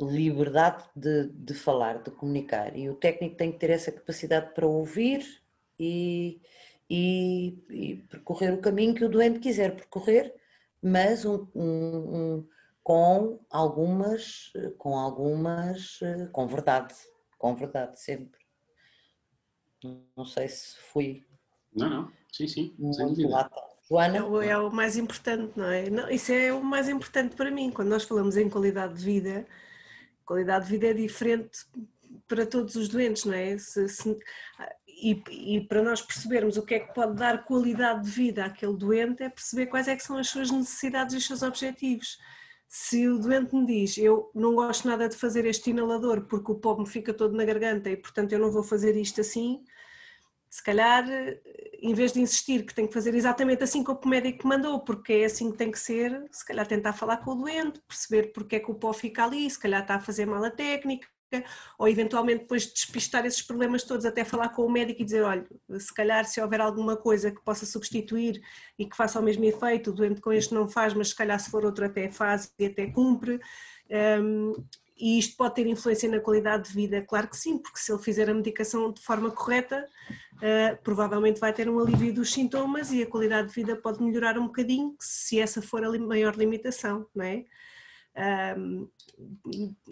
liberdade 0.06 0.84
de, 0.96 1.28
de 1.30 1.54
falar, 1.54 2.02
de 2.02 2.12
comunicar 2.12 2.76
e 2.78 2.90
o 2.90 2.96
técnico 2.96 3.36
tem 3.36 3.52
que 3.52 3.60
ter 3.60 3.70
essa 3.70 3.92
capacidade 3.92 4.54
para 4.54 4.68
ouvir 4.68 5.42
e, 5.80 6.42
e, 6.90 7.58
e, 7.70 7.96
percorrer 8.10 8.54
o 8.54 8.62
caminho 8.62 8.96
que 8.96 9.06
o 9.06 9.10
doente 9.10 9.40
quiser 9.40 9.76
percorrer, 9.76 10.34
mas 10.82 11.26
um, 11.26 11.48
um, 11.56 11.64
um, 11.66 12.48
com 12.84 13.40
algumas, 13.50 14.52
com 14.78 14.98
algumas, 14.98 16.00
com 16.32 16.48
verdade, 16.48 16.94
com 17.38 17.56
verdade 17.56 18.00
sempre. 18.00 18.40
Não 20.16 20.26
sei 20.26 20.48
se 20.48 20.78
fui. 20.78 21.26
Não, 21.74 21.90
não, 21.90 22.12
sim, 22.32 22.48
sim, 22.48 22.76
sem 22.94 23.08
dúvida. 23.08 23.50
Joana? 23.90 24.18
É, 24.44 24.50
é 24.50 24.58
o 24.58 24.72
mais 24.72 24.96
importante, 24.98 25.54
não 25.58 25.66
é? 25.66 25.90
Não, 25.90 26.10
isso 26.10 26.32
é 26.32 26.54
o 26.54 26.64
mais 26.64 26.88
importante 26.88 27.36
para 27.36 27.50
mim. 27.50 27.72
Quando 27.72 27.90
nós 27.90 28.04
falamos 28.04 28.38
em 28.38 28.48
qualidade 28.48 28.94
de 28.94 29.04
vida, 29.04 29.48
qualidade 30.30 30.66
de 30.66 30.72
vida 30.72 30.88
é 30.88 30.94
diferente 30.94 31.66
para 32.28 32.46
todos 32.46 32.76
os 32.76 32.88
doentes, 32.88 33.26
não 33.26 33.34
é? 33.34 33.58
Se, 33.58 33.90
se, 33.90 34.20
e, 34.88 35.24
e, 35.32 35.62
para 35.62 35.82
nós 35.82 36.04
percebermos 36.04 36.56
o 36.56 36.62
que 36.62 36.76
é 36.76 36.80
que 36.80 36.94
pode 36.94 37.16
dar 37.16 37.46
qualidade 37.46 38.04
de 38.04 38.12
vida 38.12 38.46
àquele 38.46 38.78
doente 38.78 39.24
é 39.24 39.30
perceber 39.30 39.66
quais 39.66 39.88
é 39.88 39.96
que 39.96 40.04
são 40.04 40.18
as 40.18 40.30
suas 40.30 40.52
necessidades 40.52 41.16
e 41.16 41.18
os 41.18 41.26
seus 41.26 41.42
objetivos. 41.42 42.20
Se 42.68 43.08
o 43.08 43.18
doente 43.18 43.56
me 43.56 43.66
diz, 43.66 43.98
eu 43.98 44.30
não 44.36 44.54
gosto 44.54 44.88
nada 44.88 45.10
de 45.10 45.16
fazer 45.16 45.48
este 45.48 45.72
inalador 45.72 46.28
porque 46.28 46.52
o 46.52 46.56
pó 46.56 46.78
me 46.78 46.88
fica 46.88 47.12
todo 47.12 47.36
na 47.36 47.44
garganta 47.44 47.90
e 47.90 47.98
portanto 47.98 48.32
eu 48.32 48.38
não 48.38 48.52
vou 48.52 48.62
fazer 48.62 48.96
isto 48.96 49.22
assim, 49.22 49.64
se 50.50 50.64
calhar, 50.64 51.06
em 51.82 51.94
vez 51.94 52.12
de 52.12 52.22
insistir 52.22 52.66
que 52.66 52.74
tem 52.74 52.88
que 52.88 52.94
fazer 52.94 53.14
exatamente 53.14 53.64
assim 53.64 53.84
como 53.84 54.00
o 54.04 54.08
médico 54.08 54.48
mandou, 54.48 54.80
porque 54.80 55.14
é 55.14 55.26
assim 55.26 55.52
que 55.52 55.58
tem 55.58 55.72
que 55.72 55.80
ser, 55.80 56.26
se 56.32 56.44
calhar 56.44 56.66
tentar 56.66 56.94
falar 56.94 57.18
com 57.18 57.32
o 57.32 57.36
doente, 57.36 57.80
perceber 57.88 58.32
porque 58.34 58.56
é 58.56 58.60
que 58.60 58.72
o 58.72 58.76
pó 58.76 58.92
fica 58.92 59.24
ali, 59.24 59.50
se 59.50 59.60
calhar 59.60 59.82
está 59.82 59.96
a 59.96 60.00
fazer 60.00 60.26
mal 60.26 60.44
a 60.44 60.50
técnica, 60.50 61.08
ou 61.78 61.88
eventualmente 61.88 62.42
depois 62.42 62.66
despistar 62.66 63.26
esses 63.26 63.42
problemas 63.42 63.84
todos, 63.84 64.06
até 64.06 64.24
falar 64.24 64.50
com 64.50 64.66
o 64.66 64.72
médico 64.72 65.02
e 65.02 65.06
dizer, 65.06 65.22
olha, 65.22 65.48
se 65.78 65.94
calhar 65.94 66.26
se 66.26 66.42
houver 66.42 66.60
alguma 66.60 66.98
coisa 66.98 67.32
que 67.32 67.44
possa 67.44 67.66
substituir 67.66 68.42
e 68.78 68.86
que 68.86 68.98
faça 68.98 69.20
o 69.20 69.24
mesmo 69.24 69.46
efeito, 69.46 69.92
o 69.92 69.94
doente 69.94 70.22
com 70.22 70.34
este 70.34 70.54
não 70.54 70.68
faz, 70.68 70.94
mas 70.94 71.10
se 71.10 71.16
calhar 71.16 71.40
se 71.40 71.52
for 71.52 71.64
outro 71.64 71.86
até 71.86 72.10
faz 72.10 72.52
e 72.58 72.66
até 72.66 72.88
cumpre. 72.88 73.40
Um, 74.22 74.54
e 75.00 75.18
isto 75.18 75.38
pode 75.38 75.56
ter 75.56 75.66
influência 75.66 76.10
na 76.10 76.20
qualidade 76.20 76.68
de 76.68 76.76
vida? 76.76 77.02
Claro 77.02 77.28
que 77.30 77.38
sim, 77.38 77.58
porque 77.58 77.80
se 77.80 77.92
ele 77.92 78.02
fizer 78.02 78.30
a 78.30 78.34
medicação 78.34 78.92
de 78.92 79.02
forma 79.02 79.32
correta, 79.32 79.88
uh, 80.36 80.84
provavelmente 80.84 81.40
vai 81.40 81.54
ter 81.54 81.70
um 81.70 81.80
alívio 81.80 82.14
dos 82.14 82.34
sintomas 82.34 82.92
e 82.92 83.02
a 83.02 83.08
qualidade 83.08 83.48
de 83.48 83.54
vida 83.54 83.76
pode 83.76 84.04
melhorar 84.04 84.38
um 84.38 84.48
bocadinho, 84.48 84.96
se 85.00 85.40
essa 85.40 85.62
for 85.62 85.84
a 85.84 86.00
maior 86.00 86.36
limitação, 86.36 87.08
não 87.16 87.24
é? 87.24 87.46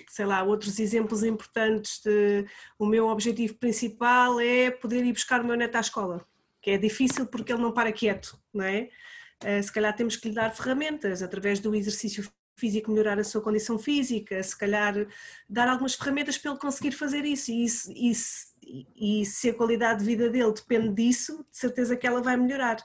Sei 0.10 0.26
lá, 0.26 0.44
outros 0.44 0.80
exemplos 0.80 1.24
importantes 1.24 2.02
de 2.04 2.46
o 2.78 2.86
meu 2.86 3.08
objetivo 3.08 3.56
principal 3.56 4.40
é 4.40 4.70
poder 4.70 5.06
ir 5.06 5.14
buscar 5.14 5.40
o 5.40 5.46
meu 5.46 5.56
neto 5.56 5.78
à 5.78 5.80
escola, 5.80 6.28
que 6.62 6.72
é 6.72 6.78
difícil 6.78 7.26
porque 7.28 7.54
ele 7.54 7.62
não 7.62 7.72
para 7.72 7.94
quieto, 7.94 8.38
não 8.54 8.66
é? 8.66 8.90
Uh, 9.42 9.64
se 9.64 9.72
calhar 9.72 9.96
temos 9.96 10.18
que 10.18 10.28
lhe 10.28 10.36
dar 10.36 10.54
ferramentas 10.54 11.22
através 11.22 11.60
do 11.60 11.74
exercício 11.74 12.30
físico 12.58 12.92
melhorar 12.92 13.20
a 13.20 13.24
sua 13.24 13.42
condição 13.42 13.78
física, 13.78 14.42
se 14.42 14.58
calhar 14.58 15.08
dar 15.48 15.68
algumas 15.68 15.94
ferramentas 15.96 16.38
para 16.38 16.52
ele 16.52 16.60
conseguir 16.60 16.92
fazer 16.92 17.24
isso 17.24 17.52
e, 17.52 17.64
isso, 17.64 17.92
isso, 17.96 18.48
e 18.96 19.26
se 19.26 19.50
a 19.50 19.54
qualidade 19.54 20.00
de 20.00 20.06
vida 20.06 20.30
dele 20.30 20.52
depende 20.52 20.90
disso, 20.90 21.46
de 21.50 21.58
certeza 21.58 21.96
que 21.96 22.08
ela 22.08 22.22
vai 22.22 22.36
melhorar. 22.36 22.78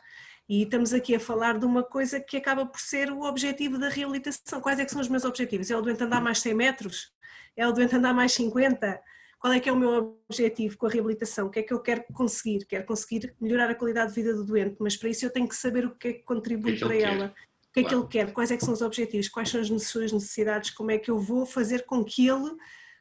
E 0.49 0.65
estamos 0.65 0.93
aqui 0.93 1.15
a 1.15 1.21
falar 1.21 1.59
de 1.59 1.65
uma 1.65 1.83
coisa 1.83 2.21
que 2.21 2.37
acaba 2.37 2.67
por 2.67 2.81
ser 2.81 3.11
o 3.11 3.23
objetivo 3.23 3.79
da 3.79 3.89
reabilitação. 3.89 4.61
Quais 4.61 4.79
é 4.79 4.85
que 4.85 4.91
são 4.91 5.01
os 5.01 5.09
meus 5.09 5.25
objetivos? 5.25 5.71
É 5.71 5.77
o 5.77 5.81
doente 5.81 6.03
andar 6.03 6.21
mais 6.21 6.41
100 6.41 6.55
metros? 6.55 7.13
É 7.57 7.67
o 7.67 7.73
doente 7.73 7.97
andar 7.97 8.13
mais 8.13 8.33
50? 8.33 9.01
Qual 9.39 9.53
é 9.53 9.59
que 9.59 9.69
é 9.69 9.73
o 9.73 9.77
meu 9.77 10.21
objetivo 10.29 10.77
com 10.77 10.87
a 10.87 10.91
reabilitação? 10.91 11.47
O 11.47 11.51
que 11.51 11.61
é 11.61 11.63
que 11.63 11.73
eu 11.73 11.81
quero 11.81 12.05
conseguir? 12.13 12.65
Quero 12.67 12.85
conseguir 12.85 13.35
melhorar 13.41 13.71
a 13.71 13.75
qualidade 13.75 14.15
de 14.15 14.23
vida 14.23 14.35
do 14.35 14.45
doente, 14.45 14.77
mas 14.79 14.97
para 14.97 15.09
isso 15.09 15.25
eu 15.25 15.31
tenho 15.31 15.49
que 15.49 15.57
saber 15.57 15.87
o 15.87 15.97
que 15.97 16.09
é 16.09 16.13
que 16.13 16.23
contribui 16.23 16.77
é 16.77 16.79
para 16.79 16.95
ela. 16.97 17.29
Quer 17.29 17.52
o 17.73 17.75
que 17.75 17.81
é 17.81 17.85
que 17.85 17.95
ele 17.95 18.07
quer, 18.07 18.33
quais 18.35 18.51
é 18.51 18.57
que 18.57 18.65
são 18.65 18.75
os 18.75 18.83
objetivos, 18.83 19.29
quais 19.29 19.49
são 19.49 19.61
as 19.61 19.69
suas 19.85 20.13
necessidades, 20.13 20.71
como 20.71 20.91
é 20.91 20.99
que 20.99 21.11
eu 21.11 21.19
vou 21.19 21.47
fazer 21.47 21.87
com 21.87 22.05
que 22.05 22.29
ele 22.29 22.55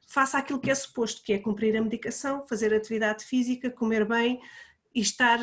faça 0.08 0.38
aquilo 0.38 0.62
que 0.62 0.72
é 0.72 0.76
suposto, 0.76 1.22
que 1.24 1.34
é 1.34 1.40
cumprir 1.40 1.76
a 1.76 1.82
medicação, 1.82 2.48
fazer 2.48 2.74
atividade 2.74 3.26
física, 3.26 3.70
comer 3.70 4.06
bem 4.06 4.40
e 4.96 5.02
estar 5.02 5.40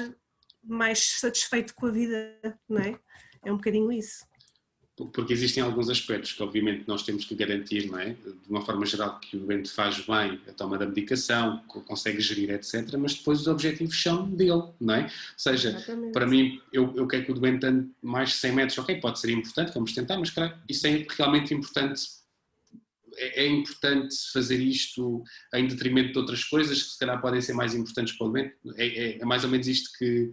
mais 0.64 1.18
satisfeito 1.20 1.74
com 1.74 1.86
a 1.86 1.90
vida, 1.90 2.38
não 2.66 2.80
é? 2.80 2.98
É 3.44 3.52
um 3.52 3.56
bocadinho 3.56 3.92
isso 3.92 4.26
porque 5.06 5.32
existem 5.32 5.62
alguns 5.62 5.88
aspectos 5.88 6.32
que 6.32 6.42
obviamente 6.42 6.84
nós 6.86 7.02
temos 7.02 7.24
que 7.24 7.34
garantir, 7.34 7.86
não 7.86 7.98
é? 7.98 8.10
De 8.10 8.48
uma 8.48 8.62
forma 8.62 8.84
geral 8.84 9.18
que 9.20 9.36
o 9.36 9.40
doente 9.40 9.70
faz 9.70 9.98
bem 10.00 10.40
a 10.48 10.52
toma 10.52 10.76
da 10.76 10.86
medicação, 10.86 11.62
consegue 11.66 12.20
gerir, 12.20 12.50
etc. 12.50 12.96
Mas 12.98 13.14
depois 13.14 13.40
os 13.40 13.46
objetivos 13.46 14.00
são 14.00 14.28
dele, 14.28 14.64
não 14.80 14.94
é? 14.94 15.02
Ou 15.04 15.10
seja, 15.36 15.70
Exatamente. 15.70 16.12
para 16.12 16.26
mim, 16.26 16.60
eu, 16.72 16.92
eu 16.96 17.06
quero 17.06 17.24
que 17.24 17.32
o 17.32 17.34
doente 17.34 17.64
ande 17.66 17.88
mais 18.02 18.34
100 18.34 18.52
metros, 18.52 18.78
ok, 18.78 19.00
pode 19.00 19.20
ser 19.20 19.30
importante, 19.30 19.72
vamos 19.72 19.92
tentar, 19.92 20.18
mas 20.18 20.30
claro, 20.30 20.54
isso 20.68 20.86
é 20.86 21.06
realmente 21.16 21.54
importante. 21.54 22.02
É, 23.16 23.44
é 23.44 23.46
importante 23.48 24.14
fazer 24.32 24.60
isto 24.60 25.22
em 25.54 25.66
detrimento 25.66 26.12
de 26.12 26.18
outras 26.18 26.44
coisas 26.44 26.82
que 26.82 26.90
se 26.90 26.98
calhar 26.98 27.20
podem 27.20 27.40
ser 27.40 27.52
mais 27.52 27.74
importantes 27.74 28.16
para 28.16 28.26
o 28.26 28.30
doente. 28.30 28.54
É, 28.76 28.86
é, 28.86 29.18
é 29.20 29.24
mais 29.24 29.44
ou 29.44 29.50
menos 29.50 29.66
isto 29.66 29.90
que, 29.98 30.30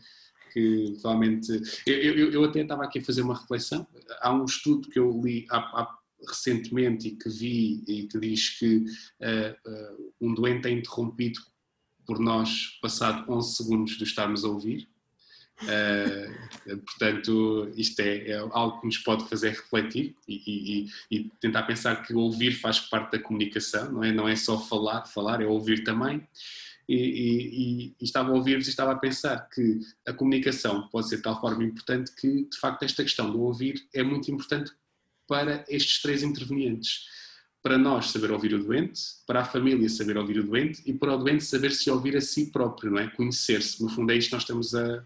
que 0.55 0.97
realmente. 1.03 1.51
Eu, 1.85 1.95
eu, 1.95 2.31
eu, 2.31 2.43
até 2.45 2.61
estava 2.61 2.85
aqui 2.85 2.99
a 2.99 3.03
fazer 3.03 3.21
uma 3.21 3.37
reflexão. 3.37 3.85
Há 4.21 4.33
um 4.33 4.45
estudo 4.45 4.87
que 4.87 4.97
eu 4.97 5.21
li 5.21 5.45
há, 5.51 5.57
há, 5.57 5.97
recentemente 6.29 7.09
e 7.09 7.11
que 7.11 7.29
vi 7.29 7.83
e 7.85 8.07
que 8.07 8.17
diz 8.17 8.57
que 8.57 8.77
uh, 8.77 9.69
uh, 9.69 10.13
um 10.21 10.33
doente 10.33 10.69
é 10.69 10.71
interrompido 10.71 11.41
por 12.05 12.19
nós 12.19 12.79
passado 12.81 13.29
11 13.29 13.55
segundos 13.55 13.97
de 13.97 14.05
estarmos 14.05 14.45
a 14.45 14.47
ouvir. 14.47 14.87
Uh, 15.63 16.77
portanto, 16.79 17.71
isto 17.75 17.99
é, 17.99 18.29
é, 18.29 18.37
algo 18.37 18.79
que 18.79 18.87
nos 18.87 18.97
pode 18.99 19.27
fazer 19.27 19.49
refletir 19.49 20.15
e, 20.27 20.35
e, 20.45 20.89
e, 21.11 21.31
tentar 21.39 21.63
pensar 21.63 22.01
que 22.01 22.13
ouvir 22.13 22.51
faz 22.51 22.79
parte 22.79 23.11
da 23.13 23.19
comunicação, 23.19 23.91
não 23.91 24.03
é? 24.03 24.11
Não 24.11 24.27
é 24.27 24.35
só 24.35 24.59
falar, 24.59 25.05
falar 25.05 25.41
é 25.41 25.45
ouvir 25.45 25.83
também 25.83 26.25
e, 26.87 26.95
e, 26.95 27.95
e 27.99 28.03
estava 28.03 28.29
a 28.29 28.33
ouvir-vos 28.33 28.67
e 28.67 28.69
estava 28.69 28.91
a 28.91 28.97
pensar 28.97 29.49
que 29.49 29.79
a 30.05 30.13
comunicação 30.13 30.87
pode 30.89 31.09
ser 31.09 31.17
de 31.17 31.23
tal 31.23 31.39
forma 31.39 31.63
importante 31.63 32.11
que, 32.15 32.45
de 32.45 32.57
facto, 32.59 32.83
esta 32.83 33.03
questão 33.03 33.31
do 33.31 33.41
ouvir 33.41 33.87
é 33.93 34.03
muito 34.03 34.29
importante 34.31 34.71
para 35.27 35.65
estes 35.67 36.01
três 36.01 36.23
intervenientes. 36.23 37.05
Para 37.61 37.77
nós 37.77 38.11
saber 38.11 38.31
ouvir 38.31 38.53
o 38.53 38.63
doente, 38.63 39.01
para 39.25 39.41
a 39.41 39.45
família 39.45 39.89
saber 39.89 40.17
ouvir 40.17 40.37
o 40.39 40.43
doente 40.43 40.83
e 40.85 40.93
para 40.93 41.15
o 41.15 41.17
doente 41.17 41.43
saber 41.43 41.71
se 41.71 41.89
ouvir 41.89 42.15
a 42.15 42.21
si 42.21 42.51
próprio, 42.51 42.91
não 42.91 42.99
é? 42.99 43.07
Conhecer-se. 43.07 43.81
No 43.81 43.89
fundo 43.89 44.11
é 44.11 44.15
isto 44.15 44.29
que 44.29 44.33
nós 44.35 44.43
estamos 44.43 44.75
a, 44.75 45.03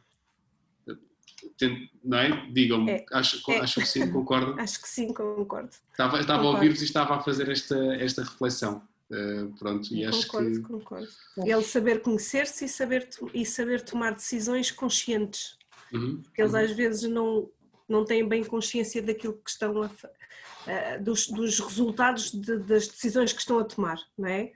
não 2.04 2.18
é? 2.18 2.46
Digam-me, 2.52 2.92
é, 2.92 3.06
acho, 3.14 3.42
é. 3.50 3.60
acho 3.60 3.80
que 3.80 3.88
sim, 3.88 4.12
concordam? 4.12 4.56
Acho 4.60 4.82
que 4.82 4.90
sim, 4.90 5.14
concordo. 5.14 5.70
Estava, 5.92 6.20
estava 6.20 6.44
a 6.44 6.50
ouvir-vos 6.50 6.82
e 6.82 6.86
estava 6.86 7.16
a 7.16 7.22
fazer 7.22 7.50
esta, 7.50 7.78
esta 7.96 8.24
reflexão. 8.24 8.82
Uh, 9.12 9.52
pronto, 9.58 9.92
e 9.94 10.06
acho 10.06 10.28
concordo, 10.28 10.52
que... 10.52 10.62
concordo. 10.62 11.08
Ele 11.38 11.64
saber 11.64 12.02
conhecer-se 12.02 12.66
e 12.66 12.70
saber, 12.70 13.10
e 13.34 13.46
saber 13.46 13.82
tomar 13.82 14.14
decisões 14.14 14.72
conscientes. 14.72 15.58
Uhum. 15.92 16.22
Porque 16.22 16.42
eles 16.42 16.54
uhum. 16.54 16.60
às 16.60 16.72
vezes 16.72 17.10
não, 17.10 17.50
não 17.88 18.06
têm 18.06 18.28
bem 18.28 18.44
consciência 18.44 19.02
daquilo 19.02 19.34
que 19.34 19.50
estão 19.50 19.82
a, 19.82 19.88
uh, 19.88 21.04
dos, 21.04 21.28
dos 21.28 21.60
resultados 21.60 22.32
de, 22.32 22.58
das 22.60 22.88
decisões 22.88 23.34
que 23.34 23.40
estão 23.40 23.58
a 23.58 23.64
tomar, 23.64 24.00
não 24.18 24.28
é? 24.28 24.52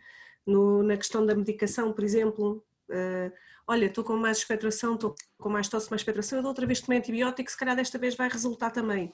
No, 0.46 0.84
na 0.84 0.98
questão 0.98 1.26
da 1.26 1.34
medicação, 1.34 1.92
por 1.92 2.04
exemplo, 2.04 2.64
uh, 2.90 3.32
olha, 3.66 3.88
estou 3.88 4.04
com 4.04 4.16
mais 4.18 4.38
expectoração, 4.38 4.94
estou 4.94 5.16
com 5.40 5.50
mais 5.50 5.68
tosse, 5.68 5.90
mais 5.90 6.02
expectoração, 6.02 6.38
eu 6.38 6.44
da 6.44 6.50
outra 6.50 6.68
vez 6.68 6.82
tomei 6.82 7.00
antibiótico, 7.00 7.50
se 7.50 7.58
calhar 7.58 7.76
desta 7.76 7.98
vez 7.98 8.14
vai 8.14 8.30
resultar 8.30 8.70
também 8.70 9.12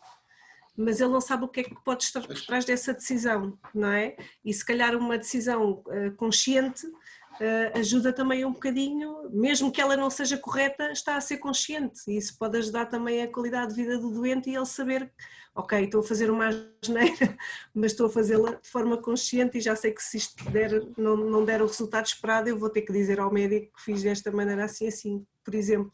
mas 0.80 1.02
ele 1.02 1.12
não 1.12 1.20
sabe 1.20 1.44
o 1.44 1.48
que 1.50 1.60
é 1.60 1.64
que 1.64 1.76
pode 1.84 2.06
estar 2.06 2.22
por 2.26 2.40
trás 2.46 2.64
dessa 2.64 2.94
decisão, 2.94 3.60
não 3.76 3.90
é? 3.90 4.16
E 4.46 4.54
se 4.54 4.66
calhar 4.66 4.96
uma 4.96 5.18
decisão 5.18 5.84
uh, 5.86 6.16
consciente 6.16 6.88
uh, 6.88 7.78
ajuda 7.78 8.14
também 8.14 8.46
um 8.46 8.54
bocadinho, 8.54 9.30
mesmo 9.30 9.74
que 9.74 9.82
ela 9.82 9.98
não 9.98 10.10
seja 10.10 10.38
correta, 10.38 10.90
está 10.94 11.18
a 11.18 11.22
ser 11.22 11.38
consciente 11.38 12.00
e 12.08 12.16
isso 12.16 12.38
pode 12.40 12.58
ajudar 12.60 12.86
também 12.86 13.22
a 13.22 13.28
qualidade 13.28 13.76
de 13.76 13.82
vida 13.84 13.98
do 13.98 14.10
doente 14.10 14.50
e 14.50 14.56
ele 14.56 14.66
saber, 14.66 15.12
ok, 15.54 15.84
estou 15.84 16.00
a 16.00 16.04
fazer 16.04 16.32
uma 16.32 16.48
asneira, 16.48 17.38
mas 17.76 17.92
estou 17.92 18.08
a 18.08 18.10
fazê-la 18.10 18.52
de 18.52 18.70
forma 18.70 18.96
consciente 18.96 19.58
e 19.58 19.62
já 19.62 19.76
sei 19.76 19.92
que 19.92 20.02
se 20.02 20.16
isto 20.16 20.50
der, 20.50 20.82
não, 20.98 21.18
não 21.18 21.44
der 21.44 21.62
o 21.62 21.68
resultado 21.68 22.06
esperado, 22.06 22.48
eu 22.48 22.58
vou 22.58 22.70
ter 22.70 22.84
que 22.84 22.94
dizer 22.94 23.20
ao 23.20 23.34
médico 23.34 23.76
que 23.76 23.84
fiz 23.84 24.02
desta 24.02 24.32
maneira 24.32 24.64
assim, 24.64 24.88
assim, 24.88 25.26
por 25.44 25.54
exemplo 25.54 25.92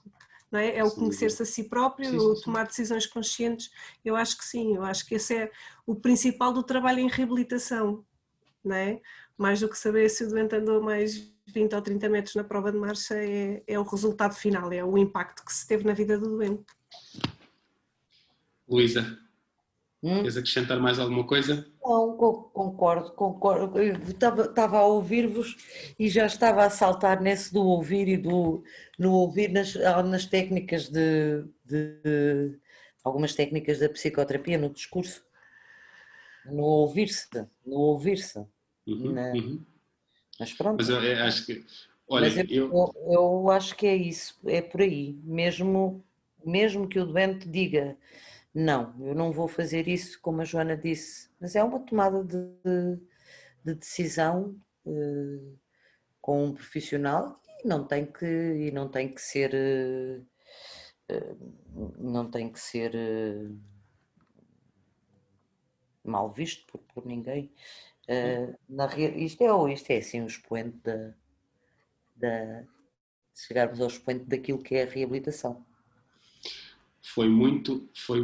é? 0.58 0.78
É 0.78 0.84
o 0.84 0.92
conhecer-se 0.92 1.42
a 1.42 1.46
si 1.46 1.64
próprio, 1.64 2.10
sim, 2.10 2.20
sim, 2.20 2.26
o 2.26 2.42
tomar 2.42 2.66
decisões 2.66 3.06
conscientes. 3.06 3.70
Eu 4.04 4.16
acho 4.16 4.38
que 4.38 4.46
sim, 4.46 4.76
eu 4.76 4.84
acho 4.84 5.06
que 5.06 5.16
esse 5.16 5.36
é 5.36 5.52
o 5.86 5.96
principal 5.96 6.54
do 6.54 6.64
trabalho 6.64 7.00
em 7.00 7.08
reabilitação, 7.08 8.06
não 8.64 8.76
é? 8.76 9.02
Mais 9.38 9.60
do 9.60 9.70
que 9.70 9.78
saber 9.78 10.10
se 10.10 10.24
o 10.24 10.30
doente 10.30 10.56
andou 10.56 10.82
mais 10.82 11.32
20 11.48 11.74
ou 11.76 11.82
30 11.82 12.10
metros 12.10 12.36
na 12.36 12.44
prova 12.44 12.72
de 12.72 12.78
marcha, 12.78 13.16
é, 13.16 13.64
é 13.68 13.80
o 13.80 13.84
resultado 13.84 14.34
final, 14.34 14.72
é 14.72 14.84
o 14.84 14.98
impacto 14.98 15.44
que 15.46 15.54
se 15.54 15.68
teve 15.68 15.84
na 15.84 15.94
vida 15.94 16.18
do 16.18 16.38
doente. 16.38 16.66
Luísa, 18.68 19.20
Hum? 20.06 20.18
Queres 20.18 20.38
acrescentar 20.38 20.80
mais 20.80 21.00
alguma 21.00 21.26
coisa? 21.26 21.68
Não, 21.86 22.18
concordo, 22.18 23.12
concordo. 23.12 23.80
Eu 23.80 23.94
estava, 23.96 24.78
a 24.80 24.86
ouvir-vos 24.86 25.56
e 26.00 26.10
já 26.10 26.26
estava 26.26 26.66
a 26.66 26.70
saltar 26.70 27.22
nesse 27.22 27.54
do 27.54 27.64
ouvir 27.64 28.08
e 28.08 28.18
do 28.18 28.64
no 28.98 29.14
ouvir 29.14 29.52
nas, 29.52 29.76
nas 29.76 30.26
técnicas 30.26 30.90
de, 30.90 31.44
de, 31.64 32.02
de 32.04 32.60
algumas 33.04 33.36
técnicas 33.36 33.78
da 33.78 33.88
psicoterapia 33.88 34.58
no 34.58 34.72
discurso. 34.72 35.24
No 36.46 36.64
ouvir-se, 36.64 37.28
no 37.64 37.78
ouvir-se. 37.78 38.40
Uhum, 38.88 39.12
na... 39.14 39.32
uhum. 39.34 39.64
Mas 40.40 40.54
pronto. 40.54 40.78
Mas 40.78 40.90
eu, 40.90 41.04
eu 41.04 41.24
acho 41.24 41.46
que. 41.46 41.64
Olha, 42.08 42.28
eu, 42.52 42.72
eu... 42.72 42.94
eu 43.12 43.50
acho 43.52 43.76
que 43.76 43.86
é 43.86 43.96
isso, 43.96 44.40
é 44.46 44.62
por 44.62 44.82
aí. 44.82 45.20
Mesmo, 45.24 46.04
mesmo 46.44 46.88
que 46.88 47.00
o 47.00 47.06
doente 47.06 47.48
diga 47.48 47.96
não, 48.56 48.96
eu 49.06 49.14
não 49.14 49.34
vou 49.34 49.50
fazer 49.50 49.86
isso, 49.90 50.18
como 50.22 50.42
a 50.42 50.46
Joana 50.46 50.78
disse, 50.78 51.30
mas 51.42 51.58
é 51.58 51.64
uma 51.64 51.82
tomada 51.82 52.24
de, 52.24 52.48
de 53.66 53.76
decisão 53.76 54.58
uh, 54.86 55.60
com 56.22 56.46
um 56.46 56.54
profissional 56.54 57.42
e 57.62 57.68
não 57.68 57.86
tem 57.86 58.06
que, 58.06 58.26
e 58.26 58.72
não 58.72 58.88
tem 58.88 59.14
que 59.14 59.22
ser. 59.22 59.54
Uh, 61.12 61.54
não 61.98 62.32
tem 62.32 62.50
que 62.50 62.60
ser 62.60 62.94
mal 66.02 66.32
visto 66.32 66.66
por, 66.68 66.80
por 66.94 67.06
ninguém. 67.06 67.52
na, 68.70 68.86
isto, 69.18 69.44
é, 69.44 69.74
isto 69.74 69.92
é 69.92 69.98
assim 69.98 70.22
o 70.22 70.28
expoente 70.28 70.78
da, 70.78 71.14
da 72.16 72.64
chegarmos 73.34 73.82
ao 73.82 73.88
expoente 73.88 74.24
daquilo 74.24 74.64
que 74.64 74.76
é 74.76 74.84
a 74.84 74.90
reabilitação 74.90 75.66
foi 77.14 77.30
muito, 77.30 77.88
foi, 77.94 78.20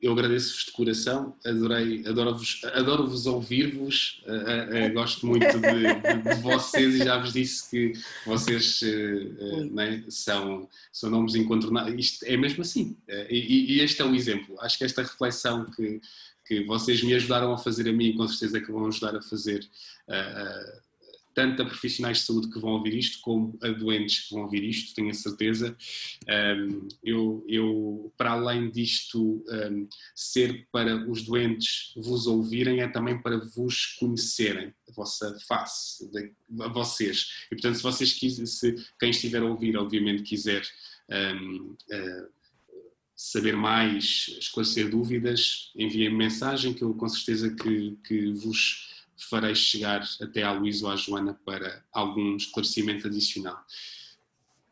eu 0.00 0.12
agradeço-vos 0.12 0.64
de 0.66 0.72
coração, 0.72 1.36
adorei, 1.44 2.06
adoro-vos 2.06 2.60
adoro 2.64 3.08
-vos 3.08 3.26
ouvir-vos, 3.26 4.22
uh, 4.24 4.90
uh, 4.90 4.92
gosto 4.94 5.26
muito 5.26 5.46
de, 5.46 5.60
de, 5.60 6.34
de, 6.36 6.42
vocês 6.42 6.94
e 6.94 6.98
já 6.98 7.18
vos 7.18 7.32
disse 7.32 7.68
que 7.68 7.92
vocês 8.24 8.80
uh, 8.82 9.74
né, 9.74 10.04
são, 10.08 10.68
são 10.92 11.10
nomes 11.10 11.34
incontornáveis, 11.34 11.98
isto 11.98 12.24
é 12.24 12.36
mesmo 12.36 12.62
assim, 12.62 12.96
e, 13.28 13.74
e, 13.74 13.80
este 13.80 14.00
é 14.00 14.04
um 14.04 14.14
exemplo, 14.14 14.56
acho 14.60 14.78
que 14.78 14.84
esta 14.84 15.02
reflexão 15.02 15.64
que, 15.64 16.00
que 16.46 16.64
vocês 16.64 17.02
me 17.02 17.12
ajudaram 17.14 17.52
a 17.52 17.58
fazer 17.58 17.88
a 17.88 17.92
mim, 17.92 18.16
com 18.16 18.28
certeza 18.28 18.60
que 18.60 18.70
vão 18.70 18.86
ajudar 18.86 19.16
a 19.16 19.22
fazer 19.22 19.68
tanto 21.34 21.62
a 21.62 21.66
profissionais 21.66 22.18
de 22.18 22.24
saúde 22.24 22.50
que 22.50 22.58
vão 22.58 22.72
ouvir 22.72 22.94
isto, 22.94 23.20
como 23.20 23.58
a 23.62 23.68
doentes 23.68 24.28
que 24.28 24.34
vão 24.34 24.44
ouvir 24.44 24.64
isto, 24.64 24.94
tenho 24.94 25.10
a 25.10 25.14
certeza. 25.14 25.76
Um, 26.28 26.88
eu, 27.02 27.44
eu, 27.48 28.12
para 28.16 28.32
além 28.32 28.70
disto 28.70 29.44
um, 29.48 29.88
ser 30.14 30.66
para 30.72 31.08
os 31.08 31.22
doentes 31.22 31.92
vos 31.96 32.26
ouvirem, 32.26 32.80
é 32.80 32.88
também 32.88 33.20
para 33.20 33.38
vos 33.38 33.86
conhecerem, 33.98 34.74
a 34.88 34.92
vossa 34.92 35.38
face, 35.46 36.10
de, 36.10 36.32
a 36.60 36.68
vocês. 36.68 37.46
E 37.46 37.54
portanto, 37.54 37.76
se 37.76 37.82
vocês 37.82 38.12
quiserem, 38.12 38.46
se 38.46 38.74
quem 38.98 39.10
estiver 39.10 39.42
a 39.42 39.46
ouvir, 39.46 39.76
obviamente, 39.76 40.22
quiser. 40.22 40.62
Um, 41.10 41.76
uh, 41.90 42.40
saber 43.22 43.54
mais, 43.54 44.34
esclarecer 44.38 44.88
dúvidas, 44.88 45.70
enviem-me 45.76 46.16
mensagem 46.16 46.72
que 46.72 46.80
eu 46.80 46.94
com 46.94 47.06
certeza 47.06 47.50
que, 47.50 47.98
que 48.02 48.32
vos 48.32 48.99
farei 49.28 49.54
chegar 49.54 50.02
até 50.20 50.42
à 50.42 50.52
Luísa 50.52 50.86
ou 50.86 50.92
à 50.92 50.96
Joana 50.96 51.38
para 51.44 51.84
algum 51.92 52.36
esclarecimento 52.36 53.06
adicional. 53.06 53.64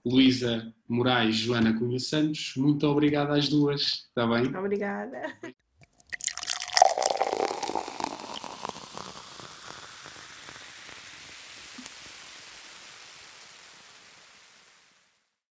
Luísa 0.05 0.73
Moraes, 0.89 1.37
Joana 1.37 1.77
Cunha 1.77 1.99
Santos, 1.99 2.55
muito 2.57 2.87
obrigada 2.87 3.35
às 3.35 3.49
duas, 3.49 3.83
está 4.09 4.27
bem? 4.27 4.55
Obrigada. 4.57 5.21